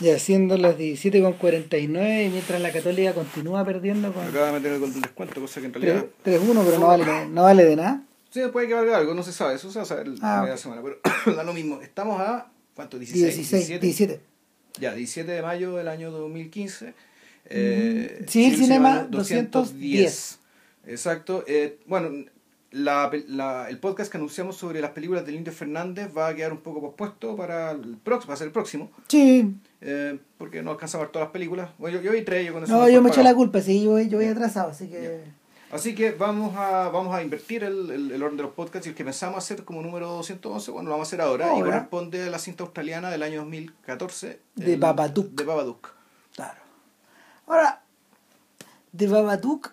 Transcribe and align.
Ya 0.00 0.18
siendo 0.18 0.56
las 0.58 0.76
17.49 0.76 2.26
y 2.26 2.28
mientras 2.30 2.60
la 2.60 2.72
Católica 2.72 3.14
continúa 3.14 3.64
perdiendo 3.64 4.12
con 4.12 4.24
Acaba 4.26 4.46
de 4.48 4.52
meter 4.54 4.72
el 4.74 4.80
gol 4.80 4.92
del 4.92 5.02
descuento, 5.02 5.40
cosa 5.40 5.60
que 5.60 5.66
en 5.66 5.72
realidad. 5.74 6.04
3-1, 6.24 6.64
pero 6.64 6.78
no 6.78 6.86
vale, 6.88 7.04
no 7.28 7.42
vale 7.42 7.64
de 7.64 7.76
nada. 7.76 8.02
Sí, 8.30 8.40
puede 8.52 8.68
que 8.68 8.74
valga 8.74 8.98
algo, 8.98 9.14
no 9.14 9.22
se 9.22 9.32
sabe, 9.32 9.54
eso 9.54 9.70
se 9.70 9.78
va 9.78 9.84
a 9.84 9.86
saber 9.86 10.08
Ah, 10.20 10.36
la 10.36 10.40
media 10.42 10.54
ok. 10.54 10.60
semana, 10.60 10.82
pero 10.82 10.98
da 11.36 11.42
lo 11.44 11.52
mismo. 11.54 11.80
Estamos 11.80 12.20
a. 12.20 12.48
¿Cuánto? 12.74 12.98
16, 12.98 13.34
16, 13.36 13.80
17. 13.80 14.20
Ya, 14.78 14.92
17 14.92 15.30
de 15.32 15.40
mayo 15.42 15.74
del 15.76 15.88
año 15.88 16.10
2015. 16.10 16.92
Eh, 17.48 18.18
Mm, 18.22 18.28
Civil 18.28 18.56
Cinema 18.56 19.06
210. 19.08 20.38
Exacto. 20.86 21.44
Eh, 21.46 21.78
bueno, 21.86 22.10
la, 22.72 23.10
la- 23.28 23.68
el 23.70 23.78
podcast 23.78 24.10
que 24.10 24.18
anunciamos 24.18 24.56
sobre 24.56 24.80
las 24.80 24.90
películas 24.90 25.24
del 25.24 25.36
Indio 25.36 25.52
Fernández 25.52 26.10
va 26.14 26.28
a 26.28 26.34
quedar 26.34 26.52
un 26.52 26.58
poco 26.60 26.80
pospuesto 26.82 27.34
para 27.36 27.70
el 27.70 27.96
próximo, 27.96 28.28
va 28.28 28.34
a 28.34 28.36
ser 28.36 28.48
el 28.48 28.52
próximo, 28.52 28.90
Sí. 29.08 29.54
Eh, 29.80 30.18
porque 30.38 30.62
no 30.62 30.70
alcanzamos 30.72 31.02
a 31.02 31.06
ver 31.06 31.12
todas 31.12 31.26
las 31.26 31.32
películas. 31.32 31.70
Bueno, 31.78 31.98
yo, 31.98 32.02
yo 32.02 32.12
vi 32.12 32.22
tres, 32.22 32.46
yo 32.46 32.58
No, 32.60 32.88
yo 32.88 33.02
me 33.02 33.10
eché 33.10 33.22
la 33.22 33.34
culpa, 33.34 33.60
sí, 33.60 33.82
yo, 33.84 33.98
yo 34.00 34.18
voy 34.18 34.26
atrasado, 34.26 34.70
así 34.70 34.88
que... 34.88 35.24
Así 35.72 35.96
que 35.96 36.12
vamos 36.12 36.54
a, 36.56 36.88
vamos 36.90 37.12
a 37.12 37.22
invertir 37.22 37.64
el, 37.64 37.90
el, 37.90 38.12
el 38.12 38.22
orden 38.22 38.36
de 38.36 38.44
los 38.44 38.52
podcasts 38.52 38.86
y 38.86 38.90
el 38.90 38.94
que 38.96 39.04
pensamos 39.04 39.38
hacer 39.38 39.64
como 39.64 39.82
número 39.82 40.06
211, 40.08 40.70
bueno, 40.70 40.88
lo 40.88 40.92
vamos 40.92 41.06
a 41.06 41.08
hacer 41.08 41.20
ahora, 41.20 41.58
y 41.58 41.60
corresponde 41.60 42.22
a 42.22 42.30
la 42.30 42.38
cinta 42.38 42.62
australiana 42.62 43.10
del 43.10 43.24
año 43.24 43.40
2014. 43.40 44.38
De 44.54 44.74
el- 44.74 44.78
Babadook. 44.80 45.32
De 45.32 45.42
Babadook. 45.44 45.88
Claro. 46.36 46.60
Ahora, 47.48 47.82
de 48.92 49.06
Babadook, 49.08 49.72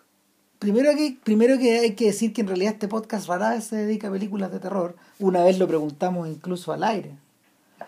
primero 0.58 0.90
que, 0.96 1.16
primero 1.24 1.60
que 1.60 1.80
hay 1.80 1.94
que 1.94 2.06
decir 2.06 2.34
que 2.34 2.42
en 2.42 2.48
realidad 2.48 2.74
este 2.74 2.88
podcast 2.88 3.28
rara 3.28 3.52
vez 3.52 3.66
se 3.66 3.76
dedica 3.76 4.08
a 4.08 4.12
películas 4.12 4.52
de 4.52 4.60
terror. 4.60 4.96
Una 5.20 5.44
vez 5.44 5.60
lo 5.60 5.68
preguntamos 5.68 6.28
incluso 6.28 6.74
al 6.74 6.84
aire. 6.84 7.12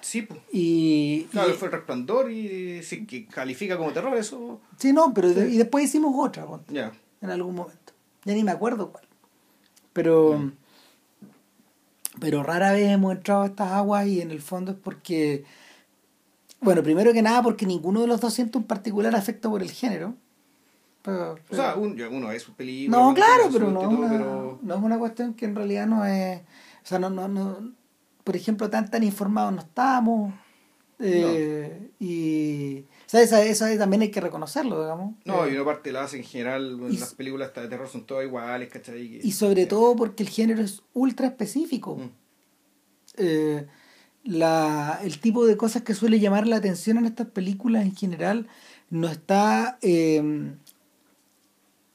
Sí, 0.02 0.22
pues. 0.23 0.40
Y, 0.52 1.23
Claro, 1.31 1.49
y- 1.52 1.54
fue 1.54 1.67
el 1.67 1.73
resplandor 1.73 2.31
y 2.31 2.81
sí, 2.84 3.05
que 3.05 3.26
califica 3.26 3.77
como 3.77 3.91
terror, 3.91 4.16
eso. 4.18 4.59
sí, 4.77 4.94
no, 4.94 5.13
pero 5.13 5.30
y 5.30 5.58
después 5.58 5.85
hicimos 5.85 6.13
otra 6.18 6.46
Ya. 6.70 6.91
en 7.21 7.29
algún 7.29 7.55
momento. 7.55 7.93
Ya 8.23 8.34
ni 8.34 8.43
me 8.43 8.51
acuerdo 8.51 8.91
cuál. 8.91 9.04
Pero, 9.93 10.51
pero 12.20 12.43
rara 12.43 12.71
vez 12.71 12.90
hemos 12.91 13.13
entrado 13.13 13.43
a 13.43 13.48
estas 13.48 13.71
aguas 13.71 14.07
y 14.07 14.21
en 14.21 14.32
el 14.32 14.41
fondo 14.41 14.71
es 14.71 14.77
porque, 14.77 15.43
bueno, 16.62 16.82
primero 16.84 17.13
que 17.13 17.21
nada 17.21 17.41
porque 17.43 17.66
ninguno 17.66 18.01
de 18.01 18.07
los 18.07 18.21
dos 18.21 18.34
siente 18.34 18.57
un 18.57 18.63
particular 18.63 19.16
afecto 19.16 19.49
por 19.49 19.62
el 19.62 19.71
género. 19.71 20.16
Pero- 21.01 21.35
O 21.51 21.55
sea, 21.55 21.76
un- 21.76 22.01
uno 22.01 22.27
ve 22.29 22.40
sus 22.40 22.55
películas. 22.55 22.99
No, 22.99 23.13
claro, 23.13 23.43
pero 23.54 23.70
no, 23.70 23.82
es 23.82 23.88
gusto 23.88 23.93
y 23.93 23.96
todo, 23.96 23.99
una, 24.05 24.10
pero- 24.10 24.60
no 24.62 24.76
es 24.76 24.82
una 24.82 24.98
cuestión 24.98 25.34
que 25.35 25.46
en 25.46 25.55
realidad 25.55 25.85
no 25.88 26.04
es. 26.05 26.40
O 26.41 26.88
sea, 26.88 26.99
no, 26.99 27.10
no, 27.10 27.27
no 27.27 27.73
por 28.26 28.35
ejemplo, 28.35 28.70
tan 28.70 28.91
tan 28.91 29.04
informados 29.04 29.54
no 29.54 29.62
estamos. 29.62 30.34
eh, 30.99 31.91
Y. 31.99 32.79
O 32.79 33.09
sea, 33.09 33.21
eso, 33.21 33.37
eso 33.37 33.65
también 33.77 34.01
hay 34.01 34.12
que 34.12 34.20
reconocerlo, 34.20 34.82
digamos. 34.82 35.15
No, 35.26 35.45
Eh, 35.45 35.51
y 35.51 35.55
una 35.55 35.63
parte 35.65 35.91
la 35.93 36.04
hace 36.04 36.17
en 36.17 36.23
general, 36.23 36.79
y- 36.90 36.98
las 36.98 37.13
películas 37.13 37.54
de 37.54 37.67
terror 37.67 37.87
son 37.87 38.05
todas 38.05 38.26
iguales, 38.26 38.67
¿cachai? 38.70 39.20
Y 39.23 39.32
sobre 39.32 39.65
todo 39.67 39.95
porque 39.95 40.23
el 40.23 40.29
género 40.29 40.62
es 40.62 40.82
ultra 40.93 41.27
específico. 41.27 41.95
Mm. 41.98 42.09
Eh, 43.17 43.67
la, 44.23 44.99
el 45.04 45.20
tipo 45.20 45.45
de 45.45 45.55
cosas 45.55 45.84
que 45.84 45.93
suele 45.93 46.20
llamar 46.20 46.48
la 46.48 46.55
atención 46.57 46.98
en 46.98 47.05
estas 47.05 47.27
películas 47.27 47.84
en 47.85 47.95
general 47.95 48.48
no 48.89 49.07
está 49.07 49.77
eh, 49.84 50.51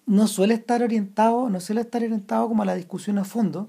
no 0.07 0.27
suele 0.29 0.55
estar 0.55 0.83
orientado 0.83 1.51
no 1.51 1.61
suele 1.61 1.81
estar 1.83 2.03
orientado 2.03 2.49
como 2.49 2.63
a 2.63 2.67
la 2.67 2.75
discusión 2.77 3.19
a 3.19 3.25
fondo 3.25 3.69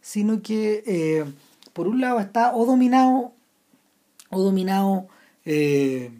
sino 0.00 0.42
que 0.42 0.82
eh, 0.86 1.24
por 1.72 1.88
un 1.88 2.00
lado 2.00 2.20
está 2.20 2.54
o 2.54 2.66
dominado 2.66 3.32
o 4.30 4.40
dominado 4.40 5.08
eh, 5.44 6.10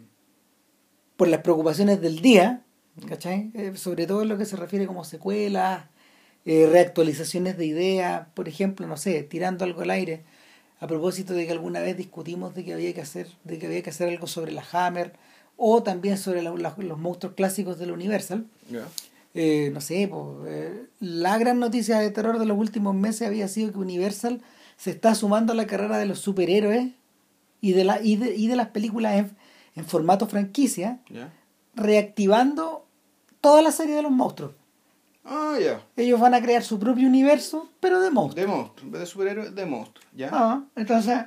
por 1.17 1.27
las 1.27 1.41
preocupaciones 1.41 2.01
del 2.01 2.21
día 2.21 2.63
¿cachai? 3.07 3.51
Eh, 3.53 3.73
sobre 3.75 4.07
todo 4.07 4.23
en 4.23 4.29
lo 4.29 4.37
que 4.37 4.45
se 4.45 4.55
refiere 4.55 4.87
como 4.87 5.03
secuelas 5.03 5.85
eh, 6.45 6.67
reactualizaciones 6.71 7.57
de 7.57 7.65
ideas 7.65 8.27
por 8.33 8.47
ejemplo 8.47 8.87
no 8.87 8.97
sé 8.97 9.23
tirando 9.23 9.63
algo 9.63 9.81
al 9.81 9.91
aire 9.91 10.23
a 10.79 10.87
propósito 10.87 11.33
de 11.33 11.45
que 11.45 11.51
alguna 11.51 11.79
vez 11.79 11.95
discutimos 11.95 12.55
de 12.55 12.65
que 12.65 12.73
había 12.73 12.93
que 12.93 13.01
hacer 13.01 13.27
de 13.43 13.59
que 13.59 13.67
había 13.67 13.83
que 13.83 13.91
hacer 13.91 14.09
algo 14.09 14.27
sobre 14.27 14.51
la 14.51 14.63
Hammer 14.71 15.13
o 15.63 15.83
también 15.83 16.17
sobre 16.17 16.41
los 16.41 16.97
monstruos 16.97 17.35
clásicos 17.35 17.77
de 17.77 17.85
la 17.85 17.93
Universal. 17.93 18.47
Eh, 19.33 19.69
no 19.73 19.81
sé 19.81 20.07
po, 20.07 20.41
eh, 20.45 20.87
la 20.99 21.37
gran 21.37 21.59
noticia 21.59 21.99
de 21.99 22.11
terror 22.11 22.37
de 22.39 22.45
los 22.45 22.57
últimos 22.57 22.93
meses 22.95 23.27
había 23.27 23.47
sido 23.47 23.71
que 23.71 23.77
Universal 23.79 24.41
se 24.77 24.91
está 24.91 25.15
sumando 25.15 25.53
a 25.53 25.55
la 25.55 25.67
carrera 25.67 25.97
de 25.97 26.05
los 26.05 26.19
superhéroes 26.19 26.89
y 27.61 27.73
de 27.73 27.83
la 27.83 28.01
y 28.01 28.15
de, 28.17 28.35
y 28.35 28.47
de 28.47 28.55
las 28.55 28.69
películas 28.69 29.15
en, 29.17 29.31
en 29.75 29.85
formato 29.85 30.27
franquicia 30.27 30.99
reactivando 31.75 32.85
toda 33.39 33.61
la 33.61 33.71
serie 33.71 33.95
de 33.95 34.01
los 34.01 34.11
monstruos 34.11 34.53
Ah, 35.23 35.55
ya. 35.61 35.83
ellos 35.97 36.19
van 36.19 36.33
a 36.33 36.41
crear 36.41 36.63
su 36.63 36.79
propio 36.79 37.07
universo 37.07 37.69
pero 37.79 37.99
de 38.01 38.09
monstruos 38.09 38.35
De 38.47 38.51
monstruos. 38.51 38.83
En 38.83 38.91
vez 38.91 39.01
de 39.01 39.05
superhéroes, 39.05 39.55
de 39.55 39.65
monstruos. 39.67 40.07
Ya. 40.15 40.29
Ah, 40.31 40.63
entonces, 40.75 41.19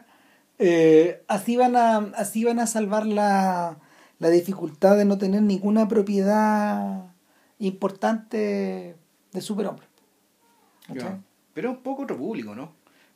eh, 0.59 1.23
así 1.29 1.57
van 1.57 1.77
a, 1.77 1.99
así 2.17 2.43
van 2.45 2.59
a 2.59 2.67
salvar 2.67 3.07
la, 3.07 3.77
la 4.19 4.29
dificultad 4.31 4.97
de 4.97 5.05
no 5.05 5.17
tener 5.17 5.43
ninguna 5.43 5.87
propiedad 5.87 7.05
importante 7.59 8.97
de 9.33 9.41
superhombre. 9.41 9.87
Pero 11.55 11.71
es 11.71 11.77
un 11.77 11.83
poco 11.83 12.03
otro 12.03 12.17
público, 12.17 12.55
¿no? 12.55 12.73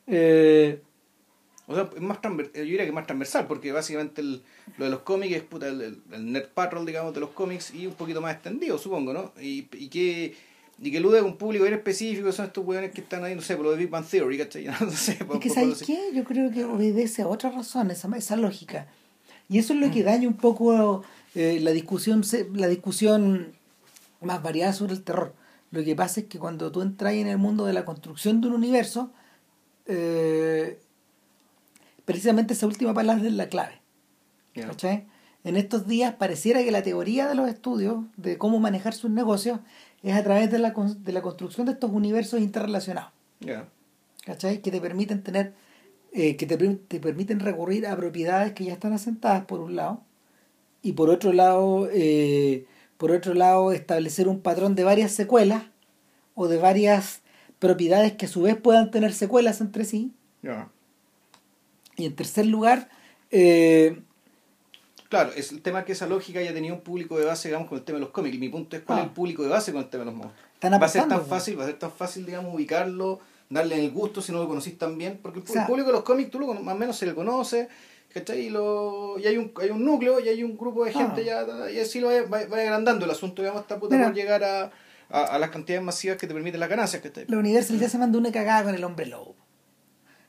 Eh, 0.06 0.82
O 1.70 1.74
sea, 1.74 1.90
es 1.94 2.00
más 2.00 2.18
yo 2.22 2.62
diría 2.62 2.78
que 2.78 2.86
es 2.88 2.94
más 2.94 3.06
transversal, 3.06 3.46
porque 3.46 3.72
básicamente 3.72 4.22
el- 4.22 4.42
lo 4.78 4.86
de 4.86 4.90
los 4.90 5.00
cómics 5.00 5.36
es 5.36 5.42
puta, 5.42 5.68
el, 5.68 5.82
el, 5.82 6.02
el 6.12 6.32
nerd 6.32 6.48
patrol, 6.54 6.86
digamos, 6.86 7.12
de 7.12 7.20
los 7.20 7.28
cómics 7.30 7.74
y 7.74 7.86
un 7.86 7.92
poquito 7.92 8.22
más 8.22 8.32
extendido, 8.34 8.78
supongo, 8.78 9.12
¿no? 9.12 9.32
Y, 9.38 9.68
y 9.72 9.88
que 9.88 10.34
y 10.80 10.90
que 10.92 10.96
elude 10.98 11.18
a 11.18 11.24
un 11.24 11.36
público 11.36 11.64
bien 11.64 11.74
específico, 11.74 12.30
son 12.32 12.46
estos 12.46 12.64
weones 12.64 12.92
que 12.92 13.00
están 13.02 13.22
ahí, 13.24 13.34
no 13.34 13.42
sé, 13.42 13.56
por 13.56 13.64
lo 13.66 13.72
de 13.72 13.76
Big 13.78 13.90
Bang 13.90 14.06
Theory, 14.06 14.38
¿cachai? 14.38 14.64
No 14.80 14.90
sé, 14.92 15.16
por, 15.26 15.36
es 15.36 15.42
que 15.42 15.50
¿sabes 15.50 15.82
qué? 15.82 16.10
Yo 16.14 16.24
creo 16.24 16.50
que 16.52 16.64
obedece 16.64 17.20
a 17.22 17.28
otra 17.28 17.50
razón, 17.50 17.90
esa, 17.90 18.08
esa 18.16 18.36
lógica. 18.36 18.86
Y 19.50 19.58
eso 19.58 19.72
es 19.74 19.78
Mm. 19.78 19.82
lo 19.82 19.90
que 19.90 20.02
daña 20.04 20.26
un 20.28 20.36
poco 20.38 21.02
eh, 21.34 21.58
la 21.60 21.72
discusión 21.72 22.22
la 22.54 22.68
discusión 22.68 23.52
más 24.20 24.42
variada 24.42 24.72
sobre 24.72 24.92
el 24.94 25.02
terror. 25.02 25.34
Lo 25.70 25.84
que 25.84 25.94
pasa 25.94 26.20
es 26.20 26.26
que 26.26 26.38
cuando 26.38 26.72
tú 26.72 26.82
entras 26.82 27.14
en 27.14 27.26
el 27.26 27.38
mundo 27.38 27.66
de 27.66 27.72
la 27.72 27.84
construcción 27.84 28.40
de 28.40 28.48
un 28.48 28.54
universo, 28.54 29.12
eh, 29.86 30.80
precisamente 32.04 32.54
esa 32.54 32.66
última 32.66 32.94
palabra 32.94 33.26
es 33.26 33.34
la 33.34 33.48
clave. 33.48 33.80
¿cachai? 34.54 35.06
En 35.44 35.56
estos 35.56 35.86
días 35.86 36.14
pareciera 36.14 36.64
que 36.64 36.70
la 36.70 36.82
teoría 36.82 37.28
de 37.28 37.34
los 37.34 37.48
estudios 37.48 38.04
de 38.16 38.38
cómo 38.38 38.58
manejar 38.58 38.94
sus 38.94 39.10
negocios 39.10 39.60
es 40.02 40.14
a 40.14 40.24
través 40.24 40.50
de 40.50 40.58
la, 40.58 40.70
de 40.70 41.12
la 41.12 41.22
construcción 41.22 41.66
de 41.66 41.72
estos 41.72 41.90
universos 41.90 42.40
interrelacionados. 42.40 43.12
Ya. 43.40 43.68
¿cachai? 44.24 44.60
Que 44.62 44.70
te 44.70 44.80
permiten 44.80 45.22
tener, 45.22 45.54
eh, 46.12 46.36
que 46.36 46.46
te, 46.46 46.56
te 46.56 47.00
permiten 47.00 47.40
recurrir 47.40 47.86
a 47.86 47.96
propiedades 47.96 48.52
que 48.52 48.64
ya 48.64 48.72
están 48.72 48.92
asentadas 48.92 49.44
por 49.44 49.60
un 49.60 49.76
lado, 49.76 50.02
y 50.82 50.92
por 50.92 51.10
otro 51.10 51.32
lado, 51.32 51.88
eh, 51.92 52.66
por 52.98 53.10
otro 53.12 53.32
lado, 53.34 53.72
establecer 53.72 54.28
un 54.28 54.40
patrón 54.40 54.74
de 54.74 54.84
varias 54.84 55.12
secuelas 55.12 55.62
o 56.34 56.46
de 56.48 56.58
varias 56.58 57.22
propiedades 57.58 58.12
que 58.12 58.26
a 58.26 58.28
su 58.28 58.42
vez 58.42 58.56
puedan 58.56 58.90
tener 58.90 59.12
secuelas 59.14 59.60
entre 59.62 59.84
sí. 59.86 60.12
Y 61.96 62.04
en 62.04 62.14
tercer 62.14 62.46
lugar, 62.46 62.88
eh, 63.30 64.00
Claro, 65.08 65.30
es 65.34 65.52
el 65.52 65.62
tema 65.62 65.86
que 65.86 65.92
esa 65.92 66.06
lógica 66.06 66.42
ya 66.42 66.52
tenía 66.52 66.74
un 66.74 66.82
público 66.82 67.18
de 67.18 67.24
base, 67.24 67.48
digamos, 67.48 67.66
con 67.68 67.78
el 67.78 67.84
tema 67.84 67.96
de 67.96 68.02
los 68.02 68.10
cómics. 68.10 68.36
Y 68.36 68.38
mi 68.38 68.50
punto 68.50 68.76
es 68.76 68.82
cuál 68.82 68.98
Ah. 68.98 69.02
es 69.02 69.08
el 69.08 69.14
público 69.14 69.42
de 69.42 69.48
base 69.48 69.72
con 69.72 69.80
el 69.82 69.88
tema 69.88 70.04
de 70.04 70.10
los 70.10 70.14
monstruos. 70.14 70.44
Va 70.62 70.84
a 70.84 70.88
ser 70.88 71.08
tan 71.08 71.24
fácil, 71.24 71.58
va 71.58 71.62
a 71.62 71.66
ser 71.66 71.78
tan 71.78 71.90
fácil, 71.90 72.26
digamos, 72.26 72.54
ubicarlo, 72.54 73.18
darle 73.48 73.82
el 73.82 73.90
gusto 73.90 74.20
si 74.20 74.32
no 74.32 74.38
lo 74.38 74.46
conocís 74.48 74.76
tan 74.76 74.98
bien. 74.98 75.18
Porque 75.22 75.38
el, 75.38 75.44
O 75.48 75.48
sea- 75.48 75.66
público 75.66 75.86
de 75.86 75.94
los 75.94 76.02
cómics, 76.02 76.30
tú 76.30 76.38
lo, 76.38 76.52
más 76.52 76.74
o 76.74 76.78
menos 76.78 76.94
se 76.98 77.06
le 77.06 77.14
conoce, 77.14 77.70
¿cachai? 78.12 78.46
Y, 78.46 78.50
lo, 78.50 79.18
y 79.18 79.26
hay, 79.26 79.36
un, 79.36 79.52
hay 79.60 79.70
un 79.70 79.84
núcleo 79.84 80.20
y 80.20 80.28
hay 80.28 80.42
un 80.42 80.56
grupo 80.56 80.84
de 80.84 80.92
gente 80.92 81.30
Ah. 81.30 81.46
ya, 81.66 81.70
y 81.70 81.78
así 81.80 82.00
lo 82.00 82.08
va, 82.08 82.22
va, 82.22 82.46
va 82.46 82.56
agrandando 82.58 83.04
el 83.04 83.10
asunto, 83.10 83.42
digamos, 83.42 83.62
hasta 83.62 83.78
puta 83.78 84.02
por 84.02 84.14
llegar 84.14 84.42
a, 84.44 84.70
a, 85.10 85.20
a 85.24 85.38
las 85.38 85.50
cantidades 85.50 85.84
masivas 85.84 86.16
que 86.18 86.26
te 86.26 86.34
permiten 86.34 86.60
las 86.60 86.68
ganancias, 86.68 87.02
¿cachai? 87.02 87.24
la 87.28 87.38
Universal 87.38 87.78
ya 87.78 87.88
se 87.88 87.98
mandó 87.98 88.18
una 88.18 88.32
cagada 88.32 88.64
con 88.64 88.74
el 88.74 88.84
hombre 88.84 89.06
lobo. 89.06 89.34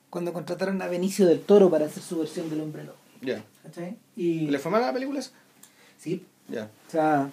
Cuando 0.09 0.33
contrataron 0.33 0.81
a 0.81 0.87
Benicio 0.87 1.27
del 1.27 1.41
Toro 1.41 1.69
para 1.69 1.85
hacer 1.85 2.01
su 2.01 2.17
versión 2.19 2.49
del 2.49 2.61
hombre 2.61 2.83
lobo. 2.83 2.97
Ya. 3.21 3.43
Y, 4.15 4.47
¿Le 4.47 4.57
fue 4.59 4.71
mal 4.71 4.81
a 4.83 4.87
la 4.87 4.93
película 4.93 5.19
esa? 5.19 5.31
sí, 5.97 6.25
Ya. 6.47 6.69
O 6.87 6.91
sea, 6.91 7.29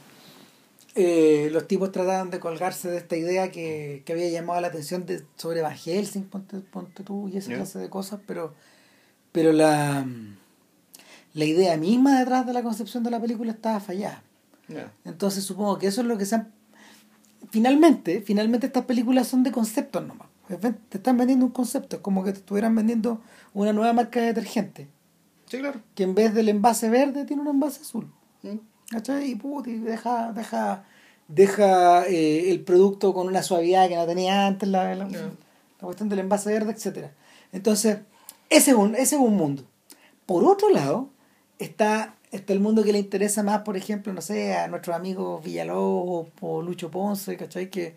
eh, 0.94 1.48
los 1.52 1.66
tipos 1.68 1.92
trataban 1.92 2.30
de 2.30 2.38
colgarse 2.40 2.90
de 2.90 2.96
esta 2.98 3.16
idea 3.16 3.50
que, 3.50 4.02
que 4.04 4.12
había 4.12 4.28
llamado 4.30 4.60
la 4.60 4.68
atención 4.68 5.06
de, 5.06 5.22
sobre 5.36 5.62
Van 5.62 5.76
Helsing, 5.76 6.24
ponte, 6.24 6.58
ponte 6.58 7.02
tú, 7.02 7.28
y 7.32 7.36
esa 7.38 7.50
Ya. 7.50 7.56
clase 7.56 7.78
de 7.78 7.88
cosas, 7.88 8.20
pero, 8.26 8.52
pero 9.32 9.52
la, 9.52 10.04
la 11.36 11.44
idea 11.44 11.76
misma 11.76 12.18
detrás 12.18 12.46
de 12.46 12.54
la 12.54 12.62
concepción 12.62 13.02
de 13.02 13.10
la 13.10 13.20
película 13.20 13.52
estaba 13.52 13.78
fallada. 13.78 14.22
Entonces 15.04 15.44
supongo 15.44 15.78
que 15.78 15.86
eso 15.86 16.00
es 16.00 16.06
lo 16.06 16.16
que 16.16 16.24
se 16.24 16.36
han... 16.36 16.50
Finalmente, 17.50 18.22
finalmente 18.22 18.66
estas 18.66 18.86
películas 18.86 19.28
son 19.28 19.42
de 19.42 19.52
conceptos 19.52 20.04
nomás. 20.04 20.28
Te 20.48 20.96
están 20.96 21.18
vendiendo 21.18 21.44
un 21.44 21.52
concepto, 21.52 21.96
es 21.96 22.02
como 22.02 22.24
que 22.24 22.32
te 22.32 22.38
estuvieran 22.38 22.74
vendiendo 22.74 23.20
una 23.52 23.74
nueva 23.74 23.92
marca 23.92 24.18
de 24.18 24.28
detergente. 24.28 24.88
Sí, 25.44 25.58
claro. 25.58 25.82
Que 25.94 26.04
en 26.04 26.14
vez 26.14 26.32
del 26.32 26.48
envase 26.48 26.88
verde 26.88 27.26
tiene 27.26 27.42
un 27.42 27.48
envase 27.48 27.82
azul. 27.82 28.10
Mm. 28.42 28.56
¿Cachai? 28.90 29.30
Y, 29.32 29.72
deja, 29.80 30.32
deja, 30.32 30.84
deja 31.28 32.06
eh, 32.06 32.50
el 32.50 32.60
producto 32.60 33.12
con 33.12 33.26
una 33.26 33.42
suavidad 33.42 33.88
que 33.88 33.96
no 33.96 34.06
tenía 34.06 34.46
antes, 34.46 34.70
la, 34.70 34.94
la, 34.94 35.06
la 35.06 35.30
cuestión 35.80 36.08
del 36.08 36.20
envase 36.20 36.50
verde, 36.50 36.72
etcétera 36.72 37.12
Entonces, 37.52 37.98
ese 38.48 38.70
es, 38.70 38.76
un, 38.76 38.94
ese 38.94 39.16
es 39.16 39.20
un 39.20 39.36
mundo. 39.36 39.64
Por 40.24 40.42
otro 40.44 40.70
lado, 40.70 41.10
está, 41.58 42.16
está 42.30 42.52
el 42.52 42.60
mundo 42.60 42.82
que 42.84 42.92
le 42.92 42.98
interesa 42.98 43.42
más, 43.42 43.62
por 43.62 43.76
ejemplo, 43.76 44.12
no 44.12 44.20
sé, 44.20 44.54
a 44.54 44.68
nuestros 44.68 44.94
amigos 44.96 45.42
Villalobos 45.44 46.28
o 46.40 46.62
Lucho 46.62 46.90
Ponce, 46.90 47.36
¿cachai? 47.36 47.70
Que, 47.70 47.94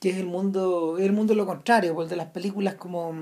que 0.00 0.10
es 0.10 0.16
el 0.16 0.26
mundo, 0.26 0.98
el 0.98 1.12
mundo 1.12 1.34
lo 1.34 1.46
contrario, 1.46 1.94
pues, 1.94 2.06
el 2.06 2.10
de 2.10 2.16
las 2.16 2.28
películas 2.28 2.74
como 2.74 3.12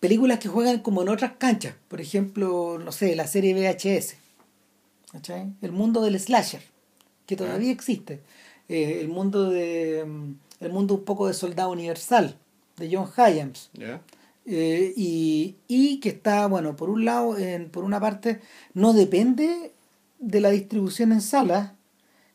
películas 0.00 0.38
que 0.38 0.48
juegan 0.48 0.80
como 0.80 1.02
en 1.02 1.08
otras 1.08 1.32
canchas, 1.38 1.74
por 1.88 2.00
ejemplo, 2.00 2.78
no 2.78 2.92
sé, 2.92 3.16
la 3.16 3.26
serie 3.26 3.54
VHS, 3.54 4.16
¿cachai? 5.12 5.52
El 5.62 5.72
mundo 5.72 6.02
del 6.02 6.18
slasher, 6.20 6.62
que 7.26 7.36
todavía 7.36 7.70
existe, 7.72 8.20
Eh, 8.66 9.00
el 9.02 9.08
mundo 9.08 9.50
de 9.50 10.00
el 10.60 10.72
mundo 10.72 10.94
un 10.94 11.04
poco 11.04 11.26
de 11.26 11.34
Soldado 11.34 11.70
Universal, 11.70 12.38
de 12.78 12.88
John 12.90 13.10
Hyams, 13.14 13.68
Ya. 13.74 14.00
Eh, 14.46 14.92
y, 14.96 15.56
y 15.68 16.00
que 16.00 16.10
está, 16.10 16.46
bueno, 16.46 16.76
por 16.76 16.90
un 16.90 17.04
lado, 17.04 17.38
en, 17.38 17.70
por 17.70 17.84
una 17.84 18.00
parte, 18.00 18.40
no 18.74 18.92
depende 18.92 19.72
de 20.18 20.40
la 20.40 20.50
distribución 20.50 21.12
en 21.12 21.20
salas, 21.20 21.72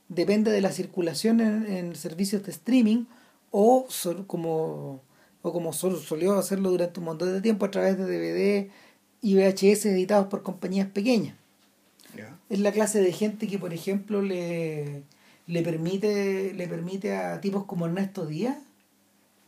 depende 0.08 0.52
de 0.52 0.62
la 0.62 0.72
circulación 0.72 1.40
en, 1.42 1.66
en 1.68 1.96
servicios 1.96 2.44
de 2.44 2.52
streaming 2.52 3.06
o 3.52 3.86
sol- 3.90 4.26
como, 4.28 5.02
o 5.42 5.54
como 5.54 5.74
sol- 5.74 6.00
solió 6.00 6.34
hacerlo 6.38 6.72
durante 6.72 7.00
un 7.00 7.06
montón 7.08 7.32
de 7.34 7.42
tiempo 7.42 7.66
a 7.66 7.72
través 7.72 7.98
de 7.98 8.06
DVD 8.06 8.72
y 9.22 9.36
VHS 9.36 9.86
editados 9.88 10.28
por 10.28 10.44
compañías 10.44 10.88
pequeñas. 10.88 11.36
Es 12.50 12.60
la 12.60 12.72
clase 12.72 13.02
de 13.02 13.12
gente 13.14 13.48
que, 13.48 13.60
por 13.60 13.74
ejemplo, 13.74 14.22
le, 14.22 15.04
le, 15.48 15.62
permite, 15.62 16.54
le 16.54 16.68
permite 16.68 17.16
a 17.16 17.40
tipos 17.42 17.66
como 17.66 17.86
Ernesto 17.86 18.26
Díaz, 18.26 18.58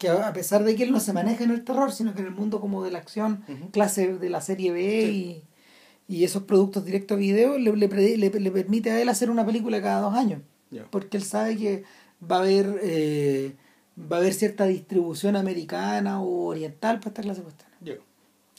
que 0.01 0.09
a 0.09 0.33
pesar 0.33 0.63
de 0.63 0.75
que 0.75 0.83
él 0.83 0.91
no 0.91 0.99
se 0.99 1.13
maneja 1.13 1.43
en 1.43 1.51
el 1.51 1.63
terror, 1.63 1.91
sino 1.91 2.13
que 2.13 2.21
en 2.21 2.27
el 2.27 2.33
mundo 2.33 2.59
como 2.59 2.83
de 2.83 2.89
la 2.91 2.97
acción, 2.99 3.43
clase 3.71 4.17
de 4.17 4.29
la 4.29 4.41
serie 4.41 4.71
B 4.71 4.81
y, 5.11 5.43
y 6.07 6.23
esos 6.23 6.43
productos 6.43 6.83
directos 6.85 7.15
a 7.15 7.19
video, 7.19 7.57
le, 7.57 7.75
le, 7.75 7.87
pre- 7.87 8.17
le- 8.17 8.29
le 8.39 8.51
permite 8.51 8.89
a 8.91 8.99
él 9.01 9.07
hacer 9.09 9.29
una 9.29 9.45
película 9.45 9.81
cada 9.81 10.01
dos 10.01 10.13
años. 10.15 10.41
Porque 10.89 11.17
él 11.17 11.23
sabe 11.23 11.55
que 11.57 11.83
va 12.29 12.37
a 12.37 12.39
haber 12.39 12.79
eh, 12.81 13.53
va 14.11 14.17
a 14.17 14.19
haber 14.19 14.33
cierta 14.33 14.65
distribución 14.65 15.35
americana 15.35 16.21
o 16.21 16.45
oriental 16.47 16.97
para 16.99 17.09
esta 17.09 17.21
clase 17.21 17.39
de 17.41 17.43
cuestiones. 17.43 17.77
Ya. 17.81 17.93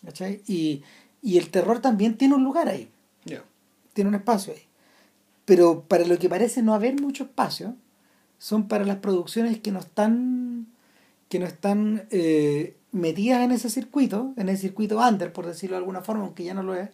¿cachai? 0.06 0.42
Y, 0.46 0.82
y 1.22 1.38
el 1.38 1.50
terror 1.50 1.80
también 1.80 2.16
tiene 2.16 2.34
un 2.34 2.44
lugar 2.44 2.68
ahí 2.68 2.88
tiene 3.94 4.08
un 4.08 4.14
espacio 4.14 4.52
ahí. 4.52 4.62
Pero 5.44 5.82
para 5.82 6.04
lo 6.06 6.18
que 6.18 6.28
parece 6.28 6.62
no 6.62 6.72
haber 6.74 7.00
mucho 7.00 7.24
espacio, 7.24 7.74
son 8.38 8.66
para 8.68 8.84
las 8.84 8.96
producciones 8.96 9.58
que 9.60 9.70
no 9.72 9.78
están, 9.80 10.41
que 11.32 11.38
no 11.38 11.46
están 11.46 12.06
eh, 12.10 12.76
metidas 12.92 13.40
en 13.40 13.52
ese 13.52 13.70
circuito, 13.70 14.34
en 14.36 14.50
el 14.50 14.58
circuito 14.58 14.98
under, 14.98 15.32
por 15.32 15.46
decirlo 15.46 15.76
de 15.76 15.78
alguna 15.78 16.02
forma, 16.02 16.24
aunque 16.24 16.44
ya 16.44 16.52
no 16.52 16.62
lo 16.62 16.74
es, 16.74 16.90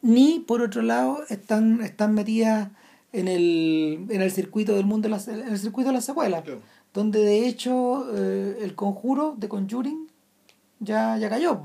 ni 0.00 0.40
por 0.40 0.62
otro 0.62 0.80
lado 0.80 1.18
están, 1.28 1.82
están 1.82 2.14
metidas 2.14 2.70
en 3.12 3.28
el, 3.28 4.06
en 4.08 4.22
el 4.22 4.30
circuito 4.30 4.74
del 4.74 4.86
mundo, 4.86 5.08
de 5.08 5.10
las- 5.10 5.28
en 5.28 5.40
el 5.48 5.58
circuito 5.58 5.90
de 5.90 5.94
las 5.96 6.06
secuelas, 6.06 6.44
Claro. 6.44 6.60
donde 6.94 7.18
de 7.20 7.46
hecho 7.46 8.06
eh, 8.16 8.56
el 8.62 8.74
conjuro 8.74 9.34
de 9.36 9.48
Conjuring 9.50 10.06
ya, 10.80 11.18
ya 11.18 11.28
cayó. 11.28 11.60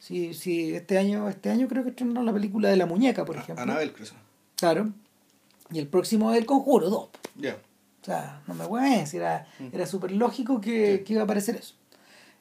Si, 0.00 0.32
si 0.32 0.74
este 0.74 0.96
año, 0.96 1.28
este 1.28 1.50
año 1.50 1.68
creo 1.68 1.82
que 1.82 1.90
estrenaron 1.90 2.24
la 2.24 2.32
película 2.32 2.70
de 2.70 2.76
la 2.76 2.86
muñeca, 2.86 3.26
por 3.26 3.36
ejemplo. 3.36 3.62
Anabel, 3.62 3.92
creo. 3.92 4.06
Claro. 4.56 4.88
Y 5.70 5.78
el 5.80 5.86
próximo 5.86 6.32
es 6.32 6.38
el 6.38 6.46
conjuro 6.46 6.88
2. 6.88 7.08
Ya. 7.36 7.58
O 8.04 8.06
sea, 8.06 8.42
no 8.46 8.52
me 8.52 8.66
voy 8.66 8.82
a 8.82 8.98
decir, 8.98 9.22
era, 9.22 9.46
era 9.72 9.86
súper 9.86 10.12
lógico 10.12 10.60
que, 10.60 11.02
que 11.06 11.14
iba 11.14 11.22
a 11.22 11.24
aparecer 11.24 11.56
eso. 11.56 11.74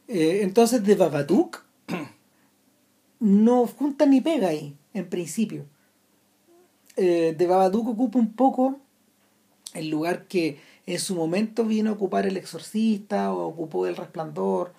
Eh, 0.10 0.42
entonces, 0.42 0.84
de 0.84 0.96
Babadook 0.96 1.64
no 3.22 3.66
junta 3.68 4.06
ni 4.06 4.20
pega 4.20 4.50
ahí, 4.50 4.76
en 4.94 5.08
principio. 5.08 5.66
Eh, 6.98 7.34
de 7.38 7.48
Babadook 7.48 7.88
ocupa 7.88 8.20
un 8.20 8.34
poco 8.34 8.78
el 9.74 9.90
lugar 9.90 10.28
que 10.28 10.60
en 10.86 11.00
su 11.00 11.16
momento 11.16 11.64
vino 11.64 11.92
a 11.92 11.94
ocupar 11.94 12.28
El 12.28 12.36
Exorcista, 12.36 13.32
o 13.32 13.48
ocupó 13.48 13.88
El 13.88 13.96
Resplandor, 13.96 14.74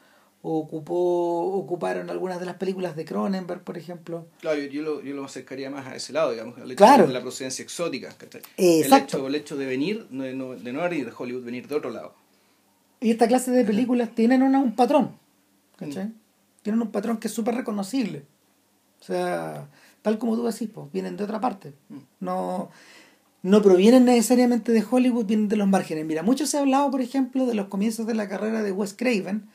o 0.46 0.58
ocupó, 0.58 1.54
ocuparon 1.54 2.10
algunas 2.10 2.38
de 2.38 2.44
las 2.44 2.56
películas 2.56 2.94
de 2.96 3.06
Cronenberg, 3.06 3.62
por 3.62 3.78
ejemplo. 3.78 4.26
Claro, 4.40 4.58
yo, 4.58 4.66
yo 4.66 4.82
lo, 4.82 5.02
yo 5.02 5.14
lo 5.14 5.24
acercaría 5.24 5.70
más 5.70 5.86
a 5.86 5.96
ese 5.96 6.12
lado, 6.12 6.32
digamos, 6.32 6.58
al 6.58 6.70
hecho 6.70 6.76
Claro. 6.76 7.06
de 7.06 7.14
la 7.14 7.22
procedencia 7.22 7.62
exótica. 7.62 8.08
Exacto. 8.10 8.38
El 8.58 8.92
hecho, 8.94 9.26
el 9.28 9.34
hecho 9.36 9.56
de 9.56 9.64
venir, 9.64 10.06
no, 10.10 10.22
de 10.24 10.34
no, 10.34 10.54
de 10.54 10.72
no 10.72 10.82
venir 10.82 11.06
de 11.06 11.12
Hollywood, 11.16 11.44
venir 11.44 11.66
de 11.66 11.74
otro 11.74 11.88
lado. 11.90 12.14
Y 13.00 13.10
esta 13.10 13.26
clase 13.26 13.52
de 13.52 13.64
películas 13.64 14.14
tienen 14.14 14.42
una- 14.42 14.60
un 14.60 14.74
patrón. 14.76 15.12
¿Cachai? 15.76 16.12
Tienen 16.62 16.80
un 16.82 16.90
patrón 16.90 17.16
que 17.16 17.28
es 17.28 17.34
súper 17.34 17.54
reconocible. 17.54 18.24
O 19.00 19.04
sea, 19.04 19.66
tal 20.02 20.18
como 20.18 20.36
tú 20.36 20.44
decís, 20.44 20.68
pues, 20.72 20.92
vienen 20.92 21.16
de 21.16 21.24
otra 21.24 21.40
parte. 21.40 21.72
No, 22.20 22.70
no 23.42 23.62
provienen 23.62 24.04
necesariamente 24.04 24.72
de 24.72 24.84
Hollywood, 24.90 25.24
vienen 25.24 25.48
de 25.48 25.56
los 25.56 25.68
márgenes. 25.68 26.04
Mira, 26.04 26.22
mucho 26.22 26.46
se 26.46 26.58
ha 26.58 26.60
hablado, 26.60 26.90
por 26.90 27.00
ejemplo, 27.00 27.46
de 27.46 27.54
los 27.54 27.68
comienzos 27.68 28.06
de 28.06 28.14
la 28.14 28.28
carrera 28.28 28.62
de 28.62 28.72
Wes 28.72 28.92
Craven. 28.94 29.48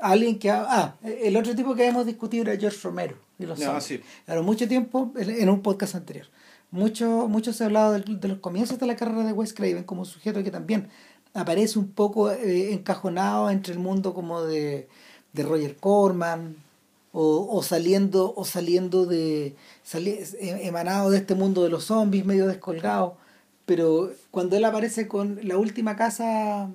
Alguien 0.00 0.38
que... 0.38 0.50
ha- 0.50 0.66
Ah, 0.68 0.94
el 1.02 1.36
otro 1.36 1.54
tipo 1.56 1.74
que 1.74 1.82
habíamos 1.82 2.06
discutido 2.06 2.42
era 2.50 2.56
George 2.60 2.78
Romero. 2.82 3.16
Y 3.38 3.46
los 3.46 3.60
Ah, 3.60 3.64
zombies. 3.80 3.84
sí. 3.84 4.00
Claro, 4.26 4.42
mucho 4.42 4.66
tiempo, 4.68 5.12
en 5.16 5.48
un 5.48 5.62
podcast 5.62 5.94
anterior, 5.94 6.26
mucho, 6.70 7.28
mucho 7.28 7.52
se 7.52 7.62
ha 7.64 7.66
hablado 7.66 7.92
del- 7.92 8.20
de, 8.20 8.28
los 8.28 8.38
comienzos 8.38 8.78
de 8.78 8.86
la 8.86 8.96
carrera 8.96 9.24
de 9.24 9.32
Wes 9.32 9.52
Craven 9.54 9.84
como 9.84 10.04
sujeto 10.04 10.42
que 10.44 10.50
también 10.50 10.88
aparece 11.34 11.78
un 11.78 11.88
poco 11.92 12.30
eh, 12.30 12.72
encajonado 12.72 13.48
entre 13.50 13.72
el 13.72 13.78
mundo 13.78 14.12
como 14.14 14.42
de, 14.42 14.88
de 15.32 15.42
Roger 15.44 15.76
Corman 15.76 16.56
o, 17.12 17.48
o 17.50 17.62
saliendo 17.62 18.34
o 18.36 18.44
saliendo 18.44 19.06
de 19.06 19.54
sali- 19.84 20.18
eh, 20.40 20.60
emanado 20.64 21.10
de 21.10 21.18
este 21.18 21.34
mundo 21.34 21.62
de 21.62 21.70
los 21.70 21.84
zombies 21.84 22.26
medio 22.26 22.46
descolgado 22.46 23.16
pero 23.66 24.10
cuando 24.30 24.56
él 24.56 24.64
aparece 24.64 25.06
con 25.08 25.38
la 25.42 25.56
última 25.58 25.96
casa 25.96 26.68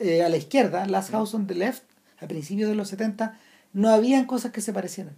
eh, 0.00 0.22
a 0.22 0.28
la 0.28 0.36
izquierda 0.36 0.86
Last 0.86 1.10
House 1.10 1.34
on 1.34 1.46
the 1.46 1.54
Left 1.54 1.82
a 2.22 2.28
principios 2.28 2.68
de 2.68 2.74
los 2.76 2.88
70 2.88 3.38
no 3.72 3.90
habían 3.90 4.24
cosas 4.26 4.52
que 4.52 4.60
se 4.60 4.72
parecieran. 4.72 5.14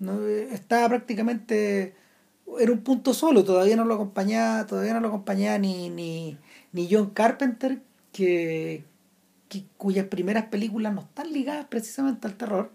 No, 0.00 0.20
eh, 0.26 0.48
estaba 0.52 0.88
prácticamente 0.88 1.94
era 2.60 2.72
un 2.72 2.80
punto 2.82 3.14
solo 3.14 3.44
todavía 3.44 3.76
no 3.76 3.84
lo 3.84 3.94
acompañaba 3.94 4.66
todavía 4.66 4.92
no 4.92 5.00
lo 5.00 5.08
acompañaba 5.08 5.56
ni 5.58 5.88
ni, 5.88 6.36
ni 6.72 6.88
John 6.90 7.10
Carpenter 7.10 7.80
que, 8.12 8.84
que- 9.48 9.64
cuyas 9.78 10.06
primeras 10.08 10.46
películas 10.46 10.92
no 10.92 11.02
están 11.02 11.32
ligadas 11.32 11.66
precisamente 11.66 12.26
al 12.26 12.34
terror. 12.34 12.72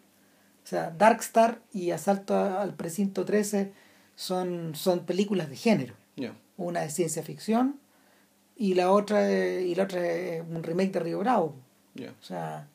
O 0.64 0.68
sea 0.68 0.92
Dark 0.92 1.20
Star 1.20 1.62
y 1.74 1.92
Asalto 1.92 2.36
al 2.38 2.74
precinto 2.74 3.26
13 3.26 3.74
son 4.16 4.74
son 4.76 5.06
películas 5.06 5.50
de 5.50 5.56
género. 5.58 5.94
Una 6.58 6.84
es 6.86 6.94
ciencia 6.94 7.22
ficción 7.24 7.80
y 8.56 8.74
la 8.76 8.92
otra 8.92 9.30
es- 9.30 9.66
y 9.66 9.76
la 9.76 9.84
otra 9.84 10.06
es 10.06 10.42
un 10.50 10.64
remake 10.64 10.92
de 10.94 11.00
Río 11.02 11.20
Bravo. 11.20 11.56
O 12.22 12.24
sea, 12.24 12.68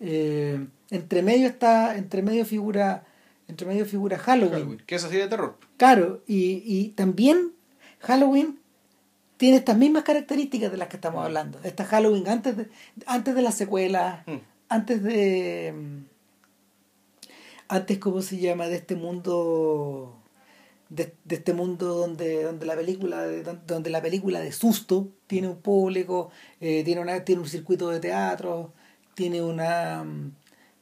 eh, 0.00 0.66
entre 0.90 1.22
medio 1.22 1.46
está, 1.48 1.96
entre 1.96 2.22
medio 2.22 2.44
figura, 2.44 3.04
entre 3.48 3.66
medio 3.66 3.84
figura 3.86 4.18
Halloween. 4.18 4.52
Halloween, 4.52 4.82
Que 4.86 4.94
es 4.94 5.04
así 5.04 5.16
de 5.16 5.28
terror. 5.28 5.56
Claro, 5.76 6.22
y, 6.26 6.62
y 6.64 6.88
también 6.90 7.52
Halloween 8.00 8.58
tiene 9.36 9.56
estas 9.58 9.76
mismas 9.76 10.02
características 10.04 10.70
de 10.70 10.76
las 10.78 10.88
que 10.88 10.96
estamos 10.96 11.24
hablando. 11.24 11.58
Esta 11.62 11.84
Halloween 11.84 12.26
antes 12.28 12.56
de, 12.56 12.68
antes 13.06 13.34
de 13.34 13.42
la 13.42 13.52
secuela, 13.52 14.24
Mm. 14.26 14.36
antes 14.68 15.02
de 15.02 15.74
antes 17.68 17.98
cómo 17.98 18.22
se 18.22 18.38
llama 18.38 18.66
de 18.68 18.76
este 18.76 18.96
mundo 18.96 20.14
de, 20.88 21.14
de 21.24 21.34
este 21.36 21.52
mundo 21.52 21.94
donde 21.94 22.42
donde 22.44 22.64
la 22.64 22.74
película 22.76 23.22
de- 23.24 23.42
donde 23.66 23.90
la 23.90 24.00
película 24.00 24.40
de 24.40 24.52
susto 24.52 25.08
tiene 25.26 25.48
un 25.48 25.56
público 25.60 26.30
eh, 26.60 26.82
tiene 26.84 27.00
una 27.02 27.24
tiene 27.24 27.42
un 27.42 27.48
circuito 27.48 27.90
de 27.90 28.00
teatro 28.00 28.72
tiene 29.18 29.42
una 29.42 30.04
mm, 30.04 30.30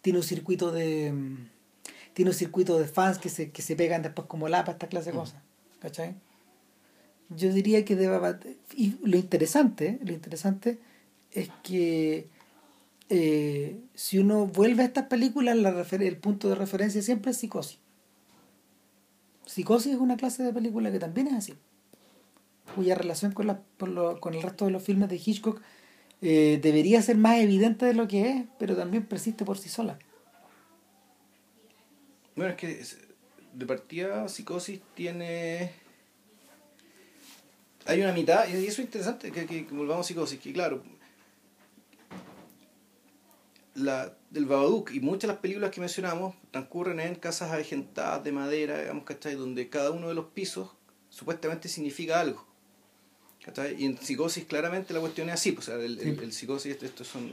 tiene 0.02 0.19
un 0.19 0.25
circuito 0.25 0.71
de 0.73 1.11
mm, 1.12 1.49
tiene 2.12 2.31
un 2.31 2.37
circuito 2.37 2.78
de 2.78 2.87
fans 2.87 3.16
que 3.19 3.31
se 3.31 3.50
que 3.50 3.62
se 3.62 3.75
pegan 3.76 4.02
después 4.02 4.28
como 4.28 4.47
lapa 4.49 4.73
esta 4.73 4.88
clase 4.88 5.11
de 5.11 5.16
cosas 5.16 5.40
¿cachai? 5.81 6.14
yo 7.31 7.52
diría 7.52 7.85
que 7.87 7.97
de 7.97 8.07
Baba- 8.09 8.38
y 8.76 8.97
lo 9.02 9.16
interesante 9.16 9.99
lo 10.05 10.12
interesante 10.12 10.78
es 11.33 11.49
que 11.62 12.28
eh, 13.09 13.81
si 13.95 14.19
uno 14.19 14.47
vuelve 14.47 14.83
a 14.83 14.87
estas 14.87 15.07
películas 15.07 15.57
la 15.57 15.71
refer- 15.73 16.02
el 16.02 16.19
punto 16.19 16.49
de 16.50 16.57
referencia 16.57 17.00
siempre 17.02 17.31
es 17.31 17.38
psicosis. 17.38 17.78
Psicosis 19.47 19.93
es 19.95 19.99
una 20.00 20.16
clase 20.16 20.43
de 20.43 20.52
película 20.52 20.90
que 20.90 20.99
también 20.99 21.28
es 21.28 21.35
así. 21.35 21.55
Cuya 22.75 22.95
relación 22.97 23.31
con, 23.33 23.47
la, 23.47 23.61
con, 23.78 23.95
lo- 23.95 24.19
con 24.21 24.35
el 24.35 24.43
resto 24.43 24.64
de 24.64 24.73
los 24.73 24.83
filmes 24.83 25.09
de 25.09 25.16
Hitchcock 25.25 25.61
eh, 26.28 26.59
debería 26.61 27.02
ser 27.02 27.16
más 27.16 27.38
evidente 27.38 27.87
de 27.87 27.95
lo 27.95 28.09
que 28.09 28.30
es 28.30 28.45
pero 28.59 28.75
también 28.75 29.04
persiste 29.04 29.45
por 29.45 29.59
sí 29.59 29.68
sola 29.68 29.99
Bueno, 32.35 32.50
es 32.50 32.56
que 32.56 33.06
de 33.56 33.64
partida, 33.64 34.28
Psicosis 34.28 34.80
tiene. 34.95 35.73
Hay 37.87 38.02
una 38.02 38.12
mitad, 38.12 38.47
y 38.49 38.52
eso 38.66 38.83
es 38.83 38.87
interesante, 38.87 39.33
que, 39.33 39.47
que, 39.47 39.62
volvamos 39.71 40.04
a 40.04 40.09
Psicosis, 40.09 40.40
que 40.40 40.52
claro, 40.52 40.83
la, 43.75 44.16
del 44.30 44.45
Babadook 44.45 44.90
y 44.90 45.00
muchas 45.00 45.23
de 45.23 45.28
las 45.28 45.37
películas 45.38 45.71
que 45.71 45.80
mencionamos 45.80 46.35
transcurren 46.50 47.00
en 47.00 47.14
casas 47.14 47.52
avejentadas 47.52 48.25
de 48.25 48.33
madera, 48.33 48.80
digamos, 48.80 49.04
¿cachai? 49.04 49.37
Donde 49.37 49.68
cada 49.71 49.92
uno 49.92 50.09
de 50.09 50.14
los 50.14 50.26
pisos 50.26 50.71
supuestamente 51.09 51.68
significa 51.68 52.21
algo. 52.21 52.46
¿Cachai? 53.47 53.81
Y 53.81 53.87
en 53.87 53.97
psicosis 53.97 54.45
claramente 54.45 54.93
la 54.93 55.00
cuestión 55.00 55.29
es 55.29 55.35
así, 55.35 55.53
pues, 55.53 55.69
o 55.69 55.73
sea, 55.73 55.83
el, 55.83 55.99
el, 55.99 56.33
psicosis, 56.33 56.83
estos 56.83 57.07
son... 57.07 57.31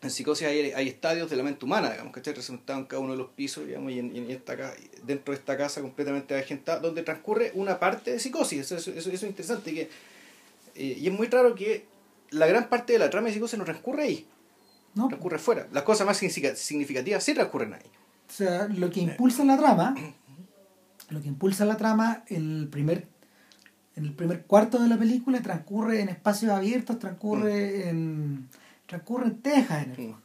En 0.00 0.10
psicosis 0.10 0.46
hay, 0.46 0.72
hay, 0.72 0.88
estadios 0.88 1.28
de 1.28 1.36
la 1.36 1.42
mente 1.42 1.66
humana, 1.66 1.90
digamos, 1.90 2.14
¿cachai? 2.14 2.32
Representados 2.32 2.80
en 2.80 2.86
cada 2.86 3.02
uno 3.02 3.12
de 3.12 3.18
los 3.18 3.28
pisos, 3.30 3.66
digamos, 3.66 3.92
y, 3.92 3.98
en, 3.98 4.30
esta, 4.30 4.56
dentro 5.02 5.34
de 5.34 5.38
esta 5.38 5.58
casa 5.58 5.82
completamente 5.82 6.32
avejentada, 6.32 6.80
donde 6.80 7.02
transcurre 7.02 7.50
una 7.54 7.78
parte 7.78 8.12
de 8.12 8.18
psicosis. 8.18 8.60
Eso, 8.60 8.76
eso, 8.76 8.92
eso 8.92 9.10
es 9.10 9.22
interesante. 9.24 9.74
Que, 9.74 9.90
eh, 10.74 10.96
y 10.98 11.06
es 11.06 11.12
muy 11.12 11.26
raro 11.26 11.54
que 11.54 11.84
la 12.30 12.46
gran 12.46 12.70
parte 12.70 12.94
de 12.94 12.98
la 12.98 13.10
trama 13.10 13.26
de 13.26 13.34
psicosis 13.34 13.58
no 13.58 13.64
transcurre 13.66 14.04
ahí. 14.04 14.26
No. 14.94 15.08
Transcurre 15.08 15.38
fuera. 15.38 15.68
Las 15.70 15.82
cosas 15.82 16.06
más 16.06 16.16
significativas 16.16 17.22
sí 17.22 17.34
transcurren 17.34 17.74
ahí. 17.74 17.82
O 18.28 18.32
sea, 18.32 18.68
lo 18.68 18.90
que 18.90 19.00
impulsa 19.00 19.44
la 19.44 19.58
trama, 19.58 19.94
lo 21.10 21.20
que 21.20 21.28
impulsa 21.28 21.64
la 21.64 21.76
trama, 21.76 22.24
el 22.28 22.68
primer, 22.70 23.08
el 24.04 24.12
primer 24.14 24.44
cuarto 24.44 24.80
de 24.80 24.88
la 24.88 24.98
película 24.98 25.42
transcurre 25.42 26.00
en 26.00 26.08
espacios 26.08 26.50
abiertos, 26.50 26.98
transcurre 26.98 27.84
mm. 27.84 27.88
en 27.88 28.48
transcurre 28.86 29.26
en 29.26 29.40
Texas 29.40 29.86
en 29.86 29.90
el 29.92 30.08
mm. 30.08 30.16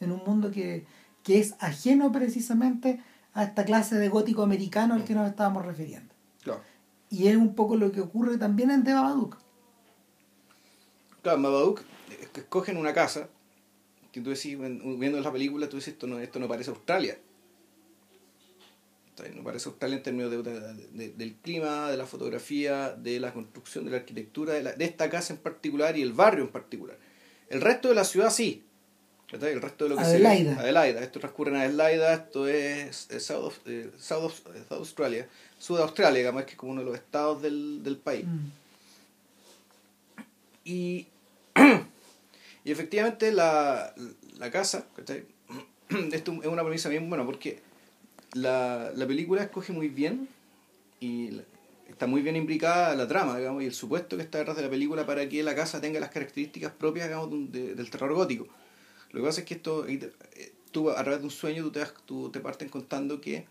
En 0.00 0.12
un 0.12 0.22
mundo 0.26 0.50
que, 0.50 0.84
que 1.22 1.38
es 1.40 1.54
ajeno 1.58 2.12
precisamente 2.12 3.00
a 3.32 3.44
esta 3.44 3.64
clase 3.64 3.96
de 3.96 4.08
gótico 4.08 4.42
americano 4.42 4.94
al 4.94 5.04
que 5.04 5.14
nos 5.14 5.28
estábamos 5.28 5.64
refiriendo. 5.64 6.14
Claro. 6.42 6.60
Y 7.08 7.28
es 7.28 7.36
un 7.36 7.54
poco 7.54 7.76
lo 7.76 7.92
que 7.92 8.00
ocurre 8.00 8.36
también 8.36 8.70
en 8.70 8.84
The 8.84 8.92
Babadook. 8.92 9.38
Claro, 11.22 11.42
Babadook 11.42 11.82
escogen 12.34 12.76
una 12.76 12.92
casa, 12.92 13.28
que 14.12 14.20
tú 14.20 14.30
decís, 14.30 14.58
viendo 14.58 15.20
la 15.20 15.32
película, 15.32 15.68
tú 15.68 15.76
dices, 15.76 15.94
esto 15.94 16.06
no, 16.06 16.18
esto 16.18 16.38
no 16.38 16.48
parece 16.48 16.70
Australia. 16.70 17.18
No 19.34 19.42
parece 19.42 19.68
Australia 19.68 19.96
en 19.96 20.02
términos 20.02 20.30
de, 20.30 21.12
del 21.12 21.34
clima, 21.36 21.90
de 21.90 21.96
la 21.96 22.06
fotografía, 22.06 22.92
de 22.92 23.18
la 23.18 23.32
construcción, 23.32 23.84
de 23.84 23.90
la 23.90 23.96
arquitectura, 23.98 24.52
de, 24.54 24.62
de, 24.62 24.84
esta 24.84 25.08
casa 25.08 25.32
en 25.32 25.38
particular 25.38 25.96
y 25.96 26.02
el 26.02 26.12
barrio 26.12 26.44
en 26.44 26.50
particular. 26.50 26.96
El 27.48 27.60
resto 27.60 27.88
de 27.88 27.94
la 27.94 28.04
ciudad 28.04 28.30
sí. 28.30 28.62
El 29.32 29.60
resto 29.60 29.84
de 29.84 29.90
lo 29.90 29.96
que 29.96 30.02
Adelaida. 30.02 30.54
Se 30.54 30.60
Adelaida. 30.60 31.02
Esto 31.02 31.18
transcurre 31.18 31.50
en 31.50 31.56
Adelaida, 31.56 32.14
esto 32.14 32.46
es, 32.46 33.08
South, 33.18 33.54
eh, 33.66 33.90
South, 33.98 34.32
South, 34.32 34.72
Australia, 34.72 35.28
Sud 35.58 35.80
Australia, 35.80 36.18
digamos, 36.18 36.44
que 36.44 36.52
es 36.52 36.56
como 36.56 36.72
uno 36.72 36.82
de 36.82 36.86
los 36.86 36.94
estados 36.94 37.42
del, 37.42 37.82
del 37.82 37.96
país. 37.96 38.24
Mm. 38.24 38.50
Y 40.64 41.06
Y 42.66 42.72
efectivamente 42.72 43.30
la, 43.30 43.94
la 44.38 44.50
casa, 44.50 44.86
Esto 46.12 46.32
es 46.32 46.46
una 46.48 46.64
premisa 46.64 46.88
bien 46.88 47.08
buena 47.08 47.24
porque 47.24 47.60
la, 48.36 48.92
la 48.94 49.06
película 49.06 49.42
escoge 49.42 49.72
muy 49.72 49.88
bien 49.88 50.28
y 51.00 51.40
está 51.88 52.06
muy 52.06 52.22
bien 52.22 52.36
imbricada 52.36 52.94
la 52.94 53.06
trama, 53.08 53.38
digamos, 53.38 53.62
y 53.62 53.66
el 53.66 53.74
supuesto 53.74 54.16
que 54.16 54.22
está 54.22 54.38
detrás 54.38 54.56
de 54.56 54.62
la 54.62 54.70
película 54.70 55.06
para 55.06 55.28
que 55.28 55.42
la 55.42 55.54
casa 55.54 55.80
tenga 55.80 56.00
las 56.00 56.10
características 56.10 56.72
propias, 56.72 57.08
digamos, 57.08 57.30
del 57.50 57.90
terror 57.90 58.14
gótico. 58.14 58.46
Lo 59.10 59.20
que 59.20 59.26
pasa 59.26 59.40
es 59.40 59.46
que 59.46 59.54
esto, 59.54 59.86
eh, 59.86 60.12
tú 60.72 60.90
a 60.90 61.02
través 61.02 61.20
de 61.20 61.24
un 61.24 61.30
sueño, 61.30 61.62
tú 61.62 61.72
te, 61.72 61.84
tú 62.04 62.30
te 62.30 62.40
parten 62.40 62.68
contando 62.68 63.20
que 63.20 63.46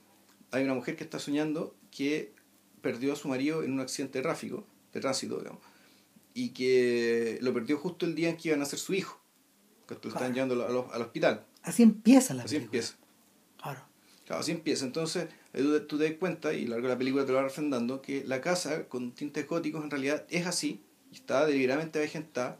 hay 0.51 0.63
una 0.63 0.74
mujer 0.74 0.96
que 0.96 1.04
está 1.04 1.20
soñando 1.20 1.75
que 1.92 2.34
perdió 2.82 3.13
a 3.13 3.15
su 3.15 3.27
marido 3.27 3.63
en 3.63 3.72
un 3.72 3.80
accidente 3.80 4.20
de 4.20 4.24
tráfico, 4.24 4.65
de 4.94 5.01
tránsito, 5.01 5.38
digamos 5.39 5.62
y 6.36 6.50
que 6.50 7.39
lo 7.42 7.54
perdió 7.54 7.77
justo 7.77 8.06
el 8.06 8.13
día 8.13 8.30
en 8.30 8.38
que 8.38 8.50
iban 8.50 8.62
a 8.62 8.65
ser 8.65 8.77
su 8.77 8.94
hijo, 8.94 9.20
que 9.88 9.96
lo 10.04 10.10
están 10.10 10.34
llevando 10.34 10.54
al, 10.94 11.01
hospital. 11.01 11.46
Así 11.63 11.82
empieza 11.82 12.34
la 12.34 12.44
Así 12.44 12.58
empieza. 12.58 12.96
Claro. 13.60 13.80
Claro, 14.25 14.41
así 14.41 14.51
empieza. 14.51 14.86
Entonces, 14.86 15.27
tú, 15.88 15.98
te 15.98 16.10
das 16.10 16.17
cuenta, 16.20 16.53
y 16.53 16.65
largo 16.65 16.88
la 16.88 16.98
película 16.98 17.25
te 17.25 17.32
lo 17.32 17.38
va 17.38 17.44
refrendando, 17.44 18.01
que 18.01 18.24
la 18.25 18.41
casa 18.41 18.88
con 18.88 19.12
tintes 19.12 19.48
góticos 19.48 19.84
en 19.84 19.91
realidad 19.91 20.25
es 20.29 20.48
así, 20.48 20.84
y 21.12 21.15
está 21.15 21.46
deliberadamente 21.46 22.00
vegetada 22.00 22.60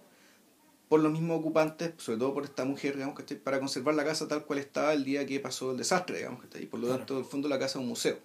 por 0.88 1.00
los 1.00 1.12
mismos 1.12 1.39
ocupantes, 1.39 1.93
sobre 1.98 2.19
todo 2.19 2.34
por 2.34 2.43
esta 2.43 2.63
mujer, 2.65 2.93
digamos, 2.93 3.19
que 3.19 3.36
para 3.36 3.60
conservar 3.60 3.95
la 3.95 4.05
casa 4.05 4.27
tal 4.27 4.45
cual 4.45 4.60
estaba 4.60 4.93
el 4.93 5.03
día 5.03 5.25
que 5.25 5.39
pasó 5.39 5.72
el 5.72 5.77
desastre, 5.77 6.17
digamos, 6.17 6.45
que 6.45 6.62
y 6.62 6.67
por 6.67 6.79
lo 6.79 6.88
tanto, 6.88 7.15
en 7.15 7.19
el 7.22 7.25
fondo, 7.25 7.48
la 7.48 7.57
casa 7.57 7.79
es 7.79 7.84
un 7.84 7.89
museo. 7.89 8.19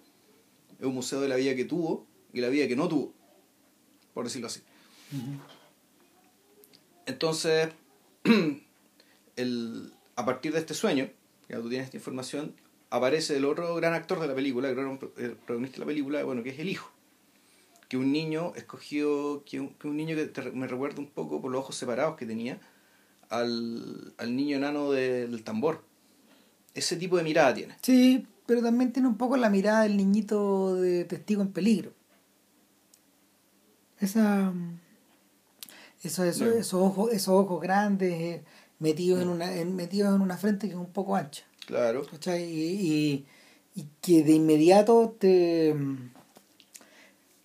Es 0.79 0.85
un 0.85 0.93
museo 0.93 1.19
de 1.21 1.27
la 1.27 1.35
vida 1.35 1.55
que 1.55 1.65
tuvo 1.65 2.05
y 2.33 2.41
la 2.41 2.49
vida 2.49 2.67
que 2.67 2.75
no 2.75 2.87
tuvo, 2.87 3.13
por 4.13 4.25
decirlo 4.25 4.47
así. 4.47 4.61
Entonces, 7.07 7.69
el, 9.35 9.93
a 10.15 10.25
partir 10.25 10.53
de 10.53 10.59
este 10.59 10.75
sueño, 10.75 11.09
ya 11.49 11.59
tú 11.59 11.69
tienes 11.69 11.85
esta 11.85 11.97
información, 11.97 12.55
aparece 12.91 13.37
el 13.37 13.45
otro 13.45 13.73
gran 13.75 13.93
actor 13.93 14.19
de 14.19 14.27
la 14.27 14.35
película, 14.35 14.69
el 14.69 14.75
gran 14.75 14.99
protagonista 14.99 15.77
de 15.77 15.79
la 15.79 15.85
película, 15.87 16.23
bueno, 16.23 16.43
que 16.43 16.51
es 16.51 16.59
el 16.59 16.69
hijo. 16.69 16.91
Que 17.89 17.97
un 17.97 18.11
niño 18.11 18.53
escogió, 18.55 19.43
que 19.43 19.59
un, 19.59 19.69
que 19.69 19.87
un 19.87 19.97
niño 19.97 20.15
que 20.15 20.51
me 20.51 20.67
recuerda 20.67 20.99
un 20.99 21.07
poco 21.07 21.41
por 21.41 21.51
los 21.51 21.61
ojos 21.61 21.75
separados 21.75 22.15
que 22.15 22.25
tenía, 22.25 22.59
al, 23.29 24.13
al 24.17 24.35
niño 24.35 24.57
enano 24.57 24.91
del 24.91 25.43
tambor. 25.43 25.83
Ese 26.73 26.95
tipo 26.95 27.17
de 27.17 27.23
mirada 27.23 27.53
tiene. 27.53 27.75
Sí, 27.81 28.27
pero 28.45 28.61
también 28.61 28.93
tiene 28.93 29.09
un 29.09 29.17
poco 29.17 29.35
la 29.35 29.49
mirada 29.49 29.83
del 29.83 29.97
niñito 29.97 30.75
de 30.75 31.03
testigo 31.05 31.41
en 31.41 31.51
peligro. 31.51 31.91
Esa 33.99 34.53
eso, 36.03 36.23
eso, 36.23 36.45
esos, 36.45 36.81
ojos, 36.81 37.13
esos 37.13 37.29
ojos 37.29 37.61
grandes, 37.61 38.11
eh, 38.11 38.43
metidos, 38.79 39.21
en 39.21 39.29
una, 39.29 39.55
en, 39.55 39.75
metidos 39.75 40.15
en 40.15 40.21
una 40.21 40.37
frente 40.37 40.67
que 40.67 40.73
es 40.73 40.79
un 40.79 40.91
poco 40.91 41.15
ancha. 41.15 41.43
Claro. 41.65 42.05
Y, 42.25 42.39
y, 42.39 43.25
y, 43.75 43.85
que 44.01 44.23
de 44.23 44.33
inmediato 44.33 45.15
te... 45.17 45.75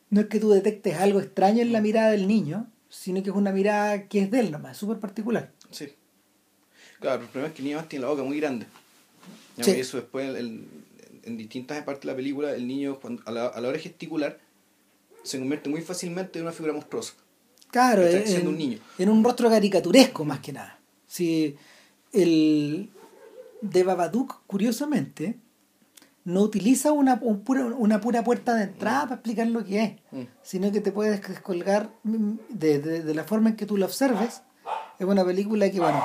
No 0.08 0.20
es 0.20 0.26
que 0.26 0.40
tú 0.40 0.50
detectes 0.50 0.96
algo 0.96 1.20
extraño 1.20 1.62
en 1.62 1.72
la 1.72 1.80
mirada 1.80 2.10
del 2.10 2.26
niño, 2.26 2.70
sino 2.88 3.22
que 3.22 3.30
es 3.30 3.36
una 3.36 3.52
mirada 3.52 4.08
que 4.08 4.20
es 4.22 4.30
de 4.30 4.40
él 4.40 4.50
nomás, 4.50 4.76
súper 4.76 4.98
particular. 4.98 5.52
Sí. 5.70 5.92
Claro, 7.00 7.22
el 7.22 7.28
problema 7.28 7.48
es 7.48 7.54
que 7.54 7.62
el 7.62 7.68
niño 7.68 7.84
tiene 7.88 8.04
la 8.04 8.10
boca 8.10 8.22
muy 8.22 8.40
grande. 8.40 8.66
Sí. 9.60 9.72
Y 9.72 9.80
eso 9.80 9.96
después, 9.98 10.34
en 11.26 11.36
distintas 11.36 11.82
partes 11.82 12.02
de 12.02 12.08
la 12.08 12.16
película, 12.16 12.54
el 12.54 12.66
niño 12.66 12.98
cuando, 13.00 13.22
a, 13.26 13.32
la, 13.32 13.46
a 13.46 13.60
la 13.60 13.68
hora 13.68 13.76
de 13.76 13.82
gesticular 13.82 14.38
se 15.22 15.38
convierte 15.38 15.68
muy 15.68 15.82
fácilmente 15.82 16.38
en 16.38 16.44
una 16.44 16.52
figura 16.52 16.72
monstruosa. 16.72 17.14
Claro, 17.70 18.06
en, 18.06 18.46
un 18.46 18.56
niño. 18.56 18.78
en 18.98 19.08
un 19.08 19.22
rostro 19.22 19.50
caricaturesco 19.50 20.24
más 20.24 20.40
que 20.40 20.52
nada. 20.52 20.78
Si 21.06 21.56
el 22.12 22.90
de 23.60 23.84
Babadook, 23.84 24.42
curiosamente, 24.46 25.38
no 26.26 26.42
utiliza 26.42 26.90
una, 26.90 27.20
una 27.22 28.00
pura 28.00 28.24
puerta 28.24 28.54
de 28.54 28.64
entrada 28.64 29.02
para 29.02 29.14
explicar 29.14 29.46
lo 29.46 29.64
que 29.64 29.82
es, 29.82 29.92
mm. 30.10 30.22
sino 30.42 30.72
que 30.72 30.80
te 30.80 30.90
puedes 30.90 31.20
descolgar 31.26 31.90
de, 32.02 32.80
de, 32.80 33.14
la 33.14 33.22
forma 33.22 33.50
en 33.50 33.56
que 33.56 33.64
tú 33.64 33.76
lo 33.76 33.86
observes. 33.86 34.42
Es 34.98 35.06
una 35.06 35.24
película 35.24 35.70
que, 35.70 35.78
bueno, 35.78 36.02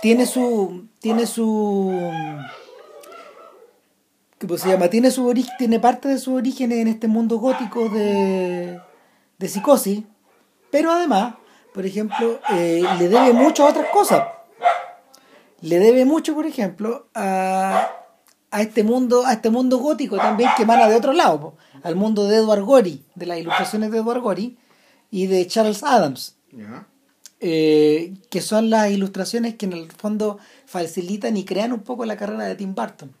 tiene 0.00 0.26
su. 0.26 0.86
tiene 1.00 1.26
su. 1.26 1.92
¿Cómo 4.40 4.56
se 4.56 4.68
llama? 4.68 4.88
Tiene 4.88 5.10
su 5.10 5.26
origen, 5.26 5.52
tiene 5.58 5.80
parte 5.80 6.08
de 6.08 6.18
su 6.18 6.34
origen 6.34 6.70
en 6.70 6.86
este 6.86 7.08
mundo 7.08 7.38
gótico 7.38 7.88
de, 7.88 8.80
de 9.38 9.48
psicosis, 9.48 10.04
pero 10.70 10.92
además, 10.92 11.34
por 11.74 11.84
ejemplo, 11.84 12.38
eh, 12.50 12.84
le 12.98 13.08
debe 13.08 13.32
mucho 13.32 13.66
a 13.66 13.70
otras 13.70 13.86
cosas. 13.92 14.37
Le 15.60 15.78
debe 15.78 16.04
mucho, 16.04 16.34
por 16.34 16.46
ejemplo, 16.46 17.08
a, 17.14 17.88
a 18.50 18.62
este 18.62 18.84
mundo, 18.84 19.26
a 19.26 19.32
este 19.32 19.50
mundo 19.50 19.78
gótico 19.78 20.16
también 20.16 20.50
que 20.56 20.62
emana 20.62 20.88
de 20.88 20.96
otro 20.96 21.12
lado, 21.12 21.56
al 21.82 21.96
mundo 21.96 22.26
de 22.26 22.36
Edward 22.36 22.62
Gorey, 22.62 23.04
de 23.14 23.26
las 23.26 23.38
ilustraciones 23.38 23.90
de 23.90 23.98
Edward 23.98 24.20
Gorey 24.20 24.56
y 25.10 25.26
de 25.26 25.46
Charles 25.46 25.82
Adams. 25.82 26.36
Eh, 27.40 28.14
que 28.30 28.40
son 28.40 28.68
las 28.68 28.90
ilustraciones 28.90 29.54
que 29.54 29.66
en 29.66 29.72
el 29.72 29.92
fondo 29.92 30.38
facilitan 30.66 31.36
y 31.36 31.44
crean 31.44 31.72
un 31.72 31.80
poco 31.80 32.04
la 32.04 32.16
carrera 32.16 32.44
de 32.44 32.56
Tim 32.56 32.74
Burton. 32.74 33.12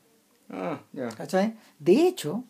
Ah, 0.50 0.80
De 1.78 2.06
hecho, 2.08 2.44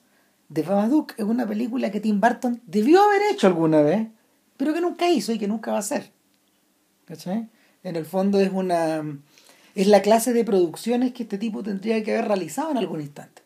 The 0.53 0.63
Babadook 0.63 1.15
es 1.19 1.25
una 1.25 1.47
película 1.47 1.91
que 1.91 2.01
Tim 2.01 2.21
Burton 2.21 2.63
debió 2.67 3.03
haber 3.03 3.23
hecho 3.33 3.47
alguna 3.49 3.83
vez 3.83 4.09
pero 4.59 4.75
que 4.75 4.83
nunca 4.83 5.09
hizo 5.09 5.33
y 5.33 5.39
que 5.39 5.49
nunca 5.49 5.71
va 5.71 5.79
a 5.79 5.81
hacer. 5.81 6.11
¿Cachai? 7.07 7.49
En 7.83 7.97
el 7.97 8.05
fondo 8.05 8.39
es 8.41 8.51
una 8.53 9.03
es 9.75 9.87
la 9.87 10.03
clase 10.03 10.33
de 10.33 10.45
producciones 10.45 11.13
que 11.13 11.23
este 11.25 11.39
tipo 11.39 11.63
tendría 11.63 12.03
que 12.03 12.13
haber 12.13 12.29
realizado 12.29 12.71
en 12.71 12.79
algún 12.79 13.01
instante. 13.01 13.43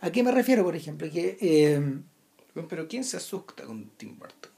¿A 0.00 0.10
qué 0.10 0.22
me 0.22 0.30
refiero, 0.32 0.62
por 0.64 0.76
ejemplo? 0.76 1.08
Que, 1.10 1.36
eh, 1.40 1.98
pero 2.68 2.86
¿quién 2.88 3.04
se 3.04 3.16
asusta 3.16 3.64
con 3.64 3.90
Tim 3.96 4.18
Burton? 4.18 4.50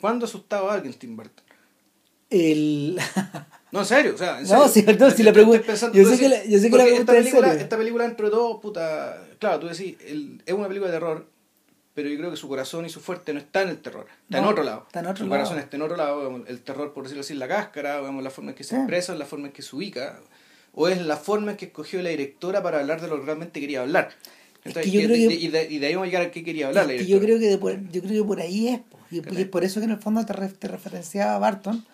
¿Cuándo 0.00 0.26
asustaba 0.26 0.72
a 0.72 0.74
alguien 0.76 0.94
Tim 0.94 1.16
Burton? 1.16 1.44
El... 2.30 2.98
No, 3.72 3.80
en 3.80 3.86
serio, 3.86 4.14
o 4.14 4.18
sea, 4.18 4.38
en 4.40 4.46
No, 4.46 4.68
sí, 4.68 4.84
no, 4.98 5.10
si 5.10 5.24
la 5.24 5.32
pregunta- 5.32 5.62
pensando- 5.66 5.98
yo 5.98 6.08
sé 6.08 6.16
que 6.16 6.28
la- 6.28 6.44
yo 6.44 6.60
sé 6.60 6.70
que 6.70 6.76
la 6.76 6.84
porque 6.84 6.90
pregunta 6.92 7.12
esta 7.12 7.12
es 7.18 7.18
película, 7.24 7.54
esta 7.54 7.76
película 7.76 8.04
entre 8.04 8.30
todo, 8.30 8.60
puta, 8.60 9.26
claro, 9.40 9.58
tú 9.58 9.66
decís, 9.66 9.96
el- 10.06 10.40
es 10.46 10.54
una 10.54 10.68
película 10.68 10.92
de 10.92 10.96
terror, 10.96 11.28
pero 11.94 12.08
yo 12.08 12.16
creo 12.18 12.30
que 12.30 12.36
su 12.36 12.48
corazón 12.48 12.84
y 12.84 12.88
su 12.90 13.00
fuerte 13.00 13.32
no 13.32 13.38
está 13.40 13.62
en 13.62 13.68
el 13.68 13.78
terror, 13.78 14.06
está 14.24 14.38
en 14.38 14.44
otro 14.44 14.64
lado. 14.64 14.82
está 14.86 15.00
en 15.00 15.06
otro 15.06 15.24
su 15.24 15.30
lado. 15.30 15.40
corazón 15.42 15.58
está 15.58 15.76
en 15.76 15.82
otro 15.82 15.96
lado, 15.96 16.44
el 16.46 16.60
terror, 16.62 16.92
por 16.92 17.04
decirlo 17.04 17.20
así, 17.22 17.32
en 17.34 17.38
la 17.38 17.48
cáscara, 17.48 17.98
digamos, 18.00 18.22
la 18.24 18.30
forma 18.30 18.50
en 18.50 18.56
que 18.56 18.64
se 18.64 18.70
Sí. 18.70 18.76
expresa, 18.76 19.14
la 19.14 19.24
forma 19.26 19.46
en 19.46 19.52
que 19.52 19.62
se 19.62 19.76
ubica, 19.76 20.18
o 20.74 20.88
es 20.88 21.00
la 21.00 21.16
forma 21.16 21.52
en 21.52 21.56
que 21.56 21.66
escogió 21.66 22.02
la 22.02 22.10
directora 22.10 22.62
para 22.62 22.80
hablar 22.80 23.00
de 23.00 23.06
lo 23.08 23.18
que 23.20 23.26
realmente 23.26 23.60
quería 23.60 23.82
hablar. 23.82 24.08
Es 24.64 24.68
Entonces, 24.68 24.82
que 24.84 24.90
yo 24.90 25.00
y, 25.00 25.04
creo 25.04 25.16
de, 25.16 25.28
que- 25.28 25.34
y 25.34 25.48
de- 25.48 25.68
y 25.70 25.78
de 25.78 25.86
ahí 25.86 25.94
vamos 25.94 26.06
a 26.06 26.10
llegar 26.10 26.22
a 26.26 26.30
qué 26.32 26.42
quería 26.42 26.66
hablar 26.68 26.86
la 26.86 26.92
que 26.96 27.06
yo 27.06 27.20
creo 27.20 27.38
que 27.38 27.46
de 27.48 27.58
por, 27.58 27.78
yo 27.90 28.00
creo 28.02 28.22
que 28.22 28.26
por 28.26 28.40
ahí 28.40 28.68
es, 28.68 28.80
y, 29.10 29.16
y 29.18 29.42
es 29.42 29.46
por 29.48 29.62
eso 29.62 29.78
que 29.80 29.84
en 29.84 29.92
el 29.92 29.98
fondo 29.98 30.24
te, 30.26 30.32
re- 30.32 30.48
te 30.48 30.66
referenciaba 30.68 31.36
a 31.36 31.38
Barton, 31.38 31.84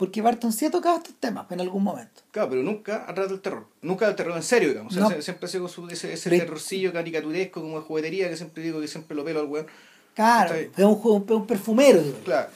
porque 0.00 0.22
Barton 0.22 0.50
sí 0.50 0.64
ha 0.64 0.70
tocado 0.70 0.96
estos 0.96 1.14
temas 1.16 1.44
en 1.50 1.60
algún 1.60 1.82
momento. 1.84 2.22
Claro, 2.30 2.48
pero 2.48 2.62
nunca 2.62 3.04
atrás 3.06 3.28
del 3.28 3.42
terror. 3.42 3.66
Nunca 3.82 4.06
del 4.06 4.16
terror 4.16 4.34
en 4.34 4.42
serio, 4.42 4.70
digamos. 4.70 4.96
O 4.96 4.98
sea, 4.98 5.14
No. 5.14 5.22
siempre 5.22 5.44
ha 5.44 5.48
sido 5.50 5.66
ese, 5.90 6.14
ese 6.14 6.30
Pero- 6.30 6.44
terrorcillo 6.44 6.90
caricaturesco 6.90 7.60
como 7.60 7.78
de 7.78 7.84
juguetería 7.84 8.30
que 8.30 8.36
siempre 8.38 8.62
digo 8.62 8.80
que 8.80 8.88
siempre 8.88 9.14
lo 9.14 9.24
pelo 9.26 9.40
al 9.40 9.46
weón. 9.46 9.66
Claro, 10.14 10.54
es 10.54 10.70
un, 10.78 10.94
juego- 10.94 11.22
es 11.28 11.30
un 11.36 11.46
perfumero, 11.46 12.00
digo. 12.02 12.16
Claro. 12.24 12.48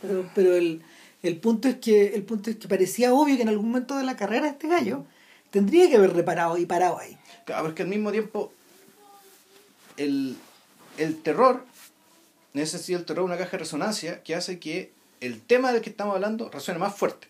Pero, 0.00 0.24
pero 0.34 0.54
el, 0.54 0.80
el 1.22 1.36
punto 1.36 1.68
es 1.68 1.76
que 1.76 2.14
el 2.14 2.22
punto 2.22 2.48
es 2.48 2.56
que 2.56 2.66
parecía 2.66 3.12
obvio 3.12 3.36
que 3.36 3.42
en 3.42 3.50
algún 3.50 3.68
momento 3.68 3.96
de 3.98 4.04
la 4.04 4.16
carrera 4.16 4.44
de 4.46 4.52
este 4.52 4.66
gallo 4.68 5.04
tendría 5.50 5.86
que 5.90 5.96
haber 5.96 6.14
reparado 6.14 6.56
y 6.56 6.64
parado 6.64 6.98
ahí. 6.98 7.18
Claro, 7.44 7.62
pero 7.64 7.68
es 7.68 7.74
que 7.74 7.82
al 7.82 7.88
mismo 7.88 8.10
tiempo 8.10 8.52
el, 9.98 10.34
el 10.96 11.20
terror, 11.22 11.64
sentido 12.66 12.98
el 13.00 13.04
terror 13.04 13.24
una 13.26 13.36
caja 13.36 13.50
de 13.52 13.58
resonancia 13.58 14.22
que 14.22 14.34
hace 14.34 14.58
que 14.58 14.92
el 15.20 15.40
tema 15.40 15.72
del 15.72 15.82
que 15.82 15.90
estamos 15.90 16.14
hablando 16.14 16.48
resuene 16.50 16.78
más 16.80 16.94
fuerte. 16.94 17.28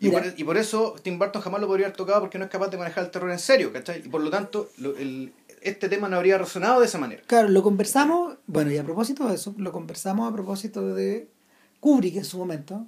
Y 0.00 0.10
por, 0.10 0.22
y 0.36 0.44
por 0.44 0.56
eso 0.56 0.96
Tim 1.02 1.18
Burton 1.18 1.40
jamás 1.40 1.60
lo 1.60 1.66
podría 1.66 1.86
haber 1.86 1.96
tocado 1.96 2.20
porque 2.20 2.38
no 2.38 2.44
es 2.44 2.50
capaz 2.50 2.68
de 2.68 2.76
manejar 2.78 3.04
el 3.04 3.10
terror 3.10 3.30
en 3.30 3.38
serio, 3.38 3.72
¿cachai? 3.72 4.00
Y 4.04 4.08
por 4.08 4.20
lo 4.22 4.30
tanto, 4.30 4.68
lo- 4.78 4.96
el- 4.96 5.32
este 5.62 5.88
tema 5.88 6.08
no 6.08 6.16
habría 6.16 6.36
resonado 6.36 6.80
de 6.80 6.86
esa 6.86 6.98
manera. 6.98 7.22
Claro, 7.26 7.48
lo 7.48 7.62
conversamos, 7.62 8.36
bueno, 8.46 8.70
y 8.72 8.76
a 8.76 8.84
propósito 8.84 9.26
de 9.28 9.36
eso, 9.36 9.54
lo 9.56 9.72
conversamos 9.72 10.30
a 10.30 10.34
propósito 10.34 10.94
de 10.94 11.28
Kubrick 11.80 12.16
en 12.16 12.24
su 12.24 12.36
momento, 12.38 12.86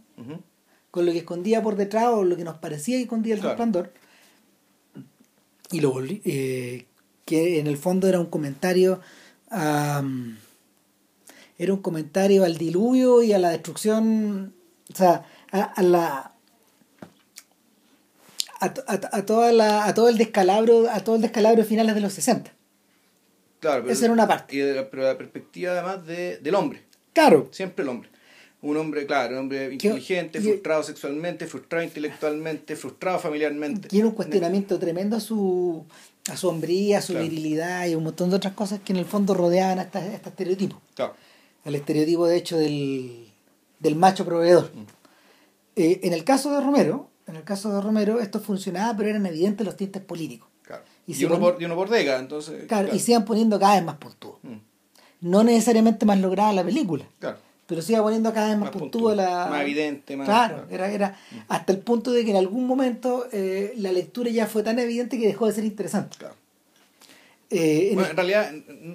con 0.90 1.06
lo 1.06 1.12
que 1.12 1.18
escondía 1.18 1.62
por 1.62 1.76
detrás 1.76 2.06
o 2.08 2.24
lo 2.24 2.36
que 2.36 2.44
nos 2.44 2.58
parecía 2.58 2.96
que 2.96 3.02
escondía 3.04 3.34
el 3.34 3.40
Claro. 3.40 3.52
resplandor. 3.54 3.92
Y 5.70 5.80
lo 5.80 5.92
volví- 5.92 6.22
eh, 6.24 6.86
que 7.24 7.58
en 7.60 7.66
el 7.66 7.76
fondo 7.76 8.08
era 8.08 8.20
un 8.20 8.26
comentario 8.26 9.00
a, 9.50 10.02
era 11.58 11.72
un 11.72 11.80
comentario 11.80 12.44
al 12.44 12.56
diluvio 12.58 13.22
y 13.22 13.32
a 13.32 13.38
la 13.38 13.50
destrucción, 13.50 14.54
o 14.92 14.96
sea, 14.96 15.24
a, 15.52 15.62
a 15.62 15.82
la 15.82 16.32
a, 18.60 18.72
to- 18.74 18.84
a- 18.86 19.16
a 19.18 19.26
toda 19.26 19.52
la, 19.52 19.84
a 19.86 19.94
todo 19.94 20.08
el 20.08 20.18
descalabro, 20.18 20.88
a 20.90 21.00
todo 21.00 21.16
el 21.16 21.22
descalabro 21.22 21.62
de 21.62 21.68
finales 21.68 21.94
de 21.94 22.00
los 22.00 22.12
60. 22.12 22.52
Claro, 23.60 23.82
pero, 23.82 23.92
Esa 23.92 24.04
era 24.04 24.14
una 24.14 24.26
parte. 24.28 24.54
Y 24.56 24.58
de 24.60 24.74
la, 24.74 24.90
pero 24.90 25.02
la 25.02 25.16
perspectiva 25.18 25.72
además 25.72 26.06
de, 26.06 26.38
del 26.38 26.54
hombre, 26.54 26.82
Claro, 27.12 27.48
siempre 27.50 27.82
el 27.82 27.88
hombre. 27.88 28.10
Un 28.62 28.76
hombre, 28.78 29.06
claro, 29.06 29.34
un 29.34 29.38
hombre 29.42 29.72
inteligente, 29.72 30.40
frustrado 30.40 30.82
sexualmente, 30.82 31.46
frustrado 31.46 31.84
intelectualmente, 31.84 32.74
frustrado 32.76 33.18
familiarmente. 33.18 33.88
tiene 33.88 34.06
un 34.08 34.14
cuestionamiento 34.14 34.78
tremendo 34.78 35.16
a 35.16 35.20
su 35.20 35.84
a 36.30 36.36
su 36.36 36.48
hombría, 36.48 36.98
a 36.98 37.02
su 37.02 37.12
Claro. 37.12 37.28
virilidad 37.28 37.86
y 37.86 37.94
un 37.94 38.02
montón 38.02 38.30
de 38.30 38.36
otras 38.36 38.54
cosas 38.54 38.80
que 38.84 38.92
en 38.92 38.98
el 38.98 39.04
fondo 39.04 39.32
rodeaban 39.34 39.78
a 39.78 39.82
esta- 39.82 40.00
a 40.00 40.06
este 40.14 40.28
estereotipo. 40.30 40.80
Claro. 40.94 41.14
El 41.66 41.74
estereotipo 41.74 42.26
de 42.26 42.36
hecho 42.36 42.56
del, 42.56 43.28
del 43.80 43.96
macho 43.96 44.24
proveedor. 44.24 44.70
Mm. 44.74 44.82
Eh, 45.76 46.00
en 46.04 46.12
el 46.14 46.24
caso 46.24 46.50
de 46.54 46.60
Romero, 46.60 47.10
en 47.26 47.36
el 47.36 47.44
caso 47.44 47.72
de 47.74 47.80
Romero, 47.82 48.20
esto 48.20 48.40
funcionaba, 48.40 48.96
pero 48.96 49.10
eran 49.10 49.26
evidentes 49.26 49.66
los 49.66 49.76
tintes 49.76 50.00
políticos. 50.02 50.48
Claro. 50.62 50.82
Y 51.06 51.24
uno 51.24 51.38
por, 51.38 51.60
y 51.60 51.64
uno 51.64 51.74
por 51.74 51.88
década, 51.90 52.18
entonces. 52.18 52.64
Claro, 52.66 52.94
y 52.94 52.98
se 52.98 53.12
iban 53.12 53.24
poniendo 53.24 53.58
cada 53.60 53.74
vez 53.76 53.84
más 53.84 53.96
puntudos. 53.96 54.38
Mm, 54.42 54.56
No 55.20 55.44
necesariamente 55.44 56.06
más 56.06 56.18
lograda 56.20 56.52
la 56.52 56.64
película, 56.64 57.04
Claro. 57.18 57.38
pero 57.66 57.82
se 57.82 57.92
iba 57.92 58.02
poniendo 58.02 58.32
cada 58.32 58.48
vez 58.48 58.58
más, 58.58 58.70
Más 58.70 58.76
puntuda 58.80 59.14
la. 59.14 59.46
más 59.50 59.62
evidente, 59.62 60.16
más- 60.16 60.26
Claro, 60.26 60.54
claro. 60.68 60.68
era, 60.70 60.90
era 60.92 61.18
hasta 61.48 61.72
el 61.72 61.78
punto 61.80 62.10
de 62.12 62.24
que 62.24 62.30
en 62.30 62.36
algún 62.36 62.66
momento 62.66 63.26
eh, 63.32 63.74
la 63.76 63.92
lectura 63.92 64.30
ya 64.30 64.46
fue 64.46 64.62
tan 64.62 64.78
evidente 64.78 65.18
que 65.18 65.26
dejó 65.26 65.46
de 65.46 65.52
ser 65.52 65.64
interesante. 65.64 66.16
claro. 66.18 66.34
Eh, 67.48 67.90
en 67.90 67.94
Bueno, 67.94 68.10
en 68.10 68.16
realidad, 68.16 68.52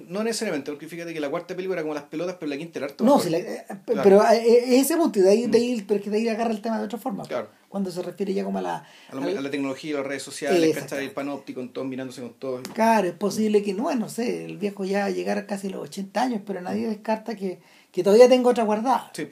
no 0.08 0.22
necesariamente, 0.22 0.70
porque 0.70 0.86
fíjate 0.86 1.14
que 1.14 1.20
la 1.20 1.30
cuarta 1.30 1.56
película 1.56 1.76
era 1.76 1.82
como 1.82 1.94
las 1.94 2.02
pelotas, 2.04 2.36
pero 2.38 2.50
la 2.50 2.58
quinta 2.58 2.78
era 2.80 2.86
harto 2.86 3.02
No, 3.02 3.18
si 3.18 3.30
la- 3.30 3.38
eh, 3.38 3.64
Claro. 3.86 4.02
pero 4.02 4.22
eh, 4.30 4.76
es 4.76 4.82
ese 4.82 4.96
punto, 4.98 5.18
y 5.20 5.22
de 5.22 5.30
ahí, 5.30 5.46
de 5.46 5.56
ahí, 5.56 5.84
pero 5.88 5.98
es 5.98 6.04
que 6.04 6.10
de 6.10 6.18
ahí 6.18 6.28
agarra 6.28 6.50
el 6.50 6.60
tema 6.60 6.78
de 6.78 6.84
otra 6.84 6.98
forma. 6.98 7.24
Claro. 7.24 7.48
Cuando 7.70 7.90
se 7.90 8.02
refiere 8.02 8.34
ya 8.34 8.44
como 8.44 8.58
a 8.58 8.62
la. 8.62 8.76
A, 9.08 9.14
la, 9.14 9.24
al- 9.24 9.38
a 9.38 9.40
la 9.40 9.50
tecnología, 9.50 9.96
las 9.96 10.06
redes 10.06 10.22
sociales. 10.22 10.76
¿cachai? 10.76 11.04
El 11.06 11.12
panóptico, 11.12 11.60
con 11.60 11.72
todos 11.72 11.86
mirándose 11.88 12.20
con 12.20 12.34
todos. 12.34 12.60
Claro, 12.74 13.08
es 13.08 13.14
posible 13.14 13.62
que 13.62 13.72
no, 13.72 13.94
no 13.94 14.10
sé, 14.10 14.44
el 14.44 14.58
viejo 14.58 14.84
ya 14.84 15.08
llegara 15.08 15.46
casi 15.46 15.68
a 15.68 15.70
los 15.70 15.82
80 15.84 16.20
años, 16.22 16.42
pero 16.44 16.60
nadie 16.60 16.86
descarta 16.88 17.34
que, 17.34 17.58
que 17.90 18.02
todavía 18.02 18.28
tenga 18.28 18.50
otra 18.50 18.64
guardada. 18.64 19.10
Sí. 19.14 19.28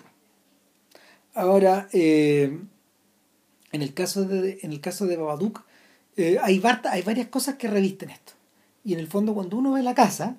Ahora, 1.35 1.89
eh, 1.93 2.59
en 3.73 3.83
el 3.83 3.93
caso 3.93 4.25
de 4.25 4.59
en 4.63 4.73
el 4.73 4.81
caso 4.81 5.07
de 5.07 5.17
Babadook, 5.19 5.63
eh, 6.17 6.39
hay, 6.43 6.59
barta- 6.59 6.93
hay 6.93 7.03
varias 7.03 7.29
cosas 7.29 7.57
que 7.57 7.69
revisten 7.69 8.09
esto. 8.11 8.33
Y 8.85 8.95
en 8.95 9.01
el 9.01 9.07
fondo, 9.07 9.35
cuando 9.35 9.57
uno 9.57 9.73
ve 9.73 9.83
la 9.83 9.95
casa 9.95 10.39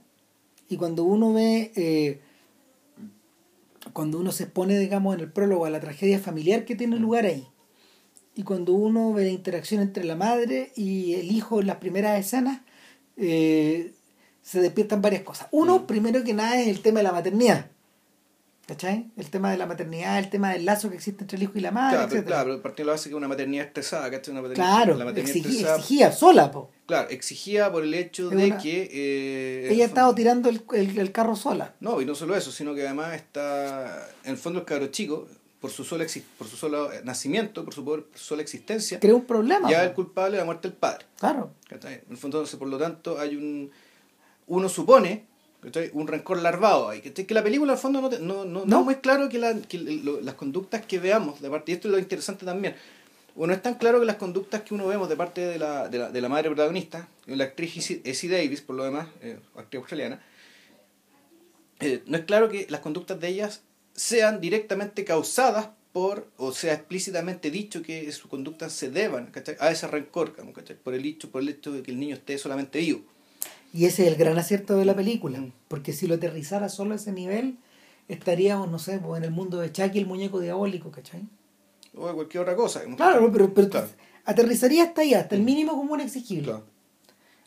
y 0.67 0.77
cuando 0.77 1.03
uno 1.03 1.33
ve, 1.33 1.71
eh, 1.75 2.19
cuando 3.93 4.19
uno 4.19 4.31
se 4.31 4.43
expone, 4.43 4.77
digamos, 4.79 5.15
en 5.15 5.21
el 5.21 5.31
prólogo 5.31 5.65
a 5.65 5.69
la 5.69 5.79
tragedia 5.79 6.19
familiar 6.19 6.65
que 6.65 6.75
tiene 6.75 6.97
lugar 6.97 7.25
ahí, 7.25 7.47
y 8.35 8.43
cuando 8.43 8.73
uno 8.73 9.11
ve 9.13 9.25
la 9.25 9.31
interacción 9.31 9.81
entre 9.81 10.05
la 10.05 10.15
madre 10.15 10.71
y 10.75 11.13
el 11.15 11.31
hijo 11.31 11.59
en 11.59 11.67
las 11.67 11.77
primeras 11.77 12.19
escenas, 12.19 12.61
eh, 13.17 13.93
se 14.41 14.61
despiertan 14.61 15.01
varias 15.01 15.23
cosas. 15.23 15.47
Uno, 15.51 15.79
Mm. 15.79 15.85
primero 15.85 16.23
que 16.23 16.33
nada, 16.33 16.59
es 16.59 16.67
el 16.67 16.81
tema 16.81 16.99
de 16.99 17.03
la 17.03 17.11
maternidad. 17.11 17.69
¿Cachai? 18.71 19.11
El 19.17 19.29
tema 19.29 19.51
de 19.51 19.57
la 19.57 19.65
maternidad, 19.65 20.17
el 20.17 20.29
tema 20.29 20.53
del 20.53 20.63
lazo 20.63 20.89
que 20.89 20.95
existe 20.95 21.23
entre 21.25 21.35
el 21.35 21.43
hijo 21.43 21.51
y 21.55 21.59
la 21.59 21.71
madre, 21.71 21.97
Claro, 21.97 22.07
pero, 22.07 22.19
etcétera. 22.21 22.35
claro, 22.37 22.49
pero 22.51 22.61
partiendo 22.63 22.87
de 22.89 22.93
la 22.93 22.97
base 22.97 23.09
que 23.09 23.15
una 23.15 23.27
maternidad 23.27 23.65
estresada, 23.65 24.09
¿cachai? 24.09 24.31
Una 24.31 24.41
maternidad, 24.43 24.65
Claro, 24.77 24.95
la 24.95 25.03
maternidad 25.03 25.27
exigía, 25.35 25.51
estresada, 25.51 25.77
exigía 25.79 26.11
sola, 26.13 26.51
po. 26.51 26.71
Claro, 26.85 27.09
exigía 27.09 27.69
por 27.69 27.83
el 27.83 27.93
hecho 27.93 28.29
de 28.29 28.45
una- 28.45 28.57
que... 28.59 28.89
eh, 28.89 29.73
Ella 29.73 29.83
estaba 29.83 30.15
tirando 30.15 30.47
el, 30.47 30.63
el- 30.73 30.97
el 30.97 31.11
carro 31.11 31.35
sola. 31.35 31.73
No, 31.81 31.99
y 31.99 32.05
no 32.05 32.15
solo 32.15 32.33
eso, 32.33 32.49
sino 32.49 32.73
que 32.73 32.85
además 32.85 33.13
está, 33.13 34.07
en 34.23 34.31
el 34.31 34.37
fondo 34.37 34.59
el 34.59 34.65
cabro 34.65 34.87
chico, 34.87 35.27
por 35.59 35.69
su 35.69 35.83
solo, 35.83 36.05
por 36.37 36.47
su 36.47 36.55
solo 36.55 36.89
nacimiento, 37.03 37.65
por 37.65 37.73
su, 37.73 37.83
por 37.83 38.07
su 38.15 38.23
sola 38.23 38.41
existencia, 38.41 39.01
Crea 39.01 39.15
un 39.15 39.25
problema. 39.25 39.69
ya 39.69 39.79
po. 39.79 39.83
el 39.83 39.91
culpable 39.93 40.31
de 40.37 40.37
la 40.37 40.45
muerte 40.45 40.69
del 40.69 40.77
padre. 40.77 41.05
Claro. 41.19 41.51
¿cachai? 41.67 41.95
En 41.95 42.11
el 42.11 42.17
fondo, 42.17 42.37
entonces, 42.37 42.57
por 42.57 42.69
lo 42.69 42.77
tanto, 42.77 43.19
hay 43.19 43.35
un... 43.35 43.69
Uno 44.47 44.69
supone 44.69 45.25
¿cachai? 45.61 45.89
un 45.93 46.07
rencor 46.07 46.41
larvado 46.41 46.89
ahí. 46.89 47.01
¿cachai? 47.01 47.25
Que 47.25 47.33
la 47.33 47.43
película, 47.43 47.73
al 47.73 47.79
fondo, 47.79 48.01
no, 48.01 48.09
te- 48.09 48.19
no, 48.19 48.45
no, 48.45 48.59
no 48.61 48.65
No. 48.65 48.79
es 48.79 48.85
muy 48.85 48.95
claro 48.95 49.29
que, 49.29 49.37
la- 49.39 49.59
que 49.61 49.77
lo- 49.77 50.21
las 50.21 50.35
conductas 50.35 50.85
que 50.85 50.99
veamos, 50.99 51.41
de 51.41 51.49
parte, 51.49 51.71
y 51.71 51.75
esto 51.75 51.87
es 51.87 51.91
lo 51.93 51.99
interesante 51.99 52.45
también, 52.45 52.75
uno 53.35 53.53
es 53.53 53.61
tan 53.61 53.75
claro 53.75 53.99
que 53.99 54.05
las 54.05 54.17
conductas 54.17 54.61
que 54.63 54.73
uno 54.73 54.87
vemos 54.87 55.07
de 55.07 55.15
parte 55.15 55.41
de 55.41 55.57
la, 55.57 55.87
de 55.87 55.97
la, 55.99 56.09
de 56.11 56.21
la 56.21 56.27
madre 56.29 56.49
protagonista, 56.49 57.07
la 57.27 57.45
actriz 57.45 57.75
Essie- 57.77 58.01
Essie 58.03 58.29
Davis, 58.29 58.61
por 58.61 58.75
lo 58.75 58.83
demás, 58.83 59.07
eh, 59.21 59.39
actriz 59.55 59.79
australiana, 59.79 60.21
eh, 61.79 62.03
no 62.05 62.17
es 62.17 62.25
claro 62.25 62.49
que 62.49 62.67
las 62.69 62.81
conductas 62.81 63.19
de 63.19 63.27
ellas 63.29 63.61
sean 63.93 64.39
directamente 64.41 65.03
causadas 65.05 65.69
por, 65.93 66.27
o 66.37 66.51
sea 66.53 66.73
explícitamente 66.73 67.51
dicho 67.51 67.81
que 67.81 68.09
sus 68.11 68.29
conductas 68.29 68.71
se 68.71 68.89
deban 68.89 69.27
¿cachai? 69.27 69.57
a 69.59 69.71
ese 69.71 69.87
rencor, 69.87 70.33
¿cachai? 70.53 70.77
por 70.77 70.93
el 70.93 71.05
hecho, 71.05 71.29
por 71.31 71.41
el 71.41 71.49
hecho 71.49 71.71
de 71.71 71.83
que 71.83 71.91
el 71.91 71.99
niño 71.99 72.15
esté 72.15 72.37
solamente 72.37 72.79
vivo. 72.79 73.01
Y 73.73 73.85
ese 73.85 74.03
es 74.03 74.09
el 74.09 74.15
gran 74.15 74.37
acierto 74.37 74.77
de 74.77 74.85
la 74.85 74.95
película. 74.95 75.39
Mm. 75.39 75.51
Porque 75.67 75.93
si 75.93 76.07
lo 76.07 76.15
aterrizara 76.15 76.69
solo 76.69 76.93
a 76.93 76.95
ese 76.95 77.11
nivel, 77.11 77.57
estaríamos, 78.07 78.69
no 78.69 78.79
sé, 78.79 78.99
pues, 78.99 79.19
en 79.19 79.25
el 79.25 79.31
mundo 79.31 79.59
de 79.59 79.71
Chucky, 79.71 79.99
el 79.99 80.05
muñeco 80.05 80.39
diabólico, 80.39 80.91
¿cachai? 80.91 81.21
O 81.95 82.07
de 82.07 82.13
cualquier 82.13 82.43
otra 82.43 82.55
cosa. 82.55 82.81
Claro, 82.95 83.31
pero, 83.31 83.53
pero 83.53 83.69
Claro. 83.69 83.87
aterrizaría 84.25 84.83
hasta 84.83 85.01
ahí, 85.01 85.13
hasta 85.13 85.35
el 85.35 85.41
mínimo 85.41 85.75
común 85.75 86.01
exigible. 86.01 86.45
Claro. 86.45 86.65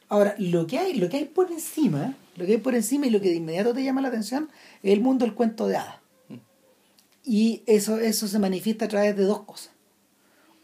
Ahora, 0.08 0.34
lo 0.38 0.66
que 0.66 0.78
hay, 0.78 0.94
lo 0.94 1.08
que 1.08 1.16
hay 1.16 1.24
por 1.24 1.50
encima, 1.50 2.14
lo 2.36 2.46
que 2.46 2.52
hay 2.52 2.58
por 2.58 2.74
encima 2.74 3.06
y 3.06 3.10
lo 3.10 3.20
que 3.20 3.30
de 3.30 3.36
inmediato 3.36 3.72
te 3.72 3.82
llama 3.82 4.00
la 4.00 4.08
atención 4.08 4.50
es 4.82 4.92
el 4.92 5.00
mundo 5.00 5.24
del 5.24 5.34
cuento 5.34 5.66
de 5.66 5.76
hadas. 5.76 5.96
Mm. 6.28 6.34
Y 7.24 7.62
eso, 7.66 7.98
eso 7.98 8.28
se 8.28 8.38
manifiesta 8.38 8.84
a 8.84 8.88
través 8.88 9.16
de 9.16 9.24
dos 9.24 9.40
cosas. 9.42 9.72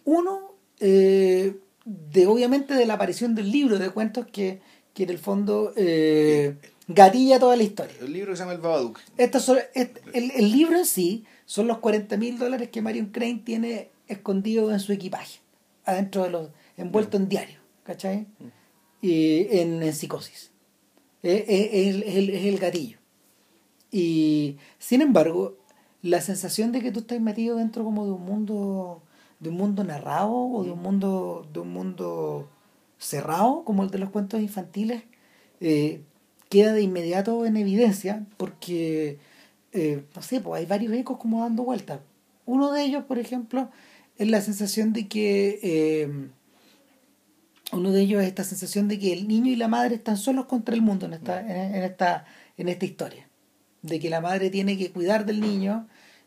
Uno, 0.04 0.54
eh, 0.78 1.56
de 1.84 2.26
obviamente 2.26 2.74
de 2.74 2.86
la 2.86 2.94
aparición 2.94 3.34
del 3.34 3.50
libro 3.50 3.78
de 3.78 3.90
cuentos 3.90 4.26
que, 4.30 4.60
que 4.94 5.04
en 5.04 5.10
el 5.10 5.18
fondo 5.18 5.72
eh, 5.76 6.56
gatilla 6.88 7.38
toda 7.38 7.56
la 7.56 7.62
historia. 7.62 7.94
El 8.00 8.12
libro 8.12 8.32
que 8.32 8.36
se 8.36 8.42
llama 8.42 8.52
El 8.54 8.60
Babadook. 8.60 8.98
Estos 9.16 9.44
son- 9.44 9.58
el, 9.74 9.90
el 10.12 10.50
libro 10.52 10.76
en 10.78 10.86
sí 10.86 11.24
son 11.46 11.66
los 11.66 11.78
40 11.78 12.16
mil 12.16 12.38
dólares 12.38 12.68
que 12.70 12.82
Marion 12.82 13.06
Crane 13.06 13.42
tiene 13.44 13.90
escondido 14.08 14.70
en 14.72 14.80
su 14.80 14.92
equipaje, 14.92 15.40
adentro 15.84 16.24
de 16.24 16.30
los, 16.30 16.48
envuelto 16.76 17.16
en 17.16 17.28
diario, 17.28 17.58
¿cachai? 17.84 18.26
Y 19.02 19.46
en, 19.58 19.82
en 19.82 19.92
psicosis. 19.94 20.50
Es, 21.22 21.44
es- 21.48 21.70
es 21.72 21.86
el- 21.94 22.02
es 22.02 22.14
el, 22.16 22.30
es 22.30 22.44
el 22.46 22.58
gatillo. 22.58 22.98
Y 23.90 24.56
sin 24.78 25.02
embargo, 25.02 25.56
la 26.02 26.20
sensación 26.20 26.72
de 26.72 26.80
que 26.80 26.92
tú 26.92 27.00
estás 27.00 27.20
metido 27.20 27.56
dentro 27.56 27.84
como 27.84 28.04
de 28.06 28.12
un 28.12 28.24
mundo 28.24 29.02
de 29.40 29.48
un 29.48 29.56
mundo 29.56 29.84
narrado 29.84 30.32
o 30.34 30.64
de 30.64 30.70
un 30.70 30.82
mundo, 30.82 31.48
de 31.52 31.60
un 31.60 31.72
mundo 31.72 32.48
cerrado, 33.00 33.64
como 33.64 33.82
el 33.82 33.90
de 33.90 33.98
los 33.98 34.10
cuentos 34.10 34.40
infantiles, 34.40 35.02
eh, 35.60 36.02
queda 36.48 36.72
de 36.72 36.82
inmediato 36.82 37.46
en 37.46 37.56
evidencia 37.56 38.26
porque, 38.36 39.18
eh, 39.72 40.04
no 40.14 40.22
sé, 40.22 40.40
pues 40.40 40.60
hay 40.60 40.66
varios 40.66 40.92
ecos 40.92 41.18
como 41.18 41.40
dando 41.40 41.64
vueltas. 41.64 42.00
Uno 42.46 42.70
de 42.72 42.84
ellos, 42.84 43.04
por 43.04 43.18
ejemplo, 43.18 43.70
es 44.18 44.28
la 44.28 44.40
sensación 44.40 44.92
de 44.92 45.08
que... 45.08 45.58
Eh, 45.62 46.28
uno 47.72 47.92
de 47.92 48.00
ellos 48.00 48.20
es 48.20 48.26
esta 48.26 48.42
sensación 48.42 48.88
de 48.88 48.98
que 48.98 49.12
el 49.12 49.28
niño 49.28 49.52
y 49.52 49.54
la 49.54 49.68
madre 49.68 49.94
están 49.94 50.16
solos 50.16 50.46
contra 50.46 50.74
el 50.74 50.82
mundo 50.82 51.06
en 51.06 51.12
esta, 51.12 51.40
en, 51.40 51.84
esta, 51.84 52.24
en 52.56 52.68
esta 52.68 52.84
historia. 52.84 53.28
De 53.82 54.00
que 54.00 54.10
la 54.10 54.20
madre 54.20 54.50
tiene 54.50 54.76
que 54.76 54.90
cuidar 54.90 55.24
del 55.24 55.40
niño, 55.40 55.86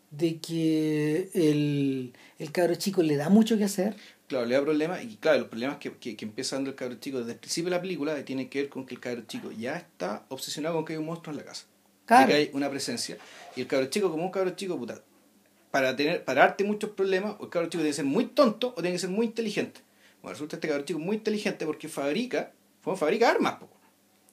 de 0.10 0.38
que 0.38 1.30
el, 1.34 2.14
el 2.40 2.52
cabro 2.54 2.76
chico 2.76 3.04
le 3.04 3.18
da 3.18 3.28
mucho 3.28 3.58
que 3.58 3.66
hacer. 3.66 3.98
Claro, 4.34 4.48
le 4.48 4.56
da 4.56 4.62
problemas, 4.62 5.04
y 5.04 5.18
claro, 5.18 5.38
los 5.38 5.48
problemas 5.48 5.78
que, 5.78 5.92
que, 5.92 6.16
que 6.16 6.26
empieza 6.26 6.56
dando 6.56 6.72
el 6.72 6.76
cabro 6.76 6.96
chico 6.96 7.20
desde 7.20 7.34
el 7.34 7.38
principio 7.38 7.70
de 7.70 7.76
la 7.76 7.82
película 7.82 8.26
tienen 8.26 8.50
que 8.50 8.62
ver 8.62 8.70
con 8.70 8.84
que 8.84 8.96
el 8.96 9.00
cabro 9.00 9.22
chico 9.28 9.52
ya 9.52 9.76
está 9.76 10.26
obsesionado 10.30 10.74
con 10.74 10.86
que 10.86 10.94
hay 10.94 11.00
un 11.00 11.06
monstruo 11.06 11.34
en 11.34 11.38
la 11.38 11.46
casa. 11.46 11.66
Claro. 12.08 12.28
que 12.28 12.34
hay 12.34 12.50
una 12.54 12.68
presencia. 12.68 13.20
Y 13.56 13.62
el 13.62 13.68
cabro 13.68 13.86
chico, 13.86 14.10
como 14.10 14.24
un 14.24 14.32
cabro 14.32 14.50
chico, 14.56 14.76
puta, 14.76 15.04
para 15.70 15.96
tener, 15.96 16.26
para 16.26 16.42
darte 16.42 16.64
muchos 16.64 16.90
problemas, 16.90 17.36
o 17.38 17.44
el 17.44 17.50
cabro 17.52 17.70
chico 17.70 17.82
tiene 17.82 17.90
que 17.92 17.94
ser 17.94 18.06
muy 18.06 18.26
tonto 18.26 18.70
o 18.76 18.82
tiene 18.82 18.94
que 18.94 19.00
ser 19.00 19.12
muy 19.12 19.28
inteligente. 19.28 19.82
Bueno, 20.24 20.34
resulta 20.34 20.56
este 20.56 20.68
cabro 20.68 20.84
chico 20.84 20.98
muy 20.98 21.18
inteligente 21.18 21.68
porque 21.68 21.88
fabrica, 21.88 22.54
fabrica 22.82 23.30
armas, 23.30 23.60
po 23.60 23.70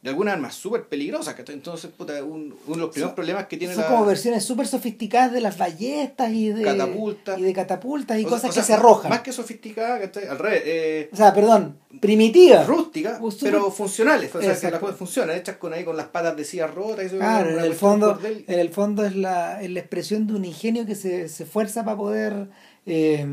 de 0.02 0.08
algunas 0.08 0.32
armas 0.32 0.54
súper 0.54 0.84
peligrosas, 0.84 1.34
que 1.34 1.52
Entonces, 1.52 1.90
puta, 1.90 2.24
un, 2.24 2.56
uno 2.66 2.74
de 2.74 2.80
los 2.80 2.90
primeros 2.90 3.14
problemas 3.14 3.46
que 3.46 3.58
tiene 3.58 3.74
son 3.74 3.84
como 3.84 4.06
versiones 4.06 4.42
súper 4.42 4.66
sofisticadas 4.66 5.30
de 5.32 5.42
las 5.42 5.58
ballestas 5.58 6.32
y 6.32 6.48
de 6.48 6.62
catapultas 6.62 7.38
y 7.38 7.42
de 7.42 7.52
catapultas 7.52 8.18
y 8.18 8.24
cosas 8.24 8.54
que 8.54 8.62
se 8.62 8.72
arrojan. 8.72 9.10
Más 9.10 9.20
que 9.20 9.32
sofisticadas, 9.32 10.16
Al 10.16 10.38
revés. 10.38 10.62
Eh, 10.64 11.10
o 11.12 11.16
sea, 11.16 11.34
perdón, 11.34 11.78
primitivas. 12.00 12.66
Rústicas, 12.66 13.20
pero 13.42 13.70
funcionales. 13.70 14.34
O 14.34 14.40
sea, 14.40 14.58
que 14.58 14.70
las 14.70 14.96
funcionan, 14.96 15.36
hechas 15.36 15.58
con 15.58 15.74
ahí 15.74 15.84
con 15.84 15.98
las 15.98 16.06
patas 16.06 16.34
de 16.34 16.44
silla 16.44 16.66
rotas. 16.66 17.12
Y 17.12 17.16
claro, 17.16 17.50
en 17.50 17.64
el, 17.64 17.74
fondo, 17.74 18.18
en 18.24 18.58
el 18.58 18.70
fondo 18.70 19.04
es 19.04 19.14
la, 19.14 19.60
es 19.60 19.70
la 19.70 19.80
expresión 19.80 20.26
de 20.26 20.34
un 20.34 20.46
ingenio 20.46 20.86
que 20.86 20.94
se, 20.94 21.28
se 21.28 21.44
esfuerza 21.44 21.84
para 21.84 21.98
poder 21.98 22.48
eh, 22.86 23.26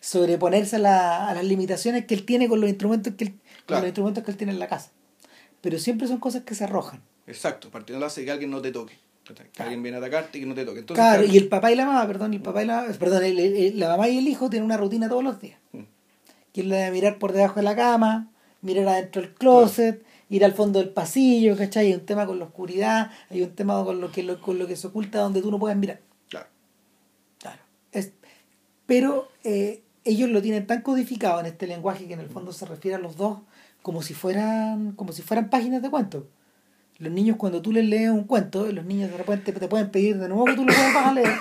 sobreponerse 0.00 0.76
a, 0.76 0.78
la, 0.78 1.28
a, 1.28 1.34
las 1.34 1.44
limitaciones 1.44 2.06
que 2.06 2.14
él 2.14 2.24
tiene 2.24 2.48
con 2.48 2.58
los 2.58 2.70
instrumentos 2.70 3.12
que 3.18 3.24
él, 3.24 3.34
con 3.66 3.76
los 3.76 3.86
instrumentos 3.86 4.24
que 4.24 4.30
él 4.30 4.36
tiene 4.38 4.54
en 4.54 4.58
la 4.58 4.68
casa 4.68 4.95
pero 5.66 5.80
siempre 5.80 6.06
son 6.06 6.18
cosas 6.18 6.44
que 6.44 6.54
se 6.54 6.62
arrojan. 6.62 7.02
Exacto, 7.26 7.70
partiendo 7.72 8.06
de 8.08 8.24
que 8.24 8.30
alguien 8.30 8.52
no 8.52 8.62
te 8.62 8.70
toque. 8.70 8.96
Que 9.52 9.64
alguien 9.64 9.82
viene 9.82 9.96
a 9.96 9.98
atacarte 9.98 10.38
y 10.38 10.42
que 10.42 10.46
no 10.46 10.54
te 10.54 10.64
toque. 10.64 10.78
Entonces, 10.78 11.04
claro, 11.04 11.24
y 11.24 11.36
el 11.36 11.48
papá 11.48 11.72
y 11.72 11.74
la 11.74 11.84
mamá, 11.84 12.06
perdón, 12.06 12.34
el 12.34 12.40
papá 12.40 12.62
y 12.62 12.66
la 12.66 12.86
perdón, 13.00 13.24
la 13.74 13.88
mamá 13.88 14.08
y 14.08 14.18
el 14.18 14.28
hijo 14.28 14.48
tienen 14.48 14.64
una 14.64 14.76
rutina 14.76 15.08
todos 15.08 15.24
los 15.24 15.40
días. 15.40 15.58
Mm. 15.72 15.80
Que 16.52 16.60
es 16.60 16.66
la 16.68 16.76
de 16.76 16.92
mirar 16.92 17.18
por 17.18 17.32
debajo 17.32 17.56
de 17.56 17.64
la 17.64 17.74
cama, 17.74 18.30
mirar 18.62 18.86
adentro 18.86 19.22
del 19.22 19.34
closet, 19.34 20.04
ir 20.28 20.44
al 20.44 20.52
fondo 20.52 20.78
del 20.78 20.90
pasillo, 20.90 21.56
¿cachai? 21.56 21.86
Hay 21.86 21.94
un 21.94 22.06
tema 22.06 22.26
con 22.26 22.38
la 22.38 22.44
oscuridad, 22.44 23.10
hay 23.28 23.42
un 23.42 23.50
tema 23.56 23.82
con 23.82 24.00
lo 24.00 24.12
que, 24.12 24.24
con 24.36 24.60
lo 24.60 24.68
que 24.68 24.76
se 24.76 24.86
oculta 24.86 25.18
donde 25.18 25.42
tú 25.42 25.50
no 25.50 25.58
puedes 25.58 25.76
mirar. 25.76 25.98
Claro. 26.28 26.46
Claro. 27.40 27.60
Es, 27.90 28.12
pero 28.86 29.26
eh, 29.42 29.82
ellos 30.04 30.30
lo 30.30 30.40
tienen 30.40 30.64
tan 30.64 30.82
codificado 30.82 31.40
en 31.40 31.46
este 31.46 31.66
lenguaje 31.66 32.06
que 32.06 32.14
en 32.14 32.20
el 32.20 32.28
fondo 32.28 32.52
se 32.52 32.66
refiere 32.66 32.94
a 32.94 33.00
los 33.00 33.16
dos 33.16 33.40
como 33.86 34.02
si 34.02 34.14
fueran, 34.14 34.94
como 34.96 35.12
si 35.12 35.22
fueran 35.22 35.48
páginas 35.48 35.80
de 35.80 35.90
cuentos. 35.90 36.24
Los 36.98 37.12
niños 37.12 37.36
cuando 37.36 37.62
tú 37.62 37.70
les 37.70 37.84
lees 37.84 38.10
un 38.10 38.24
cuento, 38.24 38.66
los 38.72 38.84
niños 38.84 39.12
de 39.12 39.16
repente 39.16 39.52
te 39.52 39.68
pueden 39.68 39.92
pedir 39.92 40.18
de 40.18 40.28
nuevo 40.28 40.44
que 40.44 40.54
tú 40.54 40.64
lo 40.64 40.74
vuelvas 40.74 41.06
a 41.06 41.12
leer. 41.14 41.38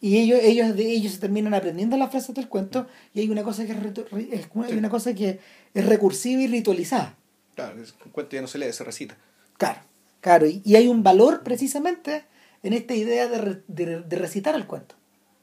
Y 0.00 0.16
ellos, 0.18 0.38
ellos, 0.44 0.76
de 0.76 0.88
ellos 0.88 1.14
se 1.14 1.18
terminan 1.18 1.54
aprendiendo 1.54 1.96
las 1.96 2.12
frases 2.12 2.36
del 2.36 2.48
cuento 2.48 2.86
y 3.12 3.18
hay 3.18 3.30
una 3.30 3.42
cosa 3.42 3.66
que 3.66 3.72
es, 3.72 4.48
una 4.54 4.88
cosa 4.88 5.12
que 5.12 5.40
es 5.74 5.86
recursiva 5.86 6.40
y 6.40 6.46
ritualizada. 6.46 7.16
Claro, 7.56 7.74
un 8.04 8.12
cuento 8.12 8.36
ya 8.36 8.42
no 8.42 8.46
se 8.46 8.58
lee, 8.58 8.72
se 8.72 8.84
recita. 8.84 9.18
Claro, 9.58 9.80
claro. 10.20 10.46
Y, 10.46 10.76
hay 10.76 10.86
un 10.86 11.02
valor 11.02 11.42
precisamente 11.42 12.26
en 12.62 12.74
esta 12.74 12.94
idea 12.94 13.26
de, 13.26 13.62
de, 13.66 14.16
recitar 14.16 14.54
el 14.54 14.68
cuento. 14.68 14.94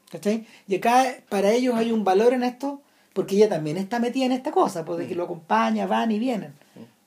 ¿Cachai? 0.09 0.47
Y 0.69 0.75
acá 0.75 1.17
para 1.27 1.51
ellos 1.51 1.75
hay 1.75 1.91
un 1.91 2.05
valor 2.05 2.31
en 2.31 2.43
esto 2.43 2.81
porque 3.13 3.35
ella 3.35 3.49
también 3.49 3.77
está 3.77 3.99
metida 3.99 4.25
en 4.25 4.31
esta 4.31 4.51
cosa, 4.51 4.83
de 4.83 5.07
que 5.07 5.13
mm. 5.13 5.17
lo 5.17 5.23
acompaña, 5.23 5.87
van 5.87 6.11
y 6.11 6.19
vienen. 6.19 6.53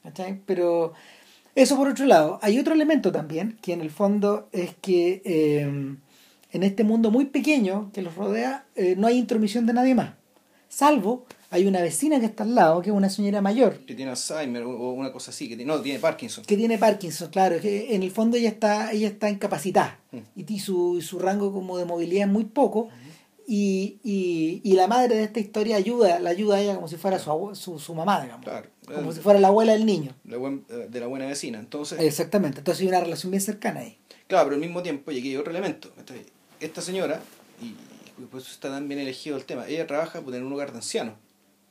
¿cachai? 0.03 0.41
Pero 0.47 0.93
eso 1.55 1.77
por 1.77 1.89
otro 1.89 2.07
lado. 2.07 2.39
Hay 2.43 2.59
otro 2.59 2.75
elemento 2.75 3.13
también, 3.13 3.59
que 3.61 3.73
en 3.73 3.81
el 3.81 3.91
fondo 3.91 4.49
es 4.53 4.75
que 4.81 5.23
eh, 5.25 5.63
en 6.53 6.63
este 6.63 6.85
mundo 6.85 7.11
muy 7.11 7.27
pequeño 7.27 7.91
que 7.93 8.03
los 8.03 8.15
rodea, 8.15 8.67
eh, 8.77 8.95
no 8.97 9.07
hay 9.07 9.19
intromisión 9.19 9.67
de 9.67 9.73
nadie 9.73 9.95
más. 9.95 10.15
Salvo, 10.69 11.25
hay 11.51 11.67
una 11.67 11.81
vecina 11.81 12.21
que 12.21 12.27
está 12.27 12.43
al 12.43 12.55
lado, 12.55 12.83
que 12.83 12.91
es 12.91 12.97
una 12.97 13.09
señora 13.09 13.41
mayor. 13.41 13.79
Que 13.87 13.95
tiene 13.95 14.11
Alzheimer 14.11 14.65
o 14.65 14.93
una 14.93 15.13
cosa 15.13 15.31
así, 15.31 15.49
que 15.49 15.65
no, 15.65 15.81
tiene 15.81 15.99
Parkinson. 15.99 16.45
Que 16.45 16.57
tiene 16.57 16.77
Parkinson, 16.77 17.31
claro. 17.31 17.61
Que 17.61 17.95
en 17.95 18.03
el 18.03 18.11
fondo 18.11 18.37
ella 18.37 18.49
está, 18.49 18.93
ella 18.93 19.09
está 19.09 19.31
incapacitada. 19.31 19.99
Mm. 20.13 20.19
Y 20.53 20.59
su, 20.59 21.01
su 21.01 21.19
rango 21.19 21.53
como 21.53 21.79
de 21.79 21.85
movilidad 21.85 22.27
es 22.27 22.33
muy 22.33 22.45
poco. 22.45 22.89
Y, 23.49 24.01
y, 24.03 24.61
y, 24.65 24.75
la 24.75 24.89
madre 24.89 25.15
de 25.15 25.23
esta 25.23 25.39
historia 25.39 25.77
ayuda, 25.77 26.19
la 26.19 26.31
ayuda 26.31 26.57
a 26.57 26.61
ella 26.61 26.75
como 26.75 26.89
si 26.89 26.97
fuera 26.97 27.19
su, 27.21 27.55
su, 27.55 27.79
su 27.79 27.95
mamá, 27.95 28.21
digamos. 28.21 28.45
Como 28.93 29.13
si 29.13 29.21
fuera 29.21 29.39
la 29.39 29.49
abuela 29.49 29.73
del 29.73 29.87
niño. 29.87 30.17
Eh, 30.29 30.89
de 30.91 31.01
la 31.01 31.07
buena 31.07 31.27
vecina, 31.27 31.61
entonces... 31.61 32.01
Exactamente, 32.01 32.59
entonces 32.59 32.83
hay 32.83 32.89
una 32.89 33.01
relación 33.01 33.31
bien 33.31 33.41
cercana 33.41 33.81
ahí. 33.81 33.99
Claro, 34.27 34.47
pero 34.47 34.57
al 34.57 34.61
mismo 34.61 34.83
tiempo, 34.83 35.13
y 35.13 35.19
aquí 35.21 35.29
hay 35.29 35.37
otro 35.37 35.53
elemento. 35.53 35.93
Esta 36.59 36.83
señora, 36.83 37.21
y 37.63 37.77
por 38.25 38.41
eso 38.41 38.51
está 38.51 38.69
tan 38.69 38.89
bien 38.89 38.99
elegido 38.99 39.37
el 39.37 39.45
tema, 39.45 39.69
ella 39.69 39.87
trabaja 39.87 40.19
en 40.19 40.43
un 40.43 40.51
lugar 40.51 40.73
de 40.73 40.79
ancianos. 40.79 41.15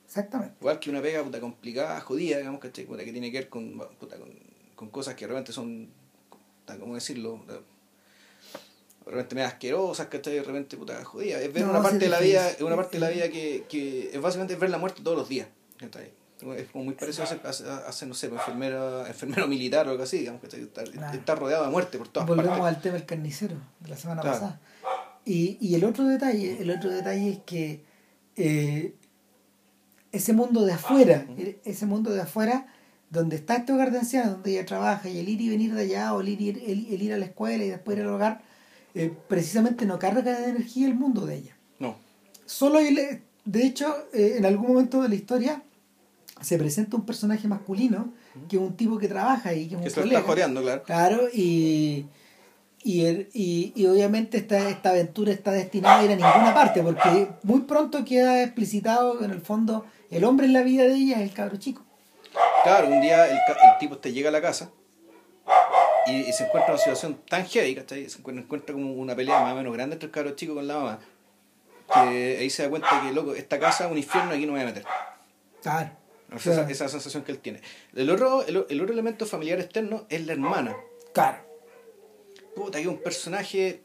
Exactamente. 0.05 0.55
Igual 0.61 0.79
que 0.79 0.89
una 0.89 1.01
pega 1.01 1.23
puta 1.23 1.41
complicada, 1.41 1.99
jodida, 1.99 2.37
digamos, 2.37 2.61
que 2.61 2.69
tiene 2.69 3.31
que 3.31 3.37
ver 3.39 3.49
con, 3.49 3.77
puta, 3.99 4.17
con, 4.17 4.29
con 4.75 4.89
cosas 4.89 5.15
que 5.15 5.25
realmente 5.25 5.51
son, 5.51 5.89
¿cómo 6.79 6.95
decirlo? 6.95 7.43
De 9.05 9.11
repente 9.11 9.35
me 9.35 9.43
asquerosas, 9.43 10.07
¿cachai? 10.07 10.35
De 10.35 10.43
repente, 10.43 10.77
puta, 10.77 11.03
jodida. 11.03 11.39
Es 11.39 11.53
ver 11.53 11.65
una 11.65 11.81
parte 11.81 11.99
de 11.99 12.09
la 12.09 12.19
vida, 12.19 12.49
es 12.49 12.61
una 12.61 12.75
parte 12.75 12.97
de 12.97 13.01
la 13.01 13.09
vida 13.09 13.29
que, 13.29 13.65
que 13.69 14.09
es 14.11 14.21
básicamente 14.21 14.55
ver 14.55 14.69
la 14.69 14.79
muerte 14.79 15.01
todos 15.03 15.17
los 15.17 15.29
días, 15.29 15.47
¿cachai? 15.77 16.11
Es 16.57 16.69
como 16.69 16.83
muy 16.83 16.95
parecido 16.95 17.23
a 17.23 17.91
ser, 17.91 18.07
no 18.07 18.13
sé, 18.13 18.27
pues, 18.27 18.41
enfermero, 18.41 19.05
enfermero 19.05 19.47
militar 19.47 19.87
o 19.87 19.91
algo 19.91 20.03
así, 20.03 20.19
digamos, 20.19 20.41
que 20.41 20.47
está, 20.47 21.35
rodeado 21.35 21.63
de 21.63 21.71
muerte 21.71 21.97
por 21.97 22.09
todas 22.09 22.27
Volvemos 22.27 22.59
al 22.59 22.81
tema 22.81 22.95
del 22.95 23.05
carnicero 23.05 23.55
de 23.79 23.89
la 23.89 23.95
semana 23.95 24.21
pasada. 24.21 24.59
Y, 25.23 25.57
y 25.61 25.75
el 25.75 25.85
otro 25.85 26.05
detalle, 26.05 26.61
el 26.61 26.69
otro 26.69 26.89
detalle 26.89 27.29
es 27.31 27.39
que 27.45 27.83
eh, 28.35 28.93
ese 30.11 30.33
mundo 30.33 30.65
de 30.65 30.73
afuera, 30.73 31.25
ese 31.63 31.85
mundo 31.85 32.11
de 32.11 32.21
afuera, 32.21 32.67
donde 33.09 33.37
está 33.37 33.55
este 33.55 33.71
hogar 33.71 33.91
de 33.91 33.99
ancianos, 33.99 34.33
donde 34.33 34.51
ella 34.51 34.65
trabaja, 34.65 35.07
y 35.09 35.19
el 35.19 35.29
ir 35.29 35.41
y 35.41 35.49
venir 35.49 35.73
de 35.73 35.83
allá, 35.83 36.13
o 36.13 36.21
el 36.21 36.29
ir, 36.29 36.57
el, 36.57 36.87
el 36.93 37.01
ir 37.01 37.13
a 37.13 37.17
la 37.17 37.25
escuela 37.25 37.63
y 37.63 37.69
después 37.69 37.97
ir 37.97 38.03
al 38.03 38.09
hogar, 38.09 38.41
eh, 38.95 39.13
precisamente 39.27 39.85
no 39.85 39.99
carga 39.99 40.39
de 40.39 40.49
energía 40.49 40.87
el 40.87 40.95
mundo 40.95 41.25
de 41.25 41.35
ella. 41.35 41.57
No. 41.79 41.97
Solo 42.45 42.79
de 42.79 43.65
hecho, 43.65 43.93
eh, 44.13 44.35
en 44.37 44.45
algún 44.45 44.69
momento 44.69 45.01
de 45.01 45.09
la 45.09 45.15
historia 45.15 45.61
se 46.41 46.57
presenta 46.57 46.95
un 46.95 47.05
personaje 47.05 47.47
masculino 47.47 48.13
que 48.49 48.55
es 48.55 48.61
un 48.61 48.75
tipo 48.75 48.97
que 48.97 49.07
trabaja 49.07 49.53
y 49.53 49.67
que 49.67 49.75
es 49.75 49.81
un 49.81 49.89
se 49.89 50.01
está 50.01 50.21
jodeando, 50.21 50.61
claro. 50.61 50.83
Claro, 50.83 51.27
y, 51.33 52.05
y, 52.83 53.73
y, 53.75 53.85
obviamente 53.85 54.37
esta, 54.37 54.69
esta 54.69 54.91
aventura 54.91 55.31
está 55.31 55.51
destinada 55.51 55.99
a 55.99 56.05
ir 56.05 56.11
a 56.11 56.15
ninguna 56.15 56.53
parte, 56.53 56.81
porque 56.81 57.29
muy 57.43 57.61
pronto 57.61 58.03
queda 58.05 58.43
explicitado 58.43 59.19
que 59.19 59.25
en 59.25 59.31
el 59.31 59.41
fondo 59.41 59.85
el 60.09 60.23
hombre 60.23 60.45
en 60.45 60.53
la 60.53 60.63
vida 60.63 60.83
de 60.83 60.95
ella 60.95 61.17
es 61.17 61.29
el 61.29 61.33
cabro 61.33 61.57
chico. 61.57 61.83
Claro, 62.63 62.87
un 62.87 63.01
día 63.01 63.27
el, 63.27 63.33
el 63.33 63.77
tipo 63.79 63.97
te 63.97 64.11
llega 64.11 64.29
a 64.29 64.31
la 64.31 64.41
casa 64.41 64.69
y, 66.07 66.31
se 66.33 66.45
encuentra 66.45 66.73
una 66.73 66.77
situación 66.77 67.19
tan 67.27 67.45
heavy, 67.45 67.75
¿cachai? 67.75 68.09
Se 68.09 68.19
encuentra, 68.19 68.73
como 68.73 68.93
una 68.93 69.15
pelea 69.15 69.41
más 69.41 69.53
o 69.53 69.55
menos 69.55 69.73
grande 69.73 69.95
entre 69.95 70.07
el 70.07 70.11
cabro 70.11 70.31
chico 70.31 70.55
con 70.55 70.67
la 70.67 70.75
mamá, 70.75 70.99
que 71.93 72.37
ahí 72.39 72.49
se 72.49 72.63
da 72.63 72.69
cuenta 72.69 73.01
que, 73.01 73.13
loco, 73.13 73.33
esta 73.33 73.59
casa 73.59 73.85
es 73.85 73.91
un 73.91 73.97
infierno 73.97 74.33
y 74.33 74.37
aquí 74.37 74.45
no 74.45 74.53
me 74.53 74.59
voy 74.59 74.69
a 74.69 74.73
meter. 74.73 74.85
Claro. 75.61 75.91
Esa, 76.35 76.69
esa, 76.69 76.89
sensación 76.89 77.23
que 77.23 77.31
él 77.31 77.39
tiene. 77.39 77.61
El 77.95 78.09
otro, 78.09 78.45
el, 78.45 78.57
otro 78.57 78.93
elemento 78.93 79.25
familiar 79.25 79.59
externo 79.59 80.05
es 80.09 80.25
la 80.25 80.33
hermana. 80.33 80.75
Claro. 81.13 81.37
Puta, 82.55 82.81
que 82.81 82.87
un 82.87 83.01
personaje 83.01 83.83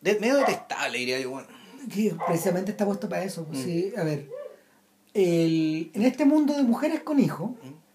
de, 0.00 0.18
medio 0.20 0.36
detestable, 0.36 0.98
diría 0.98 1.20
yo. 1.20 1.30
Bueno. 1.30 1.48
Sí, 1.92 2.12
precisamente 2.26 2.72
está 2.72 2.84
puesto 2.84 3.08
para 3.08 3.22
eso. 3.22 3.44
Pues, 3.44 3.60
mm. 3.60 3.64
sí, 3.64 3.92
a 3.96 4.02
ver, 4.02 4.28
el, 5.14 5.90
en 5.94 6.02
este 6.02 6.24
mundo 6.24 6.54
de 6.54 6.62
mujeres 6.62 7.00
con 7.00 7.18
hijos, 7.18 7.50
mm. 7.50 7.87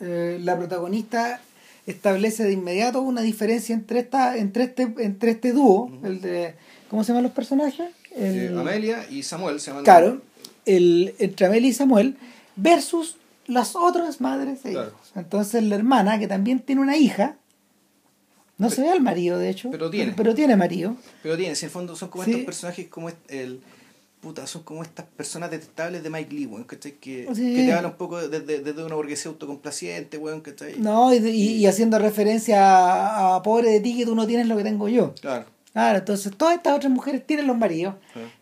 Eh, 0.00 0.38
la 0.42 0.56
protagonista 0.56 1.40
establece 1.86 2.44
de 2.44 2.52
inmediato 2.52 3.00
una 3.00 3.22
diferencia 3.22 3.74
entre 3.74 4.00
esta 4.00 4.36
entre 4.36 4.64
este 4.64 4.94
entre 4.98 5.32
este 5.32 5.52
dúo 5.52 5.90
el 6.04 6.20
de 6.20 6.54
cómo 6.88 7.02
se 7.02 7.08
llaman 7.08 7.24
los 7.24 7.32
personajes 7.32 7.88
el, 8.14 8.56
Amelia 8.56 9.06
y 9.10 9.22
Samuel 9.22 9.58
se 9.58 9.70
llaman 9.70 9.84
claro 9.84 10.22
el 10.66 11.14
entre 11.18 11.46
Amelia 11.46 11.70
y 11.70 11.72
Samuel 11.72 12.16
versus 12.56 13.16
las 13.46 13.74
otras 13.74 14.20
madres 14.20 14.62
de 14.62 14.78
entonces 15.16 15.62
la 15.64 15.74
hermana 15.74 16.18
que 16.18 16.28
también 16.28 16.60
tiene 16.60 16.80
una 16.80 16.96
hija 16.96 17.36
No 18.58 18.70
se 18.70 18.82
ve 18.82 18.90
al 18.90 19.00
marido, 19.00 19.38
de 19.38 19.50
hecho. 19.50 19.70
Pero 19.70 19.88
tiene. 19.88 20.12
Pero 20.16 20.34
tiene 20.34 20.56
marido. 20.56 20.96
Pero 21.22 21.36
tiene, 21.36 21.52
en 21.52 21.64
el 21.64 21.70
fondo 21.70 21.94
son 21.94 22.08
como 22.08 22.24
Sí. 22.24 22.30
estos 22.32 22.44
personajes 22.44 22.88
como 22.88 23.08
el 23.28 23.60
puta, 24.20 24.46
son 24.46 24.62
como 24.62 24.82
estas 24.82 25.06
personas 25.06 25.50
detestables 25.50 26.02
de 26.02 26.10
Mike 26.10 26.34
Lee, 26.34 26.46
weón, 26.46 26.64
¿cachai? 26.64 26.92
Que, 26.92 27.28
Sí. 27.34 27.54
que 27.54 27.64
te 27.64 27.72
hablan 27.72 27.92
un 27.92 27.96
poco 27.98 28.26
desde, 28.28 28.60
desde 28.60 28.84
una 28.84 28.94
burguesía 28.94 29.30
autocomplaciente, 29.30 30.18
weón, 30.18 30.40
¿cachai? 30.40 30.78
No, 30.78 31.12
y, 31.14 31.18
de- 31.20 31.30
y- 31.30 31.54
y 31.56 31.66
haciendo 31.66 31.98
referencia 31.98 32.62
a, 32.62 33.36
a 33.36 33.42
pobre 33.42 33.70
de 33.70 33.80
ti 33.80 33.96
que 33.96 34.04
tú 34.04 34.14
no 34.14 34.26
tienes 34.26 34.46
lo 34.48 34.56
que 34.56 34.64
tengo 34.64 34.88
yo. 34.88 35.14
Claro. 35.20 35.46
Claro, 35.72 35.98
entonces 35.98 36.32
todas 36.36 36.56
estas 36.56 36.74
otras 36.76 36.90
mujeres 36.90 37.24
tienen 37.24 37.46
los 37.46 37.56
maridos, 37.56 37.94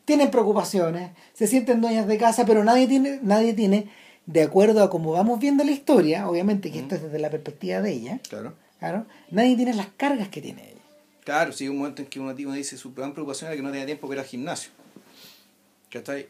tienen 0.07 0.31
preocupaciones, 0.31 1.11
se 1.35 1.47
sienten 1.47 1.81
dueñas 1.83 2.07
de 2.07 2.17
casa, 2.17 2.47
pero 2.47 2.65
nadie 2.65 2.87
tiene, 2.87 3.19
nadie 3.23 3.53
tiene, 3.53 3.91
de 4.25 4.43
acuerdo 4.43 4.83
a 4.83 4.89
cómo 4.89 5.13
vamos 5.13 5.39
viendo 5.39 5.63
la 5.63 5.71
historia, 5.73 6.29
obviamente 6.29 6.73
que 6.73 6.79
esto 6.79 6.95
es 6.95 7.03
desde 7.03 7.19
la 7.19 7.29
perspectiva 7.29 7.83
de 7.83 7.93
ella, 7.93 8.21
Claro. 8.29 8.55
claro, 8.79 9.05
nadie 9.31 9.55
tiene 9.57 9.75
las 9.75 9.89
cargas 9.99 10.29
que 10.29 10.41
tiene 10.41 10.63
ella. 10.71 10.81
Claro, 11.25 11.53
sí, 11.53 11.69
un 11.69 11.79
momento 11.79 12.01
en 12.03 12.09
que 12.09 12.21
uno, 12.21 12.33
uno 12.39 12.53
dice 12.53 12.79
su 12.79 12.95
gran 12.95 13.13
preocupación 13.13 13.49
era 13.51 13.57
que 13.57 13.63
no 13.63 13.71
tenía 13.71 13.85
tiempo 13.85 14.07
para 14.07 14.21
ir 14.21 14.25
al 14.25 14.31
gimnasio. 14.31 14.71
¿Cachai? 15.99 16.29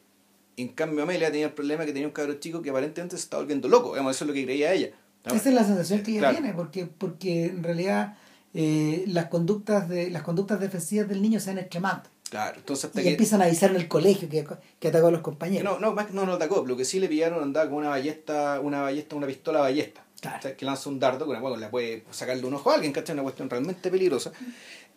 En 0.56 0.68
cambio, 0.68 1.02
Amelia 1.02 1.30
tenía 1.30 1.46
el 1.46 1.52
problema 1.52 1.84
que 1.84 1.92
tenía 1.92 2.06
un 2.08 2.12
cabro 2.14 2.34
chico 2.34 2.62
que 2.62 2.70
aparentemente 2.70 3.16
se 3.16 3.22
estaba 3.22 3.42
volviendo 3.42 3.68
loco. 3.68 3.90
Digamos, 3.90 4.16
eso 4.16 4.24
es 4.24 4.28
lo 4.28 4.34
que 4.34 4.44
creía 4.44 4.72
ella. 4.72 4.90
Esa 5.24 5.48
es 5.48 5.54
la 5.54 5.64
sensación 5.64 6.02
que 6.02 6.12
ella 6.12 6.20
Claro. 6.20 6.36
tiene, 6.38 6.54
porque, 6.54 6.86
porque 6.86 7.46
en 7.46 7.62
realidad 7.62 8.16
eh, 8.54 9.04
las 9.08 9.26
conductas 9.26 9.88
de 9.88 10.10
las 10.10 10.22
conductas 10.22 10.60
defensivas 10.60 11.08
del 11.08 11.20
niño 11.20 11.40
se 11.40 11.50
van 11.50 11.58
extremando. 11.58 12.08
Claro, 12.30 12.56
entonces 12.58 12.86
hasta 12.86 13.00
Y 13.00 13.04
que. 13.04 13.10
empiezan 13.10 13.42
a 13.42 13.44
avisar 13.44 13.70
en 13.70 13.76
el 13.76 13.86
colegio 13.88 14.28
que, 14.28 14.46
que 14.80 14.88
atacó 14.88 15.08
a 15.08 15.10
los 15.10 15.20
compañeros. 15.20 15.64
No, 15.64 15.78
no, 15.78 15.94
más 15.94 16.06
que 16.06 16.12
no 16.14 16.24
lo 16.26 16.34
atacó. 16.34 16.64
Lo 16.66 16.76
que 16.76 16.84
sí 16.84 16.98
le 17.00 17.08
pillaron 17.08 17.42
andaba 17.42 17.68
con 17.68 17.78
una 17.78 17.88
ballesta, 17.90 18.60
una 18.60 18.80
ballesta, 18.82 19.14
una 19.16 19.26
pistola 19.26 19.60
ballesta. 19.60 20.02
Claro. 20.20 20.38
O 20.38 20.42
sea, 20.42 20.56
que 20.56 20.64
lanza 20.64 20.88
un 20.88 20.98
dardo 20.98 21.26
con 21.26 21.34
la 21.34 21.40
cual 21.40 21.60
le 21.60 21.66
puede 21.68 22.04
sacarle 22.10 22.44
un 22.46 22.54
ojo 22.54 22.70
a 22.70 22.74
alguien, 22.74 22.92
¿cachai? 22.92 23.12
Una 23.14 23.22
cuestión 23.22 23.50
realmente 23.50 23.90
peligrosa. 23.90 24.32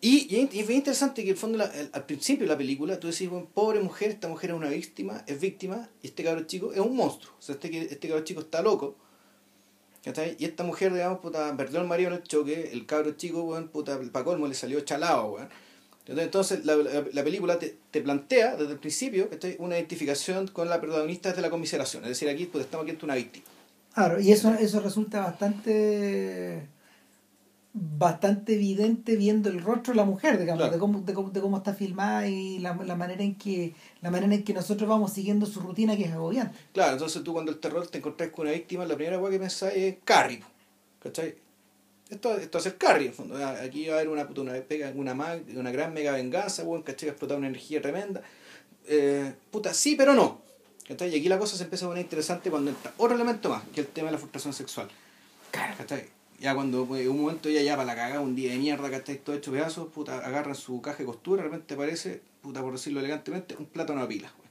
Y, 0.02 0.34
y, 0.34 0.62
fue 0.64 0.74
interesante 0.74 1.22
que 1.24 1.30
el 1.30 1.36
fondo, 1.36 1.58
la- 1.58 1.66
el- 1.66 1.90
al 1.92 2.06
principio 2.06 2.46
de 2.46 2.52
la 2.52 2.56
película, 2.56 2.98
tú 2.98 3.08
decís, 3.08 3.28
bueno, 3.28 3.46
pobre 3.52 3.80
mujer, 3.80 4.10
esta 4.10 4.28
mujer 4.28 4.50
es 4.50 4.56
una 4.56 4.70
víctima, 4.70 5.22
es 5.26 5.38
víctima, 5.40 5.88
y 6.02 6.06
este 6.06 6.24
cabro 6.24 6.44
chico 6.44 6.72
es 6.72 6.80
un 6.80 6.96
monstruo. 6.96 7.34
O 7.38 7.42
sea, 7.42 7.54
este, 7.54 7.76
este 7.92 8.08
cabro 8.08 8.24
chico 8.24 8.40
está 8.40 8.62
loco. 8.62 8.96
Y 10.38 10.44
esta 10.46 10.64
mujer, 10.64 10.94
digamos, 10.94 11.18
puta, 11.20 11.54
perdió 11.58 11.78
al 11.80 11.86
marido 11.86 12.08
en 12.08 12.16
el 12.16 12.22
choque, 12.22 12.70
el 12.72 12.86
cabro 12.86 13.10
chico, 13.12 13.42
weón, 13.42 13.68
puta, 13.68 14.00
pa' 14.10 14.24
colmo 14.24 14.46
le 14.46 14.54
salió 14.54 14.80
chalado, 14.80 15.32
weón. 15.34 15.48
Entonces, 16.06 16.60
Entonces 16.60 16.64
la, 16.64 16.76
la, 16.76 17.04
la 17.12 17.22
película 17.22 17.58
te, 17.58 17.76
te 17.90 18.00
plantea 18.00 18.56
desde 18.56 18.72
el 18.72 18.78
principio 18.78 19.28
¿cachai? 19.28 19.56
una 19.58 19.76
identificación 19.76 20.48
con 20.48 20.68
la 20.70 20.80
protagonista 20.80 21.32
de 21.34 21.42
la 21.42 21.50
conmiseración. 21.50 22.02
Es 22.04 22.08
decir, 22.08 22.28
aquí 22.30 22.46
pues, 22.46 22.64
estamos 22.64 22.84
aquí 22.84 22.92
ante 22.92 23.04
una 23.04 23.14
víctima. 23.14 23.44
Claro, 23.94 24.18
y 24.18 24.32
eso, 24.32 24.50
eso 24.54 24.80
resulta 24.80 25.20
bastante 25.20 26.66
bastante 27.72 28.54
evidente 28.54 29.14
viendo 29.16 29.48
el 29.48 29.60
rostro 29.62 29.92
de 29.92 29.98
la 29.98 30.04
mujer, 30.04 30.38
digamos, 30.38 30.58
Claro. 30.62 30.72
de, 30.72 30.78
cómo, 30.78 31.00
de, 31.02 31.14
cómo, 31.14 31.30
de 31.30 31.40
cómo 31.40 31.56
está 31.58 31.72
filmada 31.74 32.26
y 32.26 32.58
la, 32.58 32.74
la 32.74 32.96
manera 32.96 33.22
en 33.22 33.36
que 33.36 33.74
la 34.00 34.10
manera 34.10 34.34
en 34.34 34.42
que 34.42 34.52
nosotros 34.52 34.88
vamos 34.88 35.12
siguiendo 35.12 35.46
su 35.46 35.60
rutina 35.60 35.96
que 35.96 36.04
es 36.04 36.12
agobiante. 36.12 36.58
Claro, 36.72 36.94
entonces 36.94 37.22
tú 37.22 37.32
cuando 37.32 37.52
el 37.52 37.58
terror 37.58 37.86
te 37.86 37.98
encontrás 37.98 38.30
con 38.30 38.46
una 38.46 38.52
víctima, 38.54 38.84
la 38.86 38.96
primera 38.96 39.18
cosa 39.18 39.30
que 39.30 39.38
pensás 39.38 39.72
es 39.74 39.96
Carrie. 40.04 40.38
po, 40.38 40.46
¿Cachai? 41.04 41.34
Esto, 42.08 42.36
esto 42.36 42.58
va 42.58 42.60
a 42.60 42.62
ser 42.64 42.76
Carrie, 42.76 43.06
en 43.06 43.14
fondo. 43.14 43.36
Ah, 43.36 43.54
Aquí 43.62 43.86
va 43.86 43.92
a 43.94 43.96
haber 43.98 44.08
una, 44.08 44.26
puta, 44.26 44.40
una, 44.40 44.54
pega- 44.54 44.92
una, 44.96 45.14
mag- 45.14 45.44
una 45.56 45.70
gran 45.70 45.94
mega 45.94 46.10
venganza, 46.10 46.64
weón, 46.64 46.82
¿cachai? 46.82 47.06
Va 47.08 47.10
a 47.10 47.14
explotar 47.14 47.38
una 47.38 47.46
energía 47.46 47.80
tremenda. 47.80 48.20
Eh, 48.88 49.32
puta, 49.52 49.72
sí, 49.72 49.94
pero 49.94 50.12
no. 50.14 50.40
¿Cachai? 50.88 51.14
Y 51.14 51.20
aquí 51.20 51.28
la 51.28 51.38
cosa 51.38 51.56
se 51.56 51.62
empieza 51.62 51.84
a 51.84 51.88
poner 51.90 52.02
interesante 52.02 52.50
cuando 52.50 52.70
entra 52.72 52.92
otro 52.96 53.14
elemento 53.14 53.48
más, 53.48 53.62
que 53.72 53.80
es 53.82 53.86
el 53.86 53.92
tema 53.92 54.06
de 54.06 54.12
la 54.12 54.18
frustración 54.18 54.52
sexual. 54.52 54.88
Claro. 55.52 55.74
¿Cachai? 55.78 56.06
Ya 56.40 56.54
cuando 56.54 56.86
pues, 56.86 57.06
un 57.06 57.20
momento 57.20 57.50
ella 57.50 57.60
ya 57.60 57.76
para 57.76 57.84
la 57.84 57.94
cagada, 57.94 58.22
un 58.22 58.34
día 58.34 58.52
de 58.52 58.58
mierda, 58.58 58.90
¿cachai? 58.90 59.18
Todo 59.18 59.36
hecho 59.36 59.52
pedazos, 59.52 59.88
puta, 59.88 60.26
agarra 60.26 60.54
su 60.54 60.80
caja 60.80 60.98
de 60.98 61.04
costura, 61.04 61.42
de 61.42 61.50
repente 61.50 61.74
aparece, 61.74 62.22
puta, 62.40 62.62
por 62.62 62.72
decirlo 62.72 63.00
elegantemente, 63.00 63.54
un 63.58 63.66
plátano 63.66 64.00
a 64.00 64.08
pilas, 64.08 64.32
weón. 64.38 64.50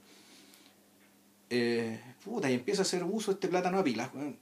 Eh, 1.50 2.00
puta, 2.24 2.52
y 2.52 2.54
empieza 2.54 2.82
a 2.82 2.84
hacer 2.84 3.04
uso 3.04 3.32
de 3.32 3.36
este 3.36 3.48
plátano 3.48 3.80
a 3.80 3.84
pilas, 3.84 4.12
weón. 4.14 4.38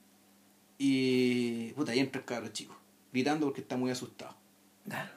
Y, 0.78 1.72
puta, 1.72 1.96
y 1.96 2.00
entra 2.00 2.20
el 2.20 2.26
cabro 2.26 2.50
chico, 2.50 2.76
gritando 3.14 3.46
porque 3.46 3.62
está 3.62 3.78
muy 3.78 3.92
asustado. 3.92 4.36
Claro. 4.84 5.12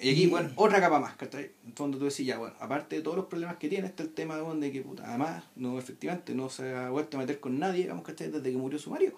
Y 0.00 0.10
aquí, 0.10 0.26
bueno, 0.26 0.50
otra 0.56 0.80
capa 0.80 0.98
más, 0.98 1.14
¿cachai? 1.14 1.52
En 1.62 1.68
el 1.68 1.72
fondo 1.74 1.98
tú 1.98 2.06
decís, 2.06 2.26
ya, 2.26 2.36
bueno, 2.36 2.56
aparte 2.58 2.96
de 2.96 3.02
todos 3.02 3.16
los 3.16 3.26
problemas 3.26 3.58
que 3.58 3.68
tiene, 3.68 3.86
está 3.86 4.02
el 4.02 4.12
tema 4.12 4.42
weón, 4.42 4.58
de 4.58 4.72
que, 4.72 4.82
puta, 4.82 5.04
además, 5.06 5.44
no, 5.54 5.78
efectivamente, 5.78 6.34
no 6.34 6.50
se 6.50 6.74
ha 6.74 6.90
vuelto 6.90 7.16
a 7.16 7.20
meter 7.20 7.38
con 7.38 7.60
nadie, 7.60 7.82
digamos, 7.82 8.02
¿cachai? 8.02 8.28
Desde 8.28 8.50
que 8.50 8.56
murió 8.56 8.80
su 8.80 8.90
marido. 8.90 9.14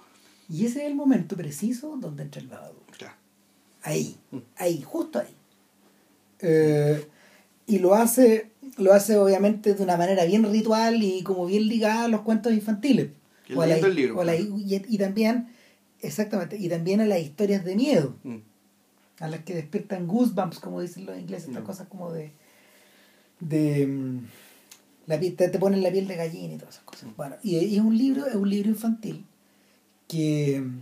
Y 0.48 0.66
ese 0.66 0.80
es 0.82 0.86
el 0.86 0.94
momento 0.94 1.36
preciso 1.36 1.96
donde 2.00 2.22
entra 2.24 2.40
el 2.40 2.48
babadú. 2.48 2.78
Claro. 2.96 3.14
Ahí, 3.82 4.16
Mm. 4.30 4.38
ahí, 4.56 4.82
justo 4.82 5.18
ahí. 5.18 5.34
Eh, 6.40 7.06
y 7.66 7.78
lo 7.78 7.94
hace, 7.94 8.50
lo 8.76 8.92
hace 8.92 9.16
obviamente 9.16 9.74
de 9.74 9.82
una 9.82 9.96
manera 9.96 10.24
bien 10.24 10.44
ritual 10.50 11.02
y 11.02 11.22
como 11.22 11.46
bien 11.46 11.66
ligada 11.68 12.04
a 12.04 12.08
los 12.08 12.20
cuentos 12.22 12.52
infantiles. 12.52 13.10
Que 13.46 13.54
O 13.54 13.62
a 13.62 13.66
la- 13.66 13.74
leyendo 13.76 13.88
el 13.88 13.94
libro, 13.94 14.16
o 14.16 14.20
a 14.20 14.24
la- 14.24 14.36
y, 14.36 14.82
y 14.88 14.98
también, 14.98 15.48
exactamente, 16.00 16.56
y 16.58 16.68
también 16.68 17.00
a 17.00 17.06
las 17.06 17.20
historias 17.20 17.64
de 17.64 17.76
miedo, 17.76 18.16
Mm. 18.24 18.36
a 19.20 19.28
las 19.28 19.40
que 19.44 19.54
despiertan 19.54 20.06
goosebumps, 20.06 20.58
como 20.60 20.80
dicen 20.80 21.06
los 21.06 21.18
ingleses, 21.18 21.48
estas 21.48 21.62
Mm. 21.62 21.66
cosas 21.66 21.88
como 21.88 22.12
de. 22.12 22.32
de 23.40 24.20
la 25.06 25.18
piel- 25.20 25.36
te, 25.36 25.48
te 25.48 25.58
ponen 25.58 25.82
la 25.82 25.90
piel 25.90 26.06
de 26.08 26.16
gallina 26.16 26.54
y 26.54 26.56
todas 26.56 26.74
esas 26.76 26.84
cosas. 26.84 27.08
Bueno, 27.16 27.36
y, 27.42 27.56
y 27.58 27.74
es 27.76 27.82
un 27.82 27.98
libro, 27.98 28.26
es 28.26 28.34
un 28.36 28.48
libro 28.48 28.70
infantil 28.70 29.26
que 30.08 30.60
mm, 30.64 30.78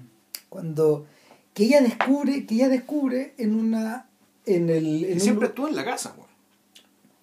cuando 0.49 1.07
que 1.55 1.65
ella 1.65 1.81
descubre, 1.81 2.47
que 2.47 2.55
ella 2.55 2.69
descubre 2.69 3.35
en 3.39 3.55
una 3.55 4.07
en 4.47 4.71
el 4.71 5.05
en 5.05 5.21
siempre 5.21 5.49
estuvo 5.49 5.69
en 5.69 5.77
la 5.77 5.85
casa, 5.85 6.15
weón. 6.17 6.29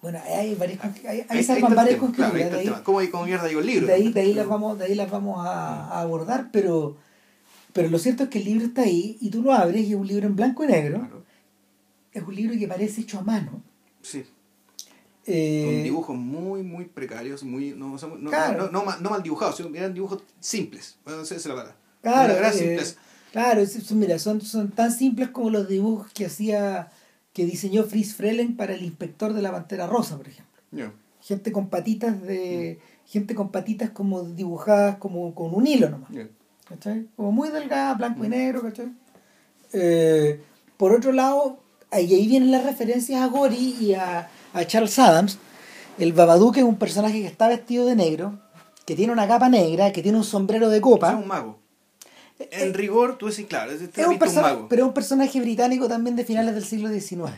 bueno 0.02 0.18
hay 0.24 0.54
varias 0.54 0.78
con- 0.80 0.94
hay, 1.06 1.20
está 1.28 1.56
el 1.56 1.74
varias 1.74 2.00
claro, 2.14 2.34
ahí 2.34 2.42
ahí-. 2.42 2.82
¿Cómo, 2.84 3.00
cómo 3.10 3.24
mierda 3.26 3.46
digo 3.48 3.60
el 3.60 3.66
libro? 3.66 3.86
de 3.86 3.92
ahí, 3.94 4.12
de 4.12 4.20
ahí 4.20 4.34
las 4.34 4.46
vamos, 4.48 4.78
de 4.78 4.84
ahí 4.86 4.94
las 4.94 5.10
vamos 5.10 5.44
a, 5.46 5.86
a 5.90 6.00
abordar, 6.00 6.48
pero, 6.52 6.96
pero 7.72 7.88
lo 7.90 7.98
cierto 7.98 8.24
es 8.24 8.28
que 8.30 8.38
el 8.38 8.44
libro 8.46 8.66
está 8.66 8.82
ahí 8.82 9.18
y 9.20 9.30
tú 9.30 9.42
lo 9.42 9.52
abres 9.52 9.82
y 9.86 9.90
es 9.90 9.96
un 9.96 10.06
libro 10.06 10.26
en 10.26 10.36
blanco 10.36 10.64
y 10.64 10.68
negro. 10.68 10.98
Claro, 11.00 11.24
Es 12.12 12.22
un 12.22 12.34
libro 12.34 12.58
que 12.58 12.66
parece 12.66 13.02
hecho 13.02 13.18
a 13.18 13.22
mano. 13.22 13.62
sí. 14.02 14.24
Eh, 15.26 15.64
Con 15.66 15.82
dibujos 15.84 16.16
muy, 16.16 16.62
muy 16.62 16.86
precarios, 16.86 17.44
muy, 17.44 17.70
no, 17.72 17.96
no, 17.96 18.16
no, 18.16 18.52
no, 18.56 18.70
no 18.70 18.84
mal, 18.84 19.00
no 19.02 19.10
mal 19.10 19.22
dibujados, 19.22 19.60
eran 19.74 19.92
dibujos 19.94 20.22
simples. 20.40 20.96
Bueno, 21.04 21.20
esa 21.22 21.36
es 21.36 21.44
la 21.46 21.54
palabra. 21.54 21.76
Claro, 22.02 22.32
eh, 22.34 22.52
simpleza. 22.52 22.94
claro, 23.32 23.60
es- 23.60 23.72
son, 23.72 23.98
mira, 23.98 24.18
son, 24.18 24.40
son 24.40 24.70
tan 24.70 24.90
simples 24.92 25.28
como 25.30 25.50
los 25.50 25.68
dibujos 25.68 26.10
que 26.12 26.26
hacía, 26.26 26.88
que 27.32 27.44
diseñó 27.44 27.84
Fritz 27.84 28.14
Frelen 28.14 28.56
para 28.56 28.74
el 28.74 28.82
inspector 28.82 29.32
de 29.32 29.42
la 29.42 29.52
Pantera 29.52 29.86
Rosa, 29.86 30.16
por 30.16 30.28
ejemplo. 30.28 30.50
Gente 31.20 31.52
con 31.52 31.68
patitas 31.68 32.22
de, 32.22 32.78
gente 33.06 33.34
con 33.34 33.50
patitas 33.50 33.90
como 33.90 34.22
dibujadas 34.22 34.96
como 34.96 35.34
con 35.34 35.54
un 35.54 35.66
hilo 35.66 35.90
nomás. 35.90 36.10
¿cachai? 36.68 37.06
Como 37.16 37.32
muy 37.32 37.50
delgada, 37.50 37.94
blanco 37.94 38.24
y 38.24 38.28
negro, 38.28 38.62
¿cachai? 38.62 38.92
Eh, 39.72 40.40
por 40.76 40.92
otro 40.92 41.12
lado, 41.12 41.58
ahí, 41.90 42.12
ahí 42.14 42.26
vienen 42.26 42.50
las 42.50 42.64
referencias 42.64 43.20
a 43.20 43.26
Gori 43.26 43.76
y 43.80 43.94
a, 43.94 44.28
a 44.52 44.64
Charles 44.64 44.98
Adams. 44.98 45.38
El 45.98 46.12
Babadook 46.12 46.56
es 46.56 46.64
un 46.64 46.76
personaje 46.76 47.20
que 47.20 47.26
está 47.26 47.48
vestido 47.48 47.84
de 47.86 47.94
negro, 47.96 48.40
que 48.86 48.96
tiene 48.96 49.12
una 49.12 49.28
capa 49.28 49.48
negra, 49.48 49.92
que 49.92 50.02
tiene 50.02 50.18
un 50.18 50.24
sombrero 50.24 50.70
de 50.70 50.76
Es 50.78 50.82
copa. 50.82 51.14
un 51.16 51.26
mago. 51.28 51.59
Eh, 52.40 52.48
En 52.52 52.74
rigor, 52.74 53.18
tú 53.18 53.26
decís, 53.26 53.46
claro, 53.46 53.70
este 53.72 54.00
Es 54.00 54.06
un 54.06 54.14
un, 54.14 54.34
mago. 54.42 54.66
pero 54.68 54.82
es 54.82 54.88
un 54.88 54.94
personaje 54.94 55.40
británico 55.40 55.86
también 55.88 56.16
de 56.16 56.24
finales 56.24 56.54
del 56.54 56.64
siglo 56.64 56.88
XIX. 56.88 57.30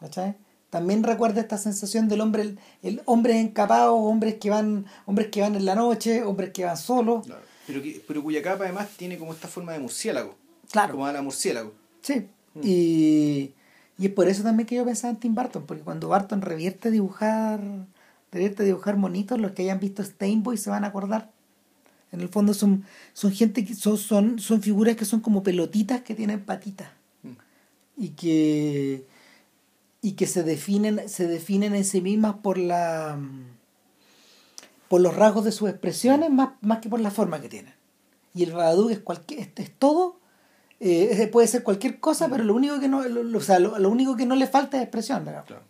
¿cachai? 0.00 0.34
También 0.70 1.02
recuerda 1.02 1.40
esta 1.40 1.58
sensación 1.58 2.08
del 2.08 2.20
hombre, 2.20 2.42
el, 2.42 2.58
el 2.82 3.02
hombres 3.04 3.36
encapados, 3.36 3.94
hombres 3.96 4.36
que 4.36 4.50
van, 4.50 4.86
hombres 5.04 5.28
que 5.28 5.40
van 5.42 5.54
en 5.56 5.64
la 5.64 5.74
noche, 5.74 6.22
hombres 6.22 6.50
que 6.52 6.64
van 6.64 6.76
solos. 6.76 7.26
Claro. 7.26 7.42
Pero, 7.66 7.82
que, 7.82 8.02
pero 8.06 8.22
cuya 8.22 8.42
capa 8.42 8.64
además 8.64 8.88
tiene 8.96 9.18
como 9.18 9.32
esta 9.32 9.46
forma 9.48 9.72
de 9.72 9.80
murciélago. 9.80 10.34
Claro. 10.70 10.92
Como 10.94 11.06
a 11.06 11.12
la 11.12 11.22
murciélago. 11.22 11.72
Sí. 12.02 12.26
Mm. 12.54 12.60
Y, 12.64 13.52
y 13.98 14.06
es 14.06 14.12
por 14.12 14.28
eso 14.28 14.42
también 14.42 14.66
que 14.66 14.76
yo 14.76 14.84
pensaba 14.84 15.10
en 15.12 15.18
Tim 15.20 15.34
Burton, 15.34 15.64
porque 15.66 15.82
cuando 15.82 16.08
Burton 16.08 16.40
revierte 16.40 16.88
a 16.88 16.90
dibujar, 16.90 17.60
revierte 18.32 18.62
a 18.62 18.66
dibujar 18.66 18.96
monitos, 18.96 19.38
los 19.38 19.52
que 19.52 19.62
hayan 19.62 19.80
visto 19.80 20.02
Steinboy 20.02 20.56
se 20.56 20.70
van 20.70 20.84
a 20.84 20.88
acordar. 20.88 21.30
En 22.12 22.20
el 22.20 22.28
fondo 22.28 22.54
son, 22.54 22.84
son 23.12 23.32
gente 23.32 23.64
que 23.64 23.74
son, 23.74 23.96
son, 23.98 24.38
son 24.38 24.62
figuras 24.62 24.96
que 24.96 25.04
son 25.04 25.20
como 25.20 25.42
pelotitas 25.42 26.02
que 26.02 26.14
tienen 26.14 26.44
patitas. 26.44 26.90
Mm. 27.22 27.28
Y 28.02 28.08
que 28.10 29.06
y 30.02 30.12
que 30.12 30.26
se 30.26 30.42
definen, 30.42 31.08
se 31.08 31.26
definen 31.28 31.74
en 31.74 31.84
sí 31.84 32.00
mismas 32.00 32.36
por 32.36 32.56
la 32.58 33.18
por 34.88 35.00
los 35.00 35.14
rasgos 35.14 35.44
de 35.44 35.52
sus 35.52 35.68
expresiones 35.70 36.30
más, 36.30 36.50
más 36.62 36.78
que 36.80 36.88
por 36.88 37.00
la 37.00 37.10
forma 37.10 37.40
que 37.40 37.48
tienen. 37.48 37.74
Y 38.34 38.42
el 38.44 38.52
Babadook 38.52 38.90
es 38.90 38.98
cualquier, 39.00 39.40
es, 39.40 39.48
es 39.56 39.70
todo, 39.78 40.18
eh, 40.80 41.28
puede 41.30 41.46
ser 41.46 41.62
cualquier 41.62 42.00
cosa, 42.00 42.28
pero 42.28 42.42
lo 42.44 42.54
único 42.54 42.80
que 42.80 42.88
no, 42.88 43.06
lo, 43.06 43.22
lo- 43.22 43.38
o 43.38 43.42
sea, 43.42 43.58
lo, 43.60 43.78
lo 43.78 43.88
único 43.90 44.16
que 44.16 44.26
no 44.26 44.34
le 44.34 44.46
falta 44.46 44.78
es 44.78 44.82
expresión, 44.84 45.24
digamos. 45.24 45.46
Claro. 45.46 45.62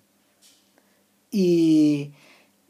Y 1.30 2.12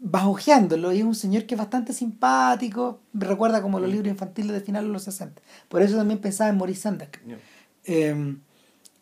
vas 0.00 0.24
ojeándolo, 0.24 0.92
y 0.92 0.98
es 0.98 1.04
un 1.04 1.14
señor 1.14 1.44
que 1.44 1.54
es 1.54 1.58
bastante 1.58 1.92
simpático, 1.92 3.00
me 3.12 3.26
recuerda 3.26 3.60
como 3.62 3.78
los 3.80 3.90
libros 3.90 4.08
infantiles 4.08 4.52
de 4.52 4.60
finales 4.60 4.88
de 4.88 4.92
los 4.92 5.02
60. 5.04 5.40
Por 5.68 5.82
eso 5.82 5.96
también 5.96 6.20
pensaba 6.20 6.50
en 6.50 6.56
Maurice 6.56 6.82
Sendak. 6.82 7.20
Ya. 7.26 7.38
Eh, 7.84 8.36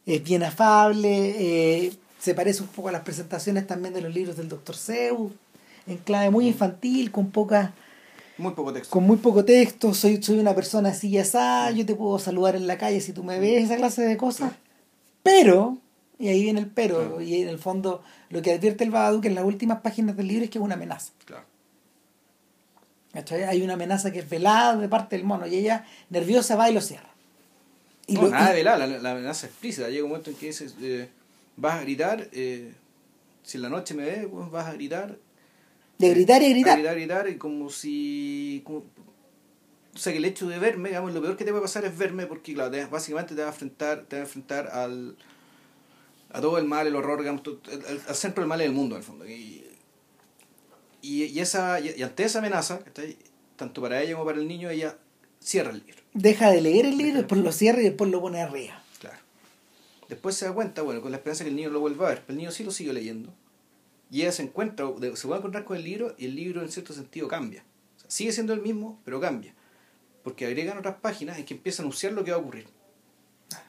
es 0.07 0.25
bien 0.25 0.43
afable, 0.43 1.35
eh, 1.87 1.93
se 2.19 2.35
parece 2.35 2.63
un 2.63 2.69
poco 2.69 2.89
a 2.89 2.93
las 2.93 3.03
presentaciones 3.03 3.67
también 3.67 3.95
de 3.95 4.01
los 4.01 4.13
libros 4.13 4.37
del 4.37 4.49
Dr. 4.49 4.75
Seuss, 4.75 5.33
en 5.87 5.99
clave 5.99 6.31
muy 6.31 6.49
infantil, 6.49 7.11
con 7.13 7.31
pocas 7.31 7.71
Muy 8.39 8.53
poco 8.53 8.73
texto. 8.73 8.91
con 8.91 9.05
muy 9.05 9.19
poco 9.19 9.45
texto, 9.45 9.95
soy, 9.95 10.23
soy 10.23 10.39
una 10.39 10.55
persona 10.55 10.89
así 10.91 11.09
y 11.09 11.19
asá, 11.19 11.71
yo 11.71 11.85
te 11.87 11.95
puedo 11.95 12.19
saludar 12.19 12.57
en 12.57 12.67
la 12.67 12.77
calle 12.79 13.01
si 13.01 13.13
tú 13.13 13.23
me 13.23 13.39
ves, 13.39 13.65
esa 13.65 13.77
clase 13.77 14.03
de 14.03 14.17
cosas. 14.17 14.53
Pero, 15.23 15.77
y 16.19 16.29
ahí 16.29 16.43
viene 16.43 16.61
el 16.61 16.67
pero, 16.67 16.97
Claro. 16.99 17.21
y 17.21 17.43
en 17.43 17.49
el 17.49 17.59
fondo 17.59 18.03
lo 18.31 18.43
que 18.43 18.53
advierte 18.53 18.85
el 18.85 18.91
Babadook 18.91 19.25
en 19.27 19.35
las 19.35 19.45
últimas 19.45 19.81
páginas 19.81 20.17
del 20.17 20.27
libro 20.29 20.45
es 20.45 20.51
que 20.51 20.59
es 20.59 20.65
una 20.65 20.75
amenaza. 20.75 21.13
Claro. 21.25 21.45
Hay 23.49 23.63
una 23.63 23.75
amenaza 23.75 24.13
que 24.13 24.21
es 24.21 24.29
velada 24.31 24.77
de 24.77 24.89
parte 24.89 25.17
del 25.17 25.25
mono 25.25 25.47
y 25.47 25.57
ella 25.57 25.87
nerviosa 26.11 26.55
va 26.57 26.71
y 26.71 26.75
lo 26.75 26.81
cierra. 26.81 27.09
Y 28.07 28.15
no, 28.15 28.23
lo- 28.23 28.29
nada 28.31 28.53
y- 28.53 28.59
de 28.59 28.65
la, 28.65 28.77
la, 28.79 29.11
amenaza 29.13 29.47
explícita. 29.47 29.89
Llega 29.89 30.05
un 30.05 30.11
momento 30.11 30.31
en 30.31 30.37
que 30.37 30.47
dices, 30.47 30.75
eh, 30.81 31.09
vas 31.57 31.75
a 31.79 31.83
gritar, 31.83 32.29
eh, 32.33 32.73
si 33.43 33.57
en 33.57 33.63
la 33.63 33.69
noche 33.71 33.95
me 33.95 34.05
ves, 34.05 34.27
pues 34.31 34.51
vas 34.51 34.67
a 34.67 34.73
gritar. 34.75 35.17
de 35.99 36.11
gritar 36.11 36.41
y 36.43 36.47
A 36.47 36.49
gritar. 36.51 36.75
gritar, 36.79 36.95
gritar, 36.95 37.29
y 37.29 37.37
como 37.39 37.71
si... 37.71 38.63
como- 38.65 38.85
o 39.95 39.99
sea, 39.99 40.13
que 40.13 40.19
el 40.19 40.25
hecho 40.27 40.49
de 40.49 40.61
verme, 40.61 40.91
digamos, 40.91 41.13
lo 41.13 41.21
peor 41.21 41.37
que 41.37 41.45
te 41.45 41.51
puede 41.51 41.63
pasar 41.63 41.85
es 41.87 41.99
verme 41.99 42.27
porque, 42.27 42.55
claro, 42.55 42.71
te- 42.71 42.85
básicamente 42.87 43.35
te 43.35 43.41
va 43.41 43.49
a 43.49 43.51
enfrentar, 43.51 44.05
te 44.07 44.15
va 44.17 44.23
a 44.23 44.25
enfrentar 44.27 44.69
al, 44.69 45.17
a 46.31 46.41
todo 46.41 46.59
el 46.59 46.65
mal, 46.65 46.87
el 46.87 46.97
horror, 46.97 47.21
digamos, 47.21 47.43
al, 47.47 48.15
centro 48.15 48.43
del 48.43 48.49
mal 48.49 48.59
del 48.59 48.73
mundo, 48.73 48.97
en 48.97 49.01
el 49.01 49.05
fondo. 49.05 49.27
Y, 49.27 49.65
y, 51.01 51.25
y 51.25 51.41
esa, 51.41 51.81
y, 51.81 52.03
ante 52.03 52.25
esa 52.25 52.39
amenaza, 52.41 52.81
tanto 53.57 53.81
para 53.81 54.03
ella 54.03 54.15
como 54.15 54.27
para 54.27 54.39
el 54.39 54.47
niño, 54.47 54.71
ella 54.71 54.97
cierra 55.41 55.71
el 55.71 55.79
libro. 55.79 56.03
Deja 56.15 56.51
de 56.51 56.61
leer 56.61 56.87
el 56.87 56.99
libro, 56.99 57.19
después 57.19 57.41
lo 57.41 57.53
cierra 57.53 57.81
y 57.81 57.85
después 57.85 58.11
lo 58.11 58.21
pone 58.21 58.41
arriba. 58.41 58.83
Claro. 59.01 59.19
Después 60.09 60.37
se 60.37 60.47
da 60.47 60.53
cuenta, 60.53 60.83
bueno, 60.83 61.01
con 61.01 61.11
la 61.11 61.19
esperanza 61.19 61.45
que 61.45 61.51
el 61.51 61.57
niño 61.57 61.71
lo 61.71 61.81
vuelva 61.81 62.07
a 62.07 62.11
ver, 62.11 62.23
pero 62.23 62.33
el 62.33 62.39
niño 62.39 62.51
sí 62.51 62.65
lo 62.65 62.71
sigue 62.71 62.93
leyendo. 62.93 63.33
Y 64.11 64.23
ella 64.23 64.33
se 64.33 64.43
encuentra, 64.43 64.87
se 65.15 65.29
va 65.29 65.37
a 65.37 65.39
encontrar 65.39 65.65
con 65.65 65.77
el 65.77 65.85
libro 65.85 66.15
y 66.19 66.27
el 66.27 66.35
libro 66.35 66.63
en 66.63 66.71
cierto 66.71 66.95
sentido 66.95 67.29
cambia. 67.29 67.63
O 67.97 68.01
sea, 68.01 68.11
sigue 68.11 68.33
siendo 68.33 68.55
el 68.55 68.63
mismo, 68.63 69.01
pero 69.05 69.21
cambia. 69.21 69.55
Porque 70.25 70.47
agregan 70.47 70.79
otras 70.79 70.97
páginas 70.97 71.39
en 71.39 71.45
que 71.45 71.55
empieza 71.55 71.83
a 71.83 71.85
anunciar 71.85 72.13
lo 72.13 72.25
que 72.25 72.31
va 72.31 72.39
a 72.39 72.41
ocurrir. 72.41 72.67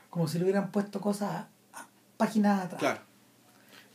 Como 0.10 0.28
si 0.28 0.38
le 0.38 0.46
hubieran 0.46 0.72
puesto 0.72 1.02
cosas 1.02 1.48
páginas 2.20 2.66
atrás. 2.66 2.80
Claro. 2.80 3.00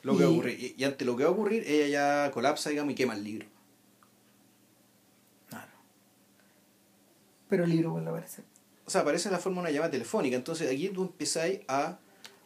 Lo 0.03 0.17
que 0.17 0.25
Y- 0.25 0.27
ocurrir. 0.27 0.59
Y, 0.61 0.75
y 0.83 0.85
ante 0.85 1.05
lo 1.05 1.15
que 1.17 1.25
va 1.25 1.29
a 1.29 1.33
ocurrir, 1.33 1.63
ella 1.67 1.87
ya 2.25 2.31
colapsa, 2.33 2.71
digamos, 2.71 2.93
y 2.93 2.95
quema 2.95 3.15
el 3.15 3.23
libro. 3.23 3.47
Claro. 5.49 5.71
Pero 7.49 7.65
el 7.65 7.71
libro 7.71 7.91
vuelve 7.93 8.09
a 8.09 8.13
aparecer. 8.13 8.45
O 8.87 8.91
sea, 8.91 9.03
aparece 9.03 9.29
en 9.29 9.33
la 9.33 9.39
forma 9.39 9.57
de 9.59 9.61
una 9.63 9.71
llamada 9.71 9.91
telefónica. 9.91 10.37
Entonces 10.37 10.71
aquí 10.71 10.89
tú 10.89 11.03
empezáis 11.03 11.61
a, 11.69 11.99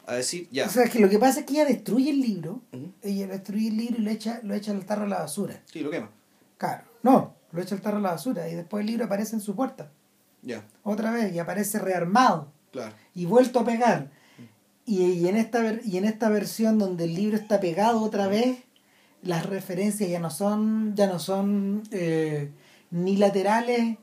a 0.06 0.14
decir, 0.14 0.48
ya. 0.50 0.66
O 0.66 0.68
sea, 0.70 0.84
es 0.84 0.90
que 0.90 1.00
lo 1.00 1.08
que 1.08 1.18
pasa 1.18 1.40
es 1.40 1.46
que 1.46 1.54
ella 1.54 1.64
destruye 1.64 2.10
el 2.10 2.20
libro, 2.20 2.60
Ujú. 2.72 2.92
ella 3.02 3.26
destruye 3.28 3.68
el 3.68 3.76
libro 3.76 3.96
y 3.98 4.02
lo 4.02 4.10
echa, 4.10 4.40
lo 4.42 4.54
echa 4.54 4.72
al 4.72 4.84
tarro 4.84 5.04
a 5.04 5.08
la 5.08 5.18
basura. 5.20 5.62
Sí, 5.66 5.80
lo 5.80 5.90
quema. 5.90 6.10
Claro. 6.58 6.84
No, 7.02 7.34
lo 7.52 7.62
echa 7.62 7.74
al 7.74 7.80
tarro 7.80 7.98
a 7.98 8.00
la 8.00 8.10
basura 8.12 8.48
y 8.48 8.54
después 8.54 8.80
el 8.82 8.86
libro 8.88 9.04
aparece 9.06 9.34
en 9.36 9.40
su 9.40 9.54
puerta. 9.54 9.90
Ya, 10.42 10.64
Otra 10.84 11.10
vez 11.10 11.32
y 11.34 11.38
aparece 11.40 11.80
rearmado 11.80 12.52
claro. 12.70 12.94
y 13.14 13.26
vuelto 13.26 13.58
a 13.60 13.64
pegar. 13.64 14.10
Y, 14.88 15.02
y 15.04 15.28
en 15.28 15.36
esta 15.36 15.60
ver- 15.62 15.82
y 15.84 15.98
en 15.98 16.04
esta 16.06 16.28
versión 16.30 16.78
donde 16.78 17.04
el 17.04 17.14
libro 17.14 17.36
está 17.36 17.60
pegado 17.60 18.00
otra 18.02 18.26
vez, 18.28 18.58
las 19.22 19.44
referencias 19.46 20.08
ya 20.08 20.18
no 20.20 20.30
son, 20.30 20.94
ya 20.96 21.06
no 21.06 21.18
son 21.18 21.82
eh, 21.90 22.50
ni 22.90 23.16
laterales 23.16 23.98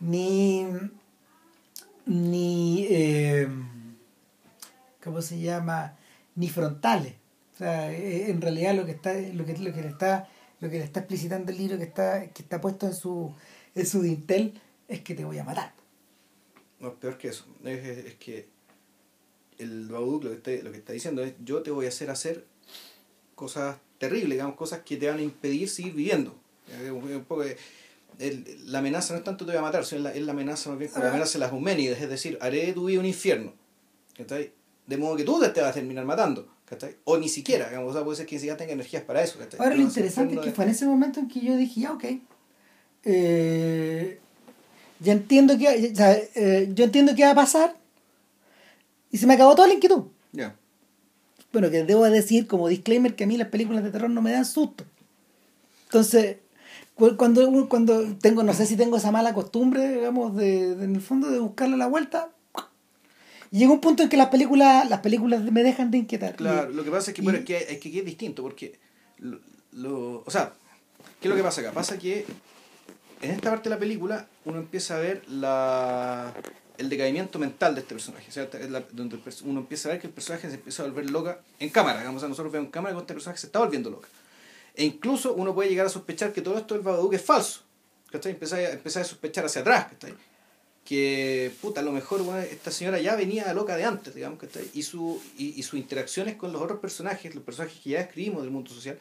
ni 0.00 0.66
ni 2.06 2.86
eh, 2.90 3.48
¿cómo 5.02 5.22
se 5.22 5.38
llama? 5.40 5.96
ni 6.36 6.48
frontales. 6.48 7.14
O 7.54 7.58
sea, 7.58 7.92
eh, 7.92 8.30
en 8.30 8.40
realidad 8.40 8.74
lo 8.74 8.86
que 8.86 8.92
está, 8.92 9.12
lo 9.14 9.44
que, 9.44 9.56
lo 9.58 9.72
que 9.74 9.82
le 9.82 9.88
está, 9.88 10.28
lo 10.60 10.70
que 10.70 10.78
le 10.78 10.84
está 10.84 11.00
explicitando 11.00 11.50
el 11.52 11.58
libro 11.58 11.76
que 11.78 11.84
está, 11.84 12.26
que 12.28 12.42
está 12.42 12.60
puesto 12.60 12.86
en 12.86 12.94
su, 12.94 13.34
en 13.74 13.86
su 13.86 14.00
dintel 14.02 14.58
es 14.88 15.00
que 15.00 15.14
te 15.14 15.24
voy 15.24 15.38
a 15.38 15.44
matar. 15.44 15.72
No, 16.78 16.94
peor 16.94 17.18
que 17.18 17.28
eso. 17.28 17.44
Es, 17.64 17.84
es- 17.86 18.04
es 18.06 18.14
que 18.14 18.48
el 19.60 19.88
Babadook 19.88 20.24
lo 20.24 20.30
que, 20.30 20.36
está, 20.36 20.64
lo 20.64 20.72
que 20.72 20.78
está 20.78 20.92
diciendo 20.92 21.22
es 21.22 21.34
yo 21.44 21.62
te 21.62 21.70
voy 21.70 21.86
a 21.86 21.88
hacer 21.88 22.10
hacer 22.10 22.44
cosas 23.34 23.76
terribles, 23.98 24.30
digamos, 24.32 24.56
cosas 24.56 24.80
que 24.84 24.96
te 24.96 25.08
van 25.08 25.18
a 25.18 25.22
impedir 25.22 25.68
seguir 25.68 25.92
viviendo. 25.94 26.34
Un- 26.92 27.24
poco 27.26 27.42
de- 27.42 27.56
el- 28.18 28.44
la 28.70 28.78
amenaza 28.80 29.12
no 29.14 29.18
es 29.18 29.24
tanto 29.24 29.44
te 29.46 29.52
voy 29.52 29.58
a 29.58 29.62
matar, 29.62 29.84
sino 29.84 29.98
es 29.98 30.04
la, 30.04 30.12
es 30.14 30.22
la 30.22 30.32
amenaza 30.32 30.70
más 30.70 30.78
bien 30.78 30.90
como 30.90 31.04
la 31.04 31.10
amenaza 31.10 31.32
de 31.34 31.38
las 31.40 31.52
Euménides, 31.52 32.00
es 32.00 32.08
decir, 32.08 32.38
haré 32.40 32.66
de 32.66 32.72
tu 32.72 32.84
vida 32.86 33.00
un 33.00 33.06
infierno. 33.06 33.52
¿cachai? 34.16 34.52
De 34.86 34.96
modo 34.96 35.16
que 35.16 35.24
tú 35.24 35.40
te 35.40 35.60
vas 35.60 35.70
a 35.70 35.72
terminar 35.74 36.04
matando. 36.04 36.48
¿cachai? 36.66 36.96
O 37.04 37.16
ni 37.18 37.28
siquiera, 37.28 37.68
digamos, 37.68 37.90
o 37.90 37.94
sea, 37.94 38.04
puede 38.04 38.16
ser 38.18 38.26
que 38.26 38.34
ni 38.36 38.40
siquiera 38.40 38.56
tenga 38.56 38.72
energías 38.72 39.02
para 39.04 39.22
eso. 39.22 39.38
¿cachai? 39.38 39.58
Ahora 39.60 39.74
lo 39.74 39.82
interesante 39.82 40.34
es 40.34 40.40
que 40.40 40.46
de- 40.50 40.52
fue 40.54 40.64
en 40.64 40.70
ese 40.70 40.86
momento 40.86 41.18
en 41.20 41.28
que 41.28 41.40
yo 41.40 41.56
dije, 41.56 41.80
ya, 41.80 41.92
ok. 41.92 42.04
eh, 43.04 44.18
ya 45.00 45.12
entiendo 45.12 45.56
que, 45.58 45.94
sea, 45.94 46.12
eh, 46.34 46.70
yo 46.74 46.84
entiendo 46.84 47.14
qué 47.16 47.24
va 47.24 47.30
a 47.30 47.34
pasar. 47.34 47.76
Y 49.10 49.18
se 49.18 49.26
me 49.26 49.34
acabó 49.34 49.54
toda 49.54 49.68
la 49.68 49.74
inquietud. 49.74 50.04
Bueno, 51.52 51.68
que 51.70 51.82
debo 51.84 52.04
decir 52.08 52.46
como 52.46 52.68
disclaimer 52.68 53.16
que 53.16 53.24
a 53.24 53.26
mí 53.26 53.36
las 53.36 53.48
películas 53.48 53.82
de 53.82 53.90
terror 53.90 54.08
no 54.10 54.22
me 54.22 54.30
dan 54.30 54.44
susto. 54.46 54.84
Entonces, 55.86 56.36
cu- 56.94 57.16
cuando, 57.16 57.68
cuando 57.68 58.04
tengo, 58.18 58.44
no 58.44 58.54
sé 58.54 58.66
si 58.66 58.76
tengo 58.76 58.96
esa 58.98 59.10
mala 59.10 59.34
costumbre, 59.34 59.94
digamos, 59.96 60.36
de, 60.36 60.76
de- 60.76 60.84
en 60.84 60.94
el 60.94 61.00
fondo 61.00 61.28
de 61.28 61.40
buscarle 61.40 61.76
la 61.76 61.88
vuelta. 61.88 62.30
Y 63.50 63.58
llega 63.58 63.72
un 63.72 63.80
punto 63.80 64.04
en 64.04 64.08
que 64.08 64.16
las 64.16 64.28
películas, 64.28 64.88
las 64.88 65.00
películas 65.00 65.42
me 65.42 65.64
dejan 65.64 65.90
de 65.90 65.98
inquietar. 65.98 66.36
Claro, 66.36 66.70
Y- 66.70 66.74
lo 66.74 66.84
que 66.84 66.90
pasa 66.92 67.10
es 67.10 67.14
que, 67.16 67.22
y- 67.22 67.24
bueno, 67.24 67.40
es 67.40 67.44
que, 67.44 67.56
es 67.58 67.78
que 67.80 67.88
aquí 67.88 67.98
es 67.98 68.04
distinto, 68.04 68.42
porque 68.44 68.78
lo, 69.18 69.40
lo- 69.72 70.22
o 70.24 70.30
sea, 70.30 70.52
¿qué 71.20 71.26
es 71.26 71.30
lo 71.30 71.34
que 71.36 71.42
pasa 71.42 71.60
acá? 71.62 71.72
Pasa 71.72 71.98
que 71.98 72.26
en 73.22 73.30
esta 73.32 73.50
parte 73.50 73.68
de 73.68 73.74
la 73.74 73.80
película 73.80 74.28
uno 74.44 74.58
empieza 74.58 74.94
a 74.96 75.00
ver 75.00 75.28
la 75.28 76.32
el 76.80 76.88
decaimiento 76.88 77.38
mental 77.38 77.74
de 77.74 77.82
este 77.82 77.94
personaje, 77.94 78.26
o 78.28 78.32
sea, 78.32 78.48
la- 78.68 78.84
donde 78.92 79.18
uno 79.44 79.60
empieza 79.60 79.88
a 79.88 79.92
ver 79.92 80.00
que 80.00 80.06
el 80.08 80.12
personaje 80.12 80.48
se 80.48 80.54
empieza 80.56 80.82
a 80.82 80.86
volver 80.86 81.10
loca 81.10 81.40
en 81.58 81.68
cámara, 81.68 81.98
digamos, 82.00 82.22
nosotros 82.22 82.52
vemos 82.52 82.66
en 82.66 82.72
cámara 82.72 82.94
que 82.94 83.00
este 83.00 83.14
personaje 83.14 83.40
se 83.40 83.46
está 83.46 83.58
volviendo 83.60 83.90
loca. 83.90 84.08
E 84.74 84.84
incluso 84.84 85.34
uno 85.34 85.54
puede 85.54 85.68
llegar 85.68 85.86
a 85.86 85.90
sospechar 85.90 86.32
que 86.32 86.42
todo 86.42 86.56
esto 86.58 86.74
del 86.74 86.82
Babadook 86.82 87.12
es 87.14 87.22
falso, 87.22 87.60
¿cachai? 88.10 88.32
Empezar 88.32 88.60
a, 88.60 88.72
empezar 88.72 89.02
a 89.02 89.04
sospechar 89.04 89.44
hacia 89.44 89.60
atrás, 89.60 89.86
¿cachai? 89.92 90.14
que 90.84 91.52
puta, 91.60 91.80
a 91.80 91.84
lo 91.84 91.92
mejor 91.92 92.22
bueno, 92.22 92.40
esta 92.40 92.70
señora 92.70 92.98
ya 93.00 93.14
venía 93.14 93.52
loca 93.54 93.76
de 93.76 93.84
antes, 93.84 94.14
digamos, 94.14 94.38
¿cachai? 94.40 94.68
Y, 94.74 94.82
su, 94.82 95.22
y, 95.38 95.48
y 95.58 95.62
sus 95.62 95.78
interacciones 95.78 96.36
con 96.36 96.52
los 96.52 96.60
otros 96.62 96.80
personajes, 96.80 97.34
los 97.34 97.44
personajes 97.44 97.78
que 97.80 97.90
ya 97.90 98.00
escribimos 98.00 98.42
del 98.42 98.50
mundo 98.50 98.70
social, 98.70 98.98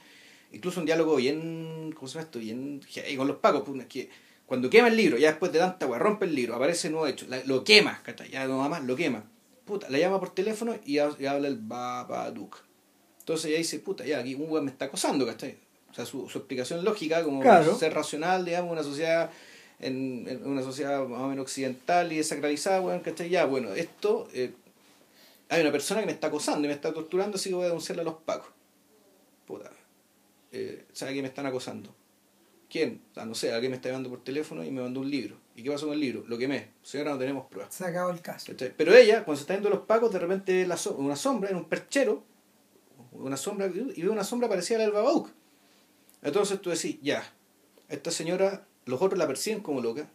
incluso 0.51 0.81
un 0.81 0.85
diálogo 0.85 1.15
bien, 1.15 1.91
¿cómo 1.95 2.07
se 2.07 2.15
llama 2.15 2.25
esto? 2.25 2.39
Bien, 2.39 2.81
con 3.17 3.27
los 3.27 3.37
pacos, 3.37 3.63
pues, 3.65 3.85
que 3.87 4.09
cuando 4.49 4.69
quema 4.69 4.87
el 4.89 4.97
libro, 4.97 5.17
ya 5.17 5.29
después 5.29 5.51
de 5.53 5.59
tanta 5.59 5.85
weá, 5.87 5.99
rompe 5.99 6.25
el 6.25 6.35
libro, 6.35 6.55
aparece 6.55 6.89
nuevo 6.89 7.07
hecho, 7.07 7.25
la- 7.29 7.41
lo 7.45 7.63
quema. 7.63 8.01
Ya 8.31 8.45
no 8.47 8.57
nada 8.57 8.67
más, 8.69 8.83
lo 8.83 8.95
quema. 8.97 9.23
Puta, 9.63 9.87
la 9.89 9.97
llama 9.99 10.19
por 10.19 10.33
teléfono 10.33 10.75
y, 10.85 10.97
ha- 10.97 11.15
y 11.17 11.25
habla 11.27 11.47
el 11.47 11.57
Babadook. 11.57 12.57
Entonces 13.19 13.45
ella 13.45 13.59
dice, 13.59 13.79
puta, 13.79 14.03
ya 14.05 14.19
aquí 14.19 14.33
un 14.35 14.49
weón 14.51 14.65
me 14.65 14.71
está 14.71 14.85
acosando, 14.85 15.25
¿cachai? 15.25 15.57
O 15.91 15.93
sea, 15.93 16.05
su, 16.05 16.27
su 16.27 16.39
explicación 16.39 16.83
lógica, 16.83 17.23
como 17.23 17.41
Claro. 17.41 17.75
ser 17.77 17.93
racional, 17.93 18.43
digamos, 18.43 18.71
una 18.71 18.83
sociedad 18.83 19.29
en, 19.79 20.25
en 20.27 20.45
una 20.45 20.61
sociedad 20.63 21.07
más 21.07 21.21
o 21.21 21.27
menos 21.27 21.43
occidental 21.43 22.11
y 22.11 22.17
desacralizada, 22.17 22.81
weón, 22.81 22.99
¿cachai? 23.01 23.29
Ya, 23.29 23.45
bueno, 23.45 23.73
esto, 23.73 24.27
eh, 24.33 24.51
hay 25.49 25.61
una 25.61 25.71
persona 25.71 25.99
que 26.01 26.07
me 26.07 26.11
está 26.11 26.27
acosando 26.27 26.65
y 26.65 26.69
me 26.69 26.73
está 26.73 26.91
torturando, 26.91 27.37
así 27.37 27.49
que 27.49 27.55
voy 27.55 27.65
a 27.65 27.67
denunciarle 27.67 28.01
a 28.01 28.05
los 28.05 28.15
pacos. 28.15 28.47
Puta, 29.45 29.71
eh, 30.51 30.85
¿sabe 30.93 31.13
que 31.13 31.21
me 31.21 31.27
están 31.27 31.45
acosando? 31.45 31.93
¿Quién? 32.69 33.01
No 33.15 33.33
sé, 33.33 33.51
alguien 33.51 33.71
me 33.71 33.77
está 33.77 33.89
llamando 33.89 34.09
por 34.09 34.23
teléfono 34.23 34.63
y 34.63 34.69
me 34.71 34.81
mandó 34.81 34.99
un 34.99 35.09
libro. 35.09 35.37
¿Y 35.55 35.63
qué 35.63 35.71
pasó 35.71 35.87
con 35.87 35.95
el 35.95 35.99
libro? 35.99 36.23
Lo 36.27 36.37
quemé. 36.37 36.69
Señora, 36.83 37.11
no 37.11 37.17
tenemos 37.17 37.47
pruebas. 37.47 37.73
Se 37.73 37.83
acabó 37.85 38.11
el 38.11 38.21
caso. 38.21 38.51
¿Cachai? 38.51 38.73
Pero 38.77 38.93
ella, 38.95 39.25
cuando 39.25 39.37
se 39.37 39.41
está 39.41 39.55
yendo 39.55 39.69
los 39.71 39.79
pacos, 39.81 40.11
de 40.13 40.19
repente 40.19 40.53
ve 40.53 40.67
la 40.67 40.77
so- 40.77 40.95
una 40.95 41.15
sombra 41.15 41.49
en 41.49 41.55
un 41.55 41.65
perchero, 41.65 42.23
una 43.11 43.37
sombra, 43.37 43.65
y 43.67 44.01
ve 44.03 44.09
una 44.09 44.23
sombra 44.23 44.47
parecida 44.47 44.77
a 44.77 44.79
la 44.79 44.85
del 44.85 44.93
Babadook. 44.93 45.29
Entonces 46.21 46.61
tú 46.61 46.69
decís, 46.69 46.97
ya, 47.01 47.23
esta 47.87 48.11
señora, 48.11 48.67
los 48.85 49.01
otros 49.01 49.17
la 49.17 49.25
perciben 49.27 49.61
como 49.61 49.81
loca, 49.81 50.07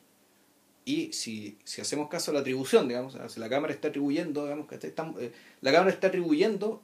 y 0.85 1.13
si, 1.13 1.59
si 1.65 1.81
hacemos 1.81 2.09
caso 2.09 2.31
a 2.31 2.35
la 2.35 2.41
atribución, 2.41 2.87
digamos, 2.87 3.17
si 3.33 3.41
la 3.41 3.49
cámara 3.49 3.73
está 3.73 3.89
atribuyendo, 3.89 4.45
digamos, 4.45 4.67
¿cachai? 4.67 4.91
Estamos- 4.91 5.21
eh, 5.21 5.33
la 5.61 5.73
cámara 5.73 5.91
está 5.91 6.07
atribuyendo 6.07 6.83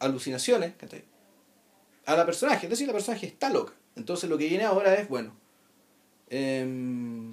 alucinaciones, 0.00 0.74
¿cachai? 0.76 1.04
a 2.04 2.16
la 2.16 2.26
personaje, 2.26 2.66
es 2.66 2.70
decir, 2.70 2.86
la 2.88 2.92
personaje 2.92 3.26
está 3.26 3.48
loca. 3.48 3.72
Entonces 3.96 4.28
lo 4.28 4.38
que 4.38 4.48
viene 4.48 4.64
ahora 4.64 4.94
es, 4.94 5.08
bueno, 5.08 5.34
em, 6.30 7.32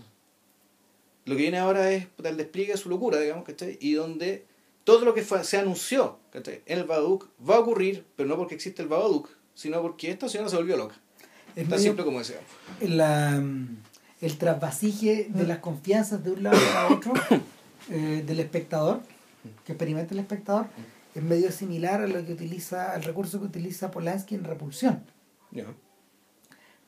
lo 1.26 1.36
que 1.36 1.42
viene 1.42 1.60
ahora 1.60 1.92
es 1.92 2.08
el 2.24 2.38
despliegue 2.38 2.74
de 2.74 2.78
su 2.78 2.90
locura, 2.90 3.20
digamos, 3.20 3.46
¿cachai? 3.46 3.78
Y 3.80 3.94
donde 3.94 4.46
todo 4.84 5.06
lo 5.06 5.14
que 5.14 5.22
fue, 5.22 5.44
se 5.44 5.58
anunció 5.58 6.20
¿cachai? 6.32 6.62
en 6.66 6.80
el 6.80 6.86
Babadook 6.86 7.30
va 7.48 7.56
a 7.56 7.60
ocurrir, 7.60 8.06
pero 8.16 8.28
no 8.28 8.38
porque 8.38 8.56
existe 8.56 8.82
el 8.82 8.88
Babadook, 8.88 9.30
sino 9.54 9.82
porque 9.82 10.12
esta 10.12 10.28
señora 10.28 10.50
se 10.50 10.56
volvió 10.56 10.78
loca. 10.78 10.96
Es 11.56 11.68
Tan 11.68 11.80
simple 11.80 12.04
como 12.04 12.20
decíamos. 12.20 12.46
la, 12.82 13.44
el 14.22 14.38
trasvasije 14.38 15.28
de 15.30 15.48
las 15.48 15.60
confianzas 15.60 16.24
de 16.24 16.32
un 16.32 16.44
lado 16.44 16.58
a 16.76 16.94
otro 16.94 17.14
eh, 17.90 18.24
del 18.26 18.40
espectador, 18.40 19.02
que 19.66 19.74
experimenta 19.74 20.14
el 20.14 20.20
espectador, 20.20 20.68
es 21.16 21.24
medio 21.24 21.52
similar 21.52 22.02
a 22.02 22.08
lo 22.08 22.26
que 22.26 22.34
utiliza, 22.34 22.94
al 22.94 23.04
recurso 23.04 23.40
que 23.40 23.46
utiliza 23.46 23.92
Polanski 23.92 24.36
en 24.36 24.44
Repulsión. 24.44 25.04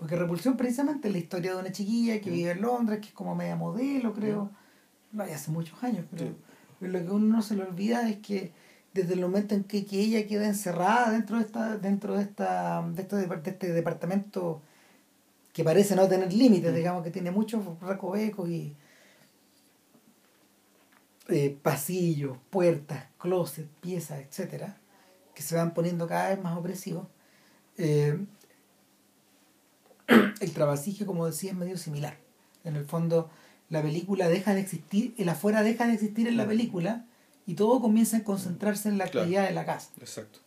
Porque 0.01 0.15
Repulsión 0.15 0.57
precisamente 0.57 1.09
es 1.09 1.13
la 1.13 1.19
historia 1.19 1.53
de 1.53 1.59
una 1.59 1.71
chiquilla 1.71 2.19
que 2.19 2.31
vive 2.31 2.49
en 2.49 2.61
Londres, 2.63 3.01
que 3.01 3.09
es 3.09 3.13
como 3.13 3.35
media 3.35 3.55
modelo, 3.55 4.11
creo. 4.13 4.49
No, 5.11 5.27
ya 5.27 5.35
hace 5.35 5.51
muchos 5.51 5.83
años, 5.83 6.07
pero, 6.09 6.33
lo 6.79 7.05
que 7.05 7.11
uno 7.11 7.35
no 7.35 7.43
se 7.43 7.55
le 7.55 7.61
olvida 7.61 8.09
es 8.09 8.17
que 8.17 8.51
desde 8.95 9.13
el 9.13 9.21
momento 9.21 9.53
en 9.53 9.63
que, 9.63 9.85
ella 9.91 10.25
queda 10.25 10.47
encerrada 10.47 11.11
dentro 11.11 11.37
de 11.37 11.43
esta, 11.43 11.77
dentro 11.77 12.17
de 12.17 12.23
esta, 12.23 12.81
de 12.81 13.01
este, 13.03 13.15
de 13.15 13.49
este 13.51 13.73
departamento 13.73 14.63
que 15.53 15.63
parece 15.63 15.95
no 15.95 16.07
tener 16.07 16.33
límites, 16.33 16.73
digamos 16.73 17.03
que 17.03 17.11
tiene 17.11 17.29
muchos 17.29 17.63
recovecos 17.79 18.49
y 18.49 18.75
eh, 21.29 21.55
pasillos, 21.61 22.39
puertas, 22.49 23.05
closets, 23.19 23.69
piezas, 23.81 24.21
etcétera, 24.21 24.77
que 25.35 25.43
se 25.43 25.53
van 25.53 25.75
poniendo 25.75 26.07
cada 26.07 26.29
vez 26.29 26.41
más 26.41 26.57
opresivos. 26.57 27.05
Eh, 27.77 28.17
el 30.39 30.51
trabajillo, 30.51 31.05
como 31.05 31.25
decía, 31.25 31.51
es 31.51 31.57
medio 31.57 31.77
similar. 31.77 32.17
En 32.63 32.75
el 32.75 32.85
fondo, 32.85 33.29
la 33.69 33.81
película 33.81 34.27
deja 34.27 34.53
de 34.53 34.61
existir, 34.61 35.13
el 35.17 35.29
afuera 35.29 35.63
deja 35.63 35.87
de 35.87 35.93
existir 35.93 36.27
en 36.27 36.37
la 36.37 36.45
película 36.45 37.05
y 37.47 37.55
todo 37.55 37.81
comienza 37.81 38.17
a 38.17 38.23
concentrarse 38.23 38.89
en 38.89 38.97
la 38.97 39.05
actividad 39.05 39.47
de 39.47 39.53
la 39.53 39.65
casa. 39.65 39.89
Exacto. 39.99 40.39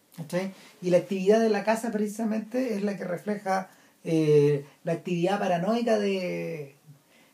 Y 0.80 0.90
la 0.90 0.98
actividad 0.98 1.40
de 1.40 1.48
la 1.48 1.64
casa 1.64 1.90
precisamente 1.90 2.74
es 2.74 2.82
la 2.82 2.96
que 2.96 3.04
refleja 3.04 3.68
eh, 4.04 4.64
la 4.84 4.92
actividad 4.92 5.40
paranoica 5.40 5.98
de, 5.98 6.76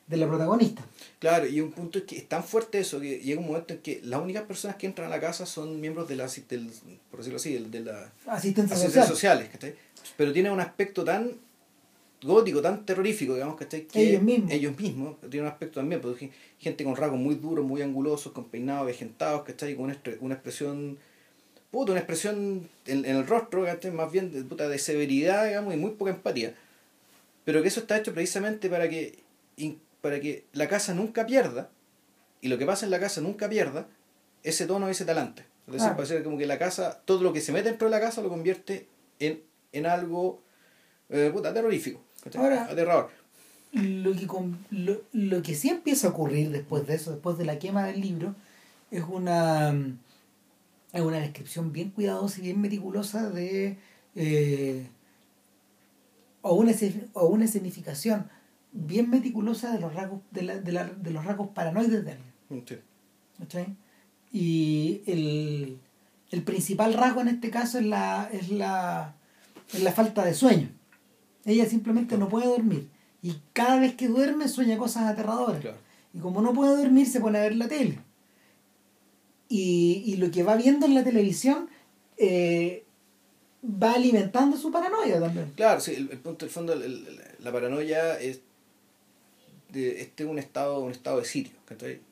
de 0.06 0.16
la 0.16 0.26
protagonista. 0.26 0.82
Claro, 1.18 1.46
y 1.46 1.60
un 1.60 1.72
punto 1.72 1.98
es 1.98 2.04
que 2.04 2.16
es 2.16 2.28
tan 2.28 2.42
fuerte 2.42 2.80
eso 2.80 3.00
que 3.00 3.18
llega 3.18 3.40
un 3.40 3.46
momento 3.46 3.74
en 3.74 3.80
que 3.80 4.00
las 4.02 4.20
únicas 4.20 4.44
personas 4.44 4.76
que 4.76 4.86
entran 4.86 5.08
a 5.08 5.10
la 5.10 5.20
casa 5.20 5.44
son 5.44 5.80
miembros 5.80 6.08
de 6.08 6.16
la, 6.16 6.26
del, 6.48 6.70
por 7.10 7.20
decirlo 7.20 7.36
así, 7.36 7.52
de 7.58 7.80
la 7.80 8.10
asistencia, 8.26 8.76
social. 8.76 9.06
sociales, 9.06 9.50
pero 10.16 10.32
tiene 10.32 10.50
un 10.50 10.60
aspecto 10.60 11.04
tan 11.04 11.32
gótico, 12.22 12.60
tan 12.60 12.84
terrorífico, 12.84 13.34
digamos, 13.34 13.56
¿cachai? 13.56 13.86
Que 13.86 14.10
ellos 14.10 14.22
mismos. 14.22 14.52
Ellos 14.52 14.78
mismos 14.78 15.16
tienen 15.20 15.42
un 15.42 15.52
aspecto 15.52 15.80
también, 15.80 16.00
porque 16.00 16.30
gente 16.58 16.84
con 16.84 16.96
rasgos 16.96 17.18
muy 17.18 17.36
duros, 17.36 17.64
muy 17.64 17.82
angulosos, 17.82 18.32
con 18.32 18.44
peinados 18.44 18.86
vegentados, 18.86 19.42
¿cachai? 19.42 19.74
Con 19.74 19.84
una, 19.84 20.34
expresión, 20.34 20.98
puta, 21.70 21.92
una 21.92 22.00
expresión 22.00 22.68
en, 22.86 23.04
el 23.04 23.26
rostro, 23.26 23.64
¿cachai? 23.64 23.90
Más 23.90 24.12
bien 24.12 24.32
de, 24.32 24.42
puta, 24.42 24.68
de 24.68 24.78
severidad, 24.78 25.46
digamos, 25.46 25.74
y 25.74 25.76
muy 25.76 25.92
poca 25.92 26.10
empatía. 26.10 26.54
Pero 27.44 27.62
que 27.62 27.68
eso 27.68 27.80
está 27.80 27.96
hecho 27.96 28.12
precisamente 28.12 28.68
para 28.68 28.88
que, 28.88 29.18
para 30.00 30.20
que 30.20 30.44
la 30.52 30.68
casa 30.68 30.94
nunca 30.94 31.26
pierda, 31.26 31.70
y 32.42 32.48
lo 32.48 32.58
que 32.58 32.66
pasa 32.66 32.84
en 32.84 32.90
la 32.90 33.00
casa 33.00 33.20
nunca 33.20 33.48
pierda, 33.48 33.88
ese 34.42 34.66
tono, 34.66 34.88
ese 34.88 35.04
talante. 35.04 35.44
Es 35.66 35.74
decir, 35.74 35.90
ah. 35.92 35.96
para 35.96 36.22
como 36.22 36.36
que 36.36 36.46
la 36.46 36.58
casa, 36.58 37.00
todo 37.04 37.22
lo 37.22 37.32
que 37.32 37.40
se 37.40 37.52
mete 37.52 37.68
dentro 37.68 37.88
de 37.88 37.92
la 37.92 38.00
casa 38.00 38.22
lo 38.22 38.28
convierte 38.28 38.88
en, 39.18 39.42
en 39.72 39.86
algo 39.86 40.42
eh, 41.10 41.30
puta, 41.32 41.52
terrorífico. 41.52 42.00
Ahora, 42.36 42.68
Lo 43.72 44.12
que, 44.12 44.26
lo, 44.70 45.00
lo, 45.12 45.42
que 45.42 45.54
sí 45.54 45.68
empieza 45.68 46.08
a 46.08 46.10
ocurrir 46.10 46.50
después 46.50 46.86
de 46.86 46.94
eso, 46.94 47.12
después 47.12 47.38
de 47.38 47.44
la 47.44 47.58
quema 47.58 47.84
del 47.84 48.00
libro, 48.00 48.34
es 48.90 49.04
una, 49.08 49.70
es 50.92 51.00
una 51.00 51.18
descripción 51.18 51.72
bien 51.72 51.90
cuidadosa 51.90 52.40
y 52.40 52.44
bien 52.44 52.60
meticulosa 52.60 53.30
de. 53.30 53.78
Eh, 54.16 54.86
o, 56.42 56.54
una, 56.54 56.72
o 57.12 57.26
una 57.26 57.44
escenificación 57.44 58.28
bien 58.72 59.08
meticulosa 59.10 59.72
de 59.72 59.80
los 59.80 59.94
rasgos, 59.94 60.20
de, 60.30 60.42
la, 60.42 60.58
de, 60.58 60.72
la, 60.72 60.84
de 60.84 61.10
los 61.10 61.24
rasgos 61.24 61.48
paranoides 61.48 62.04
de 62.04 62.12
alguien. 62.12 62.32
Sí. 63.48 63.76
Y 64.32 65.02
el, 65.06 65.78
el 66.30 66.42
principal 66.42 66.94
rasgo 66.94 67.20
en 67.20 67.28
este 67.28 67.50
caso 67.50 67.78
es 67.78 67.86
la, 67.86 68.28
es 68.32 68.50
la, 68.50 69.14
es 69.72 69.82
la 69.82 69.92
falta 69.92 70.24
de 70.24 70.34
sueño. 70.34 70.68
Ella 71.44 71.66
simplemente 71.66 72.18
no 72.18 72.28
puede 72.28 72.46
dormir. 72.46 72.88
Y 73.22 73.36
cada 73.52 73.80
vez 73.80 73.94
que 73.94 74.08
duerme 74.08 74.48
sueña 74.48 74.78
cosas 74.78 75.04
aterradoras. 75.04 75.62
Y 76.14 76.18
como 76.18 76.40
no 76.42 76.52
puede 76.52 76.76
dormir, 76.76 77.06
se 77.06 77.20
pone 77.20 77.38
a 77.38 77.42
ver 77.42 77.56
la 77.56 77.68
tele. 77.68 77.98
Y, 79.48 80.16
lo 80.16 80.30
que 80.30 80.42
va 80.42 80.56
viendo 80.56 80.86
en 80.86 80.94
la 80.94 81.02
televisión 81.02 81.68
eh, 82.16 82.84
va 83.64 83.92
alimentando 83.92 84.56
su 84.56 84.70
paranoia 84.70 85.18
también. 85.18 85.52
Claro, 85.56 85.80
sí, 85.80 85.94
el, 85.94 86.08
punto, 86.18 86.44
el 86.44 86.50
fondo, 86.50 86.74
la 86.76 87.52
paranoia 87.52 88.18
es 88.20 88.40
de, 89.70 90.00
este 90.02 90.24
un 90.24 90.38
estado, 90.38 90.80
un 90.80 90.92
estado 90.92 91.18
de 91.18 91.24
sitio. 91.24 91.54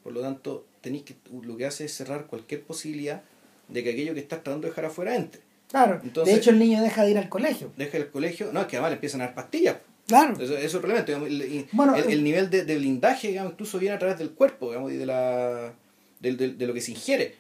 Por 0.03 0.13
lo 0.13 0.21
tanto, 0.21 0.67
tenéis 0.81 1.05
que, 1.05 1.15
lo 1.43 1.57
que 1.57 1.67
hace 1.67 1.85
es 1.85 1.95
cerrar 1.95 2.27
cualquier 2.27 2.63
posibilidad 2.63 3.23
de 3.69 3.85
que 3.85 3.91
aquello 3.91 4.15
que 4.15 4.21
estás 4.21 4.43
tratando 4.43 4.67
de 4.67 4.71
dejar 4.71 4.87
afuera 4.87 5.15
entre. 5.15 5.41
Claro. 5.69 6.01
de 6.03 6.35
hecho, 6.35 6.51
el 6.51 6.59
niño 6.59 6.83
deja 6.83 7.05
de 7.05 7.11
ir 7.11 7.19
al 7.19 7.29
colegio. 7.29 7.73
Deja 7.77 7.99
el 7.99 8.11
colegio. 8.11 8.51
No, 8.53 8.63
es 8.63 8.67
que 8.67 8.77
además 8.77 8.91
le 8.91 8.95
empiezan 8.95 9.21
a 9.21 9.27
dar 9.27 9.35
pastillas. 9.35 9.77
Claro. 10.07 10.35
Eso, 10.35 10.45
eso 10.45 10.55
es 10.57 10.75
el 10.75 10.81
problema. 10.81 11.05
El, 11.07 11.69
bueno, 11.73 11.95
el, 11.95 12.25
nivel 12.25 12.49
de, 12.49 12.65
de, 12.65 12.77
blindaje, 12.79 13.29
digamos, 13.29 13.53
incluso 13.53 13.79
viene 13.79 13.95
a 13.95 13.99
través 13.99 14.19
del 14.19 14.31
cuerpo, 14.31 14.69
digamos, 14.69 14.91
y 14.93 14.97
de, 14.97 15.05
la, 15.05 15.75
de, 16.21 16.35
de, 16.35 16.67
lo 16.67 16.73
que 16.73 16.81
se 16.81 16.93
ingiere. 16.93 17.37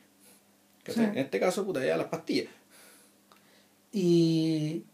En 0.84 1.18
este 1.18 1.40
caso, 1.40 1.64
puta, 1.64 1.84
ya 1.84 1.96
las 1.96 2.08
pastillas. 2.08 2.48
Y 3.92 4.84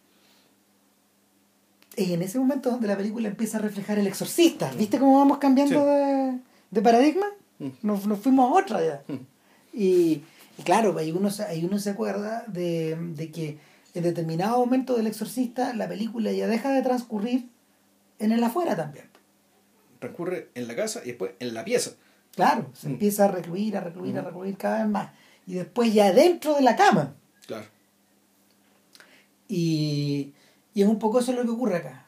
es 1.97 2.11
en 2.11 2.23
ese 2.23 2.39
momento 2.39 2.71
donde 2.71 2.89
la 2.89 2.97
película 2.97 3.29
empieza 3.29 3.59
a 3.59 3.61
reflejar 3.61 3.99
el 3.99 4.07
exorcista. 4.07 4.73
Mm. 4.73 4.79
¿Viste 4.79 4.99
cómo 4.99 5.19
vamos 5.19 5.39
cambiando 5.39 5.85
de, 5.85 6.39
de, 6.71 6.83
paradigma? 6.83 7.27
Mm. 7.59 7.69
Nos, 7.83 8.07
nos, 8.07 8.19
fuimos 8.19 8.51
a 8.51 8.61
otra 8.61 8.85
ya. 8.85 9.03
Mm. 9.09 9.27
Y 9.73 10.23
y 10.59 10.63
claro, 10.63 10.97
ahí 10.99 11.13
uno, 11.13 11.31
ahí 11.49 11.65
uno 11.65 11.79
se 11.79 11.91
acuerda 11.91 12.45
de, 12.47 12.97
de 12.97 13.31
que 13.31 13.59
en 13.95 14.03
determinado 14.03 14.59
momento 14.59 14.97
del 14.97 15.07
exorcista 15.07 15.73
la 15.75 15.89
película 15.89 16.33
ya 16.33 16.47
deja 16.47 16.73
de 16.73 16.83
transcurrir 16.83 17.49
en 18.19 18.33
el 18.33 18.43
afuera 18.43 18.77
también. 18.77 19.07
Transcurre 19.99 20.51
en 20.55 20.69
la 20.69 20.77
casa 20.77 21.01
y 21.05 21.09
después 21.09 21.33
en 21.39 21.55
la 21.55 21.65
pieza. 21.65 21.93
Claro, 22.35 22.71
se 22.75 22.89
mm. 22.89 22.93
empieza 22.93 23.25
a 23.25 23.29
recluir, 23.29 23.77
a 23.77 23.81
recluir, 23.81 24.19
a 24.19 24.23
recluir 24.23 24.57
cada 24.57 24.79
vez 24.79 24.89
más. 24.89 25.11
Y 25.47 25.55
después 25.55 25.93
ya 25.93 26.13
dentro 26.13 26.55
de 26.55 26.63
la 26.63 26.77
cama. 26.77 27.15
Claro. 27.47 27.67
Y, 29.49 30.33
y 30.75 30.83
es 30.83 30.89
un 30.89 30.99
poco 30.99 31.21
eso 31.21 31.33
lo 31.33 31.43
que 31.43 31.51
ocurre 31.51 31.77
acá. 31.77 32.07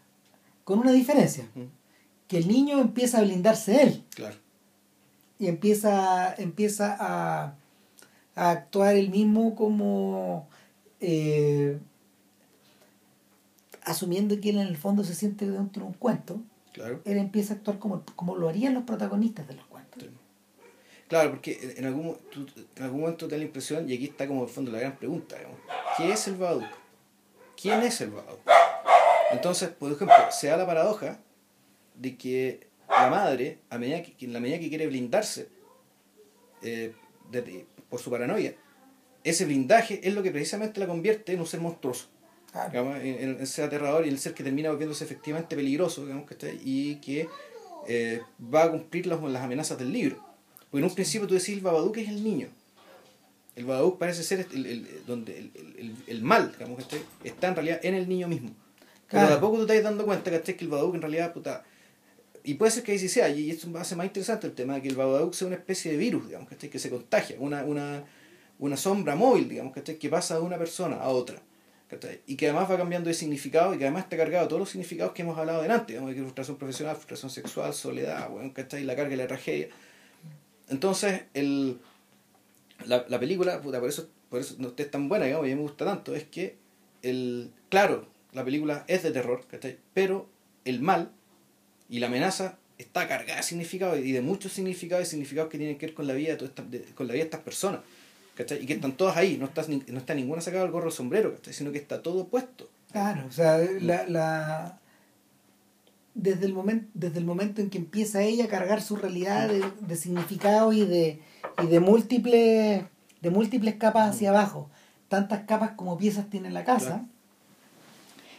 Con 0.64 0.78
una 0.78 0.92
diferencia. 0.92 1.48
Mm. 1.54 1.64
Que 2.28 2.38
el 2.38 2.48
niño 2.48 2.80
empieza 2.80 3.18
a 3.18 3.22
blindarse 3.22 3.82
él. 3.82 4.04
Claro. 4.14 4.36
Y 5.38 5.46
empieza, 5.46 6.34
empieza 6.34 6.96
a 6.98 7.54
a 8.36 8.50
actuar 8.50 8.94
él 8.94 9.10
mismo 9.10 9.56
como 9.56 10.48
eh, 11.00 11.78
asumiendo 13.82 14.38
que 14.40 14.50
él 14.50 14.58
en 14.58 14.68
el 14.68 14.76
fondo 14.76 15.02
se 15.02 15.14
siente 15.14 15.50
dentro 15.50 15.82
de 15.82 15.88
un 15.88 15.94
cuento, 15.94 16.40
claro. 16.72 17.00
él 17.04 17.18
empieza 17.18 17.54
a 17.54 17.56
actuar 17.56 17.78
como, 17.78 18.04
como 18.14 18.36
lo 18.36 18.48
harían 18.48 18.74
los 18.74 18.84
protagonistas 18.84 19.48
de 19.48 19.54
los 19.54 19.64
cuentos. 19.66 20.04
Claro, 21.08 21.30
porque 21.30 21.74
en 21.76 21.86
algún, 21.86 22.18
en 22.76 22.82
algún 22.82 23.00
momento 23.00 23.26
te 23.26 23.36
da 23.36 23.38
la 23.38 23.44
impresión, 23.44 23.88
y 23.88 23.94
aquí 23.94 24.06
está 24.06 24.26
como 24.26 24.42
el 24.42 24.48
fondo 24.48 24.72
la 24.72 24.80
gran 24.80 24.96
pregunta, 24.96 25.36
¿qué 25.96 26.12
es 26.12 26.26
el 26.26 26.34
Babadook? 26.34 26.68
¿Quién 27.60 27.82
es 27.82 28.00
el 28.00 28.10
Babadook? 28.10 28.40
Entonces, 29.30 29.68
por 29.70 29.92
ejemplo, 29.92 30.16
se 30.30 30.48
da 30.48 30.56
la 30.56 30.66
paradoja 30.66 31.20
de 31.94 32.16
que 32.16 32.68
la 32.88 33.08
madre, 33.08 33.60
a 33.70 33.78
medida 33.78 34.02
que, 34.02 34.24
en 34.24 34.32
la 34.32 34.40
medida 34.40 34.58
que 34.58 34.68
quiere 34.68 34.88
blindarse, 34.88 35.48
eh, 36.62 36.92
de, 37.30 37.66
por 37.88 38.00
su 38.00 38.10
paranoia, 38.10 38.54
ese 39.24 39.44
blindaje 39.44 40.00
es 40.06 40.14
lo 40.14 40.22
que 40.22 40.30
precisamente 40.30 40.80
la 40.80 40.86
convierte 40.86 41.32
en 41.32 41.40
un 41.40 41.46
ser 41.46 41.60
monstruoso. 41.60 42.06
en, 43.02 43.38
ese 43.40 43.62
aterrador 43.62 44.06
y 44.06 44.08
el 44.08 44.18
ser 44.18 44.34
que 44.34 44.44
termina 44.44 44.70
volviéndose 44.70 45.04
efectivamente 45.04 45.56
peligroso, 45.56 46.02
digamos, 46.02 46.26
que 46.26 46.58
y 46.64 46.96
que 46.96 47.28
eh, 47.88 48.22
va 48.54 48.64
a 48.64 48.70
cumplir 48.70 49.06
las, 49.06 49.22
las 49.22 49.42
amenazas 49.42 49.78
del 49.78 49.92
libro. 49.92 50.24
Porque 50.70 50.78
en 50.78 50.84
un 50.84 50.94
principio 50.94 51.26
tú 51.26 51.34
decís 51.34 51.50
el 51.50 51.60
Babadook 51.60 51.96
es 51.98 52.08
el 52.08 52.22
niño. 52.22 52.48
El 53.54 53.64
Babadook 53.64 53.98
parece 53.98 54.22
ser 54.22 54.46
el, 54.52 54.66
el, 54.66 54.88
donde 55.06 55.38
el, 55.38 55.96
el, 56.06 56.22
mal, 56.22 56.52
digamos, 56.52 56.84
que 56.86 57.00
está 57.24 57.48
en 57.48 57.54
realidad 57.54 57.80
en 57.82 57.94
el 57.94 58.08
niño 58.08 58.28
mismo. 58.28 58.50
Pero 59.10 59.28
de 59.28 59.34
a 59.34 59.40
poco 59.40 59.58
tú 59.58 59.66
te 59.66 59.76
estás 59.76 59.90
dando 59.90 60.04
cuenta 60.04 60.30
que 60.42 60.56
el 60.60 60.68
Babadook 60.68 60.94
en 60.94 61.02
realidad, 61.02 61.32
puta, 61.32 61.64
y 62.46 62.54
puede 62.54 62.70
ser 62.70 62.84
que 62.84 62.92
ahí 62.92 62.98
sí 63.00 63.08
sea, 63.08 63.28
y 63.28 63.50
esto 63.50 63.66
hace 63.76 63.96
más 63.96 64.06
interesante 64.06 64.46
el 64.46 64.52
tema 64.52 64.76
de 64.76 64.82
que 64.82 64.86
el 64.86 64.94
Babadook 64.94 65.34
sea 65.34 65.48
una 65.48 65.56
especie 65.56 65.90
de 65.90 65.98
virus, 65.98 66.28
digamos, 66.28 66.48
que 66.48 66.78
se 66.78 66.90
contagia, 66.90 67.34
una, 67.40 67.64
una, 67.64 68.04
una 68.60 68.76
sombra 68.76 69.16
móvil, 69.16 69.48
digamos, 69.48 69.74
que 69.74 70.08
pasa 70.08 70.36
de 70.36 70.42
una 70.42 70.56
persona 70.56 70.94
a 70.94 71.08
otra. 71.08 71.42
Y 72.24 72.36
que 72.36 72.46
además 72.46 72.70
va 72.70 72.76
cambiando 72.76 73.08
de 73.08 73.14
significado 73.14 73.74
y 73.74 73.78
que 73.78 73.84
además 73.84 74.04
está 74.04 74.16
cargado 74.16 74.44
de 74.44 74.48
todos 74.48 74.60
los 74.60 74.70
significados 74.70 75.12
que 75.12 75.22
hemos 75.22 75.36
hablado 75.36 75.60
delante, 75.60 75.94
digamos, 75.94 76.14
que 76.14 76.20
frustración 76.20 76.56
profesional, 76.56 76.94
frustración 76.94 77.30
sexual, 77.32 77.74
soledad, 77.74 78.30
bueno, 78.30 78.52
¿cachai? 78.54 78.84
la 78.84 78.94
carga 78.94 79.14
y 79.14 79.16
la 79.16 79.26
tragedia. 79.26 79.68
Entonces, 80.68 81.22
el, 81.34 81.80
la, 82.84 83.06
la 83.08 83.18
película, 83.18 83.60
puta, 83.60 83.80
por 83.80 83.88
eso, 83.88 84.08
por 84.28 84.38
eso 84.38 84.54
no 84.58 84.72
es 84.76 84.90
tan 84.90 85.08
buena, 85.08 85.24
digamos, 85.24 85.48
y 85.48 85.50
a 85.50 85.54
mí 85.56 85.60
me 85.60 85.66
gusta 85.66 85.84
tanto, 85.84 86.14
es 86.14 86.22
que, 86.22 86.58
el, 87.02 87.50
claro, 87.70 88.06
la 88.32 88.44
película 88.44 88.84
es 88.86 89.02
de 89.02 89.10
terror, 89.10 89.44
¿cachai? 89.48 89.78
pero 89.94 90.28
el 90.64 90.80
mal 90.80 91.10
y 91.88 91.98
la 91.98 92.06
amenaza 92.06 92.58
está 92.78 93.08
cargada 93.08 93.38
de 93.38 93.42
significados 93.42 93.98
y 93.98 94.12
de 94.12 94.20
muchos 94.20 94.52
significados 94.52 95.06
y 95.06 95.10
significados 95.10 95.50
que 95.50 95.58
tienen 95.58 95.78
que 95.78 95.86
ver 95.86 95.94
con 95.94 96.06
la 96.06 96.14
vida 96.14 96.36
de, 96.36 96.82
con 96.94 97.06
la 97.06 97.14
vida 97.14 97.22
de 97.22 97.28
estas 97.30 97.40
personas. 97.40 97.80
¿cachai? 98.34 98.62
Y 98.62 98.66
que 98.66 98.74
están 98.74 98.92
todas 98.92 99.16
ahí, 99.16 99.38
no 99.38 99.46
está, 99.46 99.64
no 99.68 99.98
está 99.98 100.14
ninguna 100.14 100.42
sacada 100.42 100.64
al 100.64 100.70
gorro 100.70 100.90
sombrero, 100.90 101.34
¿cachai? 101.34 101.54
Sino 101.54 101.72
que 101.72 101.78
está 101.78 102.02
todo 102.02 102.26
puesto. 102.28 102.68
Claro, 102.92 103.24
o 103.28 103.32
sea, 103.32 103.58
la, 103.80 104.06
la... 104.06 104.78
Desde, 106.14 106.46
el 106.46 106.52
momento, 106.52 106.86
desde 106.94 107.18
el 107.18 107.24
momento 107.24 107.60
en 107.60 107.68
que 107.70 107.78
empieza 107.78 108.22
ella 108.22 108.44
a 108.44 108.48
cargar 108.48 108.80
su 108.82 108.96
realidad 108.96 109.48
de, 109.48 109.62
de 109.80 109.96
significado 109.96 110.72
y 110.72 110.84
de, 110.84 111.20
y 111.62 111.66
de 111.66 111.80
múltiples 111.80 112.84
de 113.20 113.30
múltiples 113.30 113.74
capas 113.76 114.14
hacia 114.14 114.30
abajo, 114.30 114.70
tantas 115.08 115.44
capas 115.44 115.72
como 115.72 115.96
piezas 115.98 116.28
tiene 116.30 116.50
la 116.50 116.64
casa, 116.64 116.86
Claro. 116.86 117.06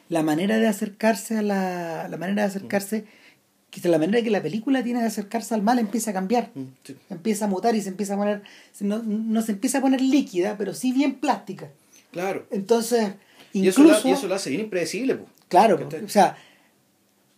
la 0.09 0.23
manera 0.23 0.57
de 0.57 0.67
acercarse 0.67 1.37
a 1.37 1.41
la, 1.41 2.07
la 2.07 2.17
manera 2.17 2.43
de 2.43 2.47
acercarse, 2.47 3.05
quizá 3.77 3.89
la 3.89 3.99
manera 3.99 4.23
que 4.23 4.31
la 4.31 4.41
película 4.41 4.83
tiene 4.83 5.01
de 5.01 5.05
acercarse 5.07 5.53
al 5.53 5.61
mal 5.61 5.77
empieza 5.77 6.09
a 6.09 6.13
cambiar, 6.13 6.49
Mm, 6.55 6.63
sí. 6.83 6.95
empieza 7.11 7.45
a 7.45 7.47
mutar 7.47 7.75
y 7.75 7.81
se 7.81 7.89
empieza 7.89 8.15
a 8.15 8.17
poner, 8.17 8.41
no, 8.79 9.03
no 9.03 9.41
se 9.43 9.51
empieza 9.51 9.77
a 9.77 9.81
poner 9.81 10.01
líquida, 10.01 10.55
pero 10.57 10.73
sí 10.73 10.91
bien 10.91 11.15
plástica. 11.15 11.69
Claro. 12.11 12.47
Entonces, 12.49 13.11
Y 13.53 13.67
eso, 13.67 13.81
incluso, 13.81 14.01
la- 14.03 14.09
y 14.09 14.13
eso 14.13 14.27
lo 14.27 14.33
hace 14.35 14.49
bien 14.49 14.61
impredecible, 14.63 15.15
po. 15.15 15.25
claro, 15.47 15.87
o 16.05 16.09
sea, 16.09 16.35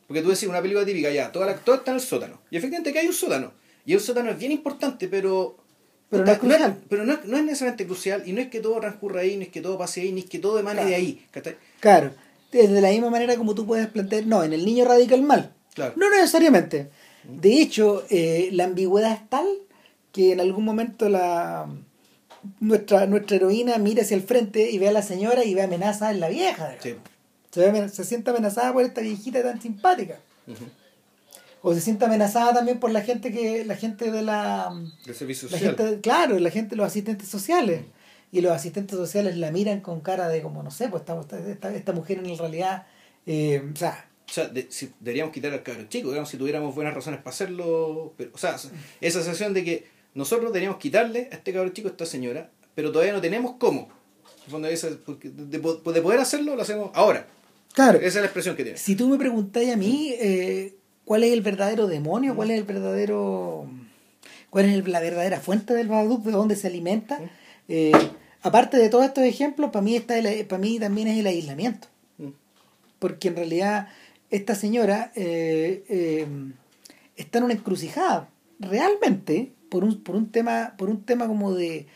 Porque 0.08 0.22
tú 0.24 0.30
decís 0.30 0.48
una 0.48 0.62
película 0.62 0.86
típica, 0.86 1.12
ya, 1.12 1.32
toda 1.32 1.46
la, 1.46 1.56
todo 1.58 1.76
está 1.76 1.92
en 1.92 1.96
el 1.98 2.02
sótano. 2.02 2.40
Y 2.50 2.58
efectivamente 2.58 2.92
que 2.94 3.00
hay 3.00 3.08
un 3.08 3.14
sótano. 3.14 3.52
Y 3.86 3.94
el 3.94 4.00
sótano 4.00 4.32
es 4.32 4.40
bien 4.40 4.52
importante, 4.52 5.08
pero. 5.08 5.56
Pero 6.10 6.26
no 6.26 6.32
es 6.32 6.40
crucial. 6.40 6.78
pero 6.90 7.06
no 7.06 7.20
no 7.26 7.38
es 7.38 7.44
necesariamente 7.44 7.86
crucial. 7.86 8.24
Y 8.26 8.34
no 8.34 8.42
es 8.42 8.48
que 8.48 8.60
todo 8.60 8.80
transcurra 8.80 9.22
ahí, 9.22 9.38
ni 9.38 9.44
es 9.44 9.50
que 9.50 9.62
todo 9.62 9.78
pase 9.78 10.02
ahí, 10.02 10.12
ni 10.12 10.22
es 10.22 10.26
que 10.30 10.40
todo 10.40 10.58
emane 10.58 10.78
Claro. 10.78 10.90
de 10.90 10.96
ahí. 10.96 11.26
¿cachai? 11.30 11.58
Claro, 11.80 12.12
de 12.52 12.82
la 12.82 12.90
misma 12.90 13.12
manera 13.12 13.36
como 13.36 13.54
tú 13.54 13.68
puedes 13.68 13.86
plantear, 13.88 14.26
no, 14.26 14.44
en 14.44 14.54
el 14.54 14.66
niño 14.66 14.84
radica 14.86 15.14
el 15.14 15.22
mal. 15.22 15.54
Claro. 15.74 15.94
No 15.96 16.10
necesariamente. 16.10 16.90
De 17.24 17.62
hecho, 17.62 18.04
eh, 18.10 18.50
la 18.54 18.66
ambigüedad 18.66 19.12
es 19.14 19.30
tal 19.30 19.46
que 20.12 20.34
en 20.34 20.40
algún 20.40 20.66
momento 20.66 21.10
la 21.10 21.68
nuestra, 22.60 23.06
nuestra 23.06 23.36
heroína 23.36 23.78
mira 23.78 24.02
hacia 24.02 24.16
el 24.16 24.24
frente 24.24 24.72
y 24.72 24.78
ve 24.80 24.88
a 24.90 24.92
la 24.92 25.02
señora 25.02 25.44
y 25.44 25.54
ve 25.54 25.62
amenaza 25.62 26.12
en 26.12 26.20
la 26.20 26.30
vieja. 26.30 26.76
Sí. 26.82 26.96
Se, 27.52 27.72
ve 27.72 27.90
se 27.90 28.04
siente 28.04 28.30
amenazada 28.32 28.74
por 28.74 28.84
esta 28.84 29.02
viejita 29.02 29.44
tan 29.44 29.62
simpática. 29.62 30.20
O 31.62 31.74
se 31.74 31.82
siente 31.82 32.06
amenazada 32.06 32.54
también 32.54 32.80
por 32.80 32.90
la 32.92 33.02
gente 33.02 33.32
que 33.32 33.66
la 33.66 33.76
gente 33.76 34.12
de 34.12 34.22
la 34.22 34.72
El 35.06 35.14
servicio 35.14 35.50
la 35.50 35.58
social. 35.58 35.76
gente, 35.76 36.02
claro, 36.02 36.40
la 36.40 36.50
gente, 36.50 36.76
los 36.76 36.88
asistentes 36.88 37.28
sociales. 37.28 37.84
Y 38.32 38.42
los 38.42 38.52
asistentes 38.52 38.98
sociales 38.98 39.38
la 39.38 39.52
miran 39.52 39.82
con 39.82 40.02
cara 40.02 40.28
de 40.30 40.42
como, 40.42 40.62
no 40.64 40.72
sé, 40.72 40.88
pues 40.88 41.02
esta, 41.02 41.40
esta, 41.50 41.74
esta 41.76 41.92
mujer 41.94 42.20
en 42.20 42.38
realidad, 42.38 42.86
eh, 43.26 43.64
o 43.74 43.76
sea, 43.76 44.06
O 44.30 44.32
sea, 44.32 44.48
de- 44.48 44.68
si- 44.70 44.92
deberíamos 45.00 45.34
quitar 45.34 45.52
al 45.54 45.64
cabro 45.64 45.84
chico, 45.90 46.10
digamos, 46.10 46.30
si 46.30 46.38
tuviéramos 46.38 46.76
buenas 46.76 46.94
razones 46.94 47.20
para 47.22 47.32
hacerlo. 47.34 48.14
Pero, 48.18 48.30
o 48.34 48.38
sea, 48.38 48.56
esa 48.56 48.70
sensación 49.24 49.54
de 49.54 49.64
que 49.64 49.88
nosotros 50.14 50.52
deberíamos 50.54 50.80
quitarle 50.80 51.30
a 51.32 51.36
este 51.36 51.52
cabro 51.54 51.70
chico, 51.70 51.88
a 51.88 51.92
esta 51.92 52.06
señora, 52.06 52.50
pero 52.76 52.92
todavía 52.92 53.14
no 53.14 53.22
tenemos 53.22 53.56
cómo. 53.58 53.90
De, 54.52 54.60
de- 54.70 55.60
de 55.60 56.02
poder 56.02 56.20
hacerlo, 56.20 56.56
lo 56.56 56.62
hacemos 56.62 56.90
ahora. 56.96 57.28
claro, 57.74 57.98
Esa 58.00 58.08
es 58.08 58.16
la 58.16 58.26
expresión 58.26 58.56
que 58.56 58.64
tiene. 58.64 58.78
si 58.80 58.96
tú 58.96 59.08
me 59.08 59.18
preguntáis 59.18 59.72
a 59.72 59.78
mí 59.78 60.14
eh, 60.20 60.74
cuál 61.06 61.24
es 61.24 61.32
el 61.34 61.42
verdadero 61.42 61.86
demonio, 61.88 62.36
cuál 62.36 62.50
es 62.52 62.58
el 62.58 62.64
verdadero, 62.64 63.68
cuál 64.50 64.66
es 64.66 64.88
la 64.88 65.00
verdadera 65.02 65.40
fuente 65.40 65.74
del 65.76 65.88
Babadook, 65.88 66.24
de 66.24 66.32
dónde 66.32 66.56
se 66.56 66.66
alimenta, 66.68 67.20
eh, 67.68 67.92
aparte 68.42 68.78
de 68.78 68.90
todos 68.90 69.06
estos 69.06 69.24
ejemplos, 69.24 69.70
para 69.72 69.84
mí, 69.84 69.96
está 69.96 70.18
el- 70.18 70.46
para 70.48 70.60
mí 70.62 70.80
también 70.80 71.08
es 71.10 71.20
el 71.20 71.28
aislamiento. 71.28 71.88
Porque 72.98 73.30
en 73.30 73.36
realidad 73.38 73.88
esta 74.30 74.56
señora 74.56 75.12
eh, 75.16 75.84
eh, 75.90 76.28
está 77.16 77.40
en 77.40 77.44
una 77.46 77.54
encrucijada 77.54 78.30
realmente 78.60 79.52
por 79.70 79.84
un, 79.84 80.02
por 80.04 80.16
un 80.16 80.32
tema 80.32 80.76
por 80.78 80.90
un 80.90 81.04
tema 81.04 81.28
como 81.28 81.54
de 81.54 81.88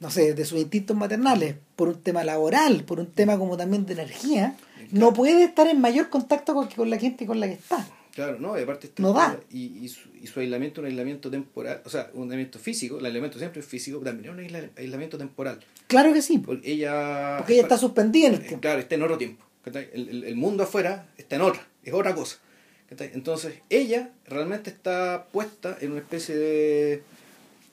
no 0.00 0.10
sé 0.10 0.34
de 0.34 0.44
sus 0.44 0.58
instintos 0.60 0.96
maternales 0.96 1.56
por 1.76 1.88
un 1.88 2.00
tema 2.02 2.24
laboral 2.24 2.84
por 2.84 3.00
un 3.00 3.06
tema 3.10 3.38
como 3.38 3.56
también 3.56 3.86
de 3.86 3.92
energía 3.94 4.56
no 4.92 5.12
puede 5.12 5.44
estar 5.44 5.66
en 5.68 5.80
mayor 5.80 6.08
contacto 6.08 6.54
con, 6.54 6.68
con 6.68 6.90
la 6.90 6.98
gente 6.98 7.26
con 7.26 7.40
la 7.40 7.46
que 7.46 7.54
está 7.54 7.86
Claro, 8.12 8.40
no, 8.40 8.58
y 8.58 8.62
aparte 8.64 8.88
está- 8.88 9.00
No 9.00 9.12
da. 9.12 9.38
Y, 9.50 9.66
y, 9.84 9.88
su, 9.88 10.08
y 10.20 10.26
su 10.26 10.40
aislamiento 10.40 10.80
un 10.80 10.88
aislamiento 10.88 11.30
temporal, 11.30 11.80
o 11.86 11.88
sea, 11.88 12.10
un 12.12 12.22
aislamiento 12.24 12.58
físico, 12.58 12.98
el 12.98 13.06
aislamiento 13.06 13.38
siempre 13.38 13.60
es 13.60 13.66
físico, 13.66 14.00
pero 14.00 14.10
también 14.10 14.34
es 14.34 14.38
un 14.38 14.44
aisla- 14.44 14.70
aislamiento 14.76 15.16
temporal. 15.16 15.60
claro 15.86 16.12
que 16.12 16.20
sí 16.20 16.38
Porque 16.38 16.72
ella. 16.72 17.36
porque 17.38 17.52
ella 17.54 17.62
está 17.62 17.78
suspendida 17.78 18.26
en 18.26 18.34
el 18.34 18.40
Eh, 18.40 18.42
tiempo 18.42 18.60
Claro, 18.62 18.80
está 18.80 18.96
en 18.96 19.02
otro 19.04 19.16
tiempo. 19.16 19.44
El, 19.64 19.76
el- 20.08 20.24
el 20.24 20.36
mundo 20.36 20.62
afuera 20.64 21.06
está 21.18 21.36
en 21.36 21.42
otra, 21.42 21.66
es 21.84 21.92
otra 21.92 22.14
cosa. 22.14 22.38
Entonces, 22.90 23.54
ella 23.68 24.10
realmente 24.26 24.68
está 24.70 25.26
puesta 25.30 25.76
en 25.80 25.92
una 25.92 26.00
especie 26.00 26.34
de, 26.36 27.02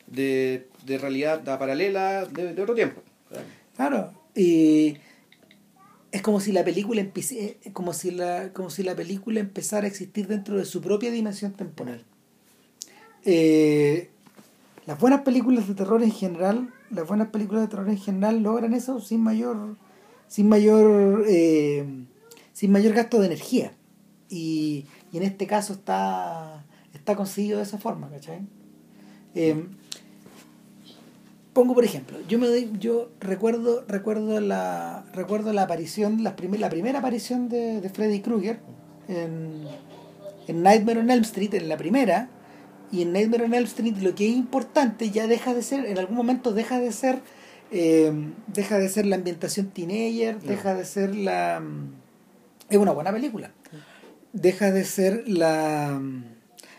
de, 0.05 0.67
de 0.85 0.97
realidad 0.99 1.43
paralela 1.57 2.25
de, 2.25 2.53
de 2.53 2.61
otro 2.61 2.75
tiempo. 2.75 3.01
Claro, 3.75 4.13
y 4.35 4.97
es 6.11 6.21
como 6.21 6.39
si 6.39 6.51
la 6.51 6.63
película 6.63 7.01
empiece, 7.01 7.57
eh, 7.63 7.71
como 7.73 7.93
si 7.93 8.11
la, 8.11 8.53
como 8.53 8.69
si 8.69 8.83
la 8.83 8.95
película 8.95 9.39
empezara 9.39 9.85
a 9.85 9.89
existir 9.89 10.27
dentro 10.27 10.57
de 10.57 10.65
su 10.65 10.81
propia 10.81 11.09
dimensión 11.09 11.53
temporal. 11.53 12.03
Eh, 13.25 14.09
las 14.85 14.99
buenas 14.99 15.21
películas 15.21 15.67
de 15.67 15.73
terror 15.73 16.01
en 16.03 16.11
general, 16.11 16.73
las 16.91 17.07
buenas 17.07 17.29
películas 17.29 17.63
de 17.63 17.67
terror 17.69 17.89
en 17.89 17.97
general 17.97 18.41
logran 18.41 18.73
eso 18.73 19.01
sin 19.01 19.21
mayor, 19.21 19.75
sin 20.27 20.47
mayor, 20.49 21.25
eh, 21.27 21.85
sin 22.53 22.71
mayor 22.71 22.93
gasto 22.93 23.19
de 23.19 23.27
energía. 23.27 23.73
Y, 24.29 24.85
y 25.11 25.17
en 25.17 25.23
este 25.23 25.47
caso 25.47 25.73
está, 25.73 26.65
está 26.93 27.15
conseguido 27.15 27.57
de 27.57 27.63
esa 27.63 27.77
forma, 27.77 28.09
¿cachai? 28.09 28.41
Eh, 29.35 29.65
pongo 31.53 31.73
por 31.73 31.83
ejemplo 31.83 32.17
yo 32.29 32.37
me 32.37 32.47
doy, 32.47 32.71
yo 32.79 33.09
recuerdo 33.19 33.83
recuerdo 33.87 34.39
la 34.39 35.05
recuerdo 35.13 35.53
la 35.53 35.63
aparición 35.63 36.23
la, 36.23 36.35
primer- 36.35 36.59
la 36.59 36.69
primera 36.69 36.99
aparición 36.99 37.49
de, 37.49 37.81
de 37.81 37.89
Freddy 37.89 38.21
Krueger 38.21 38.59
en, 39.07 39.63
en 40.47 40.61
Nightmare 40.61 40.99
on 40.99 41.09
Elm 41.09 41.23
Street 41.23 41.53
en 41.55 41.67
la 41.67 41.77
primera 41.77 42.29
y 42.91 43.01
en 43.01 43.11
Nightmare 43.11 43.45
on 43.45 43.53
Elm 43.55 43.65
Street 43.65 43.95
lo 44.01 44.13
que 44.13 44.29
es 44.29 44.35
importante 44.35 45.09
ya 45.09 45.25
deja 45.27 45.53
de 45.55 45.63
ser 45.63 45.85
en 45.85 45.97
algún 45.97 46.15
momento 46.15 46.53
deja 46.53 46.79
de 46.79 46.91
ser 46.91 47.21
eh, 47.71 48.11
deja 48.47 48.77
de 48.77 48.89
ser 48.89 49.05
la 49.05 49.15
ambientación 49.15 49.67
teenager 49.71 50.39
deja 50.41 50.73
de 50.73 50.85
ser 50.85 51.15
la 51.15 51.61
es 52.69 52.77
una 52.77 52.91
buena 52.91 53.11
película 53.11 53.51
deja 54.33 54.71
de 54.71 54.85
ser 54.85 55.27
la 55.27 56.01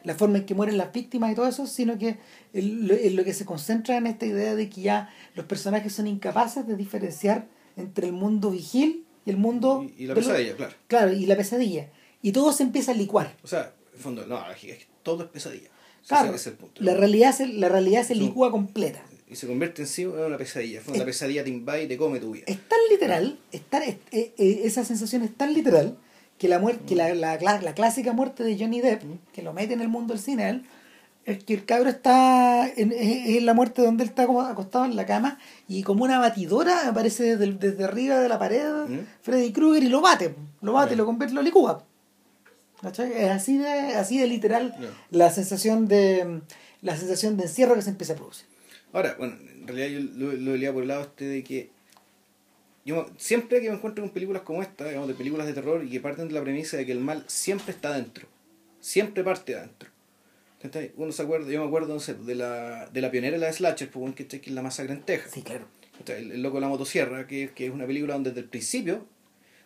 la 0.08 0.14
forma 0.14 0.38
en 0.38 0.46
que 0.46 0.54
mueren 0.54 0.78
las 0.78 0.90
víctimas 0.92 1.32
y 1.32 1.34
todo 1.34 1.46
eso, 1.46 1.66
sino 1.66 1.98
que 1.98 2.18
en 2.54 3.16
lo 3.16 3.24
que 3.24 3.34
se 3.34 3.44
concentra 3.44 3.98
en 3.98 4.06
esta 4.06 4.24
idea 4.24 4.54
de 4.54 4.70
que 4.70 4.80
ya 4.80 5.12
los 5.34 5.44
personajes 5.44 5.92
son 5.92 6.06
incapaces 6.06 6.66
de 6.66 6.76
diferenciar 6.76 7.46
entre 7.76 8.06
el 8.06 8.14
mundo 8.14 8.50
vigil 8.50 9.04
y 9.26 9.30
el 9.30 9.36
mundo... 9.36 9.86
Y, 9.98 10.04
y 10.04 10.06
la 10.06 10.14
pesadilla, 10.14 10.56
claro. 10.56 10.74
Claro, 10.86 11.12
y 11.12 11.26
la 11.26 11.36
pesadilla. 11.36 11.90
Y 12.22 12.32
todo 12.32 12.52
se 12.52 12.62
empieza 12.62 12.92
a 12.92 12.94
licuar. 12.94 13.36
O 13.42 13.46
sea, 13.46 13.74
en 13.90 13.96
el 13.96 14.00
fondo, 14.00 14.26
no, 14.26 14.50
es 14.50 14.58
que 14.58 14.86
todo 15.02 15.24
es 15.24 15.28
pesadilla. 15.28 15.68
Claro, 16.06 16.34
es 16.34 16.46
el 16.46 16.54
punto. 16.54 16.82
la 16.82 16.94
realidad 16.94 17.34
se, 17.34 17.46
la 17.46 17.68
realidad 17.68 18.02
se 18.02 18.14
licúa 18.14 18.50
completa. 18.50 19.02
Y 19.30 19.36
se 19.36 19.46
convierte 19.46 19.82
en 19.82 19.88
sí 19.88 20.02
en 20.02 20.10
una 20.10 20.38
pesadilla. 20.38 20.80
Es- 20.80 20.96
la 20.98 21.04
pesadilla 21.04 21.44
te 21.44 21.50
invade 21.50 21.84
y 21.84 21.88
te 21.88 21.96
come 21.98 22.18
tu 22.20 22.32
vida. 22.32 22.44
Es 22.46 22.58
tan 22.68 22.78
literal, 22.90 23.38
es 23.52 23.62
tan- 23.62 23.82
es- 23.82 23.96
eh, 24.10 24.32
eh, 24.38 24.60
esa 24.64 24.84
sensación 24.84 25.22
es 25.22 25.34
tan 25.36 25.52
literal 25.52 25.96
que 26.38 26.48
la 26.48 26.58
muerte, 26.58 26.84
que 26.86 26.94
la, 26.94 27.12
la, 27.14 27.38
cla- 27.38 27.60
la 27.60 27.74
clásica 27.74 28.12
muerte 28.12 28.42
de 28.44 28.58
Johnny 28.58 28.80
Depp, 28.80 29.02
que 29.32 29.42
lo 29.42 29.52
mete 29.52 29.74
en 29.74 29.80
el 29.80 29.88
mundo 29.88 30.14
del 30.14 30.22
cine, 30.22 30.48
él, 30.48 30.64
es 31.26 31.44
que 31.44 31.52
el 31.52 31.66
cabro 31.66 31.90
está 31.90 32.66
en, 32.74 33.44
la 33.44 33.52
muerte 33.52 33.82
donde 33.82 34.02
él 34.04 34.08
está 34.08 34.26
como 34.26 34.40
acostado 34.40 34.86
en 34.86 34.96
la 34.96 35.04
cama 35.04 35.38
y 35.68 35.82
como 35.82 36.04
una 36.04 36.18
batidora 36.18 36.88
aparece 36.88 37.36
desde, 37.36 37.52
desde 37.52 37.84
arriba 37.84 38.18
de 38.20 38.28
la 38.30 38.38
pared 38.38 38.64
¿Mm? 38.88 39.00
Freddy 39.20 39.52
Krueger 39.52 39.82
y 39.82 39.88
lo 39.88 40.00
bate, 40.00 40.34
lo 40.62 40.72
bate, 40.72 40.96
lo 40.96 41.04
convierte, 41.04 41.34
lo 41.34 41.42
licúa. 41.42 41.84
¿Cachai? 42.80 43.12
Es 43.12 43.28
así 43.30 43.58
de, 43.58 43.68
así 43.68 44.18
de 44.18 44.26
literal 44.26 44.74
la 45.10 45.30
sensación 45.30 45.86
de 45.86 46.40
la 46.80 46.96
sensación 46.96 47.36
de 47.36 47.42
encierro 47.42 47.74
que 47.74 47.82
se 47.82 47.90
empieza 47.90 48.12
a 48.14 48.16
producir. 48.16 48.46
Ahora, 48.92 49.14
bueno, 49.18 49.36
en 49.40 49.66
realidad 49.66 49.88
yo 49.88 50.26
lo, 50.26 50.32
lo 50.32 50.52
veía 50.52 50.72
por 50.72 50.82
el 50.82 50.88
lado 50.88 51.02
este 51.02 51.24
de 51.26 51.44
que 51.44 51.70
yo 52.84 53.06
siempre 53.18 53.60
que 53.60 53.68
me 53.68 53.76
encuentro 53.76 54.02
con 54.02 54.12
películas 54.12 54.42
como 54.42 54.62
esta, 54.62 54.86
digamos, 54.86 55.08
de 55.08 55.14
películas 55.14 55.46
de 55.46 55.52
terror 55.52 55.84
y 55.84 55.90
que 55.90 56.00
parten 56.00 56.28
de 56.28 56.34
la 56.34 56.42
premisa 56.42 56.76
de 56.76 56.86
que 56.86 56.92
el 56.92 57.00
mal 57.00 57.22
siempre 57.26 57.72
está 57.72 57.92
dentro, 57.92 58.26
siempre 58.80 59.22
parte 59.22 59.54
adentro. 59.54 59.90
Uno 60.96 61.12
se 61.12 61.22
acuerda, 61.22 61.50
yo 61.50 61.60
me 61.60 61.66
acuerdo 61.66 61.94
no 61.94 62.00
sé, 62.00 62.14
de 62.14 62.34
la, 62.34 62.86
de 62.86 63.00
la 63.00 63.10
pionera 63.10 63.36
de 63.38 63.40
la 63.44 63.52
Slasher, 63.52 63.90
pues, 63.90 64.14
que 64.14 64.26
es 64.30 64.48
la 64.48 64.62
masacre 64.62 64.94
en 64.94 65.02
Texas. 65.02 65.32
Sí, 65.32 65.42
claro. 65.42 65.66
El, 66.06 66.32
el 66.32 66.42
loco 66.42 66.56
de 66.56 66.62
la 66.62 66.68
motosierra, 66.68 67.26
que, 67.26 67.50
que 67.54 67.66
es 67.66 67.72
una 67.72 67.86
película 67.86 68.14
donde 68.14 68.30
desde 68.30 68.40
el 68.42 68.48
principio, 68.48 69.06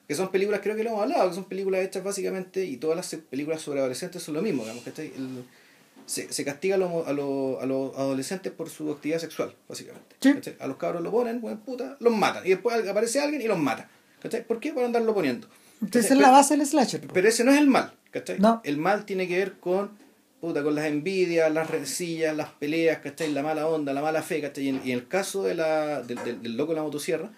que 0.08 0.14
son 0.14 0.30
películas, 0.30 0.60
creo 0.62 0.76
que 0.76 0.82
lo 0.82 0.90
hemos 0.90 1.02
hablado, 1.02 1.28
que 1.28 1.34
son 1.34 1.44
películas 1.44 1.84
hechas 1.84 2.02
básicamente, 2.02 2.64
y 2.64 2.76
todas 2.76 2.96
las 2.96 3.22
películas 3.22 3.62
sobre 3.62 3.80
adolescentes 3.80 4.22
son 4.22 4.34
lo 4.34 4.42
mismo, 4.42 4.62
digamos, 4.62 4.84
¿cachai? 4.84 5.12
El- 5.16 5.44
se, 6.06 6.32
se 6.32 6.44
castiga 6.44 6.74
a 6.76 6.78
los, 6.78 7.06
a, 7.06 7.12
los, 7.12 7.62
a 7.62 7.66
los 7.66 7.96
adolescentes 7.96 8.52
por 8.52 8.68
su 8.68 8.90
actividad 8.90 9.18
sexual, 9.18 9.54
básicamente. 9.68 10.16
A 10.60 10.66
los 10.66 10.76
cabros 10.76 11.02
lo 11.02 11.10
ponen, 11.10 11.40
bueno, 11.40 11.60
puta, 11.64 11.96
los 12.00 12.14
matan. 12.14 12.46
Y 12.46 12.50
después 12.50 12.88
aparece 12.88 13.20
alguien 13.20 13.42
y 13.42 13.46
los 13.46 13.58
mata. 13.58 13.88
¿cachai? 14.22 14.46
¿Por 14.46 14.60
qué? 14.60 14.72
Para 14.72 14.86
andarlo 14.86 15.14
poniendo. 15.14 15.48
Entonces 15.80 16.12
es 16.12 16.16
la 16.16 16.30
base 16.30 16.56
del 16.56 16.66
slasher. 16.66 17.00
Pero 17.12 17.28
ese 17.28 17.42
no 17.44 17.50
es 17.50 17.58
el 17.58 17.66
mal, 17.66 17.92
¿cachai? 18.10 18.38
No. 18.38 18.60
El 18.64 18.76
mal 18.76 19.04
tiene 19.04 19.26
que 19.26 19.36
ver 19.36 19.54
con 19.54 19.90
puta, 20.40 20.62
con 20.62 20.74
las 20.74 20.86
envidias, 20.86 21.52
las 21.52 21.70
rencillas, 21.70 22.36
las 22.36 22.50
peleas, 22.50 22.98
¿cachai? 22.98 23.32
La 23.32 23.42
mala 23.42 23.66
onda, 23.68 23.92
la 23.92 24.02
mala 24.02 24.22
fe, 24.22 24.40
¿cachai? 24.40 24.64
Y 24.64 24.68
en, 24.68 24.80
y 24.84 24.92
en 24.92 24.98
el 24.98 25.08
caso 25.08 25.42
de 25.42 25.54
la, 25.54 26.02
del, 26.02 26.22
del, 26.24 26.42
del 26.42 26.56
loco 26.56 26.72
de 26.72 26.76
la 26.76 26.82
motosierra, 26.82 27.32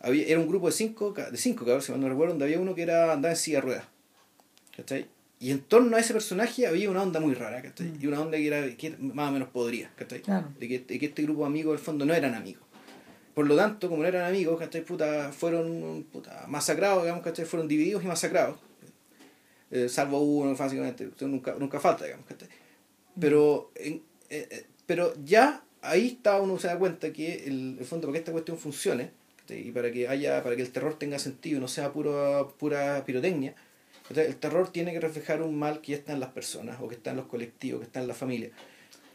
había, 0.00 0.26
era 0.26 0.38
un 0.38 0.48
grupo 0.48 0.66
de 0.68 0.72
cinco, 0.72 1.12
de 1.12 1.36
cinco 1.36 1.64
cabros, 1.64 1.84
si 1.84 1.92
mal 1.92 2.00
no 2.00 2.08
recuerdo, 2.08 2.34
donde 2.34 2.44
había 2.44 2.60
uno 2.60 2.74
que 2.74 2.82
era 2.82 3.12
andaba 3.12 3.32
en 3.32 3.36
silla 3.36 3.58
de 3.58 3.62
ruedas. 3.62 3.84
¿Cachai? 4.76 5.06
Y 5.42 5.50
en 5.52 5.60
torno 5.60 5.96
a 5.96 6.00
ese 6.00 6.12
personaje 6.12 6.66
había 6.66 6.90
una 6.90 7.02
onda 7.02 7.18
muy 7.18 7.32
rara, 7.34 7.62
¿cachai? 7.62 7.88
Mm. 7.88 7.98
Y 8.02 8.06
una 8.06 8.20
onda 8.20 8.36
que 8.36 8.46
era, 8.46 8.76
que 8.76 8.86
era 8.88 8.96
más 9.00 9.30
o 9.30 9.32
menos 9.32 9.48
podría, 9.48 9.90
¿cachai? 9.96 10.20
Claro. 10.20 10.48
De, 10.60 10.68
que, 10.68 10.78
de 10.80 10.98
que 10.98 11.06
este 11.06 11.22
grupo 11.22 11.40
de 11.40 11.46
amigos, 11.46 11.72
al 11.78 11.82
fondo, 11.84 12.04
no 12.04 12.12
eran 12.14 12.34
amigos. 12.34 12.62
Por 13.34 13.46
lo 13.46 13.56
tanto, 13.56 13.88
como 13.88 14.02
no 14.02 14.08
eran 14.08 14.26
amigos, 14.26 14.58
¿cachai? 14.58 14.84
Puta, 14.84 15.32
fueron 15.32 16.04
puta, 16.12 16.44
masacrados, 16.46 17.04
digamos, 17.04 17.24
¿cachai? 17.24 17.46
Fueron 17.46 17.68
divididos 17.68 18.04
y 18.04 18.06
masacrados. 18.06 18.58
Eh, 19.70 19.88
salvo 19.88 20.20
uno, 20.20 20.54
básicamente. 20.54 21.08
Nunca, 21.22 21.54
nunca 21.58 21.80
falta, 21.80 22.04
digamos, 22.04 22.26
¿cachai? 22.26 22.48
Pero, 23.18 23.70
en- 23.76 24.02
eh, 24.28 24.46
eh, 24.50 24.66
pero 24.84 25.14
ya 25.24 25.64
ahí 25.80 26.08
está 26.08 26.38
uno 26.40 26.58
se 26.58 26.66
da 26.66 26.78
cuenta 26.78 27.12
que 27.12 27.44
el, 27.46 27.76
el 27.78 27.84
fondo 27.86 28.06
para 28.08 28.12
que 28.14 28.18
esta 28.18 28.32
cuestión 28.32 28.58
funcione 28.58 29.10
¿cachai? 29.38 29.68
y 29.68 29.72
para 29.72 29.90
que 29.90 30.06
haya 30.06 30.42
para 30.42 30.54
que 30.54 30.60
el 30.62 30.70
terror 30.70 30.98
tenga 30.98 31.18
sentido 31.18 31.56
y 31.56 31.60
no 31.60 31.68
sea 31.68 31.90
pura 31.92 32.46
pura 32.58 33.02
pirotecnia 33.06 33.54
el 34.14 34.36
terror 34.36 34.68
tiene 34.70 34.92
que 34.92 35.00
reflejar 35.00 35.42
un 35.42 35.58
mal 35.58 35.80
que 35.80 35.92
ya 35.92 35.98
está 35.98 36.12
en 36.12 36.20
las 36.20 36.30
personas 36.30 36.78
o 36.80 36.88
que 36.88 36.94
está 36.96 37.10
en 37.10 37.16
los 37.16 37.26
colectivos 37.26 37.80
que 37.80 37.86
está 37.86 38.00
en 38.00 38.08
la 38.08 38.14
familia 38.14 38.50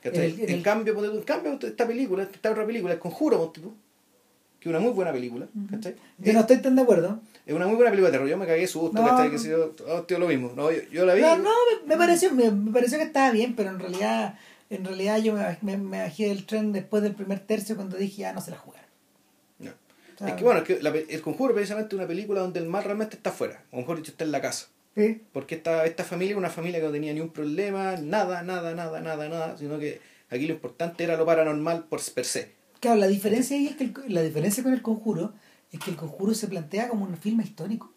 el- 0.03 0.39
en 0.49 0.61
cambio 0.61 0.93
en 1.11 1.21
cambio 1.23 1.57
esta 1.61 1.87
película 1.87 2.23
esta 2.23 2.51
otra 2.51 2.65
película 2.65 2.93
el 2.93 2.99
conjuro 2.99 3.51
que 3.53 4.69
es 4.69 4.75
una 4.75 4.79
muy 4.79 4.91
buena 4.91 5.11
película 5.11 5.47
¿cachai? 5.69 5.95
Yo 6.19 6.33
no 6.33 6.39
estoy 6.41 6.57
tan 6.57 6.75
de 6.75 6.81
acuerdo. 6.83 7.19
es 7.45 7.53
una 7.53 7.65
muy 7.67 7.75
buena 7.75 7.91
película 7.91 8.09
de 8.09 8.13
terror 8.13 8.29
yo 8.29 8.37
me 8.37 8.45
cagué 8.47 8.61
de 8.61 8.67
susto 8.67 9.01
No, 9.01 9.29
que 9.31 9.37
si 9.37 9.49
yo, 9.49 9.73
oh, 9.87 10.03
tío, 10.03 10.17
lo 10.19 10.27
mismo 10.27 10.53
no, 10.55 10.71
yo, 10.71 10.81
yo 10.91 11.05
la 11.05 11.13
vi 11.13 11.21
No, 11.21 11.37
no, 11.37 11.49
me, 11.83 11.87
me 11.87 11.97
pareció, 11.97 12.31
me, 12.33 12.49
me 12.51 12.71
pareció 12.71 12.97
que 12.97 13.03
estaba 13.05 13.31
bien, 13.31 13.55
pero 13.55 13.69
en 13.71 13.79
realidad, 13.79 14.39
en 14.69 14.85
realidad 14.85 15.17
yo 15.19 15.33
me, 15.33 15.57
me, 15.61 15.77
me 15.77 15.99
bajé 15.99 16.27
del 16.29 16.45
tren 16.45 16.71
después 16.71 17.03
del 17.03 17.13
primer 17.15 17.39
tercio 17.39 17.75
cuando 17.75 17.97
dije 17.97 18.21
ya 18.21 18.33
no 18.33 18.41
se 18.41 18.51
la 18.51 18.57
jugaron. 18.57 18.85
No. 19.59 19.71
O 19.71 20.17
sea, 20.17 20.29
es 20.29 20.33
que 20.35 20.43
bueno 20.43 20.59
es 20.61 20.65
que 20.65 20.81
la 20.81 20.89
el 20.89 21.21
conjuro 21.21 21.51
es 21.51 21.55
precisamente 21.55 21.95
una 21.95 22.07
película 22.07 22.39
donde 22.41 22.59
el 22.59 22.67
mal 22.67 22.83
realmente 22.83 23.17
está 23.17 23.31
afuera 23.31 23.63
o 23.71 23.77
mejor 23.77 23.97
dicho 23.97 24.11
está 24.11 24.23
en 24.23 24.31
la 24.31 24.41
casa 24.41 24.67
Porque 25.33 25.55
esta, 25.55 25.85
esta 25.85 26.03
familia 26.03 26.31
es 26.33 26.37
una 26.37 26.49
familia 26.49 26.79
que 26.79 26.85
no 26.85 26.91
tenía 26.91 27.13
ni 27.13 27.19
un 27.19 27.29
problema, 27.29 27.97
nada, 27.97 28.43
nada, 28.43 28.73
nada, 28.73 29.01
nada, 29.01 29.27
nada, 29.27 29.57
sino 29.57 29.77
que 29.77 29.99
aquí 30.29 30.47
lo 30.47 30.53
importante 30.53 31.03
era 31.03 31.17
lo 31.17 31.25
paranormal 31.25 31.85
por 31.85 31.99
per 32.13 32.25
se. 32.25 32.51
Claro, 32.79 32.97
la 32.99 33.07
diferencia 33.07 33.57
ahí 33.57 33.67
es 33.67 33.75
que 33.75 33.83
el- 33.85 33.93
la 34.13 34.21
diferencia 34.21 34.63
con 34.63 34.73
el 34.73 34.81
conjuro 34.81 35.33
es 35.71 35.79
que 35.79 35.91
el 35.91 35.97
conjuro 35.97 36.33
se 36.33 36.47
plantea 36.47 36.87
como 36.87 37.05
un 37.05 37.17
filme 37.17 37.43
histórico. 37.43 37.91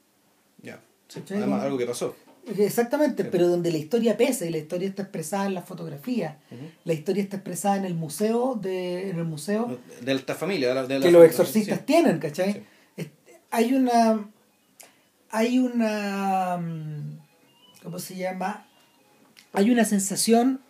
Ya. 0.63 0.81
Sí, 1.07 1.23
además, 1.31 1.63
algo 1.63 1.79
que 1.79 1.87
pasó. 1.87 2.17
Exactamente, 2.57 3.25
pero 3.25 3.47
donde 3.47 3.71
la 3.71 3.79
historia 3.79 4.17
pesa 4.17 4.47
y 4.47 4.51
la 4.51 4.59
historia 4.59 4.89
está 4.89 5.03
expresada 5.03 5.47
en 5.47 5.55
la 5.55 5.63
fotografía, 5.63 6.39
la 6.85 6.93
historia 6.95 7.23
está 7.23 7.37
expresada 7.37 7.77
en 7.77 7.85
el 7.85 7.95
museo, 7.95 8.55
de, 8.61 9.11
en 9.11 9.19
el 9.19 9.25
museo 9.25 9.79
De 10.01 10.13
esta 10.13 10.35
familia. 10.35 10.69
De 10.69 10.75
la, 10.75 10.87
de 10.87 10.99
la 10.99 11.05
que 11.07 11.13
los 11.13 11.25
exorcistas 11.27 11.79
sí. 11.81 11.85
tienen, 11.85 12.19
¿cachai? 12.19 12.65
Sí. 12.97 13.11
Hay 13.51 13.73
una. 13.75 14.29
Hay 15.31 15.59
una. 15.59 16.57
mm, 16.59 17.19
¿Cómo 17.83 17.99
se 17.99 18.17
llama? 18.17 18.67
Hay 19.53 19.71
una 19.71 19.85
sensación 19.85 20.61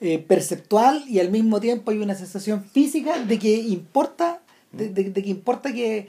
eh, 0.00 0.18
perceptual 0.18 1.04
y 1.08 1.18
al 1.20 1.30
mismo 1.30 1.60
tiempo 1.60 1.90
hay 1.90 1.98
una 1.98 2.14
sensación 2.14 2.64
física 2.64 3.18
de 3.24 3.38
que 3.38 3.54
importa, 3.56 4.40
de, 4.72 4.88
de- 4.90 5.10
de 5.10 5.22
que 5.22 5.30
importa 5.30 5.72
que. 5.72 6.08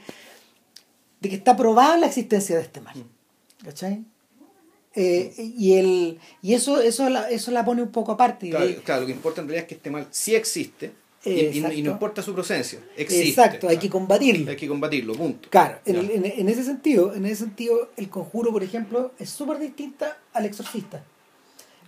de 1.20 1.28
que 1.28 1.34
está 1.36 1.56
probada 1.56 1.96
la 1.98 2.06
existencia 2.06 2.56
de 2.56 2.62
este 2.62 2.80
mal. 2.80 3.04
¿cachai? 3.64 4.04
Eh, 4.94 5.32
y 5.56 5.74
el 5.74 6.18
y 6.42 6.54
eso 6.54 6.80
eso 6.80 7.08
la, 7.10 7.28
eso 7.30 7.50
la 7.52 7.64
pone 7.64 7.80
un 7.82 7.92
poco 7.92 8.10
aparte 8.12 8.50
Claro, 8.50 8.66
de- 8.66 8.76
claro, 8.76 9.00
lo 9.02 9.06
que 9.06 9.12
importa 9.12 9.40
en 9.40 9.46
realidad 9.46 9.64
es 9.64 9.68
que 9.68 9.74
este 9.76 9.90
mal 9.90 10.08
sí 10.10 10.34
existe 10.34 10.92
y, 11.24 11.30
y 11.30 11.34
no- 11.34 11.40
y 11.42 11.56
Exacto. 11.58 11.76
no 11.84 11.90
importa 11.90 12.22
su 12.22 12.32
procedencia. 12.34 12.78
Existe. 12.96 13.28
exacto 13.28 13.68
hay 13.68 13.76
que 13.78 13.90
combatirlo 13.90 14.50
Hay 14.50 14.56
que 14.56 14.66
combatirlo, 14.68 15.14
punto. 15.14 15.48
Claro, 15.50 15.78
en, 15.84 16.48
ese 16.48 16.64
sentido, 16.64 17.14
en 17.14 17.26
ese 17.26 17.36
sentido, 17.36 17.90
el 17.96 18.08
conjuro, 18.08 18.50
por 18.52 18.62
ejemplo, 18.62 19.12
es 19.18 19.28
súper 19.30 19.58
distinta 19.58 20.16
al 20.32 20.46
exorcista. 20.46 21.04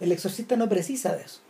El 0.01 0.13
exorcista 0.13 0.57
no 0.57 0.69
precisa 0.69 1.15
de 1.15 1.23
eso. 1.23 1.41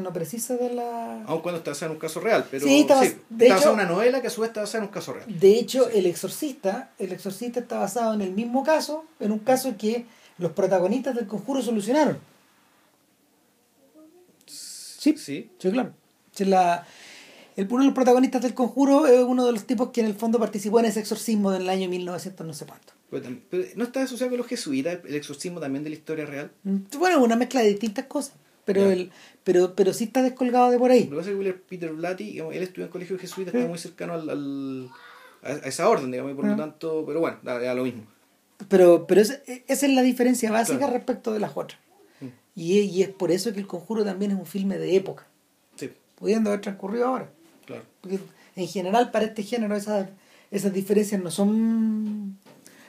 No 0.00 0.12
precisa 0.12 0.54
de 0.56 0.72
la. 0.72 1.24
Aun 1.24 1.40
cuando 1.40 1.58
está 1.58 1.72
basada 1.72 1.86
en 1.86 1.92
un 1.96 1.98
caso 1.98 2.20
real, 2.20 2.46
pero 2.48 2.64
Sí, 2.64 2.82
está 2.82 3.02
bas- 3.02 3.16
de 3.28 3.46
está 3.48 3.58
hecho- 3.58 3.68
en 3.70 3.74
una 3.74 3.86
novela 3.86 4.20
que 4.20 4.28
a 4.28 4.30
su 4.30 4.40
vez 4.42 4.50
está 4.50 4.60
basada 4.60 4.84
en 4.84 4.88
un 4.88 4.94
caso 4.94 5.12
real. 5.14 5.26
De 5.40 5.58
hecho, 5.58 5.88
el 5.90 6.06
exorcista, 6.06 6.92
el 7.00 7.10
exorcista 7.10 7.58
está 7.58 7.78
basado 7.80 8.14
en 8.14 8.20
el 8.20 8.30
mismo 8.30 8.62
caso, 8.62 9.04
en 9.18 9.32
un 9.32 9.40
caso 9.40 9.74
que 9.76 10.06
los 10.38 10.52
protagonistas 10.52 11.16
del 11.16 11.26
conjuro 11.26 11.60
solucionaron. 11.60 12.18
Sí, 14.46 15.14
Sí. 15.16 15.50
Sí, 15.58 15.70
claro. 15.70 15.92
La- 16.40 16.86
el, 17.56 17.66
uno 17.70 17.80
de 17.80 17.84
los 17.86 17.94
protagonistas 17.94 18.42
del 18.42 18.54
conjuro 18.54 19.06
es 19.06 19.22
uno 19.22 19.46
de 19.46 19.52
los 19.52 19.64
tipos 19.64 19.90
que 19.90 20.00
en 20.00 20.06
el 20.06 20.14
fondo 20.14 20.38
participó 20.40 20.80
en 20.80 20.86
ese 20.86 21.00
exorcismo 21.00 21.52
del 21.52 21.68
año 21.68 21.88
1900 21.88 22.44
no 22.46 22.52
sé 22.52 22.66
cuánto. 22.66 22.92
Pero 23.10 23.28
¿No 23.76 23.84
está 23.84 24.02
asociado 24.02 24.30
con 24.30 24.38
los 24.38 24.46
jesuitas, 24.48 24.98
el 25.06 25.14
exorcismo 25.14 25.60
también 25.60 25.84
de 25.84 25.90
la 25.90 25.96
historia 25.96 26.26
real? 26.26 26.50
Mm, 26.64 26.78
Bueno, 26.98 27.22
una 27.22 27.36
mezcla 27.36 27.60
de 27.62 27.68
distintas 27.68 28.06
cosas. 28.06 28.34
Pero 28.64 28.90
el, 28.90 29.12
pero, 29.44 29.74
pero 29.76 29.92
sí 29.92 30.04
está 30.04 30.22
descolgado 30.22 30.70
de 30.70 30.78
por 30.78 30.90
ahí. 30.90 31.04
Lo 31.04 31.10
que 31.10 31.16
pasa 31.18 31.30
es 31.30 31.36
que 31.38 31.52
Peter 31.52 31.92
Blatty, 31.92 32.38
él 32.38 32.62
estudió 32.62 32.86
en 32.86 32.90
colegio 32.90 33.18
jesuita, 33.18 33.50
Sí. 33.52 33.58
está 33.58 33.68
muy 33.68 33.78
cercano 33.78 34.14
al, 34.14 34.30
al- 34.30 34.88
a, 35.42 35.50
esa 35.68 35.86
orden, 35.88 36.10
digamos, 36.10 36.32
y 36.32 36.34
por 36.34 36.46
lo 36.46 36.54
Ah. 36.54 36.56
tanto, 36.56 37.04
pero 37.06 37.20
bueno, 37.20 37.36
da, 37.42 37.58
da 37.58 37.74
lo 37.74 37.84
mismo. 37.84 38.04
Pero, 38.68 39.06
pero 39.06 39.20
esa, 39.20 39.34
esa 39.46 39.86
es 39.86 39.92
la 39.92 40.00
diferencia 40.02 40.50
básica 40.50 40.78
Claro. 40.78 40.94
respecto 40.94 41.32
de 41.34 41.40
las 41.40 41.52
otras. 41.54 41.78
Mm. 42.20 42.26
Y, 42.56 42.78
es- 42.80 42.86
y 42.92 43.02
es 43.02 43.10
por 43.10 43.30
eso 43.30 43.52
que 43.52 43.60
el 43.60 43.66
conjuro 43.66 44.02
también 44.02 44.30
es 44.30 44.38
un 44.38 44.46
filme 44.46 44.78
de 44.78 44.96
época, 44.96 45.26
pudiendo 46.16 46.50
haber 46.50 46.60
transcurrido 46.60 47.06
ahora. 47.08 47.28
claro. 47.66 47.82
Porque 48.00 48.18
en 48.56 48.68
general 48.68 49.10
para 49.10 49.24
este 49.26 49.42
género 49.42 49.74
esas, 49.76 50.08
esas 50.50 50.72
diferencias 50.72 51.20
no 51.22 51.30
son 51.30 52.38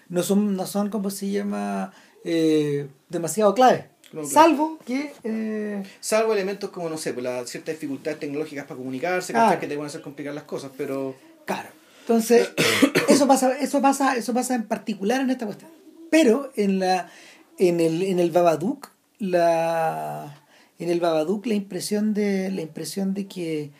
no 0.09 0.21
son 0.23 0.55
no 0.55 0.67
son 0.67 0.89
como 0.89 1.09
se 1.09 1.31
llama 1.31 1.91
eh, 2.23 2.87
demasiado 3.09 3.53
claves 3.55 3.85
No, 4.13 4.21
claro. 4.21 4.27
salvo 4.27 4.77
que 4.85 5.13
eh, 5.23 5.83
Salvo 5.99 6.33
elementos 6.33 6.69
como, 6.69 6.89
no 6.89 6.97
sé, 6.97 7.13
pues 7.13 7.23
las 7.23 7.49
ciertas 7.49 7.75
dificultades 7.75 8.19
tecnológicas 8.19 8.65
para 8.65 8.77
comunicarse, 8.77 9.33
Claro. 9.33 9.59
que 9.59 9.67
te 9.67 9.75
van 9.75 9.85
a 9.85 9.87
hacer 9.87 10.01
complicar 10.01 10.33
las 10.35 10.43
cosas, 10.43 10.71
pero 10.77 11.15
claro 11.45 11.69
entonces 12.01 12.51
eso 13.09 13.25
pasa 13.27 13.57
eso 13.57 13.81
pasa 13.81 14.15
eso 14.15 14.31
pasa 14.33 14.53
en 14.53 14.67
particular 14.67 15.21
en 15.21 15.31
esta 15.31 15.45
cuestión 15.47 15.71
pero 16.11 16.51
en 16.55 16.77
la 16.79 17.09
en 17.57 17.79
el 17.79 18.03
en 18.03 18.19
el 18.19 18.29
Babadook 18.29 18.89
la 19.17 20.44
en 20.79 20.89
el 20.89 20.99
Babadook 20.99 21.45
la 21.45 21.53
impresión 21.55 22.13
de 22.13 22.51
la 22.51 22.61
impresión 22.61 23.13
de 23.13 23.27
que 23.27 23.71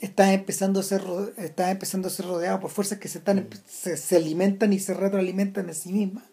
está 0.00 0.32
empezando 0.32 0.80
a 0.80 0.82
ser 0.82 1.02
ro- 1.02 1.32
está 1.36 1.70
empezando 1.70 2.08
a 2.08 2.10
ser 2.10 2.26
rodeado 2.26 2.60
por 2.60 2.70
fuerzas 2.70 2.98
que 2.98 3.08
se 3.08 3.18
están 3.18 3.48
se, 3.66 3.96
se 3.96 4.16
alimentan 4.16 4.72
y 4.72 4.78
se 4.78 4.94
retroalimentan 4.94 5.68
en 5.68 5.74
sí 5.74 5.92
mismas. 5.92 6.24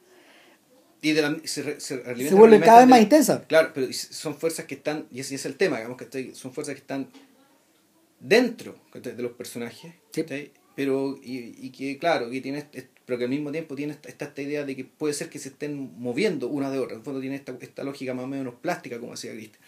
Y 1.01 1.11
de 1.13 1.21
la, 1.21 1.35
se, 1.43 1.79
se, 1.79 2.03
alimentan- 2.03 2.29
se 2.29 2.35
vuelve 2.35 2.59
cada 2.61 2.79
vez 2.79 2.87
más 2.89 2.99
de- 2.99 3.03
intensa 3.03 3.43
Claro, 3.47 3.71
pero 3.73 3.91
son 3.93 4.35
fuerzas 4.35 4.65
que 4.65 4.75
están, 4.75 5.05
y 5.11 5.19
ese 5.19 5.35
es 5.35 5.45
el 5.45 5.55
tema, 5.55 5.77
digamos, 5.77 5.97
que 5.97 6.33
son 6.35 6.51
fuerzas 6.53 6.75
que 6.75 6.81
están 6.81 7.09
dentro 8.19 8.75
de 8.93 9.21
los 9.21 9.33
personajes, 9.33 9.93
Sí. 10.11 10.23
pero 10.75 11.17
y, 11.23 11.55
y 11.65 11.69
que 11.71 11.97
claro, 11.97 12.29
que 12.29 12.41
tiene 12.41 12.65
pero 13.05 13.19
que 13.19 13.25
al 13.25 13.29
mismo 13.29 13.51
tiempo 13.51 13.75
tiene 13.75 13.93
esta, 13.93 14.09
esta, 14.09 14.25
esta 14.25 14.41
idea 14.41 14.65
de 14.65 14.75
que 14.75 14.83
puede 14.85 15.13
ser 15.13 15.29
que 15.29 15.37
se 15.37 15.49
estén 15.49 15.91
moviendo 15.99 16.47
una 16.47 16.71
de 16.71 16.79
otra, 16.79 16.93
en 16.93 16.99
el 16.99 17.05
fondo 17.05 17.19
tiene 17.21 17.35
esta, 17.35 17.55
esta 17.61 17.83
lógica 17.83 18.15
más 18.15 18.25
o 18.25 18.27
menos 18.27 18.55
plástica, 18.55 18.99
como 18.99 19.11
decía 19.11 19.31
Cristian. 19.31 19.61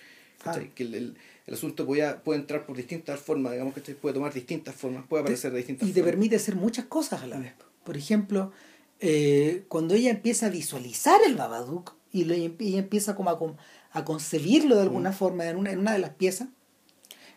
Ah. 0.46 0.58
Que 0.76 0.84
el, 0.84 0.94
el, 0.96 1.16
el 1.48 1.54
asunto 1.54 1.86
puede, 1.86 2.14
puede 2.16 2.40
entrar 2.40 2.66
por 2.66 2.78
distintas 2.78 3.20
formas, 3.20 3.54
digamos 3.54 3.74
que 3.74 3.82
puede 3.96 4.14
tomar 4.14 4.34
distintas 4.34 4.76
formas, 4.76 5.06
puede 5.08 5.22
aparecer 5.24 5.52
de 5.52 5.58
distintas 5.58 5.88
y 5.88 5.92
te 5.92 6.00
formas. 6.00 6.12
permite 6.14 6.36
hacer 6.36 6.56
muchas 6.56 6.86
cosas 6.86 7.24
a 7.24 7.28
la 7.28 7.38
vez 7.40 7.54
por 7.84 7.98
ejemplo 7.98 8.52
eh, 9.00 9.64
cuando 9.68 9.94
ella 9.96 10.10
empieza 10.12 10.48
a 10.48 10.50
visualizar 10.50 11.20
el 11.26 11.36
Babadook 11.36 11.94
y 12.12 12.26
lo- 12.26 12.36
y 12.36 12.78
empieza 12.78 13.16
como 13.16 13.30
a, 13.30 13.40
a 13.98 14.06
concebirlo 14.06 14.76
de 14.76 14.82
alguna 14.84 15.12
forma 15.14 15.46
en 15.48 15.58
una, 15.58 15.72
en 15.72 15.80
una 15.80 15.94
de 15.94 16.00
las 16.00 16.12
piezas 16.12 16.48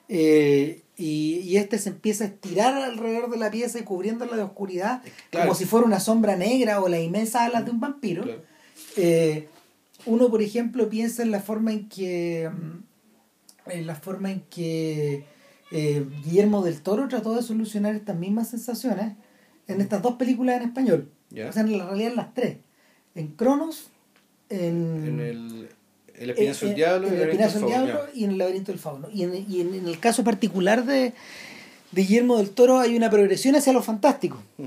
eh, 0.08 0.82
y, 0.96 1.38
y 1.44 1.56
este 1.56 1.78
se 1.78 1.88
empieza 1.90 2.24
a 2.24 2.26
estirar 2.28 2.74
alrededor 2.74 3.30
de 3.30 3.36
la 3.38 3.50
pieza 3.50 3.78
y 3.78 3.82
cubriéndola 3.84 4.36
de 4.36 4.42
oscuridad 4.42 5.02
Claro. 5.30 5.46
como 5.48 5.58
si 5.58 5.64
fuera 5.64 5.86
una 5.86 6.00
sombra 6.00 6.36
negra 6.36 6.80
o 6.80 6.88
las 6.88 7.00
inmensas 7.00 7.42
alas 7.42 7.64
de 7.64 7.70
un 7.70 7.80
vampiro 7.80 8.22
Claro. 8.24 8.42
Eh, 8.96 9.48
uno, 10.06 10.30
por 10.30 10.40
ejemplo, 10.42 10.88
piensa 10.88 11.22
en 11.22 11.30
la 11.30 11.40
forma 11.40 11.72
en 11.72 11.88
que 11.88 12.50
mm, 12.50 12.82
en 13.70 13.86
la 13.86 13.94
forma 13.94 14.30
en 14.30 14.40
que 14.50 15.24
eh, 15.72 16.04
Guillermo 16.24 16.62
del 16.62 16.80
Toro 16.80 17.08
trató 17.08 17.34
de 17.34 17.42
solucionar 17.42 17.94
estas 17.94 18.16
mismas 18.16 18.48
sensaciones 18.48 19.14
en 19.68 19.80
estas 19.80 20.02
dos 20.02 20.16
películas 20.16 20.56
en 20.56 20.68
español. 20.68 21.08
O 21.32 21.52
sea, 21.52 21.62
en 21.62 21.78
la 21.78 21.86
realidad 21.86 22.10
en 22.10 22.16
las 22.16 22.34
tres. 22.34 22.56
En 23.14 23.28
Cronos, 23.28 23.88
en, 24.48 25.04
En 25.06 25.20
el, 25.20 25.68
el 26.16 26.30
espinazo 26.30 26.66
del 26.66 26.72
eh, 26.72 26.76
diablo, 26.76 27.06
en 27.08 27.12
y 27.14 27.16
el 27.16 27.20
laberinto 27.20 27.46
Espinazo 27.46 27.58
del 27.60 27.68
Diablo 27.68 27.92
Fauno, 27.98 28.10
y 28.14 28.24
en 28.24 28.30
el 28.30 28.38
laberinto 28.38 28.72
del 28.72 28.78
fauno. 28.80 29.08
Y, 29.12 29.22
en, 29.22 29.46
y 29.48 29.60
en- 29.60 29.74
en 29.74 29.86
el 29.88 29.98
caso 30.00 30.24
particular 30.24 30.84
de, 30.84 31.12
de 31.92 32.02
Guillermo 32.02 32.36
del 32.38 32.50
Toro 32.50 32.78
hay 32.80 32.96
una 32.96 33.10
progresión 33.10 33.54
hacia 33.54 33.72
lo 33.72 33.82
fantástico. 33.82 34.42
Mm. 34.58 34.64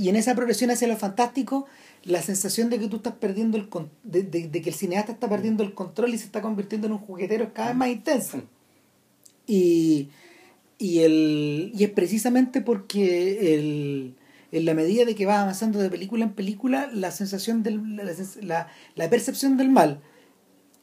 Y 0.00 0.08
en 0.08 0.16
esa 0.16 0.34
progresión 0.36 0.70
hacia 0.70 0.86
lo 0.86 0.96
fantástico, 0.96 1.66
la 2.04 2.22
sensación 2.22 2.70
de 2.70 2.78
que 2.78 2.88
tú 2.88 2.96
estás 2.96 3.14
perdiendo 3.14 3.56
el 3.56 3.68
con- 3.68 3.90
de, 4.02 4.22
de- 4.22 4.48
de 4.48 4.62
que 4.62 4.68
el 4.70 4.74
cineasta 4.74 5.12
está 5.12 5.28
perdiendo 5.28 5.62
el 5.62 5.74
control 5.74 6.14
y 6.14 6.18
se 6.18 6.26
está 6.26 6.42
convirtiendo 6.42 6.86
en 6.86 6.92
un 6.94 6.98
juguetero 6.98 7.44
es 7.44 7.50
cada 7.52 7.68
vez 7.68 7.76
más 7.76 7.88
intensa. 7.88 8.42
Y, 9.46 10.08
y, 10.78 11.00
el, 11.00 11.72
y 11.74 11.84
es 11.84 11.90
precisamente 11.90 12.60
porque 12.60 13.54
el, 13.54 14.14
en 14.52 14.64
la 14.64 14.74
medida 14.74 15.04
de 15.04 15.14
que 15.14 15.26
va 15.26 15.42
avanzando 15.42 15.78
de 15.78 15.90
película 15.90 16.24
en 16.24 16.32
película, 16.32 16.88
la 16.92 17.10
sensación 17.10 17.62
del, 17.62 17.96
la, 17.96 18.04
la- 18.42 18.68
la 18.94 19.10
percepción 19.10 19.56
del 19.56 19.70
mal 19.70 20.00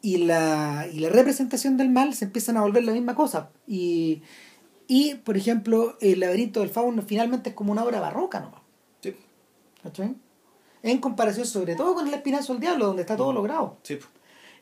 y 0.01 0.17
la, 0.17 0.87
y 0.91 0.99
la 0.99 1.09
representación 1.09 1.77
del 1.77 1.89
mal 1.89 2.13
se 2.15 2.25
empiezan 2.25 2.57
a 2.57 2.61
volver 2.61 2.83
la 2.83 2.93
misma 2.93 3.15
cosa. 3.15 3.51
Y, 3.67 4.21
y 4.87 5.15
por 5.15 5.37
ejemplo, 5.37 5.97
el 6.01 6.19
laberinto 6.21 6.61
del 6.61 6.69
fauno 6.69 7.03
finalmente 7.03 7.49
es 7.51 7.55
como 7.55 7.71
una 7.71 7.83
obra 7.83 7.99
barroca 7.99 8.39
nomás. 8.39 8.61
Sí, 9.01 9.15
¿cachai? 9.83 10.15
En 10.83 10.97
comparación 10.99 11.45
sobre 11.45 11.75
todo 11.75 11.93
con 11.93 12.07
el 12.07 12.13
espinazo 12.13 12.53
del 12.53 12.61
diablo, 12.61 12.87
donde 12.87 13.01
está 13.03 13.15
todo 13.15 13.33
logrado. 13.33 13.77
sí. 13.83 13.97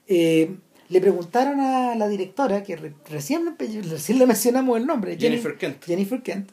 Eh, 0.07 0.55
le 0.89 1.01
preguntaron 1.01 1.59
a 1.59 1.93
la 1.95 2.07
directora, 2.07 2.63
que 2.63 2.76
re- 2.76 2.95
recién, 3.11 3.55
recién 3.57 4.17
le 4.17 4.26
mencionamos 4.26 4.76
el 4.78 4.88
nombre, 4.88 5.15
Jennifer 5.20 5.55
Kent. 5.55 5.84
Jennifer 5.86 6.24
Kent. 6.24 6.49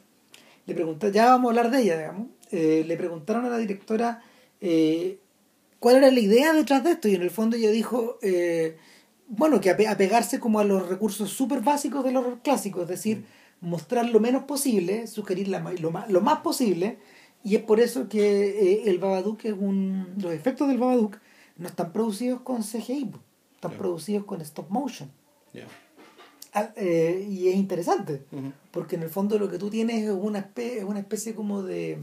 Le 0.67 0.75
preguntaron, 0.75 1.11
ya 1.11 1.25
vamos 1.31 1.47
a 1.47 1.49
hablar 1.49 1.71
de 1.71 1.81
ella, 1.81 1.97
digamos. 1.97 2.27
Eh, 2.51 2.83
le 2.87 2.97
preguntaron 2.97 3.45
a 3.45 3.49
la 3.49 3.57
directora 3.57 4.21
eh, 4.61 5.17
cuál 5.79 5.95
era 5.95 6.11
la 6.11 6.19
idea 6.19 6.53
detrás 6.53 6.83
de 6.83 6.91
esto, 6.91 7.07
y 7.07 7.15
en 7.15 7.23
el 7.23 7.31
fondo 7.31 7.57
ella 7.57 7.71
dijo, 7.71 8.19
eh, 8.21 8.77
bueno, 9.27 9.59
que 9.59 9.75
ape- 9.75 9.87
apegarse 9.87 10.39
como 10.39 10.59
a 10.59 10.63
los 10.63 10.87
recursos 10.87 11.31
súper 11.31 11.61
básicos 11.61 12.03
del 12.03 12.17
horror 12.17 12.39
clásico, 12.43 12.83
es 12.83 12.87
decir, 12.87 13.25
mostrar 13.59 14.07
lo 14.07 14.19
menos 14.19 14.43
posible, 14.43 15.07
sugerir 15.07 15.47
la 15.47 15.59
lo, 15.79 15.89
más, 15.89 16.11
lo 16.11 16.21
más 16.21 16.41
posible, 16.41 16.99
y 17.43 17.55
es 17.55 17.61
por 17.61 17.79
eso 17.79 18.09
que 18.09 18.49
eh, 18.49 18.83
el 18.89 18.99
Babadook 18.99 19.45
es 19.45 19.53
un. 19.53 20.13
Los 20.17 20.33
efectos 20.33 20.67
del 20.67 20.77
Babadook 20.77 21.17
no 21.57 21.67
están 21.67 21.91
producidos 21.91 22.41
con 22.41 22.61
CGI, 22.61 23.11
están 23.55 23.71
producidos 23.71 24.25
con 24.25 24.41
stop 24.41 24.69
motion. 24.69 25.09
Ah, 26.53 26.71
eh, 26.75 27.27
y 27.29 27.49
es 27.49 27.55
interesante, 27.55 28.23
porque 28.71 28.95
en 28.95 29.03
el 29.03 29.09
fondo 29.09 29.37
lo 29.37 29.49
que 29.49 29.59
tú 29.59 29.69
tienes 29.69 30.03
es 30.03 30.09
una 30.09 30.39
especie, 30.39 30.79
es 30.79 30.83
una 30.83 30.99
especie 30.99 31.35
como 31.35 31.61
de, 31.61 31.99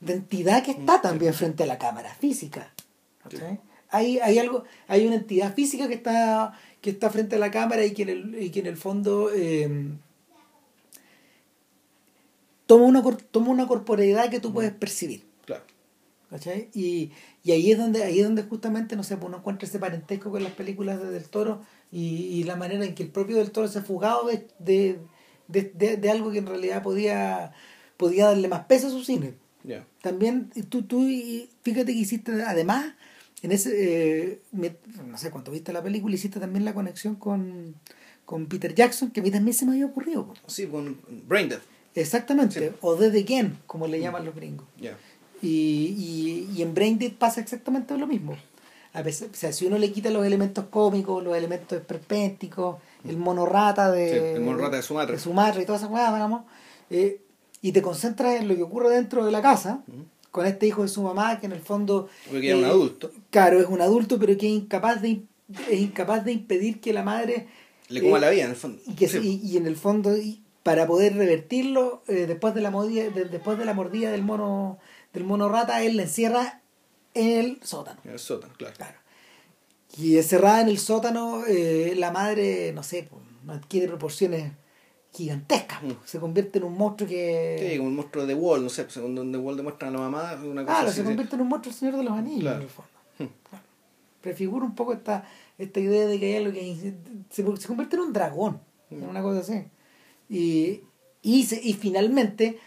de 0.00 0.12
entidad 0.12 0.64
que 0.64 0.72
está 0.72 1.00
también 1.00 1.34
frente 1.34 1.62
a 1.62 1.66
la 1.66 1.78
cámara 1.78 2.12
física. 2.14 2.72
Hay, 3.90 4.18
hay 4.18 4.38
algo, 4.38 4.64
hay 4.88 5.06
una 5.06 5.16
entidad 5.16 5.54
física 5.54 5.88
que 5.88 5.94
está, 5.94 6.58
que 6.80 6.90
está 6.90 7.10
frente 7.10 7.36
a 7.36 7.38
la 7.38 7.50
cámara 7.50 7.84
y 7.84 7.92
que 7.92 8.02
en 8.02 8.08
el, 8.08 8.42
y 8.42 8.50
que 8.50 8.60
en 8.60 8.66
el 8.66 8.76
fondo 8.76 9.30
eh, 9.32 9.68
toma, 12.66 12.84
una, 12.84 13.02
toma 13.30 13.48
una 13.50 13.66
corporeidad 13.66 14.30
que 14.30 14.40
tú 14.40 14.52
puedes 14.52 14.72
percibir. 14.72 15.24
Claro. 15.44 15.62
¿cachai? 16.30 16.68
Y, 16.74 17.12
y 17.44 17.52
ahí 17.52 17.70
es 17.70 17.78
donde 17.78 18.02
ahí 18.02 18.18
es 18.20 18.24
donde 18.26 18.42
justamente 18.42 18.96
no 18.96 19.02
sé 19.04 19.16
pues 19.16 19.28
uno 19.28 19.38
encuentra 19.38 19.66
ese 19.68 19.78
parentesco 19.78 20.30
con 20.30 20.42
las 20.42 20.52
películas 20.52 21.00
de 21.00 21.10
Del 21.10 21.28
Toro 21.28 21.62
y, 21.92 22.04
y 22.26 22.44
la 22.44 22.56
manera 22.56 22.84
en 22.84 22.94
que 22.94 23.02
el 23.04 23.10
propio 23.10 23.36
Del 23.36 23.52
Toro 23.52 23.68
se 23.68 23.78
ha 23.78 23.82
fugado 23.82 24.26
de, 24.26 24.46
de, 24.58 24.98
de, 25.48 25.62
de- 25.74 25.96
de 25.96 26.10
algo 26.10 26.32
que 26.32 26.38
en 26.38 26.46
realidad 26.46 26.82
podía 26.82 27.52
podía 27.96 28.26
darle 28.26 28.48
más 28.48 28.64
peso 28.66 28.88
a 28.88 28.90
su 28.90 29.02
cine 29.04 29.34
también 30.02 30.50
tú 30.68 30.82
tú 30.82 31.08
fíjate 31.62 31.92
que 31.92 31.98
hiciste 31.98 32.42
además 32.42 32.94
en 33.42 33.52
ese 33.52 33.70
eh, 34.32 34.40
no 34.52 35.16
sé 35.18 35.30
cuánto 35.30 35.50
viste 35.52 35.72
la 35.72 35.82
película 35.82 36.14
hiciste 36.16 36.40
también 36.40 36.64
la 36.64 36.74
conexión 36.74 37.14
con 37.14 37.76
con 38.24 38.46
Peter 38.46 38.74
Jackson 38.74 39.10
que 39.12 39.20
a 39.20 39.22
mí 39.22 39.30
también 39.30 39.54
se 39.54 39.64
me 39.64 39.72
había 39.72 39.86
ocurrido. 39.86 40.34
Sí, 40.48 40.66
con 40.66 40.98
Brain 41.28 41.48
Dead. 41.48 41.60
Exactamente 42.00 42.70
Sí. 42.70 42.76
o 42.80 42.94
Dead 42.96 43.14
Again 43.14 43.58
como 43.66 43.86
le 43.86 44.00
llaman 44.00 44.24
los 44.24 44.34
gringos 44.34 44.66
y, 45.42 45.48
y, 45.48 46.48
y 46.56 46.62
en 46.62 46.74
Brain 46.74 46.98
Dead 46.98 47.12
pasa 47.12 47.40
exactamente 47.40 47.96
lo 47.98 48.06
mismo. 48.06 48.36
A 48.94 49.02
pesar, 49.02 49.28
o 49.30 49.34
sea, 49.34 49.52
si 49.52 49.66
uno 49.66 49.76
le 49.76 49.92
quita 49.92 50.08
los 50.08 50.24
elementos 50.24 50.64
cómicos, 50.70 51.22
los 51.22 51.36
elementos 51.36 51.76
esperpénticos, 51.78 52.76
el 53.06 53.18
monorrata 53.18 53.90
de, 53.92 54.08
Sí, 54.10 54.16
el 54.36 54.40
mono 54.40 54.56
rata 54.58 54.76
de 54.76 54.82
Sumatra. 54.82 55.14
de 55.16 55.20
Sumatra 55.20 55.62
y 55.62 55.66
todas 55.66 55.82
esas 55.82 55.90
cosas, 55.90 56.14
digamos, 56.14 56.44
eh, 56.88 57.20
y 57.60 57.72
te 57.72 57.82
concentras 57.82 58.40
en 58.40 58.48
lo 58.48 58.56
que 58.56 58.62
ocurre 58.62 58.88
dentro 58.88 59.26
de 59.26 59.32
la 59.32 59.42
casa, 59.42 59.82
con 60.30 60.46
este 60.46 60.66
hijo 60.66 60.80
de 60.82 60.88
su 60.88 61.02
mamá, 61.02 61.38
que 61.40 61.44
en 61.46 61.52
el 61.52 61.60
fondo... 61.60 62.08
Porque 62.30 62.48
era 62.48 62.56
un 62.58 62.64
eh, 62.64 62.68
adulto. 62.68 63.10
Claro, 63.30 63.60
es 63.60 63.66
un 63.66 63.82
adulto, 63.82 64.18
pero 64.18 64.36
que 64.38 64.46
es 64.46 64.52
incapaz 64.52 65.02
de, 65.02 65.20
es 65.70 65.80
incapaz 65.80 66.24
de 66.24 66.32
impedir 66.32 66.80
que 66.80 66.94
la 66.94 67.02
madre... 67.02 67.48
Le 67.88 68.00
coma 68.02 68.16
eh, 68.16 68.20
la 68.22 68.30
vida, 68.30 68.44
en 68.44 68.50
el 68.50 68.56
fondo. 68.56 68.80
y, 68.86 68.94
que, 68.94 69.08
Sí. 69.08 69.40
y, 69.44 69.46
y 69.52 69.56
en 69.58 69.66
el 69.66 69.76
fondo 69.76 70.16
y 70.16 70.40
para 70.66 70.86
poder 70.86 71.14
revertirlo 71.16 72.02
eh, 72.08 72.26
después 72.26 72.52
de 72.54 72.60
la 72.60 72.70
mordida 72.70 73.08
de- 73.10 73.24
después 73.26 73.56
de 73.56 73.64
la 73.64 73.72
mordida 73.72 74.10
del 74.10 74.22
mono 74.22 74.78
del 75.12 75.22
mono 75.24 75.48
rata 75.48 75.82
él 75.82 75.96
la 75.96 76.02
encierra 76.02 76.60
en 77.14 77.38
el 77.38 77.58
sótano 77.62 78.00
En 78.04 78.10
el 78.12 78.18
sótano, 78.18 78.52
claro. 78.58 78.74
claro 78.76 78.98
y 79.96 80.16
encerrada 80.18 80.60
en 80.60 80.68
el 80.68 80.78
sótano 80.78 81.44
eh, 81.46 81.94
la 81.96 82.10
madre 82.10 82.72
no 82.74 82.82
sé 82.82 83.08
pues, 83.08 83.22
adquiere 83.58 83.86
proporciones 83.86 84.52
gigantescas. 85.14 85.82
Mm. 85.82 85.92
se 86.04 86.18
convierte 86.20 86.58
en 86.58 86.64
un 86.64 86.76
monstruo 86.76 87.08
Sí, 87.08 87.14
que 87.14 87.74
como 87.78 87.88
un 87.88 87.96
monstruo 87.96 88.26
de 88.26 88.34
Wall, 88.34 88.62
no 88.62 88.68
sé, 88.68 88.82
pues, 88.82 88.94
según 88.94 89.14
donde 89.14 89.38
Wall 89.38 89.56
demuestra 89.56 89.88
a 89.88 89.90
la 89.90 89.98
mamá, 89.98 90.34
una 90.44 90.62
cosa 90.62 90.74
claro 90.74 90.88
así. 90.88 90.96
se 90.96 91.02
sí. 91.02 91.06
convierte 91.06 91.36
en 91.36 91.40
un 91.42 91.48
monstruo 91.48 91.72
el 91.72 91.78
señor 91.78 91.96
de 91.96 92.02
los 92.02 92.12
anillos 92.12 92.40
Claro. 92.42 92.56
en 92.56 92.62
el 92.62 92.68
fondo 92.68 92.90
Claro. 93.48 93.64
prefigura 94.20 94.64
un 94.66 94.74
poco 94.74 94.92
esta 94.92 95.24
esta 95.58 95.80
idea 95.80 96.06
de 96.06 96.18
que 96.20 96.26
hay 96.26 96.36
algo 96.44 96.52
que 96.52 96.76
se, 97.30 97.42
se 97.60 97.66
convierte 97.68 97.96
en 97.96 98.02
un 98.02 98.12
dragón 98.12 98.60
en 98.90 99.04
una 99.08 99.22
cosa 99.22 99.40
así 99.40 99.64
y, 100.28 100.80
y, 101.22 101.44
se- 101.44 101.60
y 101.62 101.74
finalmente 101.74 102.58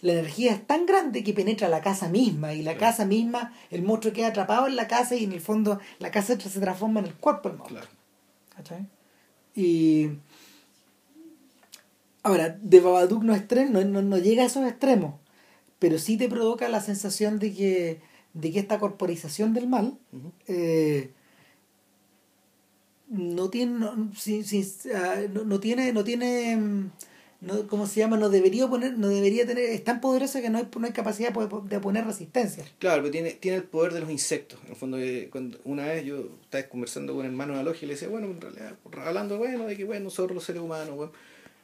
la 0.00 0.12
energía 0.12 0.52
es 0.52 0.66
tan 0.66 0.84
grande 0.86 1.24
que 1.24 1.32
penetra 1.32 1.68
la 1.68 1.80
casa 1.80 2.08
misma 2.08 2.52
y 2.52 2.62
la 2.62 2.76
casa 2.76 3.06
misma, 3.06 3.54
el 3.70 3.82
monstruo 3.82 4.12
queda 4.12 4.28
atrapado 4.28 4.66
en 4.66 4.76
la 4.76 4.86
casa 4.86 5.14
y 5.14 5.24
en 5.24 5.32
el 5.32 5.40
fondo 5.40 5.80
la 5.98 6.10
casa 6.10 6.38
se 6.38 6.60
transforma 6.60 7.00
en 7.00 7.06
el 7.06 7.14
cuerpo 7.14 7.48
del 7.48 7.58
monstruo. 7.58 7.80
Claro. 7.80 8.86
Y 9.54 10.10
ahora, 12.22 12.58
de 12.60 12.80
Babadook 12.80 13.22
no, 13.22 13.34
extremo, 13.34 13.70
no, 13.72 13.84
no, 13.84 14.02
no 14.02 14.18
llega 14.18 14.42
a 14.42 14.46
esos 14.46 14.66
extremos, 14.66 15.14
pero 15.78 15.98
sí 15.98 16.16
te 16.16 16.28
provoca 16.28 16.68
la 16.68 16.80
sensación 16.80 17.38
de 17.38 17.52
que, 17.54 18.00
de 18.32 18.52
que 18.52 18.58
esta 18.58 18.78
corporización 18.78 19.54
del 19.54 19.68
mal 19.68 19.98
eh, 20.48 21.12
no 23.14 23.50
tiene 23.50 23.78
no, 23.78 24.10
sí, 24.16 24.42
sí, 24.42 24.66
ah, 24.94 25.22
no, 25.32 25.44
no 25.44 25.60
tiene 25.60 25.92
no 25.92 26.04
tiene 26.04 26.56
mm, 26.56 26.90
no, 27.40 27.66
¿cómo 27.68 27.86
se 27.86 28.00
llama? 28.00 28.16
no 28.16 28.28
debería 28.28 28.66
poner 28.68 28.98
no 28.98 29.08
debería 29.08 29.46
tener 29.46 29.64
es 29.64 29.84
tan 29.84 30.00
poderosa 30.00 30.40
que 30.40 30.50
no 30.50 30.58
hay, 30.58 30.68
no 30.78 30.86
hay 30.86 30.92
capacidad 30.92 31.32
de, 31.32 31.80
poner 31.80 32.06
resistencia 32.06 32.64
Claro, 32.78 33.02
pero 33.02 33.12
tiene, 33.12 33.32
tiene 33.32 33.58
el 33.58 33.64
poder 33.64 33.92
de 33.92 34.00
los 34.00 34.10
insectos. 34.10 34.58
En 34.64 34.70
el 34.70 34.76
fondo, 34.76 34.98
eh, 34.98 35.28
cuando 35.30 35.58
una 35.64 35.86
vez 35.86 36.04
yo 36.04 36.28
estaba 36.42 36.64
conversando 36.64 37.12
con 37.12 37.20
un 37.20 37.26
hermano 37.26 37.52
de 37.52 37.58
la 37.58 37.64
logia 37.64 37.84
y 37.84 37.88
le 37.88 37.94
decía, 37.94 38.08
bueno, 38.08 38.28
en 38.28 38.40
realidad, 38.40 38.76
hablando, 39.04 39.38
bueno, 39.38 39.66
de 39.66 39.76
que 39.76 39.84
bueno, 39.84 40.04
nosotros 40.04 40.34
los 40.34 40.44
seres 40.44 40.62
humanos, 40.62 40.94
bueno, 40.96 41.12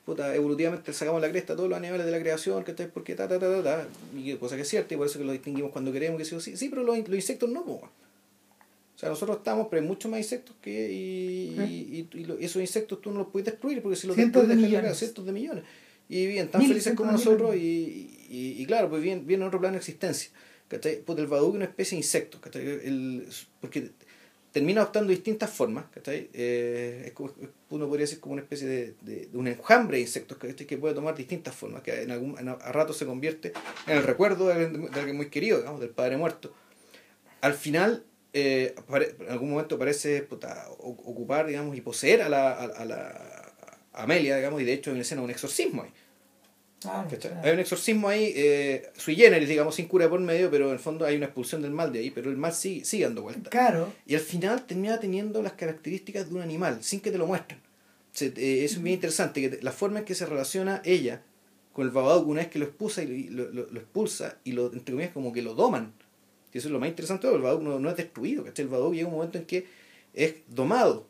puta, 0.05 0.35
evolutivamente 0.35 0.93
sacamos 0.93 1.21
la 1.21 1.31
cresta 1.31 1.53
a 1.53 1.57
todos 1.57 1.69
los 1.69 1.79
animales 1.79 2.05
de 2.07 2.13
la 2.13 2.21
creación, 2.21 2.65
que 2.65 2.73
porque 2.89 3.15
ta, 3.15 3.29
ta, 3.29 3.39
ta, 3.39 3.51
ta, 3.51 3.63
ta, 3.63 3.89
y 4.17 4.35
cosa 4.35 4.57
que 4.57 4.63
es 4.63 4.69
cierta, 4.69 4.95
y 4.95 4.97
por 4.97 5.07
eso 5.07 5.19
que 5.19 5.25
lo 5.25 5.33
distinguimos 5.33 5.71
cuando 5.73 5.93
queremos, 5.93 6.19
que 6.19 6.25
sí, 6.25 6.35
o 6.35 6.41
sí, 6.41 6.69
pero 6.69 6.83
los, 6.83 6.99
insectos 6.99 7.49
no, 7.49 7.65
sea, 9.01 9.09
nosotros 9.09 9.39
estamos, 9.39 9.69
pero 9.71 9.81
hay 9.83 9.89
muchos 9.89 10.11
más 10.11 10.19
insectos 10.21 10.55
que. 10.61 10.93
Y, 10.93 11.55
y, 11.61 12.09
y- 12.13 12.27
y 12.41 12.45
esos 12.45 12.61
insectos 12.61 13.01
tú 13.01 13.11
no 13.11 13.21
los 13.21 13.29
puedes 13.29 13.47
destruir 13.47 13.81
porque 13.83 13.97
si 13.97 14.07
los 14.07 14.15
Cientos 14.17 14.47
de 14.47 14.55
millones. 14.57 14.75
cagada, 14.79 14.95
cientos 14.95 15.25
de 15.27 15.33
millones. 15.33 15.65
Y 16.09 16.27
bien, 16.27 16.49
tan 16.49 16.61
felices 16.69 16.95
como 16.95 17.11
de 17.13 17.17
nosotros, 17.19 17.57
y, 17.57 18.27
y, 18.29 18.57
y 18.63 18.67
claro, 18.67 18.91
pues 18.91 19.03
bien, 19.03 19.27
bien 19.27 19.41
en 19.43 19.47
otro 19.49 19.59
plano 19.61 19.73
de 19.75 19.79
existencia. 19.79 20.31
¿cachai? 20.69 21.01
Puta, 21.03 21.21
el 21.23 21.27
Baduque 21.29 21.51
es 21.53 21.57
una 21.57 21.65
especie 21.65 21.97
de 21.97 22.01
insecto, 22.05 22.41
¿cachai? 22.41 22.63
El, 22.65 23.27
porque 23.61 23.91
termina 24.53 24.81
adoptando 24.81 25.11
distintas 25.11 25.49
formas, 25.51 25.85
¿cachai? 25.93 26.29
Eh, 26.33 27.05
es 27.07 27.13
como- 27.13 27.33
uno 27.71 27.87
podría 27.89 28.05
decir 28.05 28.19
como 28.21 28.33
una 28.35 28.43
especie 28.43 28.67
de, 28.67 28.95
de, 29.01 29.27
de 29.27 29.39
un 29.39 29.47
enjambre 29.47 29.97
de 29.99 30.03
insectos 30.03 30.37
¿cachai? 30.39 30.67
que 30.67 30.77
puede 30.79 30.95
tomar 30.95 31.15
distintas 31.17 31.55
formas, 31.55 31.83
que 31.83 32.03
en 32.03 32.11
algún, 32.11 32.37
en 32.39 32.49
a, 32.49 32.53
a 32.53 32.73
rato 32.73 32.93
se 32.93 33.07
convierte 33.07 33.53
en 33.87 33.97
el 33.99 34.03
recuerdo 34.03 34.49
de 34.49 34.55
alguien, 34.55 34.91
de 34.91 34.99
alguien 34.99 35.17
muy 35.17 35.29
querido, 35.31 35.59
digamos, 35.59 35.81
del 35.81 35.91
padre 35.91 36.17
muerto. 36.17 36.53
Al 37.41 37.55
final, 37.55 38.05
eh, 38.33 38.75
en 39.21 39.31
algún 39.31 39.51
momento 39.51 39.79
parece 39.79 40.23
puta, 40.23 40.67
ocupar, 40.79 41.47
digamos, 41.47 41.77
y 41.77 41.81
poseer 41.81 42.23
a 42.23 42.29
la, 42.29 42.51
a, 42.53 42.65
a 42.65 42.85
la 42.85 43.53
a 43.93 44.03
Amelia, 44.05 44.37
digamos, 44.37 44.61
y 44.63 44.65
de 44.65 44.73
hecho 44.73 44.91
hay 44.91 44.95
una 44.95 45.03
escena 45.03 45.23
un 45.23 45.31
exorcismo 45.31 45.83
ahí. 45.83 45.91
Ah. 46.87 47.07
Hay 47.43 47.51
un 47.53 47.59
exorcismo 47.61 48.09
ahí, 48.09 48.33
eh, 48.35 48.89
sui 48.97 49.15
generis, 49.15 49.49
digamos, 49.49 49.75
sin 49.75 49.87
cura 49.87 50.09
por 50.09 50.19
medio, 50.21 50.51
pero 50.51 50.67
en 50.69 50.73
el 50.73 50.79
fondo 50.79 51.05
hay 51.05 51.17
una 51.17 51.27
expulsión 51.27 51.61
del 51.61 51.73
mal 51.73 51.93
de 51.93 51.99
ahí, 51.99 52.11
pero 52.11 52.31
el 52.31 52.37
mal 52.39 52.55
sigue, 52.55 52.85
sigue 52.87 53.05
dando 53.05 53.23
vueltas. 53.23 53.51
claro 53.51 53.93
Y 54.07 54.15
al 54.15 54.21
final 54.23 54.65
termina 54.65 54.99
teniendo 54.99 55.43
las 55.43 55.53
características 55.55 56.31
de 56.31 56.37
un 56.37 56.41
animal, 56.43 56.83
sin 56.83 57.01
que 57.01 57.11
te 57.11 57.19
lo 57.19 57.27
muestren. 57.27 57.61
Se- 58.13 58.33
eh, 58.37 58.65
es 58.65 58.81
bien 58.83 58.95
interesante, 58.95 59.41
que 59.43 59.49
te- 59.51 59.63
la 59.63 59.73
forma 59.73 59.99
en 59.99 60.05
que 60.07 60.15
se 60.15 60.25
relaciona 60.25 60.81
ella 60.85 61.21
con 61.75 61.85
el 61.85 61.91
Babadook 61.93 62.27
una 62.29 62.41
vez 62.41 62.51
que 62.51 62.59
lo 62.59 62.65
expulsa 62.65 63.03
y 63.03 63.29
lo, 63.29 63.51
lo- 63.51 63.67
lo 63.71 63.79
expulsa 63.81 64.39
y 64.45 64.53
lo, 64.53 64.73
entre 64.73 64.93
comillas, 64.95 65.13
como 65.13 65.33
que 65.35 65.43
lo 65.43 65.55
doman. 65.55 65.93
Y 66.53 66.59
eso 66.59 66.69
es 66.69 66.73
lo 66.73 66.81
más 66.81 66.89
interesante, 66.89 67.29
el 67.29 67.41
Babadook 67.41 67.63
no, 67.63 67.79
no 67.79 67.91
es 67.91 67.97
destruido, 67.97 68.45
¿cachai? 68.45 68.65
El 68.65 68.71
Babadook 68.71 68.95
llega 68.95 69.07
un 69.07 69.15
momento 69.15 69.39
en 69.39 69.45
que 69.45 69.67
es 70.15 70.37
domado. 70.49 71.07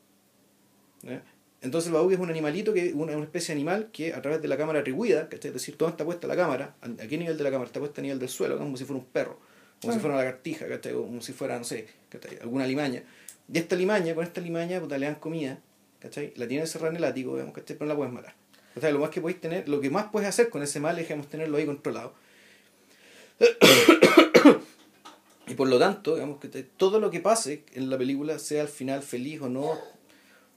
Entonces 1.63 1.89
el 1.89 1.95
Babadook 1.95 2.13
es 2.13 2.19
un 2.19 2.31
animalito, 2.31 2.75
que 2.75 2.93
una, 2.95 3.17
una 3.17 3.25
especie 3.25 3.55
de 3.55 3.61
animal 3.61 3.89
que 3.93 4.13
a 4.13 4.21
través 4.21 4.43
de 4.43 4.49
la 4.49 4.57
cámara 4.57 4.81
atribuida, 4.81 5.29
¿cachai? 5.29 5.49
es 5.49 5.55
decir, 5.55 5.77
todo 5.77 5.89
está 5.89 6.05
puesta 6.05 6.27
la 6.27 6.37
cámara, 6.37 6.75
¿a 6.83 7.07
qué 7.07 7.19
nivel 7.19 7.37
de 7.37 7.45
la 7.45 7.51
cámara? 7.51 7.67
Está 7.67 7.81
puesta 7.81 8.01
a 8.01 8.03
nivel 8.03 8.19
del 8.19 8.29
suelo, 8.29 8.59
como 8.59 8.77
si 8.77 8.85
fuera 8.85 9.01
un 9.01 9.07
perro. 9.07 9.39
como 9.81 9.93
si 9.93 9.99
fuera 9.99 10.15
una 10.15 10.25
lagartija, 10.25 10.69
¿cachai? 10.69 10.93
como 10.93 11.21
si 11.23 11.33
fuera, 11.33 11.59
no 11.59 11.65
sé, 11.65 11.87
¿cachai? 12.09 12.39
alguna 12.41 12.67
limaña. 12.67 13.03
Y 13.53 13.59
esta 13.59 13.75
limaña, 13.77 14.15
con 14.15 14.25
esta 14.25 14.41
limaña, 14.41 14.81
puta, 14.81 14.97
le 14.97 15.07
dan 15.07 15.17
comida, 15.17 15.59
¿cachai? 15.99 16.33
La 16.37 16.47
tienen 16.47 16.67
encerrada 16.67 16.91
en 16.91 16.97
el 16.97 17.05
ático, 17.05 17.33
digamos, 17.33 17.55
¿cachai? 17.55 17.77
Pero 17.77 17.87
no 17.87 17.95
la 17.95 17.97
puedes 17.97 18.13
matar. 18.13 18.35
O 18.77 18.81
sea, 18.81 18.91
lo 18.93 19.01
más 19.01 19.11
que 19.11 19.21
podéis 19.21 19.41
tener, 19.41 19.69
lo 19.69 19.81
que 19.81 19.91
más 19.91 20.07
puedes 20.13 20.29
hacer 20.29 20.51
con 20.51 20.63
ese 20.63 20.79
mal 20.79 20.99
es 20.99 21.07
digamos, 21.07 21.29
tenerlo 21.29 21.57
ahí 21.59 21.67
controlado. 21.67 22.15
y 25.51 25.55
por 25.55 25.69
lo 25.69 25.79
tanto, 25.79 26.15
digamos 26.15 26.39
que 26.39 26.49
todo 26.49 27.01
lo 27.01 27.11
que 27.11 27.21
pase 27.21 27.65
en 27.73 27.91
la 27.91 27.99
película, 27.99 28.39
sea 28.39 28.63
al 28.63 28.69
final 28.69 29.03
feliz 29.03 29.41
o 29.43 29.49
no, 29.49 29.75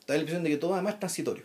da 0.07 0.13
la 0.13 0.17
impresión 0.17 0.43
de 0.43 0.51
que 0.51 0.57
todo 0.57 0.73
además 0.75 0.93
es 0.93 0.99
transitorio. 0.99 1.43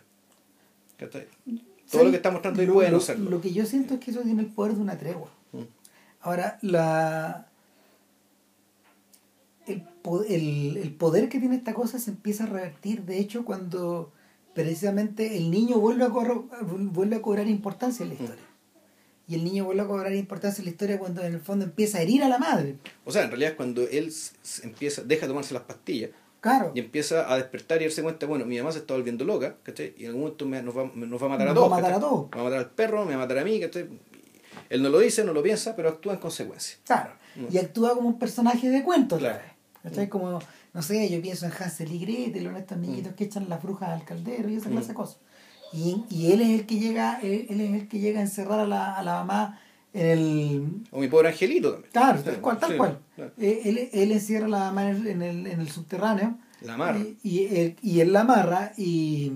Todo 1.89 2.03
lo 2.03 2.11
que 2.11 2.17
está 2.17 2.29
mostrando 2.29 2.61
ahí 2.61 2.67
puede 2.67 2.91
no 2.91 2.99
serlo. 2.99 3.29
Lo 3.29 3.41
que 3.41 3.51
yo 3.51 3.65
siento 3.65 3.95
es 3.95 3.99
que 3.99 4.11
eso 4.11 4.21
tiene 4.21 4.43
el 4.43 4.49
poder 4.49 4.75
de 4.75 4.81
una 4.81 4.97
tregua. 4.97 5.31
Mm. 5.51 5.63
Ahora, 6.21 6.59
la 6.61 7.47
el, 9.65 10.77
el, 10.77 10.91
poder 10.93 11.29
que 11.29 11.39
tiene 11.39 11.55
esta 11.55 11.73
cosa 11.73 11.99
se 11.99 12.11
empieza 12.11 12.43
a 12.43 12.47
revertir, 12.47 13.03
de 13.03 13.19
hecho, 13.19 13.45
cuando 13.45 14.11
precisamente 14.53 15.37
el 15.37 15.51
niño 15.51 15.79
vuelve 15.79 16.05
a, 16.05 16.07
vuelve 16.07 17.15
a 17.15 17.21
cobrar 17.21 17.47
importancia 17.47 18.03
en 18.03 18.09
la 18.09 18.15
historia. 18.15 18.43
Y 19.29 19.35
el 19.35 19.43
niño 19.43 19.63
vuelve 19.63 19.83
a 19.83 19.87
cobrar 19.87 20.13
importancia 20.15 20.61
en 20.61 20.65
la 20.65 20.71
historia 20.71 20.97
cuando 20.97 21.21
en 21.21 21.35
el 21.35 21.39
fondo 21.39 21.63
empieza 21.63 21.99
a 21.99 22.01
herir 22.01 22.23
a 22.23 22.29
la 22.29 22.39
madre. 22.39 22.77
O 23.05 23.11
sea, 23.11 23.21
en 23.21 23.29
realidad 23.29 23.51
es 23.51 23.57
cuando 23.57 23.83
él 23.83 24.11
empieza, 24.63 25.03
deja 25.03 25.21
de 25.21 25.27
tomarse 25.27 25.53
las 25.53 25.63
pastillas. 25.63 26.09
Claro. 26.41 26.71
Y 26.73 26.79
empieza 26.79 27.31
a 27.31 27.37
despertar 27.37 27.79
y 27.79 27.85
darse 27.85 28.01
cuenta, 28.01 28.25
bueno, 28.25 28.45
mi 28.45 28.57
mamá 28.57 28.71
se 28.71 28.79
está 28.79 28.95
volviendo 28.95 29.25
loca, 29.25 29.57
¿cachai? 29.61 29.93
Y 29.97 30.05
en 30.05 30.07
algún 30.07 30.23
momento 30.23 30.45
nos, 30.45 30.75
va, 30.75 30.91
nos 30.95 31.21
va 31.21 31.25
a 31.27 31.29
matar 31.29 31.47
a 31.49 31.53
todos. 31.53 31.71
Va 31.71 31.77
a 31.77 31.81
matar 31.81 31.93
a 31.93 31.99
todos. 31.99 32.27
Va 32.35 32.41
a 32.41 32.43
matar 32.43 32.57
al 32.57 32.71
perro, 32.71 33.05
me 33.05 33.11
va 33.11 33.23
a 33.23 33.25
matar 33.25 33.37
a 33.37 33.43
mí, 33.43 33.59
¿cachai? 33.59 33.87
Él 34.69 34.81
no 34.81 34.89
lo 34.89 34.99
dice, 34.99 35.23
no 35.23 35.33
lo 35.33 35.43
piensa, 35.43 35.75
pero 35.75 35.89
actúa 35.89 36.13
en 36.13 36.19
consecuencia. 36.19 36.77
Claro. 36.85 37.11
Mm. 37.35 37.53
Y 37.53 37.57
actúa 37.59 37.93
como 37.93 38.07
un 38.07 38.17
personaje 38.17 38.69
de 38.69 38.83
cuento. 38.83 39.17
Claro. 39.17 39.43
¿Cachai? 39.83 40.09
Como, 40.09 40.39
no 40.73 40.81
sé, 40.81 41.07
yo 41.09 41.21
pienso 41.21 41.45
en 41.45 41.51
Hansel 41.51 41.91
y 41.91 41.99
Gretel, 41.99 42.47
en 42.47 42.55
estos 42.55 42.77
niñitos 42.77 43.13
mm. 43.13 43.15
que 43.15 43.23
echan 43.25 43.47
las 43.47 43.61
brujas 43.61 43.89
al 43.89 44.05
caldero 44.05 44.49
y 44.49 44.55
esa 44.55 44.69
clase 44.69 44.87
de 44.87 44.93
mm. 44.93 44.95
cosas. 44.95 45.19
Y, 45.71 46.03
y 46.09 46.31
él 46.31 46.41
es 46.41 46.59
el 46.59 46.65
que 46.65 46.79
llega, 46.79 47.19
él, 47.21 47.45
es 47.49 47.81
el 47.81 47.87
que 47.87 47.99
llega 47.99 48.19
a 48.19 48.23
encerrar 48.23 48.59
a 48.59 48.65
la, 48.65 48.95
a 48.95 49.03
la 49.03 49.23
mamá 49.23 49.59
en 49.93 50.05
el... 50.05 50.67
O 50.91 50.99
mi 50.99 51.07
pobre 51.07 51.29
angelito 51.29 51.71
también. 51.71 51.91
Claro, 51.91 52.21
tal 52.21 52.41
cual, 52.41 52.57
tal 52.59 52.77
cual. 52.77 52.99
Eh, 53.37 53.61
él, 53.65 53.89
él, 53.91 54.11
encierra 54.11 54.45
a 54.45 54.49
la 54.49 54.59
mamá 54.59 54.89
en 54.89 55.21
el, 55.21 55.47
en 55.47 55.61
el, 55.61 55.69
subterráneo. 55.69 56.37
La 56.61 56.73
amarra. 56.73 56.99
Y, 56.99 57.39
y, 57.39 57.75
y, 57.81 57.99
él 57.99 58.13
la 58.13 58.21
amarra 58.21 58.73
y, 58.77 59.31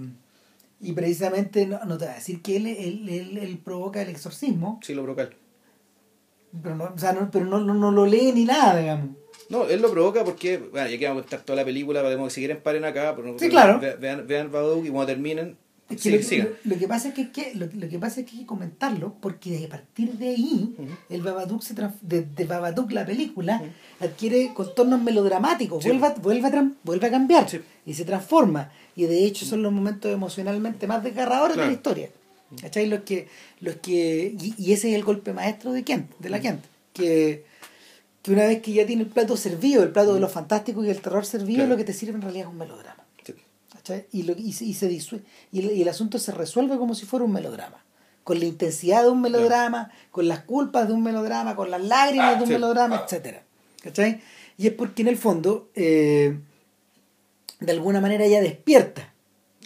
y 0.82 0.94
precisamente, 0.94 1.66
no, 1.66 1.80
no 1.86 1.98
te 1.98 2.06
voy 2.06 2.14
a 2.14 2.18
decir 2.18 2.42
que 2.42 2.58
él, 2.58 2.68
él, 2.68 3.10
él, 3.10 3.38
él 3.38 3.58
provoca 3.60 4.02
el 4.02 4.10
exorcismo. 4.10 4.80
Sí, 4.84 4.94
lo 4.94 5.04
provoca 5.04 5.24
él. 5.24 5.36
Pero 6.62 6.76
no, 6.76 6.92
o 6.96 6.98
sea, 6.98 7.14
no, 7.14 7.32
pero 7.32 7.46
no, 7.46 7.60
no, 7.60 7.74
no 7.74 7.92
lo 7.92 8.06
lee 8.06 8.32
ni 8.34 8.46
nada, 8.46 8.80
digamos. 8.80 9.10
No, 9.50 9.68
él 9.68 9.82
lo 9.82 9.92
provoca 9.92 10.24
porque, 10.24 10.58
bueno, 10.58 10.88
ya 10.90 10.98
que 10.98 11.08
vamos 11.08 11.22
a 11.22 11.24
contar 11.24 11.42
toda 11.42 11.58
la 11.58 11.66
película, 11.66 12.02
podemos 12.02 12.28
que 12.28 12.34
si 12.36 12.42
quieren 12.42 12.62
paren 12.62 12.86
acá, 12.86 13.14
pero 13.16 13.38
sí, 13.38 13.50
claro. 13.50 13.80
vean, 14.00 14.26
vean 14.28 14.52
Babadook 14.52 14.86
y 14.86 14.90
cuando 14.90 15.08
terminen, 15.08 15.58
es 15.90 16.02
que 16.02 16.58
lo, 16.64 16.78
que 16.78 16.88
pasa 16.88 17.10
es 17.10 17.14
que, 17.14 17.32
que 17.32 17.54
lo, 17.56 17.70
que 17.70 18.00
pasa 18.00 18.22
es 18.22 18.26
que 18.26 18.34
hay 18.34 18.40
que 18.40 18.46
comentarlo 18.46 19.16
porque 19.20 19.66
a 19.66 19.70
partir 19.70 20.14
de 20.14 20.30
ahí 20.30 20.76
el 21.10 21.22
Babadook 21.22 21.62
se 21.62 21.76
de, 22.02 22.22
de, 22.22 22.46
Babadook 22.46 22.92
la 22.92 23.06
película 23.06 23.62
adquiere 24.00 24.54
contornos 24.54 25.02
melodramáticos 25.02 25.84
vuelve, 25.84 26.14
vuelve, 26.22 26.48
a, 26.48 26.72
vuelve 26.84 27.08
a 27.08 27.12
cambiar 27.12 27.48
y 27.86 27.94
se 27.94 28.06
transforma. 28.06 28.72
Y 28.96 29.04
de 29.06 29.26
hecho 29.26 29.46
son 29.46 29.62
los 29.62 29.72
momentos 29.72 30.12
emocionalmente 30.12 30.88
más 30.88 31.04
desgarradores 31.04 31.58
de 31.58 31.66
la 31.66 31.72
historia. 31.72 32.10
¿cachai? 32.62 32.88
los 32.88 33.02
que 33.02 33.28
los 33.62 33.76
que 33.78 34.36
y, 34.40 34.72
ese 34.72 34.90
es 34.90 34.96
el 34.96 35.04
golpe 35.04 35.34
maestro 35.34 35.74
de 35.74 35.84
Kent 35.84 36.12
de 36.20 36.30
la 36.30 36.40
Kent 36.40 36.64
que 36.94 37.46
que 38.22 38.32
una 38.32 38.46
vez 38.46 38.62
que 38.62 38.72
ya 38.72 38.86
tiene 38.86 39.02
el 39.04 39.10
plato 39.10 39.36
servido, 39.36 39.84
el 39.84 39.90
plato 39.90 40.14
de 40.14 40.22
lo 40.22 40.30
fantástico 40.30 40.82
y 40.84 40.90
el 40.90 41.02
terror 41.02 41.26
servido, 41.26 41.68
lo 41.68 41.76
que 41.76 41.84
te 41.84 41.92
sirve 41.92 42.16
en 42.16 42.22
realidad 42.22 42.46
es 42.46 42.52
un 42.52 42.58
melodrama. 42.58 42.93
Y, 44.12 44.24
lo, 44.24 44.34
y, 44.34 44.54
se, 44.54 44.66
y, 44.66 44.74
se 44.74 44.92
y, 45.52 45.82
el, 45.82 45.88
asunto 45.90 46.18
se 46.18 46.32
resuelve 46.32 46.78
como 46.78 46.96
si 46.96 47.06
fuera 47.06 47.26
un 47.26 47.34
melodrama. 47.34 47.84
Con 48.24 48.40
la 48.40 48.46
intensidad 48.46 49.04
de 49.04 49.10
un 49.10 49.22
melodrama, 49.22 49.92
con 50.12 50.28
las 50.28 50.42
culpas 50.42 50.88
de 50.88 50.94
un 50.94 51.04
melodrama, 51.04 51.56
con 51.56 51.70
las 51.70 51.84
lágrimas 51.84 52.38
de 52.38 52.44
un 52.44 52.50
melodrama, 52.50 53.06
etc. 53.06 53.40
¿Cachai? 53.82 54.22
Y 54.58 54.68
es 54.68 54.74
porque 54.74 55.02
en 55.02 55.10
el 55.10 55.18
fondo, 55.18 55.70
eh, 55.76 56.38
de 57.60 57.72
alguna 57.72 58.00
manera 58.00 58.24
ella 58.24 58.42
despierta, 58.42 59.14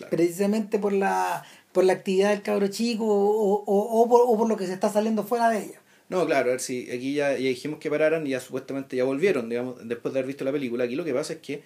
precisamente 0.10 0.80
por 0.80 0.94
la, 0.94 1.44
por 1.72 1.84
la 1.84 1.94
actividad 1.94 2.32
del 2.32 2.42
cabro 2.42 2.68
chico 2.70 3.06
o, 3.06 3.64
o, 3.64 4.02
o, 4.02 4.10
por, 4.10 4.22
o 4.26 4.38
por 4.38 4.50
lo 4.50 4.58
que 4.58 4.66
se 4.66 4.74
está 4.74 4.92
saliendo 4.92 5.24
fuera 5.24 5.50
de 5.50 5.64
ella. 5.64 5.82
No, 6.10 6.26
claro, 6.26 6.50
a 6.50 6.52
ver 6.52 6.60
si 6.62 6.90
aquí 6.90 7.14
ya, 7.14 7.32
dijimos 7.32 7.80
que 7.80 7.90
pararan 7.90 8.26
y 8.26 8.32
ya 8.32 8.40
supuestamente 8.40 8.96
ya 8.96 9.04
volvieron, 9.04 9.50
digamos, 9.50 9.88
después 9.88 10.14
de 10.14 10.20
haber 10.20 10.28
visto 10.28 10.46
la 10.46 10.54
película. 10.54 10.86
Aquí 10.86 10.96
lo 10.96 11.04
que 11.04 11.14
pasa 11.14 11.34
es 11.34 11.40
que 11.40 11.62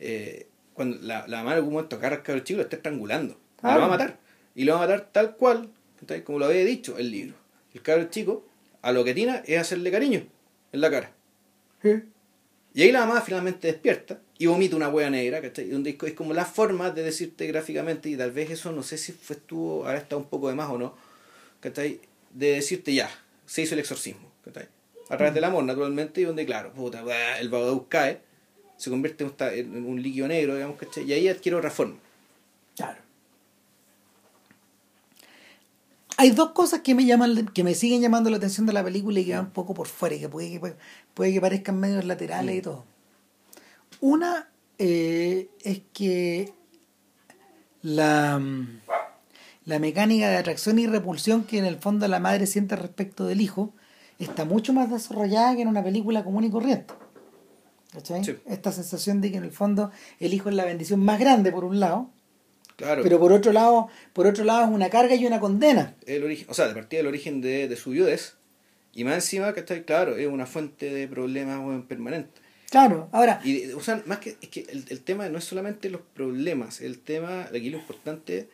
eh, 0.00 0.48
cuando 0.74 0.98
la, 1.00 1.26
la 1.26 1.38
mamá 1.38 1.52
en 1.52 1.56
algún 1.58 1.72
momento 1.72 1.96
agarra 1.96 2.16
al 2.16 2.22
cabro 2.22 2.42
chico 2.42 2.58
lo 2.58 2.64
está 2.64 2.76
estrangulando. 2.76 3.38
Lo 3.62 3.68
va 3.68 3.84
a 3.86 3.88
matar. 3.88 4.18
Y 4.54 4.64
lo 4.64 4.74
va 4.74 4.84
a 4.84 4.86
matar 4.86 5.08
tal 5.10 5.36
cual, 5.36 5.70
como 6.24 6.38
lo 6.38 6.46
había 6.46 6.64
dicho 6.64 6.98
el 6.98 7.10
libro. 7.10 7.34
El 7.72 7.82
cabro 7.82 8.04
chico, 8.10 8.44
a 8.82 8.92
lo 8.92 9.04
que 9.04 9.14
tiene 9.14 9.42
es 9.46 9.58
hacerle 9.58 9.90
cariño 9.90 10.26
en 10.72 10.80
la 10.80 10.90
cara. 10.90 11.12
Y 12.74 12.82
ahí 12.82 12.92
la 12.92 13.06
mamá 13.06 13.20
finalmente 13.20 13.68
despierta 13.68 14.20
y 14.36 14.46
vomita 14.46 14.74
una 14.74 14.88
hueá 14.88 15.08
negra, 15.08 15.40
¿cachai? 15.40 15.68
Donde 15.68 15.96
es 16.00 16.12
como 16.14 16.34
la 16.34 16.44
forma 16.44 16.90
de 16.90 17.04
decirte 17.04 17.46
gráficamente, 17.46 18.08
y 18.08 18.16
tal 18.16 18.32
vez 18.32 18.50
eso 18.50 18.72
no 18.72 18.82
sé 18.82 18.98
si 18.98 19.12
fue 19.12 19.36
estuvo, 19.36 19.86
ahora 19.86 19.98
está 19.98 20.16
un 20.16 20.24
poco 20.24 20.48
de 20.48 20.56
más 20.56 20.70
o 20.70 20.78
no, 20.78 20.96
¿cachai? 21.60 22.00
De 22.32 22.54
decirte 22.54 22.92
ya, 22.92 23.08
se 23.46 23.62
hizo 23.62 23.74
el 23.74 23.80
exorcismo, 23.80 24.28
A 25.08 25.16
través 25.16 25.34
del 25.34 25.44
amor, 25.44 25.62
naturalmente, 25.62 26.20
y 26.20 26.24
donde, 26.24 26.44
claro, 26.44 26.72
puta, 26.72 27.04
el 27.38 27.48
Babadook 27.48 27.88
cae, 27.88 28.20
se 28.84 28.90
convierte 28.90 29.24
en 29.58 29.86
un 29.86 30.02
líquido 30.02 30.28
negro, 30.28 30.54
digamos, 30.54 30.76
¿cachai? 30.76 31.04
Y 31.04 31.12
ahí 31.12 31.28
adquiere 31.28 31.56
otra 31.56 31.70
forma. 31.70 31.96
Claro. 32.76 32.98
Hay 36.16 36.30
dos 36.30 36.52
cosas 36.52 36.80
que 36.80 36.94
me 36.94 37.04
llaman, 37.04 37.48
que 37.48 37.64
me 37.64 37.74
siguen 37.74 38.00
llamando 38.00 38.30
la 38.30 38.36
atención 38.36 38.66
de 38.66 38.72
la 38.72 38.84
película 38.84 39.18
y 39.18 39.24
que 39.24 39.34
van 39.34 39.46
un 39.46 39.50
poco 39.50 39.74
por 39.74 39.88
fuera 39.88 40.14
y 40.14 40.20
que 40.20 40.28
puede 40.28 40.50
que, 40.50 40.74
puede, 41.14 41.32
que 41.32 41.40
parezcan 41.40 41.80
medios 41.80 42.04
laterales 42.04 42.54
y 42.54 42.58
mm. 42.58 42.62
todo. 42.62 42.84
Una 44.00 44.48
eh, 44.78 45.48
es 45.62 45.82
que 45.92 46.52
la 47.82 48.40
la 49.66 49.78
mecánica 49.78 50.28
de 50.28 50.36
atracción 50.36 50.78
y 50.78 50.86
repulsión 50.86 51.44
que 51.44 51.58
en 51.58 51.64
el 51.64 51.78
fondo 51.78 52.06
la 52.06 52.20
madre 52.20 52.46
siente 52.46 52.76
respecto 52.76 53.24
del 53.24 53.40
hijo 53.40 53.72
está 54.18 54.44
mucho 54.44 54.74
más 54.74 54.90
desarrollada 54.90 55.56
que 55.56 55.62
en 55.62 55.68
una 55.68 55.82
película 55.82 56.22
común 56.22 56.44
y 56.44 56.50
corriente. 56.50 56.92
¿Cachai? 57.94 58.38
Esta 58.46 58.72
sensación 58.72 59.20
de 59.20 59.30
que 59.30 59.36
en 59.38 59.44
el 59.44 59.52
fondo 59.52 59.90
el 60.18 60.34
hijo 60.34 60.48
es 60.48 60.54
la 60.54 60.64
bendición 60.64 61.00
más 61.00 61.18
grande 61.20 61.52
por 61.52 61.64
un 61.64 61.78
lado, 61.78 62.10
claro. 62.76 63.02
pero 63.02 63.20
por 63.20 63.32
otro 63.32 63.52
lado, 63.52 63.88
por 64.12 64.26
otro 64.26 64.44
lado 64.44 64.64
es 64.64 64.70
una 64.70 64.90
carga 64.90 65.14
y 65.14 65.24
una 65.24 65.40
condena. 65.40 65.94
El 66.06 66.24
origen, 66.24 66.46
o 66.50 66.54
sea, 66.54 66.66
de 66.66 66.74
partida 66.74 66.98
del 66.98 67.06
origen 67.06 67.40
de, 67.40 67.68
de 67.68 67.76
su 67.76 67.90
viudez, 67.90 68.34
y 68.92 69.04
más 69.04 69.14
encima, 69.14 69.54
que 69.54 69.60
está 69.60 69.80
claro, 69.84 70.16
es 70.16 70.26
una 70.26 70.46
fuente 70.46 70.92
de 70.92 71.08
problemas 71.08 71.60
permanente. 71.86 72.42
Claro, 72.70 73.08
ahora. 73.12 73.40
Y, 73.44 73.70
o 73.70 73.80
sea, 73.80 74.02
más 74.06 74.18
que, 74.18 74.36
es 74.40 74.48
que 74.48 74.66
el, 74.68 74.84
el, 74.88 75.00
tema 75.00 75.28
no 75.28 75.38
es 75.38 75.44
solamente 75.44 75.88
los 75.88 76.00
problemas, 76.00 76.80
el 76.80 76.98
tema, 76.98 77.44
aquí 77.44 77.70
lo 77.70 77.78
importante 77.78 78.48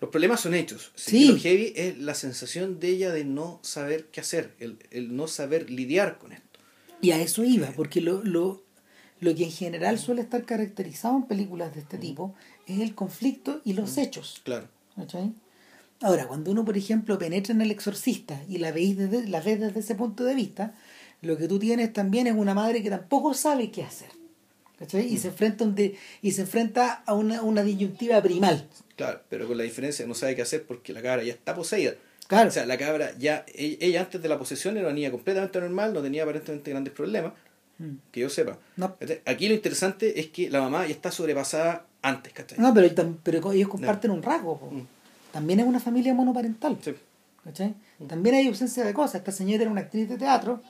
los 0.00 0.10
problemas 0.10 0.40
son 0.40 0.54
hechos. 0.54 0.92
Sí. 0.94 1.28
Lo 1.28 1.38
heavy 1.38 1.72
es 1.76 1.98
la 1.98 2.14
sensación 2.14 2.80
de 2.80 2.88
ella 2.88 3.12
de 3.12 3.24
no 3.24 3.60
saber 3.62 4.06
qué 4.06 4.20
hacer, 4.20 4.54
el, 4.58 4.78
el 4.90 5.14
no 5.14 5.28
saber 5.28 5.70
lidiar 5.70 6.18
con 6.18 6.32
esto. 6.32 6.58
Y 7.02 7.10
a 7.12 7.20
eso 7.20 7.44
iba, 7.44 7.70
porque 7.72 8.00
lo, 8.00 8.22
lo, 8.24 8.62
lo 9.20 9.34
que 9.34 9.44
en 9.44 9.52
general 9.52 9.98
suele 9.98 10.22
estar 10.22 10.44
caracterizado 10.44 11.16
en 11.16 11.24
películas 11.24 11.74
de 11.74 11.80
este 11.80 11.98
mm. 11.98 12.00
tipo 12.00 12.34
es 12.66 12.80
el 12.80 12.94
conflicto 12.94 13.60
y 13.64 13.74
los 13.74 13.96
mm. 13.96 14.00
hechos. 14.00 14.40
Claro. 14.44 14.68
Ahora, 16.02 16.26
cuando 16.26 16.50
uno, 16.50 16.64
por 16.64 16.76
ejemplo, 16.76 17.18
penetra 17.18 17.54
en 17.54 17.60
el 17.60 17.70
exorcista 17.70 18.42
y 18.48 18.58
la 18.58 18.72
veis 18.72 18.96
desde, 18.96 19.28
la 19.28 19.40
ves 19.40 19.60
desde 19.60 19.80
ese 19.80 19.94
punto 19.94 20.24
de 20.24 20.34
vista, 20.34 20.74
lo 21.20 21.36
que 21.36 21.46
tú 21.46 21.58
tienes 21.58 21.92
también 21.92 22.26
es 22.26 22.34
una 22.34 22.54
madre 22.54 22.82
que 22.82 22.90
tampoco 22.90 23.34
sabe 23.34 23.70
qué 23.70 23.82
hacer. 23.84 24.08
Y, 24.80 25.18
se 25.18 25.28
enfrenta 25.28 25.66
y 26.22 26.30
se 26.30 26.40
enfrenta 26.40 27.02
a 27.04 27.12
una, 27.12 27.42
una 27.42 27.62
disyuntiva 27.62 28.22
primal. 28.22 28.66
Claro, 28.96 29.20
pero 29.28 29.46
con 29.46 29.58
la 29.58 29.64
diferencia 29.64 30.06
no 30.06 30.14
sabe 30.14 30.34
qué 30.34 30.40
hacer 30.40 30.64
porque 30.64 30.94
la 30.94 31.02
cabra 31.02 31.22
ya 31.22 31.34
está 31.34 31.54
poseída. 31.54 31.92
Claro. 32.28 32.48
O 32.48 32.50
sea, 32.50 32.64
la 32.64 32.78
cabra 32.78 33.12
ya, 33.18 33.44
e-, 33.48 33.76
ella 33.80 34.00
antes 34.00 34.22
de 34.22 34.28
la 34.28 34.38
posesión 34.38 34.78
era 34.78 34.86
una 34.86 34.94
niña 34.94 35.10
completamente 35.10 35.60
normal, 35.60 35.92
no 35.92 36.00
tenía 36.00 36.22
aparentemente 36.22 36.70
grandes 36.70 36.94
problemas, 36.94 37.34
mm. 37.80 37.96
que 38.12 38.20
yo 38.20 38.30
sepa. 38.30 38.58
Aquí 39.26 39.48
lo 39.48 39.54
interesante 39.54 40.20
es 40.20 40.28
que 40.28 40.48
la 40.48 40.60
mamá 40.60 40.86
ya 40.86 40.92
está 40.92 41.10
sobrepasada 41.10 41.86
antes, 42.02 42.32
¿cachai? 42.32 42.58
No, 42.58 42.72
pero, 42.72 42.88
pero 43.22 43.52
ellos 43.52 43.68
comparten 43.68 44.10
un 44.12 44.22
rasgo. 44.22 44.60
Mm. 44.70 44.82
También 45.32 45.60
es 45.60 45.66
una 45.66 45.80
familia 45.80 46.14
monoparental. 46.14 46.78
Sí. 46.80 46.94
¿cachai? 47.44 47.74
Mm. 47.98 48.06
También 48.06 48.34
hay 48.36 48.46
ausencia 48.46 48.84
de 48.84 48.94
cosas. 48.94 49.16
Esta 49.16 49.32
señora 49.32 49.62
era 49.62 49.70
una 49.70 49.82
actriz 49.82 50.08
de 50.08 50.16
teatro 50.16 50.62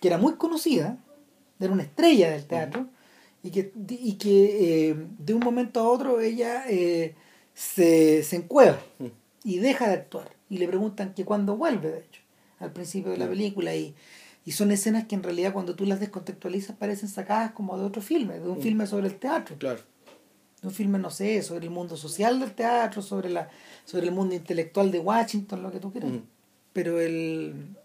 que 0.00 0.08
era 0.08 0.18
muy 0.18 0.34
conocida, 0.34 0.98
era 1.58 1.72
una 1.72 1.82
estrella 1.82 2.30
del 2.30 2.44
teatro 2.44 2.86
y 3.42 3.50
que, 3.50 3.72
y 3.88 4.14
que 4.14 4.90
eh, 4.90 4.96
de 5.18 5.34
un 5.34 5.40
momento 5.40 5.80
a 5.80 5.88
otro 5.88 6.20
ella 6.20 6.64
eh, 6.68 7.14
se, 7.54 8.22
se 8.22 8.36
encueva 8.36 8.78
y 9.44 9.58
deja 9.58 9.88
de 9.88 9.94
actuar. 9.94 10.30
Y 10.48 10.58
le 10.58 10.68
preguntan 10.68 11.14
que 11.14 11.24
cuándo 11.24 11.56
vuelve, 11.56 11.90
de 11.90 11.98
hecho, 12.00 12.20
al 12.60 12.72
principio 12.72 13.12
de 13.12 13.18
la 13.18 13.28
película. 13.28 13.74
Y, 13.74 13.94
y 14.46 14.52
son 14.52 14.70
escenas 14.70 15.04
que 15.06 15.14
en 15.14 15.22
realidad 15.22 15.52
cuando 15.52 15.74
tú 15.74 15.84
las 15.84 16.00
descontextualizas 16.00 16.74
parecen 16.76 17.08
sacadas 17.10 17.50
como 17.52 17.76
de 17.76 17.84
otro 17.84 18.00
filme, 18.00 18.38
de 18.40 18.48
un 18.48 18.62
filme 18.62 18.86
sobre 18.86 19.08
el 19.08 19.16
teatro. 19.16 19.56
Claro. 19.58 19.80
De 20.62 20.68
un 20.68 20.72
filme, 20.72 20.98
no 20.98 21.10
sé, 21.10 21.42
sobre 21.42 21.64
el 21.66 21.70
mundo 21.70 21.96
social 21.98 22.40
del 22.40 22.52
teatro, 22.54 23.02
sobre 23.02 23.28
la 23.28 23.50
sobre 23.84 24.06
el 24.06 24.12
mundo 24.12 24.34
intelectual 24.34 24.90
de 24.90 25.00
Washington, 25.00 25.62
lo 25.62 25.70
que 25.70 25.80
tú 25.80 25.92
quieras. 25.92 26.10
Ujú. 26.12 26.22
Pero 26.72 27.00
el 27.00 27.76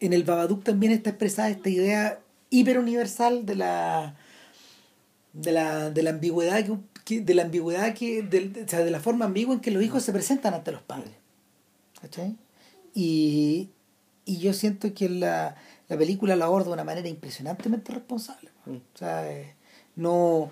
en 0.00 0.12
el 0.12 0.24
Babadook 0.24 0.62
también 0.64 0.92
está 0.92 1.10
expresada 1.10 1.50
esta 1.50 1.68
idea 1.70 2.20
hiperuniversal 2.50 3.44
de 3.46 3.54
la 3.56 4.16
de 5.32 5.52
la, 5.52 5.90
de 5.90 6.02
la 6.02 6.10
ambigüedad 6.10 6.64
que, 6.64 6.76
que- 7.04 7.20
de 7.20 7.34
la 7.34 7.42
ambigüedad 7.42 7.92
que 7.94 8.20
o 8.64 8.68
sea, 8.68 8.80
de 8.80 8.90
la 8.90 9.00
forma 9.00 9.24
ambigua 9.26 9.54
en 9.54 9.60
que 9.60 9.70
los 9.70 9.82
hijos 9.82 10.02
se 10.02 10.12
presentan 10.12 10.54
ante 10.54 10.72
los 10.72 10.80
padres 10.82 11.10
¿cachai? 12.00 12.36
y, 12.94 13.68
y 14.26 14.38
yo 14.38 14.52
siento 14.52 14.92
que 14.92 15.08
la, 15.08 15.56
la 15.88 15.96
película 15.96 16.36
la 16.36 16.44
aborda 16.46 16.66
de 16.66 16.72
una 16.74 16.84
manera 16.84 17.08
impresionantemente 17.08 17.92
responsable 17.92 18.50
Mm. 18.66 18.76
o 18.94 18.98
sea 18.98 19.30
eh, 19.32 19.54
no 19.94 20.50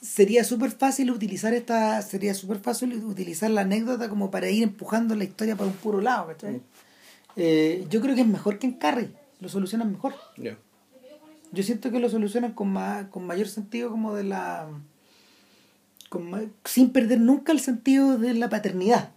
sería 0.00 0.42
súper 0.44 0.70
fácil 0.70 1.10
utilizar 1.10 1.52
esta 1.54 2.00
sería 2.02 2.32
súper 2.34 2.58
fácil 2.60 2.94
utilizar 3.04 3.50
la 3.50 3.62
anécdota 3.62 4.08
como 4.08 4.30
para 4.30 4.48
ir 4.50 4.62
empujando 4.62 5.14
la 5.14 5.24
historia 5.24 5.56
para 5.56 5.68
un 5.70 5.76
puro 5.76 6.00
lado. 6.00 6.28
Mm. 6.42 6.56
Eh, 7.36 7.86
yo 7.90 8.00
creo 8.00 8.14
que 8.14 8.22
es 8.22 8.26
mejor 8.26 8.58
que 8.58 8.66
en 8.66 8.72
Carrie 8.74 9.10
lo 9.40 9.48
solucionan 9.48 9.92
mejor 9.92 10.14
Ya. 10.38 10.56
yo 11.52 11.62
siento 11.62 11.90
que 11.90 11.98
lo 12.00 12.08
solucionan 12.08 12.52
con, 12.52 12.68
ma- 12.68 13.08
con 13.10 13.26
mayor 13.26 13.48
sentido 13.48 13.90
como 13.90 14.14
de 14.14 14.24
la... 14.24 14.68
con 16.08 16.52
sin 16.64 16.90
perder 16.90 17.20
nunca 17.20 17.52
el 17.52 17.60
sentido 17.60 18.16
de 18.16 18.32
la 18.34 18.48
paternidad. 18.48 19.10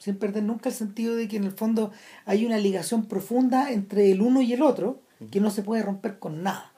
Sin 0.00 0.16
perder 0.16 0.42
nunca 0.42 0.70
el 0.70 0.74
sentido 0.74 1.14
de 1.14 1.28
que 1.28 1.36
en 1.36 1.44
el 1.44 1.52
fondo 1.52 1.92
hay 2.24 2.46
una 2.46 2.56
ligación 2.56 3.04
profunda 3.04 3.70
entre 3.70 4.10
el 4.10 4.22
uno 4.22 4.40
y 4.40 4.54
el 4.54 4.62
otro 4.62 5.02
que 5.30 5.40
no 5.40 5.50
se 5.50 5.62
puede 5.62 5.82
romper 5.82 6.18
con 6.18 6.42
nada. 6.42 6.72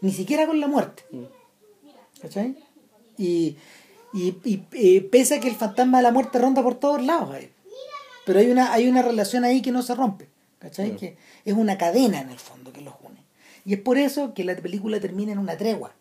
Ni 0.00 0.10
siquiera 0.10 0.44
con 0.44 0.58
la 0.58 0.66
muerte. 0.66 1.04
¿Cachai? 2.20 2.56
Y, 3.16 3.56
y, 4.12 4.36
y, 4.44 4.64
eh, 4.72 5.02
pese 5.02 5.36
a 5.36 5.40
que 5.40 5.46
el 5.46 5.54
fantasma 5.54 5.98
de 5.98 6.02
la 6.02 6.10
muerte 6.10 6.40
ronda 6.40 6.60
por 6.60 6.74
todos 6.74 7.00
lados 7.00 7.30
ahí. 7.32 7.52
Pero 8.26 8.40
hay 8.40 8.50
una, 8.50 8.72
hay 8.72 8.88
una 8.88 9.02
relación 9.02 9.44
ahí 9.44 9.62
que 9.62 9.70
no 9.70 9.82
se 9.82 9.94
rompe. 9.94 10.28
¿Cachai? 10.58 10.96
Que 10.96 11.16
es 11.44 11.54
una 11.54 11.78
cadena 11.78 12.20
en 12.20 12.30
el 12.30 12.40
fondo 12.40 12.72
que 12.72 12.80
los 12.80 12.94
une. 13.04 13.22
Y 13.64 13.74
es 13.74 13.80
por 13.80 13.98
eso 13.98 14.34
que 14.34 14.42
la 14.42 14.56
película 14.56 14.98
termina 14.98 15.30
en 15.30 15.38
una 15.38 15.56
tregua. 15.56 15.94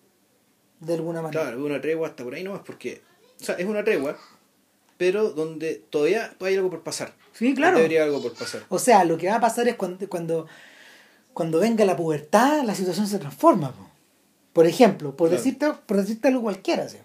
De 0.79 0.95
alguna 0.95 1.21
manera. 1.21 1.43
Claro, 1.43 1.63
una 1.63 1.79
tregua 1.79 2.07
hasta 2.07 2.23
por 2.23 2.33
ahí 2.33 2.43
nomás, 2.43 2.61
porque. 2.65 3.03
O 3.39 3.43
sea, 3.43 3.55
es 3.55 3.65
una 3.65 3.83
tregua, 3.83 4.17
pero 4.97 5.29
donde 5.31 5.75
todavía 5.89 6.33
hay 6.39 6.55
algo 6.55 6.69
por 6.69 6.81
pasar. 6.83 7.13
Sí, 7.33 7.53
claro. 7.53 7.77
Debería 7.77 8.01
haber 8.03 8.15
algo 8.15 8.23
por 8.29 8.37
pasar. 8.37 8.63
O 8.69 8.79
sea, 8.79 9.03
lo 9.03 9.17
que 9.17 9.27
va 9.27 9.35
a 9.35 9.39
pasar 9.41 9.67
es 9.67 9.75
cuando, 9.75 10.07
cuando, 10.09 10.47
cuando 11.33 11.59
venga 11.59 11.85
la 11.85 11.95
pubertad, 11.95 12.63
la 12.63 12.73
situación 12.75 13.07
se 13.07 13.19
transforma. 13.19 13.71
po. 13.73 13.87
Por 14.53 14.65
ejemplo, 14.65 15.15
por, 15.15 15.29
Claro. 15.29 15.43
decirte, 15.43 15.71
por 15.85 15.97
decirte 15.97 16.27
algo 16.29 16.41
cualquiera. 16.41 16.89
¿sí? 16.89 16.97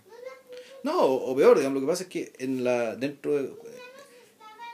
No, 0.84 1.01
o, 1.03 1.32
o 1.32 1.36
peor, 1.36 1.59
digamos, 1.59 1.74
lo 1.82 1.86
que 1.86 1.90
pasa 1.93 2.03
es 2.05 2.09
que 2.09 2.32
en 2.38 2.64
la 2.64 2.97
dentro 2.97 3.36
de- 3.36 3.53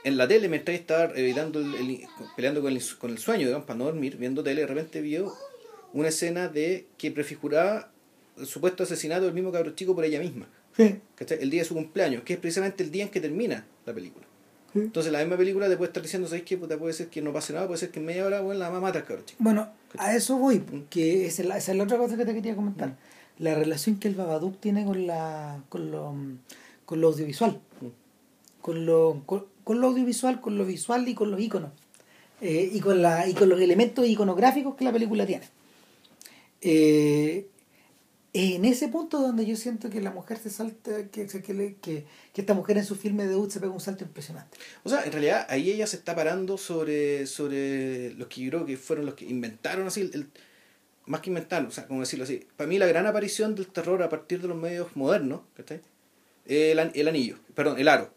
en 0.05 0.15
la 0.17 0.27
tele 0.29 0.47
mientras 0.47 0.79
estaba 0.79 1.11
evitando 1.13 1.59
el, 1.59 1.75
el- 1.75 2.07
peleando 2.37 2.61
con 2.61 2.71
el, 2.71 2.81
con 2.97 3.11
el 3.11 3.17
sueño, 3.17 3.45
digamos, 3.47 3.67
para 3.67 3.77
no 3.79 3.85
dormir, 3.85 4.15
viendo 4.15 4.41
tele, 4.43 4.61
de 4.61 4.67
repente 4.67 5.01
vio 5.01 5.33
una 5.91 6.07
escena 6.07 6.47
de 6.47 6.87
que 6.97 7.11
prefiguraba 7.11 7.91
el 8.37 8.47
supuesto 8.47 8.83
asesinato 8.83 9.25
del 9.25 9.33
mismo 9.33 9.51
cabro 9.51 9.71
chico 9.75 9.93
por 9.93 10.05
ella 10.05 10.19
misma. 10.21 10.47
Sí. 10.79 10.95
¿cachai? 11.15 11.37
El 11.41 11.49
día 11.49 11.61
de 11.61 11.67
su 11.67 11.73
cumpleaños, 11.75 12.23
que 12.23 12.33
es 12.33 12.39
precisamente 12.39 12.83
el 12.83 12.89
día 12.91 13.03
en 13.03 13.09
que 13.09 13.19
termina 13.19 13.65
la 13.85 13.93
película. 13.93 14.25
Sí. 14.73 14.79
Entonces 14.79 15.11
la 15.11 15.19
misma 15.19 15.35
película 15.35 15.67
te 15.67 15.75
puede 15.77 15.89
estar 15.89 16.01
diciendo, 16.01 16.27
¿sabes 16.27 16.43
qué? 16.43 16.57
Puta, 16.57 16.77
puede 16.77 16.93
ser 16.93 17.07
que 17.09 17.21
no 17.21 17.33
pase 17.33 17.53
nada, 17.53 17.67
puede 17.67 17.79
ser 17.79 17.89
que 17.91 17.99
en 17.99 18.05
media 18.05 18.25
hora 18.25 18.39
bueno, 18.41 18.59
la 18.59 18.69
mamá 18.69 18.79
mata 18.87 18.99
al 18.99 19.25
chico. 19.25 19.37
Bueno, 19.43 19.67
a 19.97 20.15
eso 20.15 20.37
voy, 20.37 20.59
Mm. 20.59 20.83
que 20.89 21.25
esa 21.25 21.41
es, 21.41 21.47
la, 21.49 21.57
esa 21.57 21.71
es 21.73 21.77
la 21.77 21.83
otra 21.83 21.97
cosa 21.97 22.15
que 22.17 22.25
te 22.25 22.33
quería 22.33 22.55
comentar. 22.55 22.95
La 23.39 23.55
relación 23.55 23.99
que 23.99 24.07
el 24.07 24.15
Babadook 24.15 24.59
tiene 24.59 24.85
con 24.85 25.05
la 25.07 25.61
con 25.69 25.91
lo, 25.91 26.13
con 26.85 27.01
lo 27.01 27.07
audiovisual. 27.09 27.59
Mm. 27.81 27.87
Con 28.61 28.85
lo, 28.85 29.23
con, 29.25 29.45
con 29.63 29.81
lo 29.81 29.87
audiovisual, 29.87 30.39
con 30.41 30.57
lo 30.57 30.65
visual 30.65 31.07
y 31.07 31.13
con 31.15 31.31
los 31.31 31.39
iconos. 31.41 31.71
Eh, 32.41 32.69
y, 32.71 32.79
con 32.79 33.01
la, 33.01 33.27
y 33.27 33.33
con 33.33 33.49
los 33.49 33.59
elementos 33.59 34.07
iconográficos 34.07 34.75
que 34.75 34.85
la 34.85 34.93
película 34.93 35.25
tiene. 35.25 35.45
Eh, 36.61 37.47
en 38.33 38.63
ese 38.65 38.87
punto 38.89 39.19
donde 39.19 39.45
yo 39.45 39.55
siento 39.55 39.89
que 39.89 40.01
la 40.01 40.11
mujer 40.11 40.37
se 40.37 40.49
salta, 40.49 41.07
que, 41.07 41.25
que, 41.27 41.41
que, 41.41 42.05
que 42.33 42.41
esta 42.41 42.53
mujer 42.53 42.77
en 42.77 42.85
su 42.85 42.95
filme 42.95 43.23
de 43.23 43.29
debut 43.29 43.49
se 43.49 43.59
pega 43.59 43.71
un 43.71 43.79
salto 43.79 44.03
impresionante. 44.03 44.57
O 44.83 44.89
sea, 44.89 45.03
en 45.03 45.11
realidad 45.11 45.47
ahí 45.49 45.71
ella 45.71 45.87
se 45.87 45.95
está 45.97 46.15
parando 46.15 46.57
sobre, 46.57 47.25
sobre 47.25 48.13
los 48.13 48.27
que 48.27 48.41
yo 48.41 48.49
creo 48.51 48.65
que 48.65 48.77
fueron 48.77 49.05
los 49.07 49.15
que 49.15 49.25
inventaron 49.25 49.87
así, 49.87 50.01
el, 50.01 50.11
el- 50.13 50.27
más 51.07 51.21
que 51.21 51.31
inventaron, 51.31 51.67
o 51.69 51.71
sea, 51.71 51.87
como 51.87 52.01
decirlo 52.01 52.23
así. 52.25 52.45
Para 52.55 52.67
mí 52.67 52.77
la 52.77 52.85
gran 52.85 53.07
aparición 53.07 53.55
del 53.55 53.65
terror 53.67 54.03
a 54.03 54.09
partir 54.09 54.41
de 54.43 54.47
los 54.47 54.57
medios 54.57 54.95
modernos, 54.95 55.41
¿cachai? 55.55 55.81
El, 56.45 56.77
el 56.93 57.07
anillo, 57.07 57.37
perdón, 57.55 57.79
el 57.79 57.87
aro. 57.87 58.13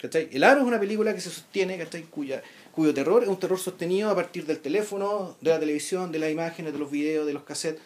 ¿Cachai? 0.00 0.28
El 0.32 0.42
aro 0.42 0.60
es 0.62 0.66
una 0.66 0.80
película 0.80 1.14
que 1.14 1.20
se 1.20 1.30
sostiene, 1.30 1.78
¿cachai? 1.78 2.02
Cuya, 2.02 2.42
cuyo 2.72 2.92
terror 2.92 3.22
es 3.22 3.28
un 3.28 3.38
terror 3.38 3.60
sostenido 3.60 4.10
a 4.10 4.14
partir 4.16 4.44
del 4.44 4.58
teléfono, 4.58 5.36
de 5.40 5.50
la 5.50 5.60
televisión, 5.60 6.10
de 6.10 6.18
las 6.18 6.30
imágenes, 6.32 6.72
de 6.72 6.78
los 6.80 6.90
videos, 6.90 7.26
de 7.28 7.32
los 7.32 7.44
cassettes. 7.44 7.80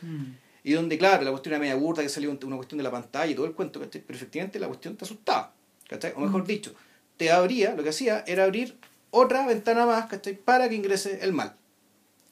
Y 0.69 0.73
donde, 0.75 0.99
claro, 0.99 1.23
la 1.25 1.31
cuestión 1.31 1.55
era 1.55 1.61
media 1.61 1.77
burda, 1.77 2.03
que 2.03 2.11
salió 2.11 2.31
un- 2.31 2.39
una 2.45 2.57
cuestión 2.57 2.77
de 2.77 2.85
la 2.85 2.91
pantalla 2.91 3.31
y 3.33 3.35
todo 3.35 3.47
el 3.47 3.53
cuento, 3.53 3.81
¿cachai? 3.81 4.03
Pero 4.07 4.17
efectivamente 4.19 4.59
la 4.59 4.67
cuestión 4.67 4.97
te 4.97 5.05
asustaba, 5.07 5.55
¿cachai? 5.89 6.13
O 6.15 6.21
mejor 6.21 6.47
dicho, 6.47 6.75
te 7.17 7.31
abría, 7.31 7.75
lo 7.75 7.83
que 7.83 7.89
hacía 7.89 8.23
era 8.27 8.45
abrir 8.45 8.77
otra 9.11 9.47
ventana 9.47 9.87
más, 9.87 10.07
¿cachai? 10.11 10.35
Para 10.37 10.69
que 10.69 10.75
ingrese 10.75 11.21
el 11.23 11.33
mal. 11.33 11.55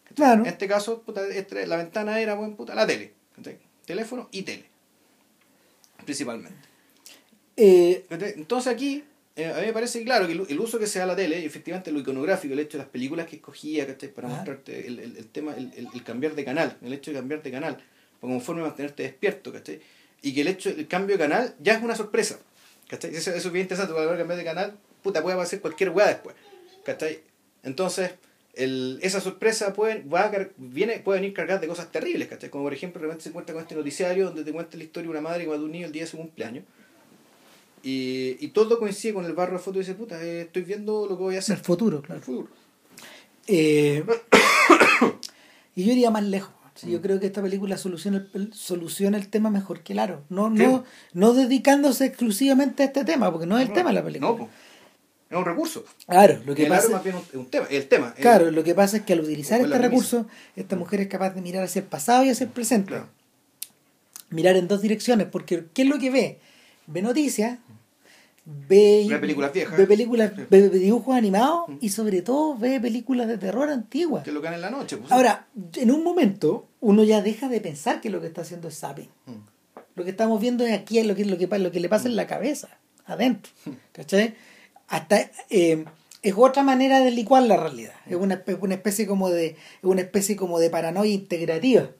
¿cachai? 0.05 0.16
Claro. 0.16 0.43
En 0.43 0.49
este 0.49 0.68
caso, 0.68 1.01
puta, 1.01 1.26
este- 1.28 1.66
la 1.66 1.76
ventana 1.78 2.20
era, 2.20 2.34
buen 2.34 2.57
puta, 2.57 2.74
la 2.74 2.87
tele, 2.87 3.14
¿cachai? 3.37 3.57
Teléfono 3.87 4.28
y 4.32 4.43
tele, 4.43 4.66
principalmente. 6.05 6.59
Eh. 7.57 8.05
Entonces 8.11 8.70
aquí, 8.72 9.03
eh, 9.37 9.47
a 9.47 9.61
mí 9.61 9.66
me 9.66 9.72
parece 9.72 10.03
claro 10.05 10.26
que 10.26 10.34
el, 10.34 10.45
el 10.49 10.61
uso 10.61 10.78
que 10.78 10.87
se 10.87 10.99
da 10.99 11.05
a 11.07 11.09
la 11.09 11.16
tele, 11.16 11.41
y 11.41 11.45
efectivamente 11.47 11.91
lo 11.91 12.01
iconográfico, 12.01 12.53
el 12.53 12.61
hecho 12.61 12.76
de 12.76 12.84
las 12.84 12.91
películas 12.93 13.26
que 13.26 13.37
escogía, 13.37 13.87
¿cachai? 13.87 14.11
Para 14.12 14.28
mostrarte 14.28 14.87
el, 14.87 14.99
el- 14.99 15.16
el 15.16 15.26
tema, 15.28 15.55
el 15.57 16.03
cambiar 16.05 16.34
de 16.34 16.45
canal, 16.45 16.76
el 16.82 16.93
hecho 16.93 17.11
de 17.12 17.16
cambiar 17.16 17.43
de 17.43 17.51
canal, 17.51 17.82
de 18.21 18.55
mantenerte 18.62 19.03
despierto, 19.03 19.53
¿cachai? 19.53 19.81
Y 20.23 20.35
que 20.35 20.41
el 20.41 20.49
hecho, 20.49 20.71
el 20.71 20.87
cambio 20.89 21.17
de 21.17 21.23
canal 21.25 21.55
ya 21.61 21.75
es 21.75 21.83
una 21.83 21.95
sorpresa, 21.95 22.39
¿cachai? 22.89 23.14
Eso, 23.14 23.31
eso 23.31 23.49
es 23.49 23.53
bien 23.53 23.64
interesante, 23.64 23.93
porque 23.93 24.11
al 24.11 24.19
cambiar 24.19 24.39
de 24.39 24.45
canal, 24.45 24.79
puta, 25.03 25.23
puede 25.23 25.35
aparecer 25.35 25.61
cualquier 25.61 25.91
weá 25.91 26.09
después, 26.09 26.35
¿cachai? 26.85 27.21
Entonces, 27.62 28.12
el, 28.55 28.99
esa 29.03 29.21
sorpresa 29.21 29.73
puede, 29.75 30.03
va 30.03 30.25
a 30.25 30.49
viene, 30.57 30.99
puede 31.01 31.21
venir 31.21 31.35
cargada 31.35 31.61
de 31.61 31.69
cosas 31.69 31.93
terribles, 31.93 32.29
¿cachai? 32.29 32.49
Como 32.51 32.64
por 32.64 32.73
ejemplo, 32.73 33.01
de 33.01 33.07
repente 33.07 33.25
se 33.25 33.29
encuentra 33.29 33.53
con 33.53 33.62
este 33.62 33.75
noticiario 33.75 34.27
donde 34.27 34.45
te 34.45 34.53
cuenta 34.53 34.77
la 34.77 34.85
historia 34.85 35.07
de 35.09 35.11
una 35.11 35.21
madre 35.21 35.45
que 35.45 35.51
mató 35.51 35.62
a 35.62 35.64
un 35.64 35.73
niño 35.73 35.87
el 35.87 35.93
día 35.93 36.03
de 36.03 36.09
su 36.09 36.17
cumpleaños. 36.17 36.64
Y, 37.83 38.37
y 38.41 38.49
todo 38.49 38.79
coincide 38.79 39.14
con 39.14 39.25
el 39.27 39.35
barro 39.35 39.53
de 39.53 39.59
foto 39.61 39.77
y 39.77 39.81
dice, 39.81 39.95
puta, 39.95 40.21
eh, 40.25 40.43
estoy 40.43 40.62
viendo 40.62 41.07
lo 41.07 41.17
que 41.17 41.23
voy 41.23 41.35
a 41.35 41.39
el 41.39 41.43
hacer. 41.43 41.59
futuro, 41.59 41.99
El 41.99 42.03
claro. 42.03 42.21
futuro. 42.23 42.49
Eh, 43.47 44.03
y 45.77 45.85
yo 45.85 45.93
iría 45.93 46.11
más 46.11 46.25
lejos. 46.25 46.53
Sí. 46.77 46.91
Yo 46.91 47.01
creo 47.03 47.18
que 47.18 47.27
esta 47.27 47.43
película 47.43 47.77
soluciona 47.79 48.27
el, 48.35 48.53
soluciona 48.53 49.16
el 49.18 49.29
tema 49.29 49.51
mejor 49.51 49.81
que 49.81 49.95
el 49.95 49.99
aro. 49.99 50.22
No, 50.29 50.49
Sí. 50.55 50.62
no, 50.62 50.85
no 51.14 51.33
dedicándose 51.35 52.05
exclusivamente 52.05 52.83
a 52.83 52.87
este 52.87 53.05
tema, 53.05 53.33
porque 53.33 53.47
no 53.47 53.57
es 53.59 53.62
el 53.62 53.68
No, 53.70 53.74
tema 53.74 53.89
de 53.91 53.95
la 53.95 54.05
película. 54.05 54.31
No, 54.31 54.49
es 55.29 55.37
un 55.37 55.45
recurso. 55.45 55.85
Claro, 56.07 56.39
lo 56.47 56.55
que 56.55 56.66
el 56.66 56.72
aro 56.72 56.83
pasa, 56.83 56.93
más 56.95 57.03
bien 57.05 57.16
es 57.16 57.35
un 57.35 57.47
tema. 57.47 57.66
El 57.70 57.89
tema. 57.89 58.14
claro, 58.14 58.51
lo 58.53 58.62
que 58.62 58.74
pasa 58.74 58.99
es 58.99 59.03
que 59.05 59.12
al 59.14 59.20
utilizar 59.20 59.61
este 59.61 59.77
recurso, 59.79 60.27
esta 60.55 60.77
mujer 60.77 61.01
es 61.01 61.09
capaz 61.09 61.31
de 61.31 61.41
mirar 61.41 61.64
hacia 61.64 61.81
el 61.81 61.87
pasado 61.87 62.22
y 62.24 62.31
hacia 62.31 62.45
el 62.45 62.51
presente. 62.51 62.89
Claro. 62.89 63.09
Mirar 64.31 64.57
en 64.57 64.68
dos 64.68 64.83
direcciones, 64.83 65.27
porque 65.31 65.64
¿qué 65.72 65.83
es 65.83 65.89
lo 65.89 65.99
que 65.99 66.11
ve? 66.11 66.39
Ve 66.89 67.01
noticias, 67.03 67.59
ve, 68.47 69.07
Ve 69.09 69.18
películas 69.18 69.53
viejas. 69.53 69.76
ve 69.76 69.86
películas, 69.86 70.32
Sí. 70.36 70.42
ve 70.49 70.68
dibujos 70.70 71.16
animados 71.16 71.68
Mm. 71.68 71.76
y 71.80 71.88
sobre 71.90 72.22
todo 72.22 72.57
ve 72.57 72.80
películas 72.80 73.26
de 73.28 73.38
terror 73.38 73.68
antiguas. 73.68 74.22
Que 74.24 74.32
lo 74.32 74.40
que 74.40 74.49
en 74.49 74.61
la 74.61 74.70
noche. 74.70 74.97
pues. 74.97 75.11
Ahora, 75.12 75.49
en 75.74 75.90
un 75.90 76.03
momento, 76.05 76.68
uno 76.80 77.03
ya 77.05 77.20
deja 77.22 77.49
de 77.49 77.61
pensar 77.61 78.01
que 78.01 78.09
lo 78.11 78.20
que 78.20 78.28
está 78.28 78.42
haciendo 78.42 78.68
es 78.68 78.78
zapping. 78.78 79.09
Mm. 79.26 79.32
Lo 79.97 80.05
que 80.05 80.11
estamos 80.11 80.40
viendo 80.40 80.64
es 80.64 80.72
aquí 80.72 80.99
es 80.99 81.07
lo 81.07 81.14
que, 81.14 81.24
lo 81.24 81.36
que, 81.38 81.47
lo 81.59 81.72
que 81.72 81.80
le 81.80 81.88
pasa 81.88 82.07
en 82.09 82.16
la 82.16 82.26
cabeza, 82.26 82.68
adentro. 83.07 83.51
¿Cachai? 83.92 84.34
Hasta, 84.88 85.30
eh, 85.51 85.84
es 86.22 86.34
otra 86.36 86.62
manera 86.62 87.01
de 87.01 87.11
licuar 87.11 87.42
la 87.44 87.57
realidad. 87.57 87.94
Es 88.07 88.14
una, 88.16 88.42
una 88.61 88.74
especie 88.74 89.07
como 89.07 89.30
de, 89.30 89.47
es 89.49 89.57
una 89.82 90.03
especie 90.03 90.36
como 90.36 90.59
de 90.61 90.70
paranoia 90.70 91.12
integrativa. 91.12 91.90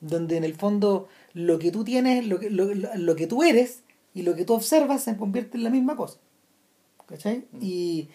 Donde 0.00 0.36
en 0.36 0.44
el 0.44 0.54
fondo 0.54 1.08
lo 1.32 1.58
que 1.58 1.70
tú 1.72 1.82
tienes, 1.84 2.26
lo 2.26 2.38
que, 2.38 2.48
lo- 2.50 2.72
lo 2.74 3.16
que 3.16 3.26
tú 3.26 3.42
eres 3.42 3.80
y 4.16 4.22
lo 4.22 4.34
que 4.34 4.44
tú 4.44 4.54
observas 4.54 5.04
se 5.04 5.16
convierte 5.16 5.56
en 5.58 5.62
la 5.64 5.70
misma 5.70 5.94
cosa. 5.96 6.18
¿Cachai? 7.06 7.44
Y, 7.60 8.08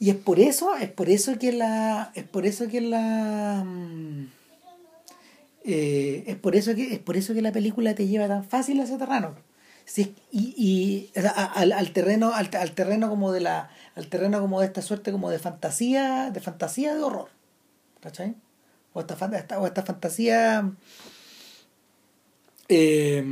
y 0.00 0.10
es 0.10 0.16
por 0.16 0.40
eso, 0.40 0.74
es 0.74 0.90
por 0.90 1.08
eso 1.10 1.38
que 1.38 1.52
la. 1.52 2.10
Es 2.14 2.24
por 2.24 2.44
eso 2.46 2.66
que 2.68 2.80
la. 2.80 3.62
mm, 3.64 4.26
eh, 5.64 6.24
es 6.26 6.36
por 6.36 6.56
eso 6.56 6.74
que 6.74 6.94
es 6.94 6.98
por 6.98 7.16
eso 7.16 7.34
que 7.34 7.42
la 7.42 7.52
película 7.52 7.94
te 7.94 8.06
lleva 8.06 8.26
tan 8.28 8.44
fácil 8.44 8.80
a 8.80 8.84
ese 8.84 8.96
terreno 8.96 9.34
si 9.84 10.14
y, 10.30 10.54
y 10.56 11.10
o 11.18 11.22
sea, 11.22 11.30
al, 11.30 11.72
al 11.72 11.92
terreno 11.92 12.32
al, 12.32 12.48
al 12.54 12.72
terreno 12.72 13.08
como 13.08 13.32
de 13.32 13.40
la 13.40 13.70
al 13.94 14.08
terreno 14.08 14.40
como 14.40 14.60
de 14.60 14.66
esta 14.66 14.82
suerte 14.82 15.12
como 15.12 15.30
de 15.30 15.38
fantasía 15.38 16.30
de 16.30 16.40
fantasía 16.40 16.94
de 16.94 17.02
horror 17.02 17.28
¿cachai? 18.00 18.34
o 18.92 19.00
esta- 19.00 19.58
o 19.60 19.66
esta 19.66 19.82
fantasía 19.82 20.70
eh, 22.68 23.24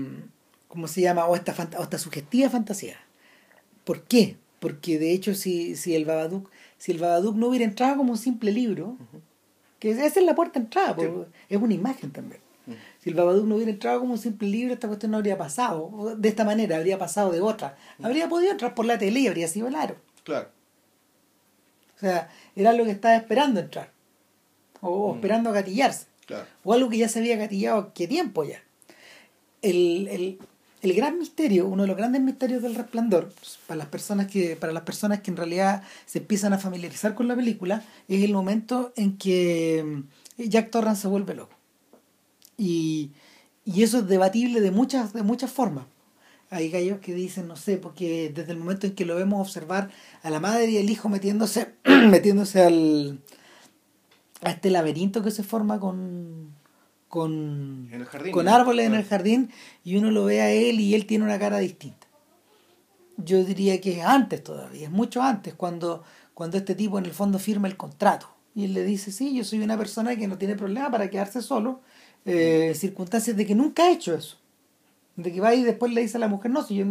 ¿cómo 0.76 0.88
se 0.88 1.00
llama? 1.00 1.24
o 1.26 1.34
esta, 1.34 1.54
fant- 1.54 1.74
o 1.78 1.82
esta 1.82 1.98
sugestiva 1.98 2.50
fantasía 2.50 2.96
¿por 3.84 4.02
qué? 4.02 4.36
porque 4.60 4.98
de 4.98 5.12
hecho 5.12 5.34
si, 5.34 5.74
si 5.76 5.94
el 5.94 6.04
Babadook 6.04 6.50
si 6.78 6.92
el 6.92 6.98
Babadook 6.98 7.34
no 7.36 7.48
hubiera 7.48 7.64
entrado 7.64 7.96
como 7.96 8.12
un 8.12 8.18
simple 8.18 8.52
libro 8.52 8.96
que 9.78 9.90
esa 9.90 10.04
es 10.06 10.16
la 10.24 10.34
puerta 10.34 10.58
de 10.60 10.64
entrada 10.66 10.94
Sí. 10.98 11.08
es 11.48 11.60
una 11.60 11.74
imagen 11.74 12.10
también 12.12 12.40
si 13.00 13.10
el 13.10 13.14
Babadook 13.16 13.46
no 13.46 13.54
hubiera 13.56 13.70
entrado 13.70 14.00
como 14.00 14.12
un 14.14 14.18
simple 14.18 14.48
libro, 14.48 14.74
esta 14.74 14.88
cuestión 14.88 15.12
no 15.12 15.18
habría 15.18 15.38
pasado. 15.38 16.16
De 16.18 16.28
esta 16.28 16.44
manera, 16.44 16.76
habría 16.78 16.98
pasado 16.98 17.30
de 17.30 17.40
otra. 17.40 17.76
Habría 18.02 18.28
podido 18.28 18.50
entrar 18.50 18.74
por 18.74 18.86
la 18.86 18.98
tele 18.98 19.20
y 19.20 19.28
habría 19.28 19.46
sido 19.46 19.68
el 19.68 19.76
aro. 19.76 19.94
Claro. 20.24 20.48
O 21.94 22.00
sea, 22.00 22.28
era 22.56 22.72
lo 22.72 22.84
que 22.84 22.90
estaba 22.90 23.14
esperando 23.14 23.60
entrar. 23.60 23.92
O, 24.80 24.88
o 24.90 25.14
esperando 25.14 25.52
gatillarse. 25.52 26.06
Claro. 26.26 26.46
O 26.64 26.72
algo 26.72 26.90
que 26.90 26.98
ya 26.98 27.08
se 27.08 27.20
había 27.20 27.36
gatillado 27.36 27.92
qué 27.94 28.08
tiempo 28.08 28.42
ya. 28.42 28.60
El, 29.62 30.08
el, 30.08 30.38
el 30.86 30.94
gran 30.94 31.18
misterio, 31.18 31.66
uno 31.66 31.82
de 31.82 31.88
los 31.88 31.96
grandes 31.96 32.22
misterios 32.22 32.62
del 32.62 32.74
resplandor, 32.74 33.32
para 33.66 33.78
las 33.78 33.88
personas 33.88 34.28
que, 34.28 34.56
para 34.56 34.72
las 34.72 34.84
personas 34.84 35.20
que 35.20 35.30
en 35.30 35.36
realidad 35.36 35.82
se 36.06 36.18
empiezan 36.18 36.52
a 36.52 36.58
familiarizar 36.58 37.14
con 37.14 37.28
la 37.28 37.34
película, 37.34 37.84
es 38.08 38.22
el 38.22 38.32
momento 38.32 38.92
en 38.96 39.18
que 39.18 39.84
mm, 40.38 40.42
Jack 40.44 40.70
Torrance 40.70 41.02
se 41.02 41.08
vuelve 41.08 41.34
loco. 41.34 41.54
Y, 42.56 43.10
y 43.64 43.82
eso 43.82 43.98
es 43.98 44.06
debatible 44.06 44.60
de 44.60 44.70
muchas, 44.70 45.12
de 45.12 45.22
muchas 45.22 45.50
formas. 45.50 45.86
Hay 46.50 46.70
gallos 46.70 47.00
que 47.00 47.12
dicen, 47.14 47.48
no 47.48 47.56
sé, 47.56 47.76
porque 47.76 48.30
desde 48.32 48.52
el 48.52 48.58
momento 48.58 48.86
en 48.86 48.94
que 48.94 49.04
lo 49.04 49.16
vemos 49.16 49.40
observar 49.40 49.90
a 50.22 50.30
la 50.30 50.38
madre 50.38 50.70
y 50.70 50.76
el 50.76 50.88
hijo 50.88 51.08
metiéndose, 51.08 51.74
metiéndose 51.84 52.62
al, 52.62 53.20
a 54.42 54.50
este 54.52 54.70
laberinto 54.70 55.24
que 55.24 55.32
se 55.32 55.42
forma 55.42 55.80
con, 55.80 56.54
con, 57.08 57.88
En 57.92 58.00
el 58.00 58.06
jardín. 58.06 58.32
con 58.32 58.46
¿no? 58.46 58.54
árboles 58.54 58.86
en 58.86 58.94
el 58.94 59.04
jardín 59.04 59.50
y 59.84 59.96
uno 59.96 60.10
lo 60.10 60.24
ve 60.24 60.40
a 60.40 60.50
él 60.50 60.80
y 60.80 60.94
él 60.94 61.06
tiene 61.06 61.24
una 61.24 61.38
cara 61.38 61.58
distinta. 61.58 62.06
Yo 63.16 63.44
diría 63.44 63.80
que 63.80 64.00
es 64.00 64.04
antes 64.04 64.42
todavía, 64.42 64.84
es 64.84 64.90
mucho 64.90 65.22
antes, 65.22 65.54
cuando, 65.54 66.04
cuando 66.34 66.58
este 66.58 66.74
tipo 66.74 66.98
en 66.98 67.06
el 67.06 67.12
fondo 67.12 67.38
firma 67.38 67.68
el 67.68 67.76
contrato. 67.76 68.28
Y 68.54 68.64
él 68.64 68.74
le 68.74 68.84
dice, 68.84 69.12
sí, 69.12 69.34
yo 69.34 69.44
soy 69.44 69.60
una 69.60 69.76
persona 69.76 70.16
que 70.16 70.26
no 70.26 70.38
tiene 70.38 70.56
problema 70.56 70.90
para 70.90 71.08
quedarse 71.10 71.42
solo, 71.42 71.80
eh, 72.24 72.72
circunstancias 72.74 73.36
de 73.36 73.46
que 73.46 73.54
nunca 73.54 73.84
ha 73.84 73.90
hecho 73.90 74.14
eso. 74.14 74.38
De 75.16 75.32
que 75.32 75.40
va 75.40 75.54
y 75.54 75.62
después 75.62 75.92
le 75.92 76.02
dice 76.02 76.18
a 76.18 76.20
la 76.20 76.28
mujer, 76.28 76.50
no, 76.50 76.62
si 76.62 76.76
yo 76.76 76.84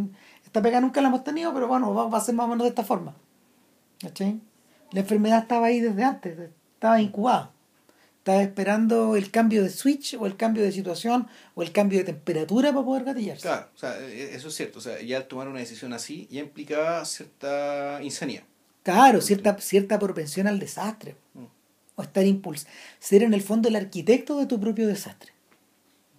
esta 0.43 0.61
pega 0.61 0.79
nunca 0.79 1.01
la 1.01 1.09
hemos 1.09 1.23
tenido, 1.23 1.53
pero 1.53 1.67
bueno, 1.67 1.93
va, 1.93 2.07
va 2.07 2.17
a 2.17 2.21
ser 2.21 2.33
más 2.33 2.45
o 2.45 2.49
menos 2.49 2.63
de 2.63 2.69
esta 2.69 2.83
forma. 2.83 3.15
¿Cachai? 3.99 4.39
La 4.91 5.01
enfermedad 5.01 5.39
estaba 5.39 5.67
ahí 5.67 5.79
desde 5.79 6.03
antes, 6.03 6.37
estaba 6.73 7.01
incubada. 7.01 7.51
Estaba 8.25 8.41
esperando 8.41 9.15
el 9.15 9.29
cambio 9.29 9.61
de 9.61 9.69
switch 9.69 10.15
o 10.19 10.25
el 10.25 10.35
cambio 10.35 10.63
de 10.63 10.71
situación 10.71 11.27
o 11.53 11.61
el 11.61 11.71
cambio 11.71 11.99
de 11.99 12.05
temperatura 12.05 12.73
para 12.73 12.83
poder 12.83 13.03
gatillarse. 13.03 13.43
Claro, 13.43 13.69
o 13.75 13.77
sea, 13.77 13.99
e- 13.99 14.33
eso 14.33 14.47
es 14.47 14.55
cierto. 14.55 14.79
O 14.79 14.81
sea, 14.81 14.99
ya 14.99 15.27
tomar 15.27 15.47
una 15.47 15.59
decisión 15.59 15.93
así 15.93 16.27
ya 16.31 16.39
implicaba 16.39 17.05
cierta 17.05 17.99
insanía. 18.01 18.43
Claro, 18.81 19.21
cierta, 19.21 19.55
cierta 19.59 19.99
propensión 19.99 20.47
al 20.47 20.57
desastre. 20.57 21.15
Mm. 21.35 21.43
O 21.97 22.01
estar 22.01 22.25
impuls 22.25 22.65
Ser 22.97 23.21
en 23.21 23.35
el 23.35 23.43
fondo 23.43 23.69
el 23.69 23.75
arquitecto 23.75 24.39
de 24.39 24.47
tu 24.47 24.59
propio 24.59 24.87
desastre. 24.87 25.31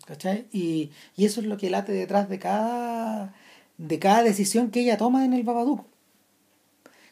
¿Cachai? 0.07 0.47
Y, 0.53 0.93
y 1.17 1.25
eso 1.25 1.41
es 1.41 1.49
lo 1.49 1.57
que 1.57 1.71
late 1.71 1.91
detrás 1.91 2.29
de 2.29 2.39
cada, 2.39 3.35
de 3.79 3.99
cada 3.99 4.23
decisión 4.23 4.71
que 4.71 4.83
ella 4.83 4.97
toma 4.97 5.25
en 5.25 5.33
el 5.33 5.43
Babadook. 5.43 5.85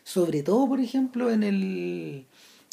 Sobre 0.04 0.44
todo, 0.44 0.68
por 0.68 0.78
ejemplo, 0.78 1.32
en, 1.32 1.42
el, 1.42 2.26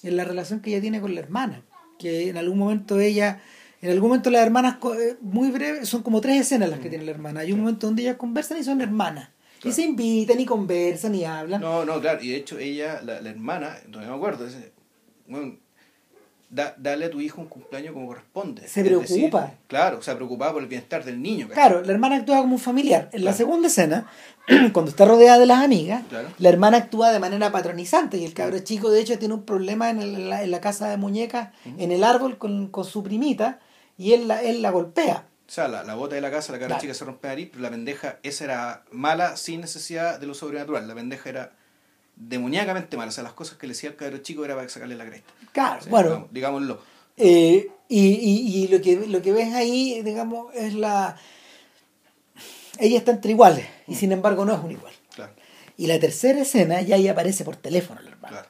en 0.03 0.17
la 0.17 0.23
relación 0.23 0.59
que 0.59 0.69
ella 0.69 0.81
tiene 0.81 1.01
con 1.01 1.15
la 1.15 1.21
hermana. 1.21 1.63
Que 2.01 2.29
en 2.29 2.37
algún 2.37 2.57
momento 2.57 2.99
ella. 2.99 3.41
En 3.81 3.89
algún 3.89 4.09
momento 4.09 4.29
las 4.29 4.43
hermanas, 4.45 4.77
eh, 4.99 5.17
muy 5.21 5.49
breve, 5.49 5.85
son 5.85 6.03
como 6.03 6.21
tres 6.21 6.41
escenas 6.41 6.69
las 6.69 6.79
que 6.79 6.89
tiene 6.89 7.03
la 7.03 7.11
hermana. 7.11 7.39
Hay 7.39 7.51
un 7.51 7.59
momento 7.61 7.87
donde 7.87 8.03
ellas 8.03 8.15
conversan 8.15 8.59
y 8.59 8.63
son 8.63 8.79
hermanas. 8.79 9.29
Y 9.63 9.71
se 9.71 9.83
invitan 9.83 10.39
y 10.39 10.45
conversan 10.45 11.15
y 11.15 11.25
hablan. 11.25 11.61
No, 11.61 11.85
no, 11.85 11.99
claro. 11.99 12.21
Y 12.21 12.29
de 12.29 12.35
hecho, 12.37 12.59
ella, 12.59 13.01
la, 13.03 13.21
la 13.21 13.29
hermana, 13.29 13.77
no 13.87 13.99
me 13.99 14.05
acuerdo, 14.05 14.45
dice, 14.45 14.71
bueno, 15.27 15.57
da, 16.51 16.75
dale 16.77 17.05
a 17.05 17.09
tu 17.09 17.19
hijo 17.21 17.41
un 17.41 17.47
cumpleaños 17.47 17.93
como 17.93 18.05
corresponde. 18.07 18.67
Se 18.67 18.83
preocupa. 18.83 19.41
decir, 19.41 19.57
claro, 19.67 19.97
o 19.99 20.01
sea, 20.03 20.15
preocupada 20.15 20.53
por 20.53 20.61
el 20.61 20.67
bienestar 20.67 21.03
del 21.03 21.21
niño. 21.21 21.47
¿cachai? 21.47 21.63
Claro, 21.63 21.81
la 21.83 21.91
hermana 21.93 22.17
actúa 22.17 22.37
como 22.41 22.53
un 22.53 22.59
familiar. 22.59 23.09
En 23.13 23.23
la 23.23 23.33
segunda 23.33 23.67
escena, 23.69 24.05
cuando 24.73 24.91
está 24.91 25.05
rodeada 25.05 25.39
de 25.39 25.45
las 25.47 25.63
amigas, 25.63 26.03
Claro. 26.09 26.27
la 26.37 26.49
hermana 26.49 26.77
actúa 26.77 27.11
de 27.11 27.19
manera 27.19 27.51
patronizante 27.51 28.17
y 28.17 28.25
el 28.25 28.33
cabro 28.33 28.59
chico, 28.59 28.91
de 28.91 28.99
hecho, 29.01 29.17
tiene 29.17 29.33
un 29.33 29.43
problema 29.45 29.89
en, 29.89 30.01
el- 30.01 30.15
en 30.15 30.29
la, 30.29 30.43
en 30.43 30.51
la 30.51 30.61
casa 30.61 30.89
de 30.89 30.97
muñecas, 30.97 31.49
en 31.65 31.91
el 31.91 32.03
árbol 32.03 32.37
con, 32.37 32.67
con 32.67 32.85
su 32.85 33.01
primita, 33.01 33.59
y 33.97 34.13
él 34.13 34.27
la, 34.27 34.41
él 34.43 34.61
la 34.61 34.71
golpea. 34.71 35.25
O 35.47 35.53
sea, 35.53 35.67
la, 35.67 35.83
la 35.83 35.95
bota 35.95 36.15
de 36.15 36.21
la 36.21 36.31
casa, 36.31 36.51
la 36.53 36.59
cara 36.59 36.67
Claro. 36.67 36.81
chica 36.81 36.93
se 36.93 37.03
rompe 37.05 37.27
nariz, 37.27 37.49
pero 37.51 37.61
la 37.63 37.69
pendeja, 37.69 38.19
esa 38.23 38.43
era 38.45 38.83
mala 38.91 39.35
sin 39.37 39.59
necesidad 39.61 40.19
de 40.19 40.25
lo 40.27 40.33
sobrenatural. 40.33 40.87
La 40.87 40.95
pendeja 40.95 41.29
era 41.29 41.51
demoníacamente 42.27 42.97
mala. 42.97 43.09
O 43.09 43.11
sea, 43.11 43.23
las 43.23 43.33
cosas 43.33 43.57
que 43.57 43.67
le 43.67 43.73
decía 43.73 43.89
al 43.89 43.95
cabro 43.95 44.17
chico 44.19 44.45
era 44.45 44.55
para 44.55 44.67
sacarle 44.69 44.95
la 44.95 45.05
cresta. 45.05 45.31
Claro, 45.51 45.79
O 45.79 45.81
sea, 45.83 45.89
bueno, 45.91 46.09
digamos- 46.09 46.33
digámoslo. 46.33 46.81
eh, 47.17 47.69
y, 47.89 47.99
y, 48.07 48.63
y 48.63 48.67
lo, 48.69 48.81
que, 48.81 48.95
lo 49.07 49.21
que 49.21 49.33
ves 49.33 49.53
ahí, 49.53 50.01
digamos, 50.03 50.53
es 50.55 50.73
la... 50.73 51.17
Ella 52.79 52.97
está 52.97 53.11
entre 53.11 53.31
iguales, 53.31 53.65
y 53.87 53.95
sin 53.95 54.11
embargo 54.11 54.45
no 54.45 54.53
es 54.55 54.63
un 54.63 54.71
igual. 54.71 54.93
Claro, 55.13 55.33
Y 55.77 55.87
la 55.87 55.99
tercera 55.99 56.41
escena 56.41 56.81
ya 56.81 56.95
ahí 56.95 57.07
aparece 57.09 57.43
por 57.43 57.57
teléfono 57.57 58.01
la 58.01 58.09
hermana. 58.11 58.29
claro. 58.29 58.49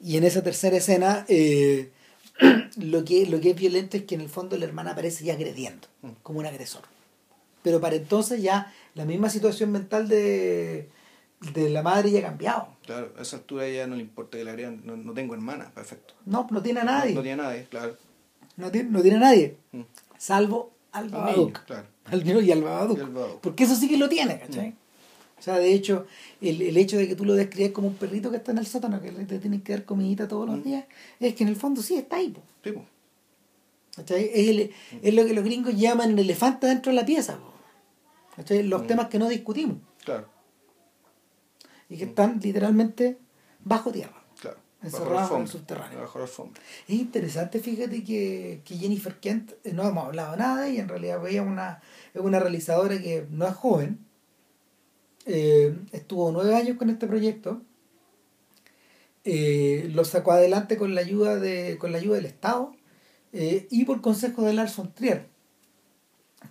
Y 0.00 0.16
en 0.16 0.24
esa 0.24 0.42
tercera 0.42 0.76
escena, 0.78 1.26
eh, 1.28 1.90
lo, 2.76 3.04
que, 3.04 3.26
lo 3.26 3.40
que 3.40 3.50
es 3.50 3.56
violento 3.56 3.96
es 3.96 4.04
que 4.04 4.14
en 4.14 4.22
el 4.22 4.28
fondo 4.28 4.56
la 4.56 4.64
hermana 4.64 4.92
aparece 4.92 5.24
ya 5.24 5.34
agrediendo, 5.34 5.86
Mm. 6.02 6.10
como 6.22 6.38
un 6.38 6.46
agresor. 6.46 6.82
Pero 7.62 7.80
para 7.80 7.96
entonces 7.96 8.40
ya 8.40 8.72
la 8.94 9.04
misma 9.04 9.28
situación 9.28 9.70
mental 9.72 10.08
de, 10.08 10.88
de 11.54 11.68
la 11.70 11.82
madre 11.82 12.10
ya 12.10 12.18
ha 12.20 12.22
cambiado. 12.22 12.68
Claro, 12.84 13.12
a 13.18 13.22
esa 13.22 13.36
altura 13.36 13.68
ya 13.68 13.86
no 13.86 13.94
le 13.96 14.02
importa 14.02 14.38
que 14.38 14.44
la 14.44 14.50
agredan. 14.50 14.80
No, 14.84 14.96
no 14.96 15.12
tengo 15.12 15.34
hermana, 15.34 15.70
perfecto. 15.74 16.14
No, 16.26 16.46
no 16.50 16.62
tiene 16.62 16.80
a 16.80 16.84
nadie. 16.84 17.10
No, 17.14 17.14
No, 17.14 17.20
no 17.20 17.22
tiene 17.22 17.42
nadie, 17.42 17.66
claro. 17.70 17.96
tiene, 18.72 18.90
no 18.90 19.00
tiene 19.02 19.16
a 19.16 19.20
nadie. 19.20 19.56
Mm. 19.72 19.80
Salvo 20.18 20.72
al 20.92 21.08
Babadook. 21.10 21.64
claro. 21.64 21.86
Al 22.06 22.24
niño 22.24 22.40
y 22.40 22.50
al 22.50 22.62
Babadook. 22.62 23.40
Porque 23.40 23.64
eso 23.64 23.74
sí 23.76 23.88
que 23.88 23.96
lo 23.98 24.08
tiene, 24.08 24.38
¿cachai? 24.40 24.74
O 25.38 25.42
sea, 25.42 25.58
de 25.58 25.72
hecho, 25.72 26.06
el, 26.40 26.60
el 26.62 26.76
hecho 26.76 26.96
de 26.96 27.06
que 27.06 27.14
tú 27.14 27.24
lo 27.24 27.34
describes 27.34 27.70
como 27.70 27.86
un 27.86 27.94
perrito 27.94 28.30
que 28.32 28.38
está 28.38 28.50
en 28.50 28.58
el 28.58 28.66
sótano, 28.66 29.00
que 29.00 29.12
le 29.12 29.24
te 29.24 29.38
tienen 29.38 29.60
que 29.60 29.72
dar 29.72 29.84
comidita 29.84 30.26
todos 30.26 30.46
los 30.48 30.56
Mm. 30.58 30.62
días, 30.64 30.84
es 31.20 31.34
que 31.34 31.44
en 31.44 31.50
el 31.50 31.56
fondo 31.56 31.80
sí 31.82 31.94
está 31.94 32.16
ahí. 32.16 32.30
po. 32.30 32.40
Sí, 32.64 32.72
po. 32.72 32.84
¿Cachai? 33.96 34.30
Es, 34.32 34.48
el- 34.48 34.70
es 35.02 35.14
lo 35.14 35.24
que 35.24 35.34
los 35.34 35.44
gringos 35.44 35.76
llaman 35.76 36.10
el 36.10 36.18
elefante 36.18 36.66
dentro 36.66 36.90
de 36.90 36.96
la 36.96 37.06
pieza. 37.06 37.36
po. 37.36 37.52
¿Cachai? 38.36 38.62
Los 38.64 38.82
Mm. 38.82 38.86
temas 38.88 39.06
que 39.08 39.18
no 39.20 39.28
discutimos 39.28 39.76
claro, 40.04 40.26
y 41.88 41.96
que 41.98 42.04
están 42.04 42.40
literalmente 42.42 43.18
bajo 43.64 43.90
tierra. 43.90 44.22
claro. 44.40 44.58
Encerrado 44.82 45.30
la 45.30 45.36
en 45.36 45.42
el 45.42 45.48
subterráneo. 45.48 46.00
Bajo 46.00 46.18
la 46.18 46.24
alfombra. 46.24 46.62
Es 46.86 46.94
interesante, 46.94 47.58
fíjate 47.58 48.04
que, 48.04 48.62
que 48.64 48.76
Jennifer 48.76 49.18
Kent, 49.18 49.52
eh, 49.64 49.72
no 49.72 49.86
hemos 49.86 50.04
hablado 50.04 50.36
nada 50.36 50.68
y 50.68 50.78
en 50.78 50.88
realidad 50.88 51.26
ella 51.26 51.42
una, 51.42 51.82
es 52.14 52.20
una 52.20 52.38
realizadora 52.38 52.98
que 53.00 53.26
no 53.30 53.46
es 53.46 53.54
joven. 53.54 54.06
Eh, 55.26 55.76
estuvo 55.92 56.30
nueve 56.32 56.54
años 56.54 56.76
con 56.78 56.90
este 56.90 57.06
proyecto. 57.06 57.62
Eh, 59.24 59.90
lo 59.92 60.04
sacó 60.04 60.32
adelante 60.32 60.76
con 60.78 60.94
la 60.94 61.02
ayuda 61.02 61.36
de 61.36 61.76
con 61.78 61.92
la 61.92 61.98
ayuda 61.98 62.16
del 62.16 62.24
Estado 62.24 62.72
eh, 63.32 63.66
y 63.70 63.84
por 63.84 64.00
consejo 64.00 64.42
de 64.42 64.54
Lars 64.54 64.74
von 64.76 64.94
Trier 64.94 65.28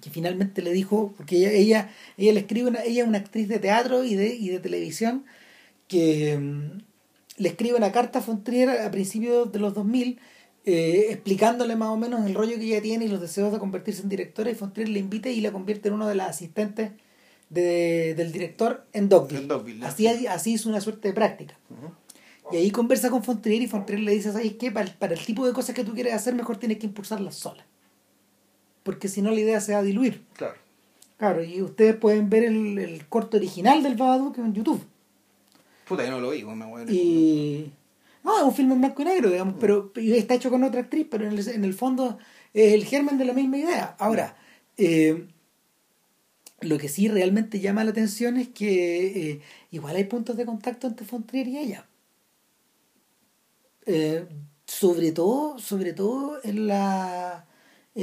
que 0.02 0.10
finalmente 0.10 0.62
le 0.62 0.72
dijo 0.72 1.14
porque 1.18 1.38
ella 1.38 1.52
ella, 1.52 1.90
ella 2.18 2.34
le 2.34 2.40
escribe 2.42 2.70
una, 2.70 2.84
ella 2.84 3.04
es 3.04 3.08
una 3.08 3.18
actriz 3.18 3.48
de 3.48 3.60
teatro 3.60 4.04
y 4.04 4.16
de, 4.16 4.34
y 4.36 4.50
de 4.50 4.60
televisión 4.60 5.26
que 5.88 6.38
mm, 6.38 6.82
le 7.38 7.50
escribe 7.50 7.76
una 7.78 7.92
carta 7.92 8.20
a 8.20 8.22
von 8.22 8.44
Trier 8.44 8.70
a 8.70 8.92
principios 8.92 9.52
de 9.52 9.60
los 9.60 9.74
2000 9.74 10.20
eh, 10.66 11.08
explicándole 11.12 11.76
más 11.76 11.90
o 11.90 11.98
menos 11.98 12.26
el 12.26 12.34
rollo 12.36 12.58
que 12.58 12.66
ella 12.66 12.82
tiene 12.82 13.06
y 13.06 13.08
los 13.08 13.22
deseos 13.22 13.54
de 13.54 13.60
convertirse 13.60 14.02
en 14.02 14.10
directora 14.10 14.50
y 14.52 14.54
von 14.54 14.74
Trier 14.74 14.90
le 14.90 15.00
invita 15.00 15.30
y 15.30 15.40
la 15.42 15.52
convierte 15.52 15.88
en 15.88 15.94
uno 15.94 16.08
de 16.08 16.16
las 16.16 16.30
asistentes 16.30 16.92
de- 17.50 18.14
del 18.16 18.32
director 18.34 18.86
en 18.92 19.08
Dogville. 19.08 19.48
Así, 19.86 20.08
así 20.28 20.54
hizo 20.54 20.68
una 20.68 20.82
suerte 20.82 21.08
de 21.08 21.14
práctica. 21.14 21.58
Y 22.52 22.56
ahí 22.58 22.72
conversa 22.72 23.10
con 23.10 23.24
Fontrier 23.24 23.62
y 23.62 23.68
Fontrier 23.68 24.00
le 24.02 24.12
dice, 24.14 24.32
¿sabes 24.32 24.54
qué? 24.54 24.72
Para, 24.72 24.92
para 24.94 25.14
el 25.14 25.20
tipo 25.26 25.46
de 25.46 25.52
cosas 25.54 25.76
que 25.76 25.84
tú 25.84 25.94
quieres 25.94 26.14
hacer, 26.14 26.34
mejor 26.34 26.58
tienes 26.58 26.78
que 26.78 26.86
impulsarlas 26.86 27.36
sola. 27.36 27.66
Porque 28.88 29.10
si 29.10 29.22
no, 29.22 29.32
la 29.32 29.40
idea 29.42 29.60
se 29.60 29.74
va 29.74 29.80
a 29.80 29.84
diluir. 29.84 30.24
Claro. 30.38 30.56
Claro, 31.18 31.44
y 31.44 31.62
ustedes 31.62 31.94
pueden 31.98 32.30
ver 32.30 32.46
el, 32.46 32.78
el 32.80 33.06
corto 33.08 33.36
original 33.36 33.84
del 33.84 33.96
Babadook 33.96 34.38
en 34.38 34.54
YouTube. 34.54 34.82
Puta, 35.86 36.06
yo 36.06 36.12
no 36.12 36.22
lo 36.22 36.30
vi, 36.30 36.46
me 36.46 36.66
voy 36.66 36.84
a- 36.84 36.86
Y... 36.90 37.70
No, 38.24 38.38
es 38.38 38.44
un 38.46 38.54
filme 38.54 38.76
en 38.76 38.80
blanco 38.80 39.02
y 39.02 39.06
negro, 39.06 39.30
digamos, 39.30 39.56
pero 39.60 39.92
y 39.98 40.14
está 40.14 40.36
hecho 40.36 40.50
con 40.50 40.64
otra 40.64 40.80
actriz, 40.80 41.06
pero 41.12 41.26
en 41.28 41.34
el, 41.38 41.46
en 41.50 41.66
el 41.66 41.74
fondo 41.74 42.18
es 42.54 42.74
el 42.74 42.86
germen 42.86 43.18
de 43.18 43.26
la 43.26 43.34
misma 43.34 43.58
idea. 43.58 43.98
Ahora, 44.00 44.38
eh, 44.78 45.28
lo 46.62 46.78
que 46.78 46.88
sí 46.88 47.10
realmente 47.10 47.60
llama 47.60 47.84
la 47.84 47.92
atención 47.92 48.38
es 48.38 48.48
que 48.48 49.32
eh, 49.32 49.42
igual 49.72 49.98
hay 49.98 50.06
puntos 50.06 50.38
de 50.38 50.46
contacto 50.46 50.88
entre 50.88 51.06
Fontrier 51.06 51.46
y 51.50 51.58
ella. 51.58 51.86
Eh, 53.86 54.26
sobre 54.66 55.12
todo, 55.12 55.60
sobre 55.60 55.92
todo 55.92 56.40
en 56.46 56.68
la 56.68 57.44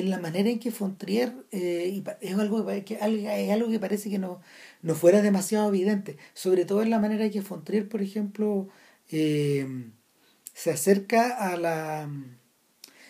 en 0.01 0.11
la 0.11 0.19
manera 0.19 0.51
en 0.51 0.59
que 0.59 0.71
Fontrier 0.71 1.35
eh, 1.53 2.03
es 2.21 2.35
algo 2.37 2.67
que 2.85 2.95
es 2.95 3.51
algo 3.51 3.71
que 3.71 3.79
parece 3.79 4.11
que 4.11 4.19
no, 4.19 4.41
no 4.83 4.95
fuera 4.95 5.23
demasiado 5.23 5.69
evidente, 5.69 6.19
sobre 6.35 6.65
todo 6.65 6.83
en 6.83 6.91
la 6.91 6.99
manera 6.99 7.25
en 7.25 7.31
que 7.31 7.43
Fontrier, 7.43 7.89
por 7.89 8.03
ejemplo, 8.03 8.69
se 9.09 10.71
acerca 10.71 11.51
a 11.53 11.57
la 11.57 12.09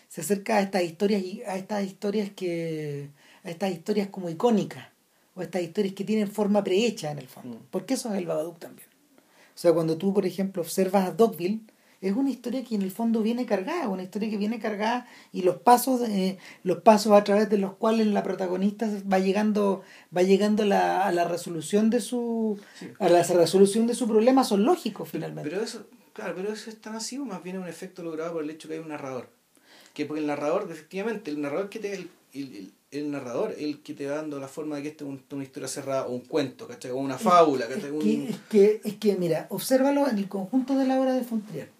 se 0.08 0.20
acerca 0.20 0.58
a 0.58 0.60
estas 0.60 0.82
historias 0.82 1.22
a 1.46 1.56
estas 1.56 1.84
historias 1.84 2.30
que 2.30 3.10
a 3.44 3.50
estas 3.50 3.72
historias 3.72 4.08
como 4.08 4.28
icónicas 4.30 4.94
o 5.34 5.42
estas 5.42 5.62
historias 5.62 5.94
que 5.94 6.04
tienen 6.04 6.28
forma 6.28 6.62
prehecha 6.62 7.10
en 7.10 7.18
el 7.18 7.28
fondo. 7.28 7.56
Mm. 7.56 7.66
Porque 7.70 7.94
eso 7.94 8.12
es 8.12 8.18
el 8.18 8.26
Babadook 8.26 8.58
también. 8.58 8.88
O 9.54 9.58
sea, 9.58 9.72
cuando 9.72 9.96
tú, 9.96 10.12
por 10.12 10.26
ejemplo, 10.26 10.62
observas 10.62 11.08
a 11.08 11.12
Dogville, 11.12 11.60
es 12.08 12.16
una 12.16 12.30
historia 12.30 12.64
que 12.64 12.74
en 12.74 12.82
el 12.82 12.90
fondo 12.90 13.22
viene 13.22 13.46
cargada, 13.46 13.88
una 13.88 14.02
historia 14.02 14.30
que 14.30 14.36
viene 14.36 14.58
cargada 14.58 15.06
y 15.32 15.42
los 15.42 15.56
pasos, 15.56 16.02
eh, 16.08 16.38
los 16.62 16.82
pasos 16.82 17.12
a 17.12 17.24
través 17.24 17.48
de 17.48 17.58
los 17.58 17.74
cuales 17.74 18.06
la 18.08 18.22
protagonista 18.22 18.88
va 19.10 19.18
llegando, 19.18 19.82
va 20.14 20.22
llegando 20.22 20.64
la, 20.64 21.06
a 21.06 21.12
la 21.12 21.24
resolución 21.24 21.90
de 21.90 22.00
su, 22.00 22.58
a 22.98 23.08
la 23.08 23.22
resolución 23.22 23.86
de 23.86 23.94
su 23.94 24.06
problema 24.06 24.44
son 24.44 24.64
lógicos 24.64 25.08
finalmente. 25.08 25.48
Pero 25.48 25.62
eso, 25.62 25.86
claro, 26.12 26.34
pero 26.36 26.52
eso 26.52 26.70
es 26.70 26.80
tan 26.80 26.94
así 26.94 27.18
o 27.18 27.24
más 27.24 27.42
bien 27.42 27.58
un 27.58 27.68
efecto 27.68 28.02
logrado 28.02 28.34
por 28.34 28.44
el 28.44 28.50
hecho 28.50 28.68
que 28.68 28.74
hay 28.74 28.80
un 28.80 28.88
narrador. 28.88 29.28
Que 29.94 30.06
porque 30.06 30.20
el 30.20 30.26
narrador, 30.26 30.66
efectivamente, 30.70 31.30
el 31.30 31.40
narrador 31.40 31.68
que 31.68 31.78
te 31.78 31.94
el, 31.94 32.72
el 32.90 33.10
narrador 33.10 33.54
el 33.58 33.82
que 33.82 33.94
te 33.94 34.06
va 34.06 34.16
dando 34.16 34.38
la 34.38 34.48
forma 34.48 34.76
de 34.76 34.82
que 34.82 34.88
esta 34.88 35.04
es 35.04 35.10
una 35.30 35.42
historia 35.44 35.68
cerrada 35.68 36.06
o 36.06 36.12
un 36.12 36.20
cuento, 36.20 36.66
¿cachai? 36.66 36.90
O 36.90 36.96
una 36.96 37.18
fábula, 37.18 37.66
Es, 37.66 37.84
que, 37.84 38.28
es, 38.28 38.36
que, 38.48 38.80
es 38.84 38.94
que, 38.94 39.16
mira, 39.16 39.46
obsérvalo 39.50 40.08
en 40.08 40.18
el 40.18 40.28
conjunto 40.28 40.76
de 40.76 40.86
la 40.86 41.00
obra 41.00 41.14
de 41.14 41.24
Fontrier. 41.24 41.73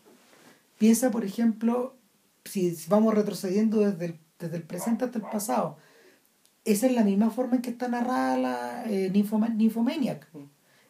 Piensa, 0.79 1.11
por 1.11 1.25
ejemplo, 1.25 1.97
si 2.45 2.77
vamos 2.89 3.15
retrocediendo 3.15 3.81
desde 3.81 4.07
el, 4.07 4.19
desde 4.39 4.57
el 4.57 4.63
presente 4.63 5.05
hasta 5.05 5.19
el 5.19 5.25
pasado, 5.25 5.77
esa 6.65 6.87
es 6.87 6.93
la 6.93 7.05
misma 7.05 7.31
forma 7.31 7.57
en 7.57 7.63
que 7.63 7.71
está 7.71 7.89
narrada 7.89 8.37
la 8.37 8.85
eh, 8.91 9.11
Nymphomaniac. 9.11 10.29
Mm. 10.33 10.45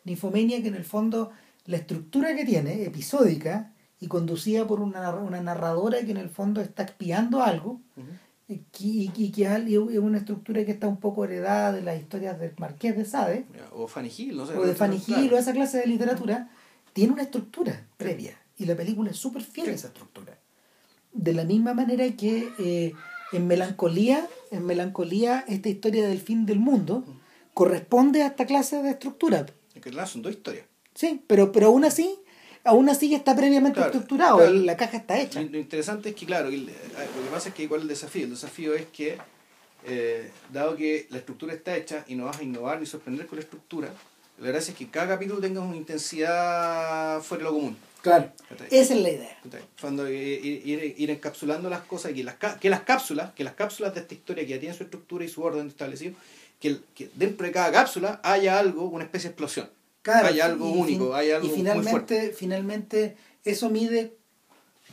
Nymphomaniac, 0.05 0.65
en 0.65 0.75
el 0.75 0.85
fondo, 0.85 1.31
la 1.67 1.77
estructura 1.77 2.35
que 2.37 2.45
tiene, 2.45 2.85
episódica, 2.85 3.73
y 4.01 4.07
conducida 4.07 4.67
por 4.67 4.81
una, 4.81 5.15
una 5.15 5.41
narradora 5.41 6.01
que 6.05 6.11
en 6.11 6.19
el 6.19 6.29
fondo 6.29 6.61
está 6.61 6.83
espiando 6.83 7.43
algo, 7.43 7.81
y, 8.47 8.61
y, 8.79 9.33
que 9.33 9.47
es 9.47 9.99
una 9.99 10.19
estructura 10.19 10.65
que 10.67 10.73
está 10.73 10.87
un 10.87 10.99
poco 10.99 11.25
heredada 11.25 11.73
de 11.73 11.81
las 11.81 11.99
historias 11.99 12.39
del 12.39 12.53
Marqués 12.59 12.95
de 12.97 13.07
Sade. 13.07 13.47
O 13.73 13.89
Fanny 13.89 14.13
Hill, 14.17 14.37
no 14.37 14.47
sé. 14.47 14.57
O 14.59 14.67
de 14.67 14.75
Fanny 14.75 15.03
Hill, 15.07 15.33
o 15.33 15.39
esa 15.39 15.55
clase 15.55 15.79
de 15.79 15.87
literatura, 15.87 16.51
tiene 16.93 17.15
una 17.15 17.23
estructura 17.23 17.87
previa. 17.97 18.39
Y 18.57 18.67
la 18.67 18.77
película 18.77 19.11
es 19.11 19.17
súper 19.17 19.43
fiel 19.43 19.71
a 19.71 19.73
esa 19.73 19.89
estructura. 19.89 20.39
De 21.13 21.33
la 21.33 21.45
misma 21.45 21.75
manera 21.75 22.05
que 22.17 22.49
eh, 22.59 22.93
en 23.33 23.47
Melancolía, 23.47 24.29
en 24.51 24.67
Melancolía, 24.67 25.45
esta 25.49 25.69
historia 25.69 26.07
del 26.07 26.21
fin 26.21 26.47
del 26.47 26.59
mundo 26.59 27.05
corresponde 27.53 28.23
a 28.23 28.29
esta 28.29 28.47
clase 28.47 28.83
de 28.83 28.91
estructura. 28.91 29.47
Es 29.75 29.83
que 29.83 29.93
son 30.07 30.23
dos 30.23 30.33
historias. 30.33 30.67
Sí, 30.95 31.23
pero, 31.27 31.51
pero 31.53 31.69
aún 31.69 31.85
así 31.85 32.19
aún 32.65 32.89
así 32.89 33.15
está 33.15 33.37
previamente 33.37 33.81
estructurado, 33.81 34.51
la 34.51 34.77
caja 34.77 34.97
está 34.97 35.21
hecha. 35.21 35.41
Lo, 35.43 35.59
interesante 35.59 36.11
es 36.11 36.15
que, 36.15 36.27
claro, 36.27 36.51
lo 36.51 36.57
que 36.57 37.31
pasa 37.31 37.51
es 37.51 37.55
que 37.55 37.63
igual 37.63 37.83
el 37.83 37.89
desafío, 37.89 38.25
el 38.25 38.31
desafío 38.31 38.75
es 38.75 38.87
que, 38.87 39.19
eh, 39.87 40.31
dado 40.51 40.77
que 40.77 41.07
la 41.11 41.19
estructura 41.19 41.53
está 41.53 41.77
hecha 41.77 42.05
y 42.09 42.15
no 42.15 42.25
vas 42.25 42.39
a 42.39 42.43
innovar 42.43 42.81
ni 42.81 42.87
sorprender 42.87 43.27
con 43.27 43.37
la 43.37 43.43
estructura, 43.43 43.91
la 44.39 44.49
gracia 44.49 44.73
es 44.73 44.79
que 44.79 44.89
cada 44.89 45.09
capítulo 45.09 45.41
tenga 45.41 45.61
una 45.61 45.77
intensidad 45.77 47.21
fuera 47.21 47.45
de 47.45 47.51
lo 47.51 47.55
común. 47.55 47.77
Claro, 48.05 48.31
esa 48.71 48.95
es 48.95 49.01
la 49.01 49.11
idea. 49.11 49.39
Cuando 49.81 50.09
ir, 50.09 50.95
ir, 50.97 51.11
encapsulando 51.11 51.69
las 51.69 51.81
cosas 51.81 52.13
y 52.13 52.15
que 52.15 52.25
las, 52.25 52.37
que 52.61 52.71
las 52.71 52.83
cápsulas, 52.83 53.33
que 53.33 53.43
las 53.43 53.55
cápsulas 53.55 53.95
de 53.95 54.01
esta 54.01 54.15
historia 54.15 54.45
que 54.45 54.51
ya 54.51 54.61
tienen 54.61 54.77
su 54.77 54.85
estructura 54.85 55.25
y 55.25 55.29
su 55.29 55.43
orden 55.43 55.69
establecido, 55.69 56.15
que, 56.61 56.77
que 56.95 57.11
dentro 57.15 57.47
de 57.47 57.53
cada 57.53 57.73
cápsula 57.73 58.21
haya 58.23 58.59
algo, 58.59 58.85
una 58.85 59.05
especie 59.05 59.31
de 59.31 59.33
explosión 59.33 59.71
hay 60.13 60.41
algo 60.41 60.71
único, 60.71 61.15
hay 61.15 61.31
algo 61.31 61.47
y 61.47 61.51
finalmente, 61.51 62.33
finalmente 62.37 63.17
eso 63.45 63.71
mide 63.71 64.15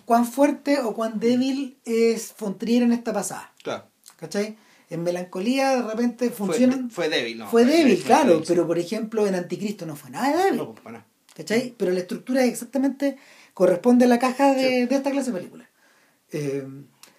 cuán 0.06 0.26
fuerte 0.26 0.80
o 0.80 0.94
cuán 0.94 1.20
débil 1.20 1.78
es 1.86 2.34
Fontrier 2.34 2.84
en 2.84 2.94
esta 2.94 3.14
pasada. 3.14 3.52
Claro. 3.64 3.86
¿Cachai? 4.18 4.58
En 4.90 5.04
Melancolía 5.04 5.78
de 5.78 5.84
repente 5.84 6.30
funciona. 6.30 6.88
Fue, 6.90 7.10
débil, 7.10 7.40
¿no? 7.40 7.50
Fue, 7.50 7.66
débil, 7.66 8.02
claro, 8.04 8.42
pero 8.46 8.68
por 8.68 8.78
ejemplo 8.78 9.26
en 9.26 9.36
Anticristo 9.36 9.86
no 9.86 9.96
fue 9.96 10.10
nada 10.10 10.44
débil. 10.44 10.58
No, 10.58 10.76
pues, 10.76 10.96
¿Cachai? 11.36 11.74
Pero 11.78 11.92
la 11.92 12.00
estructura 12.00 12.44
exactamente 12.44 13.18
corresponde 13.54 14.06
a 14.06 14.08
la 14.08 14.20
caja 14.20 14.54
de, 14.54 14.88
de 14.88 14.96
esta 14.96 15.12
clase 15.12 15.32
de 15.32 15.38
películas. 15.38 15.68
Eh, 16.32 16.66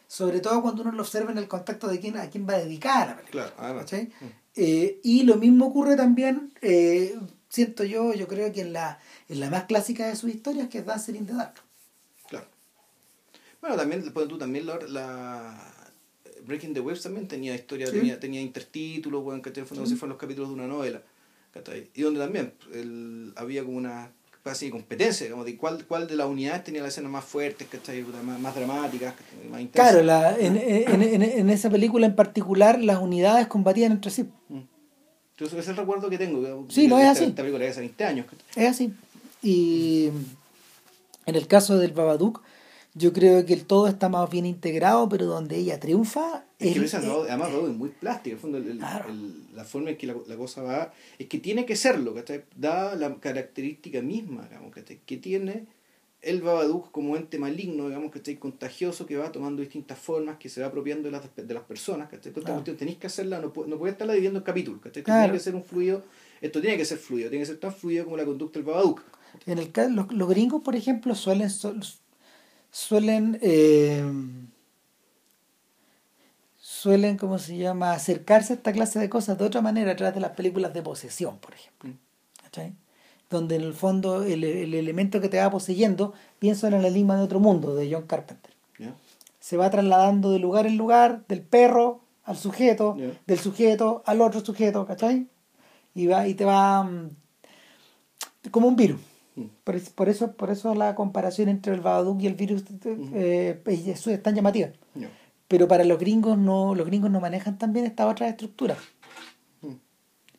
sobre 0.06 0.40
todo 0.40 0.60
cuando 0.60 0.82
uno 0.82 0.93
lo 0.93 1.02
observa 1.02 1.32
en 1.32 1.39
el 1.39 1.48
contacto 1.48 1.89
de 1.89 1.98
quién, 1.98 2.16
a 2.18 2.28
quién 2.28 2.47
va 2.47 2.55
a 2.55 2.59
dedicar 2.59 3.09
la 3.09 3.16
película. 3.16 3.55
Claro, 3.55 3.78
¿cachai? 3.78 4.05
Mm. 4.20 4.26
Eh, 4.56 5.01
y 5.02 5.22
lo 5.22 5.36
mismo 5.36 5.66
ocurre 5.66 5.97
también 5.97 6.52
eh, 6.60 7.18
siento 7.48 7.84
yo, 7.84 8.12
yo 8.14 8.28
creo 8.28 8.52
que 8.52 8.62
en 8.62 8.72
la, 8.72 8.98
en 9.28 9.40
la 9.40 9.51
más 9.51 9.64
clásica 9.64 10.06
de 10.06 10.16
sus 10.16 10.30
historias, 10.30 10.68
que 10.68 10.78
es 10.78 10.86
Dancer 10.86 11.16
in 11.16 11.26
the 11.26 11.34
Dark. 11.34 11.55
Claro. 12.28 12.47
Bueno, 13.60 13.76
también, 13.76 14.02
después 14.02 14.26
tú 14.28 14.39
también 14.39 14.66
la, 14.66 15.74
Breaking 16.47 16.74
the 16.74 16.80
Waves 16.80 17.02
también 17.02 17.28
tenía 17.28 17.55
historia, 17.55 17.90
tenía, 17.90 18.18
tenía 18.18 18.40
intertítulos, 18.40 19.22
bueno, 19.22 19.43
que 19.43 19.48
en 19.51 19.66
fondo 19.66 19.84
fueron 19.84 20.10
los 20.10 20.18
capítulos 20.18 20.48
de 20.48 20.55
una 20.55 20.66
novela. 20.66 21.02
Y 21.94 22.02
donde 22.02 22.20
también 22.20 22.54
el, 22.72 23.32
había 23.36 23.64
como 23.64 23.76
una 23.76 24.10
casi 24.42 24.70
competencia, 24.70 25.30
como 25.30 25.44
de 25.44 25.56
cuál, 25.56 25.86
cuál 25.86 26.08
de 26.08 26.16
las 26.16 26.26
unidades 26.26 26.64
tenía 26.64 26.82
las 26.82 26.92
escenas 26.92 27.12
más 27.12 27.24
fuertes, 27.24 27.68
Más, 28.24 28.40
más 28.40 28.54
dramáticas, 28.54 29.14
más 29.50 29.60
intensas. 29.60 29.92
Claro, 29.92 30.04
la, 30.04 30.36
en, 30.36 30.56
en, 30.56 31.02
en, 31.02 31.22
en, 31.22 31.50
esa 31.50 31.70
película 31.70 32.06
en 32.06 32.16
particular 32.16 32.80
las 32.80 32.98
unidades 32.98 33.46
combatían 33.46 33.92
entre 33.92 34.10
sí. 34.10 34.24
Mm 34.48 34.72
ese 35.46 35.58
es 35.58 35.68
el 35.68 35.76
recuerdo 35.76 36.08
que 36.10 36.18
tengo. 36.18 36.66
Sí, 36.68 36.86
no 36.86 36.98
es 36.98 37.06
así. 37.06 37.24
Esta 37.24 37.42
película 37.42 37.68
hace 37.68 37.80
20 37.80 38.04
años. 38.04 38.26
Es 38.54 38.68
así. 38.68 38.92
Y 39.42 40.10
en 41.26 41.34
el 41.34 41.46
caso 41.46 41.78
del 41.78 41.92
Babadook, 41.92 42.42
yo 42.94 43.12
creo 43.12 43.44
que 43.47 43.55
el 43.55 43.64
todo 43.64 43.89
está 43.89 44.09
más 44.09 44.28
bien 44.31 44.47
integrado, 44.47 45.09
pero 45.09 45.27
donde 45.27 45.56
ella 45.56 45.81
triunfa. 45.81 46.44
Es, 46.59 46.74
que 46.74 46.97
además 46.97 47.51
es 47.52 47.74
muy 47.74 47.89
plástica. 47.89 48.36
la 49.55 49.64
forma 49.64 49.90
en 49.90 49.97
que 49.97 50.06
la, 50.06 50.36
cosa 50.36 50.62
va 50.62 50.93
es 51.19 51.27
que 51.27 51.39
tiene 51.39 51.66
que 51.66 51.77
serlo, 51.77 52.14
Da 52.56 52.94
la 52.94 53.14
característica 53.16 54.01
misma, 54.02 54.47
digamos, 54.48 54.73
que 54.74 55.16
tiene 55.16 55.66
el 56.23 56.40
Babadook 56.40 56.93
como 56.93 57.16
ente 57.16 57.39
maligno, 57.39 57.89
digamos, 57.89 58.12
que 58.12 58.19
está 58.19 58.35
contagioso, 58.39 59.06
que 59.06 59.16
va 59.16 59.32
tomando 59.32 59.60
distintas 59.60 59.98
formas, 59.98 60.39
que 60.39 60.48
se 60.48 60.60
va 60.60 60.69
apropiando 60.69 61.09
de 61.09 61.10
las, 61.10 61.23
de 61.35 61.55
las 61.55 61.64
personas, 61.64 62.09
que 62.09 62.16
tenéis 62.16 62.97
que 62.98 63.09
hacerla, 63.09 63.40
no, 63.40 63.52
no 63.66 63.78
puedes 63.78 63.94
estarla 63.94 64.12
dividiendo 64.12 64.39
en 64.39 64.44
capítulos, 64.44 64.81
que 64.81 64.90
Tiene 64.90 65.32
que 65.32 65.40
ser 65.40 65.56
un 65.56 65.64
fluido, 65.64 66.05
esto 66.40 66.60
tiene 66.60 66.77
que 66.77 66.85
ser 66.85 66.98
fluido, 66.98 67.28
tiene 67.28 67.43
que 67.43 67.51
ser 67.51 67.59
tan 67.59 67.74
fluido 67.74 68.05
como 68.05 68.16
la 68.16 68.24
conducta 68.24 68.60
del 68.60 68.66
Babadook. 68.66 69.02
En 69.47 69.59
el 69.59 69.73
caso, 69.73 69.90
los, 69.90 70.12
los 70.12 70.28
gringos, 70.28 70.62
por 70.62 70.77
ejemplo, 70.77 71.14
suelen 71.16 71.51
suelen 72.73 73.39
eh, 73.40 74.03
suelen, 76.59 77.16
¿cómo 77.16 77.39
se 77.39 77.57
llama?, 77.57 77.93
acercarse 77.93 78.55
a 78.55 78.57
esta 78.57 78.73
clase 78.73 78.99
de 78.99 79.09
cosas 79.09 79.39
de 79.39 79.44
otra 79.44 79.61
manera 79.61 79.93
a 79.93 79.97
través 79.97 80.15
de 80.16 80.20
las 80.20 80.32
películas 80.32 80.74
de 80.74 80.82
posesión, 80.82 81.39
por 81.39 81.55
ejemplo. 81.55 81.90
Mm 81.90 82.12
donde 83.32 83.57
en 83.57 83.62
el 83.62 83.73
fondo 83.73 84.23
el, 84.23 84.44
el, 84.44 84.74
elemento 84.74 85.20
que 85.20 85.28
te 85.28 85.39
va 85.39 85.51
poseyendo, 85.51 86.12
pienso 86.39 86.66
en 86.69 86.74
el 86.74 86.85
enigma 86.85 87.16
de 87.16 87.23
otro 87.23 87.40
mundo, 87.40 87.74
de 87.74 87.93
John 87.93 88.07
Carpenter. 88.07 88.53
Se 89.40 89.57
va 89.57 89.70
trasladando 89.70 90.31
de 90.31 90.39
lugar 90.39 90.66
en 90.66 90.77
lugar, 90.77 91.24
del 91.27 91.43
perro 91.43 92.03
al 92.24 92.36
sujeto, 92.36 92.97
del 93.27 93.39
sujeto 93.39 94.03
al 94.07 94.20
otro 94.20 94.44
sujeto, 94.44 94.86
¿cachai? 94.86 95.27
Y, 95.94 96.07
va, 96.07 96.28
y 96.28 96.35
te 96.35 96.44
va 96.44 96.85
mm, 96.85 97.11
como 98.51 98.69
un 98.69 98.77
virus. 98.77 99.01
Mm. 99.36 99.44
Por, 99.64 100.09
eso, 100.09 100.32
por 100.32 100.50
eso 100.50 100.74
la 100.74 100.94
comparación 100.94 101.48
entre 101.48 101.74
el 101.74 101.80
Babadook 101.80 102.20
y 102.22 102.26
el 102.26 102.34
virus 102.34 102.64
eh, 103.14 103.60
es 103.66 104.22
tan 104.22 104.34
llamativa. 104.34 104.68
Pero 105.48 105.68
para 105.68 105.84
los 105.84 105.98
gringos 105.98 106.38
no, 106.38 106.74
los 106.74 106.86
gringos 106.86 107.10
no 107.10 107.20
manejan 107.20 107.59
también 107.59 107.86
esta 107.86 108.06
otra 108.06 108.28
estructura. 108.28 108.76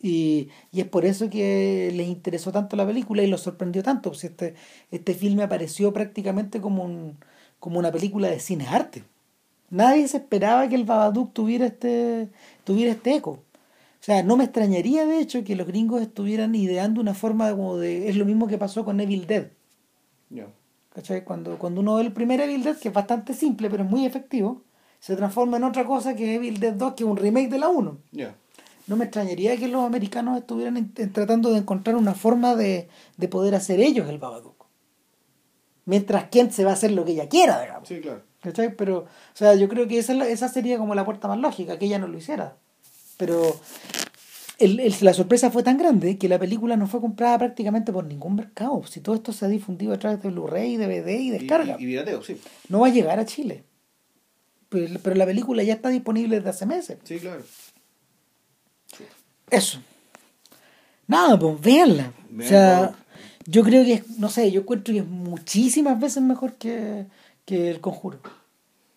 Y, 0.02 0.50
y, 0.74 0.82
es 0.82 0.88
por 0.88 1.06
eso 1.06 1.30
que 1.30 1.90
les 1.94 2.08
interesó 2.08 2.52
tanto 2.52 2.76
la 2.76 2.86
película 2.86 3.24
y 3.24 3.28
los 3.28 3.42
sorprendió 3.42 3.84
tanto. 3.84 4.10
Pues 4.10 4.26
este, 4.26 4.54
este 4.92 5.14
filme 5.14 5.44
apareció 5.44 5.94
prácticamente 5.94 6.60
como, 6.60 6.84
un, 6.84 7.18
como 7.60 7.80
una 7.80 7.92
película 7.92 8.28
de 8.28 8.42
cine 8.42 8.68
arte. 8.68 9.04
Nadie 9.70 10.08
se 10.10 10.18
esperaba 10.18 10.68
que 10.68 10.76
el 10.76 10.84
Babadook 10.84 11.32
tuviera 11.34 11.66
este, 11.66 12.28
tuviera 12.66 12.92
este 12.92 13.16
eco. 13.16 13.40
O 14.04 14.06
sea, 14.06 14.22
no 14.22 14.36
me 14.36 14.44
extrañaría 14.44 15.06
de 15.06 15.20
hecho 15.20 15.46
que 15.46 15.56
los 15.56 15.66
gringos 15.66 16.02
estuvieran 16.02 16.54
ideando 16.56 17.00
una 17.00 17.14
forma 17.14 17.50
como 17.52 17.78
de... 17.78 18.10
Es 18.10 18.18
lo 18.18 18.26
mismo 18.26 18.48
que 18.48 18.58
pasó 18.58 18.84
con 18.84 19.00
Evil 19.00 19.28
Dead. 19.28 19.48
Cuando, 21.24 21.58
cuando 21.58 21.80
uno 21.80 21.96
ve 21.96 22.02
el 22.02 22.12
primer 22.12 22.42
Evil 22.42 22.64
Dead, 22.66 22.76
que 22.76 22.90
es 22.90 22.94
bastante 22.94 23.34
simple 23.34 23.70
pero 23.70 23.86
es 23.86 23.90
muy 23.90 24.06
efectivo, 24.06 24.62
se 25.00 25.16
transforma 25.16 25.56
en 25.56 25.64
otra 25.64 25.86
cosa 25.86 26.18
que 26.18 26.36
Evil 26.36 26.60
Dead 26.60 26.74
2, 26.74 26.96
que 26.96 27.06
es 27.06 27.10
un 27.10 27.16
remake 27.16 27.48
de 27.48 27.60
la 27.60 27.70
1. 27.70 27.98
no 28.88 28.96
me 28.98 29.06
extrañaría 29.06 29.56
que 29.56 29.70
los 29.70 29.86
americanos 29.86 30.38
estuvieran 30.38 30.92
tratando 31.14 31.54
de 31.54 31.60
encontrar 31.60 31.96
una 31.96 32.14
forma 32.14 32.58
de, 32.58 32.90
de 33.16 33.28
poder 33.30 33.56
hacer 33.56 33.80
ellos 33.80 34.10
el 34.10 34.18
Babadook. 34.18 34.66
Mientras 35.86 36.26
Kent 36.26 36.52
se 36.52 36.66
va 36.66 36.72
a 36.72 36.74
hacer 36.74 36.92
lo 36.92 37.06
que 37.06 37.14
ella 37.14 37.30
quiera, 37.30 37.62
digamos. 37.62 37.88
Sí, 37.88 38.02
claro. 38.02 38.24
¿Cachai? 38.42 38.76
Pero, 38.76 38.98
o 38.98 39.08
sea, 39.32 39.56
yo 39.56 39.70
creo 39.70 39.88
que 39.88 39.98
esa, 39.98 40.14
esa 40.28 40.50
sería 40.50 40.78
como 40.78 40.94
la 40.94 41.06
puerta 41.06 41.30
más 41.30 41.40
lógica, 41.40 41.80
que 41.80 41.86
ella 41.86 42.00
no 42.00 42.10
lo 42.10 42.18
hiciera. 42.18 42.58
Pero 43.18 43.60
el- 44.60 44.80
el- 44.80 44.96
la 45.02 45.14
sorpresa 45.14 45.52
fue 45.52 45.64
tan 45.64 45.78
grande 45.78 46.18
que 46.18 46.28
la 46.30 46.40
película 46.40 46.76
no 46.78 46.88
fue 46.88 47.00
comprada 47.02 47.38
prácticamente 47.38 47.92
por 47.94 48.06
ningún 48.06 48.36
mercado. 48.36 48.84
Si 48.86 49.00
todo 49.02 49.16
esto 49.16 49.34
se 49.34 49.46
ha 49.46 49.50
difundido 49.50 49.94
a 49.94 50.00
través 50.00 50.22
de 50.22 50.30
Blu-ray, 50.30 50.78
DVD 50.78 51.20
y 51.20 51.28
Y, 51.28 51.30
descarga, 51.32 51.76
y, 51.80 51.84
y 51.84 51.88
pirateo, 51.88 52.22
sí. 52.24 52.40
no 52.70 52.80
va 52.82 52.88
a 52.88 52.92
llegar 52.92 53.20
a 53.20 53.26
Chile. 53.26 53.64
Pero, 54.70 55.00
pero 55.04 55.16
la 55.16 55.26
película 55.26 55.62
ya 55.64 55.74
está 55.74 55.90
disponible 55.90 56.38
desde 56.38 56.50
hace 56.50 56.66
meses. 56.66 56.98
Sí, 57.04 57.20
claro. 57.20 57.44
Eso. 59.50 59.80
Nada, 61.08 61.38
pues 61.38 61.60
véanla. 61.62 62.12
O 62.40 62.42
sea, 62.44 62.96
yo 63.46 63.64
creo 63.64 63.84
que 63.84 63.94
es, 63.94 64.10
no 64.18 64.30
sé, 64.30 64.52
yo 64.52 64.62
encuentro 64.62 64.94
que 64.94 65.02
es 65.02 65.06
muchísimas 65.08 66.00
veces 66.00 66.24
mejor 66.24 66.54
que, 66.54 67.06
que 67.46 67.70
El 67.70 67.80
Conjuro. 67.82 68.20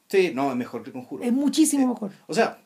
Sí, 0.09 0.31
no, 0.35 0.51
es 0.51 0.57
mejor 0.57 0.83
que 0.85 0.91
el 0.91 0.95
conjuro. 0.95 1.25
Es 1.25 1.33
muchísimo 1.33 1.89
mejor. 1.89 2.13
O 2.29 2.33
sea, 2.33 2.59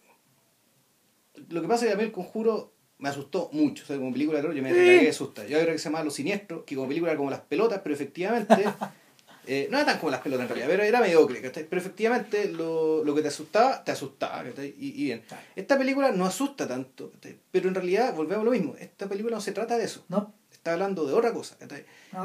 lo 1.49 1.62
que 1.62 1.69
pasa 1.69 1.85
es 1.85 1.91
que 1.91 1.95
a 1.95 1.97
mí 1.97 2.05
el 2.05 2.12
conjuro 2.12 2.75
me 3.01 3.09
asustó 3.09 3.49
mucho. 3.53 3.83
O 3.83 3.87
sea, 3.87 3.97
como 3.97 4.12
película 4.12 4.39
de 4.39 4.43
terror 4.43 4.57
yo 4.57 4.62
me 4.62 4.71
cagué 4.71 5.03
de 5.03 5.09
asusta. 5.09 5.47
Yo 5.47 5.59
creo 5.59 5.73
que 5.73 5.79
se 5.79 5.85
llama 5.85 6.05
Lo 6.05 6.11
Siniestro, 6.11 6.65
que 6.65 6.75
como 6.77 6.89
película 6.89 7.12
era 7.12 7.19
como 7.19 7.31
las 7.31 7.41
pelotas, 7.41 7.81
pero 7.83 7.95
efectivamente. 7.95 8.55
eh, 9.47 9.69
no 9.71 9.79
era 9.79 9.87
tan 9.87 9.99
como 9.99 10.11
las 10.11 10.21
pelotas 10.21 10.45
en 10.45 10.49
realidad, 10.49 10.69
pero 10.69 10.83
era 10.83 11.01
mediocre, 11.01 11.41
¿cachai? 11.41 11.67
Pero 11.69 11.81
efectivamente 11.81 12.49
lo, 12.51 13.03
lo 13.05 13.15
que 13.15 13.23
te 13.23 13.29
asustaba, 13.29 13.83
te 13.83 13.93
asustaba, 13.93 14.45
¿cachai? 14.45 14.75
Y, 14.79 14.89
y 15.01 15.05
bien. 15.05 15.23
Esta 15.57 15.79
película 15.79 16.12
no 16.12 16.27
asusta 16.27 16.69
tanto, 16.69 17.11
¿cachai? 17.12 17.39
Pero 17.51 17.69
en 17.69 17.75
realidad, 17.75 18.15
volvemos 18.15 18.43
a 18.43 18.45
lo 18.45 18.51
mismo, 18.51 18.77
esta 18.79 19.09
película 19.09 19.37
no 19.37 19.41
se 19.41 19.53
trata 19.53 19.79
de 19.79 19.85
eso. 19.85 20.05
¿No? 20.09 20.35
Está 20.53 20.75
hablando 20.75 21.07
de 21.07 21.15
otra 21.15 21.33
cosa, 21.33 21.57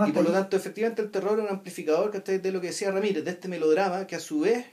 y 0.06 0.12
por 0.12 0.26
lo 0.26 0.32
tanto, 0.32 0.58
efectivamente, 0.58 1.02
el 1.02 1.10
terror 1.10 1.40
es 1.40 1.46
un 1.46 1.52
amplificador 1.52 2.12
¿cachai? 2.12 2.40
de 2.40 2.52
lo 2.52 2.60
que 2.60 2.68
decía 2.68 2.92
Ramírez, 2.92 3.24
de 3.24 3.32
este 3.32 3.48
melodrama 3.48 4.06
que 4.08 4.18
a 4.18 4.20
su 4.20 4.42
vez, 4.42 4.66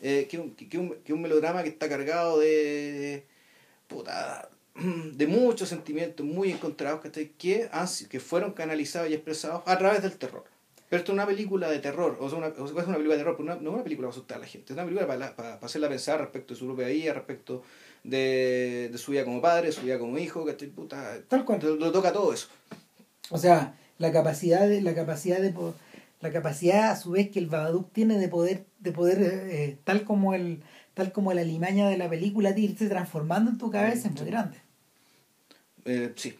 eh, 0.00 0.26
que, 0.30 0.38
un, 0.38 0.54
que, 0.54 0.78
un, 0.78 0.94
que 1.04 1.12
un 1.12 1.20
melodrama 1.20 1.62
que 1.62 1.68
está 1.68 1.90
cargado 1.90 2.38
de, 2.38 3.26
puta, 3.92 4.48
de 4.74 5.26
muchos 5.26 5.68
sentimientos 5.68 6.24
muy 6.26 6.50
encontrados 6.50 7.00
¿cachai? 7.02 7.28
que, 7.38 7.68
han 7.72 7.86
que 8.08 8.20
fueron 8.20 8.52
canalizados 8.52 9.10
y 9.10 9.14
expresados 9.14 9.62
a 9.66 9.76
través 9.78 10.02
del 10.02 10.16
terror. 10.16 10.44
Pero 10.88 11.00
esto 11.00 11.12
es 11.12 11.14
una 11.14 11.26
película 11.26 11.70
de 11.70 11.78
terror, 11.78 12.18
o 12.20 12.28
sea, 12.28 12.38
una, 12.38 12.48
o 12.48 12.68
sea, 12.68 12.82
es 12.82 12.86
una 12.86 12.96
película 12.96 13.14
de 13.14 13.18
terror, 13.18 13.36
pero 13.36 13.44
una- 13.52 13.60
no 13.62 13.70
es 13.70 13.74
una 13.76 13.84
película 13.84 14.08
para 14.08 14.16
asustar 14.16 14.36
a 14.38 14.40
la 14.40 14.46
gente, 14.46 14.72
es 14.72 14.76
una 14.76 14.84
película 14.84 15.06
para, 15.06 15.34
para, 15.36 15.54
para 15.54 15.66
hacerla 15.66 15.88
pensar 15.88 16.20
respecto 16.20 16.52
de 16.52 16.60
su 16.60 16.66
propia 16.66 16.88
vida, 16.88 17.14
respecto 17.14 17.62
de, 18.04 18.90
de 18.92 18.98
su 18.98 19.12
vida 19.12 19.24
como 19.24 19.40
padre, 19.40 19.72
su 19.72 19.82
vida 19.82 19.98
como 19.98 20.18
hijo, 20.18 20.44
¿cachai? 20.44 20.68
Puta, 20.68 21.18
Tal 21.28 21.44
cual. 21.46 21.60
lo, 21.62 21.76
lo 21.76 21.92
toca 21.92 22.12
todo 22.12 22.32
eso. 22.34 22.48
O 23.30 23.38
sea, 23.38 23.74
la 23.98 24.12
capacidad 24.12 24.68
de, 24.68 24.82
la 24.82 24.94
capacidad 24.94 25.40
de 25.40 25.54
la 26.20 26.30
capacidad 26.30 26.90
a 26.90 26.96
su 26.96 27.12
vez 27.12 27.30
que 27.30 27.38
el 27.38 27.46
Babadook 27.46 27.90
tiene 27.92 28.18
de 28.18 28.28
poder, 28.28 28.64
de 28.80 28.92
poder, 28.92 29.18
eh, 29.22 29.78
tal 29.84 30.04
como 30.04 30.34
el, 30.34 30.62
tal 30.94 31.12
como 31.12 31.32
la 31.32 31.40
alimaña 31.42 31.88
de 31.88 31.96
la 31.98 32.08
película, 32.08 32.56
irse 32.56 32.88
transformando 32.88 33.50
en 33.50 33.58
tu 33.58 33.70
cabeza 33.70 34.08
es 34.08 34.14
muy 34.14 34.26
grande. 34.30 34.58
Eh, 35.84 36.12
sí. 36.16 36.34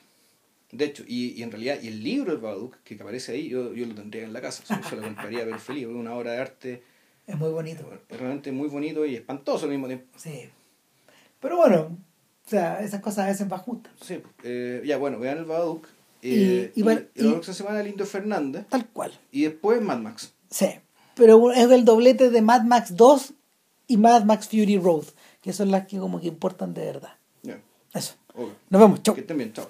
De 0.71 0.87
hecho, 0.87 1.05
y, 1.07 1.33
y 1.33 1.43
en 1.43 1.51
realidad, 1.51 1.79
y 1.83 1.89
el 1.89 2.03
libro 2.03 2.35
de 2.35 2.41
Babadook 2.41 2.77
que 2.85 2.95
aparece 2.95 3.33
ahí, 3.33 3.49
yo, 3.49 3.75
yo 3.75 3.85
lo 3.87 3.95
tendría 3.95 4.25
en 4.25 4.33
la 4.33 4.41
casa, 4.41 4.63
o 4.83 4.89
se 4.89 4.97
lo 4.97 5.03
compraría 5.03 5.41
pero 5.45 5.59
feliz, 5.59 5.83
es 5.85 5.89
una 5.91 6.15
obra 6.15 6.33
de 6.33 6.39
arte 6.41 6.83
Es 7.27 7.37
muy 7.37 7.51
bonito. 7.51 7.85
es 8.09 8.17
realmente 8.19 8.53
muy 8.53 8.69
bonito 8.69 9.05
y 9.05 9.15
espantoso 9.17 9.65
al 9.67 9.71
mismo 9.73 9.87
tiempo. 9.87 10.07
Sí. 10.17 10.49
Pero 11.41 11.57
bueno, 11.59 11.99
o 12.47 12.49
sea, 12.49 12.81
esas 12.83 13.01
cosas 13.03 13.27
a 13.27 13.29
veces 13.29 13.49
van 13.49 13.61
juntas. 13.61 13.93
Sí, 14.01 14.19
eh, 14.45 14.83
ya 14.87 14.97
bueno, 14.97 15.19
vean 15.19 15.39
el 15.39 15.45
Babadook. 15.45 15.87
Y- 16.23 16.35
Eh, 16.45 16.73
y 16.77 16.81
y, 16.81 16.83
bueno, 16.85 17.03
y 17.17 17.23
la 17.23 17.31
próxima 17.33 17.55
semana 17.55 17.81
el 17.81 17.89
Indio 17.89 18.07
Fernández 18.07 18.65
Tal 18.69 18.87
cual. 18.87 19.13
y 19.33 19.43
después 19.43 19.83
Mad 19.83 19.99
Max. 19.99 20.33
Sí. 20.51 20.69
Pero 21.17 21.51
es 21.53 21.69
el 21.71 21.85
doblete 21.85 22.31
de 22.31 22.41
Mad 22.43 22.63
Max 22.63 22.97
2 22.97 23.35
y 23.93 23.97
Mad 23.99 24.25
Max 24.25 24.49
Fury 24.49 24.79
Road, 24.79 25.05
que 25.43 25.53
son 25.53 25.71
las 25.71 25.87
que 25.87 25.99
como 25.99 26.21
que 26.21 26.29
importan 26.29 26.73
de 26.75 26.85
verdad. 26.87 27.15
Ya, 27.43 27.61
Eso. 27.93 28.15
ok. 28.35 28.49
Nos 28.71 28.81
vemos. 28.81 29.03
Chau. 29.03 29.15
Que 29.15 29.21
estén 29.21 29.37
bien, 29.37 29.53
chao. 29.53 29.69